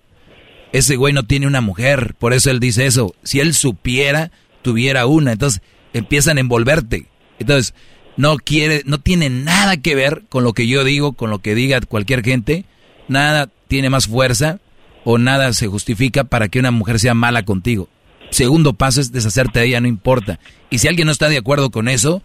Ese 0.72 0.96
güey 0.96 1.12
no 1.12 1.24
tiene 1.24 1.46
una 1.46 1.60
mujer, 1.60 2.14
por 2.18 2.32
eso 2.32 2.50
él 2.50 2.60
dice 2.60 2.86
eso. 2.86 3.14
Si 3.22 3.40
él 3.40 3.54
supiera, 3.54 4.30
tuviera 4.62 5.06
una. 5.06 5.32
Entonces 5.32 5.62
empiezan 5.92 6.38
a 6.38 6.40
envolverte. 6.40 7.06
Entonces, 7.38 7.74
no 8.16 8.36
quiere, 8.38 8.82
no 8.86 8.98
tiene 8.98 9.30
nada 9.30 9.76
que 9.76 9.94
ver 9.94 10.24
con 10.28 10.44
lo 10.44 10.52
que 10.52 10.66
yo 10.66 10.84
digo, 10.84 11.12
con 11.12 11.30
lo 11.30 11.40
que 11.40 11.54
diga 11.54 11.80
cualquier 11.80 12.22
gente. 12.22 12.64
Nada 13.08 13.48
tiene 13.68 13.90
más 13.90 14.06
fuerza 14.06 14.58
o 15.04 15.18
nada 15.18 15.52
se 15.52 15.68
justifica 15.68 16.24
para 16.24 16.48
que 16.48 16.58
una 16.58 16.70
mujer 16.70 16.98
sea 16.98 17.14
mala 17.14 17.44
contigo. 17.44 17.88
Segundo 18.30 18.72
paso 18.72 19.00
es 19.00 19.12
deshacerte 19.12 19.60
de 19.60 19.66
ella, 19.66 19.80
no 19.80 19.86
importa. 19.86 20.40
Y 20.70 20.78
si 20.78 20.88
alguien 20.88 21.06
no 21.06 21.12
está 21.12 21.28
de 21.28 21.38
acuerdo 21.38 21.70
con 21.70 21.88
eso, 21.88 22.22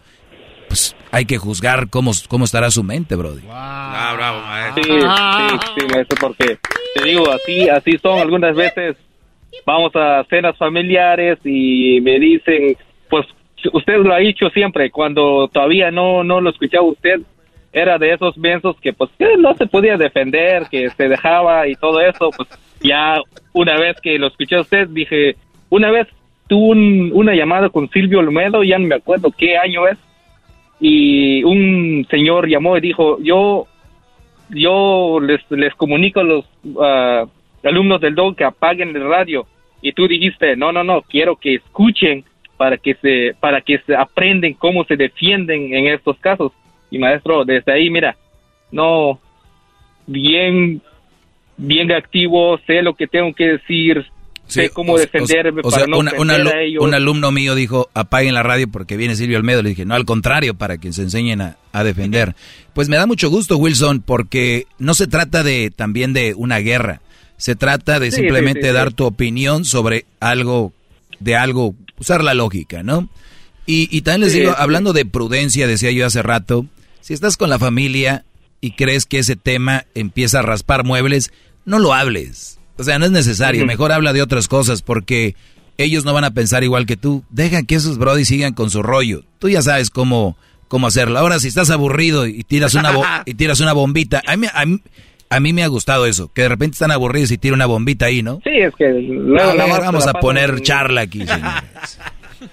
pues 0.72 0.96
hay 1.10 1.26
que 1.26 1.36
juzgar 1.36 1.90
cómo, 1.90 2.12
cómo 2.30 2.46
estará 2.46 2.70
su 2.70 2.82
mente, 2.82 3.14
brody. 3.14 3.42
Ah, 3.50 4.14
bravo, 4.16 4.40
maestro. 4.40 4.84
Sí, 4.84 4.90
sí, 5.00 5.58
sí, 5.80 5.86
maestro, 5.92 6.16
porque 6.18 6.58
te 6.94 7.04
digo, 7.04 7.30
así, 7.30 7.68
así 7.68 7.98
son 7.98 8.18
algunas 8.18 8.56
veces. 8.56 8.96
Vamos 9.66 9.94
a 9.94 10.24
cenas 10.30 10.56
familiares 10.56 11.38
y 11.44 12.00
me 12.00 12.18
dicen, 12.18 12.74
pues 13.10 13.26
usted 13.70 13.98
lo 13.98 14.14
ha 14.14 14.18
dicho 14.20 14.48
siempre, 14.48 14.90
cuando 14.90 15.46
todavía 15.52 15.90
no, 15.90 16.24
no 16.24 16.40
lo 16.40 16.48
escuchaba 16.48 16.84
usted, 16.86 17.20
era 17.70 17.98
de 17.98 18.14
esos 18.14 18.38
mensos 18.38 18.74
que 18.80 18.94
pues 18.94 19.10
que 19.18 19.36
no 19.36 19.54
se 19.56 19.66
podía 19.66 19.98
defender, 19.98 20.68
que 20.70 20.88
se 20.88 21.06
dejaba 21.06 21.68
y 21.68 21.74
todo 21.74 22.00
eso, 22.00 22.30
pues 22.34 22.48
ya 22.80 23.16
una 23.52 23.78
vez 23.78 24.00
que 24.00 24.18
lo 24.18 24.28
escuché 24.28 24.56
a 24.56 24.62
usted, 24.62 24.88
dije, 24.88 25.36
una 25.68 25.90
vez 25.90 26.08
tuve 26.48 26.70
un- 26.70 27.10
una 27.12 27.34
llamada 27.34 27.68
con 27.68 27.90
Silvio 27.90 28.20
Olmedo, 28.20 28.62
ya 28.64 28.78
no 28.78 28.86
me 28.88 28.94
acuerdo 28.94 29.30
qué 29.36 29.58
año 29.58 29.86
es, 29.86 29.98
y 30.84 31.44
un 31.44 32.04
señor 32.10 32.48
llamó 32.48 32.76
y 32.76 32.80
dijo, 32.80 33.18
yo 33.22 33.68
yo 34.50 35.20
les, 35.20 35.40
les 35.50 35.72
comunico 35.76 36.18
a 36.20 36.24
los 36.24 36.44
ah, 36.80 37.24
alumnos 37.62 38.00
del 38.00 38.16
DOG 38.16 38.36
que 38.36 38.44
apaguen 38.44 38.94
el 38.94 39.08
radio. 39.08 39.46
Y 39.80 39.92
tú 39.92 40.08
dijiste 40.08 40.56
no 40.56 40.72
no 40.72 40.82
no 40.82 41.02
quiero 41.02 41.36
que 41.36 41.54
escuchen 41.54 42.24
para 42.56 42.78
que 42.78 42.94
se 42.94 43.36
para 43.38 43.60
que 43.60 43.78
se 43.78 43.94
aprenden 43.94 44.54
cómo 44.54 44.82
se 44.84 44.96
defienden 44.96 45.72
en 45.72 45.86
estos 45.86 46.18
casos. 46.18 46.50
Y 46.90 46.98
maestro 46.98 47.44
desde 47.44 47.72
ahí 47.72 47.88
mira 47.88 48.16
no 48.72 49.20
bien 50.08 50.82
bien 51.56 51.92
activo 51.92 52.58
sé 52.66 52.82
lo 52.82 52.94
que 52.94 53.06
tengo 53.06 53.32
que 53.32 53.52
decir 53.52 54.04
sé 54.46 54.68
cómo 54.70 54.98
defenderme 54.98 55.62
o 55.64 55.70
sea, 55.70 55.80
para 55.80 55.90
no 55.90 55.98
una- 55.98 56.12
un, 56.12 56.30
ofender 56.30 56.46
alu- 56.46 56.54
a 56.56 56.62
ellos 56.62 56.84
un 56.84 56.94
alumno 56.94 57.32
mío 57.32 57.54
dijo, 57.54 57.88
apaguen 57.94 58.34
la 58.34 58.42
radio 58.42 58.68
porque 58.68 58.96
viene 58.96 59.16
Silvio 59.16 59.38
Almedo. 59.38 59.62
Le 59.62 59.70
dije, 59.70 59.84
no, 59.86 59.94
al 59.94 60.04
contrario, 60.04 60.54
para 60.54 60.78
que 60.78 60.92
se 60.92 61.02
enseñen 61.02 61.40
a, 61.40 61.56
a 61.72 61.84
defender. 61.84 62.34
Pues 62.74 62.88
me 62.88 62.96
da 62.96 63.06
mucho 63.06 63.28
gusto, 63.28 63.58
Wilson, 63.58 64.00
porque 64.00 64.66
no 64.78 64.94
se 64.94 65.06
trata 65.06 65.42
de 65.42 65.70
también 65.70 66.12
de 66.14 66.32
una 66.34 66.56
guerra. 66.58 67.02
Se 67.36 67.54
trata 67.54 68.00
de 68.00 68.10
Sí, 68.10 68.18
simplemente 68.18 68.62
sí, 68.62 68.68
sí, 68.68 68.72
dar 68.74 68.88
sí. 68.88 68.94
tu 68.94 69.04
opinión 69.04 69.64
sobre 69.66 70.06
algo, 70.20 70.72
de 71.20 71.36
algo, 71.36 71.74
usar 71.98 72.24
la 72.24 72.32
lógica, 72.32 72.82
¿no? 72.82 73.10
Y, 73.66 73.88
y 73.94 74.00
también 74.02 74.22
les 74.22 74.32
Sí, 74.32 74.38
digo, 74.40 74.52
sí. 74.52 74.56
hablando 74.58 74.92
de 74.94 75.04
prudencia, 75.04 75.66
decía 75.66 75.90
yo 75.90 76.06
hace 76.06 76.22
rato, 76.22 76.64
si 77.02 77.12
estás 77.14 77.36
con 77.36 77.50
la 77.50 77.58
familia 77.58 78.24
y 78.62 78.70
crees 78.72 79.04
que 79.06 79.18
ese 79.18 79.36
tema 79.36 79.84
empieza 79.94 80.38
a 80.38 80.42
raspar 80.42 80.82
muebles, 80.84 81.30
no 81.66 81.78
lo 81.78 81.92
hables. 81.92 82.58
O 82.82 82.84
sea, 82.84 82.98
no 82.98 83.04
es 83.06 83.10
necesario. 83.10 83.64
Mejor 83.66 83.92
habla 83.92 84.12
de 84.12 84.22
otras 84.22 84.48
cosas 84.48 84.82
porque 84.82 85.34
ellos 85.78 86.04
no 86.04 86.12
van 86.12 86.24
a 86.24 86.32
pensar 86.32 86.62
igual 86.64 86.84
que 86.86 86.96
tú. 86.96 87.24
Deja 87.30 87.62
que 87.62 87.74
esos 87.76 87.98
brodis 87.98 88.28
sigan 88.28 88.52
con 88.54 88.70
su 88.70 88.82
rollo. 88.82 89.22
Tú 89.38 89.48
ya 89.48 89.62
sabes 89.62 89.90
cómo, 89.90 90.36
cómo 90.68 90.86
hacerlo. 90.86 91.18
Ahora, 91.18 91.38
si 91.38 91.48
estás 91.48 91.70
aburrido 91.70 92.26
y 92.26 92.42
tiras 92.44 92.74
una, 92.74 92.90
bo- 92.92 93.04
y 93.26 93.34
tiras 93.34 93.60
una 93.60 93.72
bombita, 93.72 94.22
a 94.26 94.36
mí, 94.36 94.46
a, 94.52 94.66
mí, 94.66 94.80
a 95.30 95.40
mí 95.40 95.52
me 95.52 95.62
ha 95.64 95.68
gustado 95.68 96.06
eso. 96.06 96.30
Que 96.32 96.42
de 96.42 96.48
repente 96.50 96.74
están 96.74 96.90
aburridos 96.90 97.30
y 97.30 97.38
tira 97.38 97.54
una 97.54 97.66
bombita 97.66 98.06
ahí, 98.06 98.22
¿no? 98.22 98.40
sí 98.44 98.50
es 98.50 98.74
que 98.76 98.84
A 98.86 98.92
ver, 98.92 99.56
se 99.74 99.80
vamos 99.80 100.06
a 100.06 100.12
poner 100.14 100.50
en- 100.50 100.62
charla 100.62 101.00
aquí, 101.02 101.18
señores. 101.26 101.98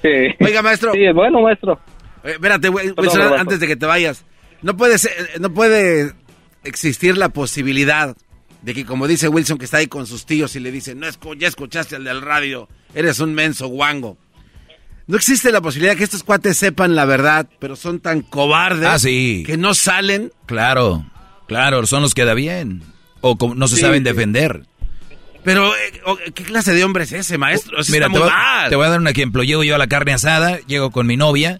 Sí. 0.01 0.35
Oiga, 0.45 0.61
maestro. 0.61 0.93
Sí, 0.93 0.99
bueno, 1.13 1.41
maestro. 1.41 1.79
Eh, 2.23 2.31
espérate, 2.33 2.69
Wilson, 2.69 3.21
antes 3.37 3.59
de 3.59 3.67
que 3.67 3.75
te 3.75 3.85
vayas. 3.85 4.23
No 4.61 4.77
puede 4.77 4.97
ser, 4.97 5.11
eh, 5.35 5.39
no 5.39 5.53
puede 5.53 6.11
existir 6.63 7.17
la 7.17 7.29
posibilidad 7.29 8.15
de 8.61 8.73
que, 8.73 8.85
como 8.85 9.07
dice 9.07 9.27
Wilson, 9.27 9.57
que 9.57 9.65
está 9.65 9.77
ahí 9.77 9.87
con 9.87 10.05
sus 10.05 10.25
tíos 10.25 10.55
y 10.55 10.59
le 10.59 10.71
dice, 10.71 10.95
no 10.95 11.07
ya 11.37 11.47
escuchaste 11.47 11.95
al 11.95 12.03
del 12.03 12.21
radio, 12.21 12.67
eres 12.93 13.19
un 13.19 13.33
menso 13.33 13.67
guango. 13.67 14.17
No 15.07 15.15
existe 15.17 15.51
la 15.51 15.61
posibilidad 15.61 15.95
que 15.97 16.03
estos 16.03 16.23
cuates 16.23 16.57
sepan 16.57 16.95
la 16.95 17.05
verdad, 17.05 17.47
pero 17.59 17.75
son 17.75 17.99
tan 17.99 18.21
cobardes 18.21 18.87
Ah, 18.87 18.99
sí. 18.99 19.43
que 19.45 19.57
no 19.57 19.73
salen. 19.73 20.31
Claro, 20.45 21.03
claro, 21.47 21.85
son 21.87 22.03
los 22.03 22.13
que 22.13 22.25
da 22.25 22.33
bien. 22.35 22.83
O 23.21 23.35
no 23.55 23.67
se 23.67 23.75
Sí, 23.77 23.81
saben 23.81 24.03
defender. 24.03 24.65
Pero, 25.43 25.73
eh, 25.75 26.31
¿qué 26.35 26.43
clase 26.43 26.73
de 26.73 26.83
hombre 26.83 27.05
es 27.05 27.11
ese, 27.13 27.37
maestro? 27.37 27.79
Eso 27.79 27.91
Mira, 27.91 28.05
está 28.05 28.13
te 28.13 28.19
muy 28.19 28.27
voy, 28.29 28.37
mal. 28.37 28.69
te 28.69 28.75
voy 28.75 28.85
a 28.85 28.89
dar 28.89 28.99
un 28.99 29.07
ejemplo. 29.07 29.43
Llego 29.43 29.63
yo 29.63 29.73
a 29.75 29.77
la 29.79 29.87
carne 29.87 30.13
asada, 30.13 30.59
llego 30.67 30.91
con 30.91 31.07
mi 31.07 31.17
novia, 31.17 31.59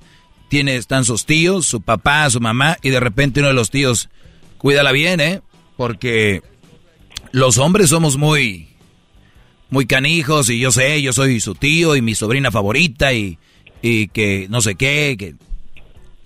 tiene, 0.50 0.76
están 0.76 1.04
sus 1.06 1.26
tíos, 1.26 1.66
su 1.66 1.82
papá, 1.82 2.30
su 2.30 2.40
mamá, 2.42 2.78
y 2.84 2.90
de 2.92 3.00
repente 3.00 3.40
uno 3.40 3.48
de 3.50 3.56
los 3.56 3.72
tíos, 3.72 4.10
cuídala 4.58 4.92
bien, 4.92 5.22
¿eh? 5.22 5.42
Porque 5.76 6.44
los 7.32 7.58
hombres 7.58 7.90
somos 7.90 8.18
muy, 8.18 8.68
muy 9.70 9.86
canijos, 9.86 10.50
y 10.50 10.60
yo 10.60 10.72
sé, 10.72 11.02
yo 11.02 11.14
soy 11.14 11.40
su 11.40 11.56
tío 11.56 11.96
y 11.96 12.02
mi 12.02 12.16
sobrina 12.16 12.52
favorita, 12.52 13.14
y, 13.14 13.38
y 13.82 14.08
que 14.10 14.48
no 14.50 14.62
sé 14.62 14.76
qué, 14.76 15.16
que... 15.18 15.36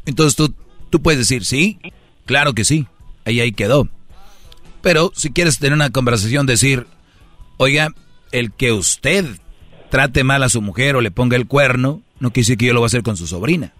Entonces 0.05 0.35
tú, 0.35 0.53
tú 0.89 1.01
puedes 1.01 1.19
decir, 1.19 1.45
sí, 1.45 1.79
claro 2.25 2.53
que 2.53 2.65
sí, 2.65 2.87
ahí 3.25 3.39
ahí 3.39 3.51
quedó. 3.51 3.87
Pero 4.81 5.13
si 5.15 5.31
quieres 5.31 5.59
tener 5.59 5.73
una 5.73 5.91
conversación, 5.91 6.45
decir, 6.45 6.87
oiga, 7.57 7.93
el 8.31 8.51
que 8.51 8.73
usted 8.73 9.25
trate 9.89 10.23
mal 10.23 10.43
a 10.43 10.49
su 10.49 10.61
mujer 10.61 10.95
o 10.95 11.01
le 11.01 11.11
ponga 11.11 11.37
el 11.37 11.47
cuerno, 11.47 12.01
no 12.19 12.31
quiere 12.31 12.45
decir 12.45 12.57
que 12.57 12.65
yo 12.65 12.73
lo 12.73 12.79
voy 12.79 12.85
a 12.85 12.87
hacer 12.87 13.03
con 13.03 13.15
su 13.15 13.27
sobrina. 13.27 13.73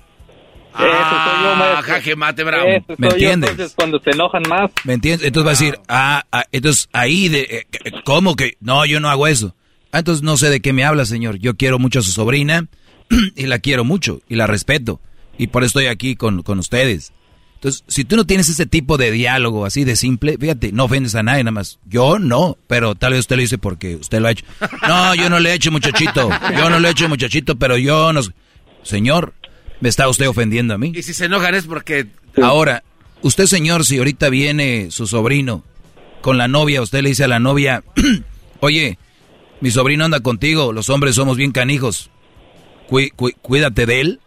Eso 0.73 0.83
soy 0.83 1.43
yo. 1.43 1.53
Ah, 1.55 1.81
jaque 1.83 2.15
mate, 2.15 2.43
bravo. 2.43 2.69
Eso 2.69 2.85
¿Me 2.97 3.09
soy 3.09 3.21
yo, 3.21 3.25
entiendes? 3.29 3.51
entonces, 3.51 3.75
cuando 3.75 3.99
se 3.99 4.11
enojan 4.11 4.43
más. 4.49 4.71
¿Me 4.83 4.93
entiendes? 4.93 5.25
Entonces 5.27 5.45
va 5.45 5.51
a 5.51 5.59
decir, 5.59 5.79
ah, 5.87 6.23
ah, 6.31 6.45
entonces 6.51 6.89
ahí, 6.93 7.29
de, 7.29 7.41
eh, 7.41 7.67
eh, 7.85 7.91
¿cómo 8.03 8.35
que? 8.35 8.57
No, 8.59 8.85
yo 8.85 8.99
no 8.99 9.09
hago 9.09 9.27
eso. 9.27 9.55
Ah, 9.91 9.99
entonces 9.99 10.23
no 10.23 10.37
sé 10.37 10.49
de 10.49 10.61
qué 10.61 10.73
me 10.73 10.83
habla, 10.83 11.05
señor. 11.05 11.37
Yo 11.37 11.55
quiero 11.55 11.79
mucho 11.79 11.99
a 11.99 12.01
su 12.01 12.11
sobrina 12.11 12.67
y 13.35 13.45
la 13.45 13.59
quiero 13.59 13.83
mucho 13.83 14.21
y 14.27 14.35
la 14.35 14.47
respeto. 14.47 14.99
Y 15.37 15.47
por 15.47 15.63
eso 15.63 15.79
estoy 15.79 15.85
aquí 15.87 16.15
con, 16.15 16.43
con 16.43 16.59
ustedes. 16.59 17.13
Entonces, 17.55 17.83
si 17.87 18.03
tú 18.03 18.17
no 18.17 18.25
tienes 18.25 18.49
ese 18.49 18.65
tipo 18.65 18.97
de 18.97 19.09
diálogo 19.09 19.65
así 19.65 19.85
de 19.85 19.95
simple, 19.95 20.37
fíjate, 20.37 20.73
no 20.73 20.83
ofendes 20.83 21.15
a 21.15 21.23
nadie 21.23 21.43
nada 21.45 21.53
más. 21.53 21.79
Yo 21.85 22.19
no, 22.19 22.57
pero 22.67 22.93
tal 22.93 23.11
vez 23.13 23.21
usted 23.21 23.37
lo 23.37 23.41
dice 23.41 23.57
porque 23.57 23.95
usted 23.95 24.19
lo 24.19 24.27
ha 24.27 24.31
hecho. 24.31 24.45
No, 24.87 25.15
yo 25.15 25.29
no 25.29 25.39
le 25.39 25.51
he 25.51 25.53
hecho 25.53 25.71
muchachito. 25.71 26.29
Yo 26.57 26.69
no 26.69 26.79
le 26.79 26.89
he 26.89 26.91
hecho 26.91 27.07
muchachito, 27.07 27.55
pero 27.57 27.77
yo 27.77 28.11
no... 28.11 28.21
Señor, 28.83 29.33
me 29.83 29.89
está 29.89 30.07
usted 30.07 30.29
ofendiendo 30.29 30.73
a 30.73 30.77
mí. 30.77 30.93
Y 30.95 31.03
si 31.03 31.13
se 31.13 31.25
enojan 31.25 31.55
es 31.55 31.65
porque... 31.65 32.07
Ahora, 32.41 32.83
usted 33.21 33.47
señor, 33.47 33.85
si 33.85 33.97
ahorita 33.97 34.29
viene 34.29 34.91
su 34.91 35.07
sobrino 35.07 35.61
con 36.21 36.37
la 36.37 36.47
novia, 36.47 36.81
usted 36.81 37.01
le 37.01 37.09
dice 37.09 37.25
a 37.25 37.27
la 37.27 37.39
novia, 37.41 37.83
oye, 38.61 38.97
mi 39.59 39.71
sobrino 39.71 40.05
anda 40.05 40.21
contigo, 40.21 40.71
los 40.71 40.89
hombres 40.89 41.15
somos 41.15 41.35
bien 41.35 41.51
canijos, 41.51 42.09
Cuí- 42.87 43.11
cuí- 43.13 43.35
cuídate 43.41 43.85
de 43.85 43.99
él. 43.99 44.19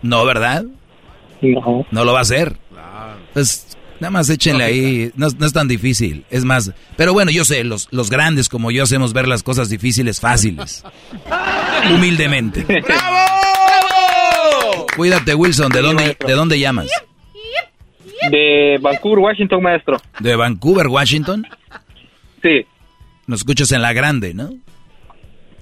No, 0.00 0.24
¿verdad? 0.24 0.64
No. 1.42 1.86
No 1.90 2.04
lo 2.06 2.12
va 2.14 2.20
a 2.20 2.22
hacer. 2.22 2.56
Entonces, 3.28 3.66
Nada 4.00 4.12
más 4.12 4.30
échenle 4.30 4.62
ahí, 4.62 5.10
no, 5.16 5.26
es 5.26 5.52
tan 5.52 5.66
difícil, 5.66 6.24
es 6.30 6.44
más, 6.44 6.70
pero 6.96 7.12
bueno, 7.12 7.32
yo 7.32 7.44
sé, 7.44 7.64
los, 7.64 7.88
los 7.90 8.10
grandes 8.10 8.48
como 8.48 8.70
yo 8.70 8.84
hacemos 8.84 9.12
ver 9.12 9.26
las 9.26 9.42
cosas 9.42 9.68
difíciles 9.70 10.20
fáciles. 10.20 10.84
Humildemente. 11.94 12.62
¡Bravo! 12.62 13.57
Cuídate, 14.98 15.32
Wilson, 15.36 15.70
¿de 15.70 15.80
dónde, 15.80 16.16
¿de 16.26 16.32
dónde 16.32 16.58
llamas? 16.58 16.90
De 18.32 18.78
Vancouver, 18.82 19.20
Washington, 19.20 19.62
maestro. 19.62 19.96
¿De 20.18 20.34
Vancouver, 20.34 20.88
Washington? 20.88 21.46
Sí. 22.42 22.66
Nos 23.28 23.40
escuchas 23.40 23.70
en 23.70 23.80
La 23.80 23.92
Grande, 23.92 24.34
¿no? 24.34 24.48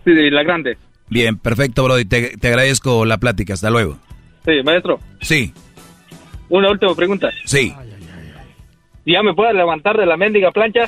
Sí, 0.05 0.13
de 0.13 0.31
La 0.31 0.43
Grande. 0.43 0.79
Bien, 1.09 1.37
perfecto, 1.37 1.85
Brody. 1.85 2.07
Te, 2.07 2.39
te 2.39 2.49
agradezco 2.49 3.05
la 3.05 3.19
plática. 3.19 3.53
Hasta 3.53 3.69
luego. 3.69 3.99
Sí, 4.47 4.53
maestro. 4.65 5.01
Sí. 5.21 5.53
Una 6.49 6.71
última 6.71 6.95
pregunta. 6.95 7.31
Sí. 7.45 7.75
¿Ya 9.05 9.23
me 9.23 9.35
puedes 9.35 9.55
levantar 9.55 9.99
de 9.99 10.07
la 10.07 10.17
mendiga 10.17 10.51
plancha? 10.51 10.87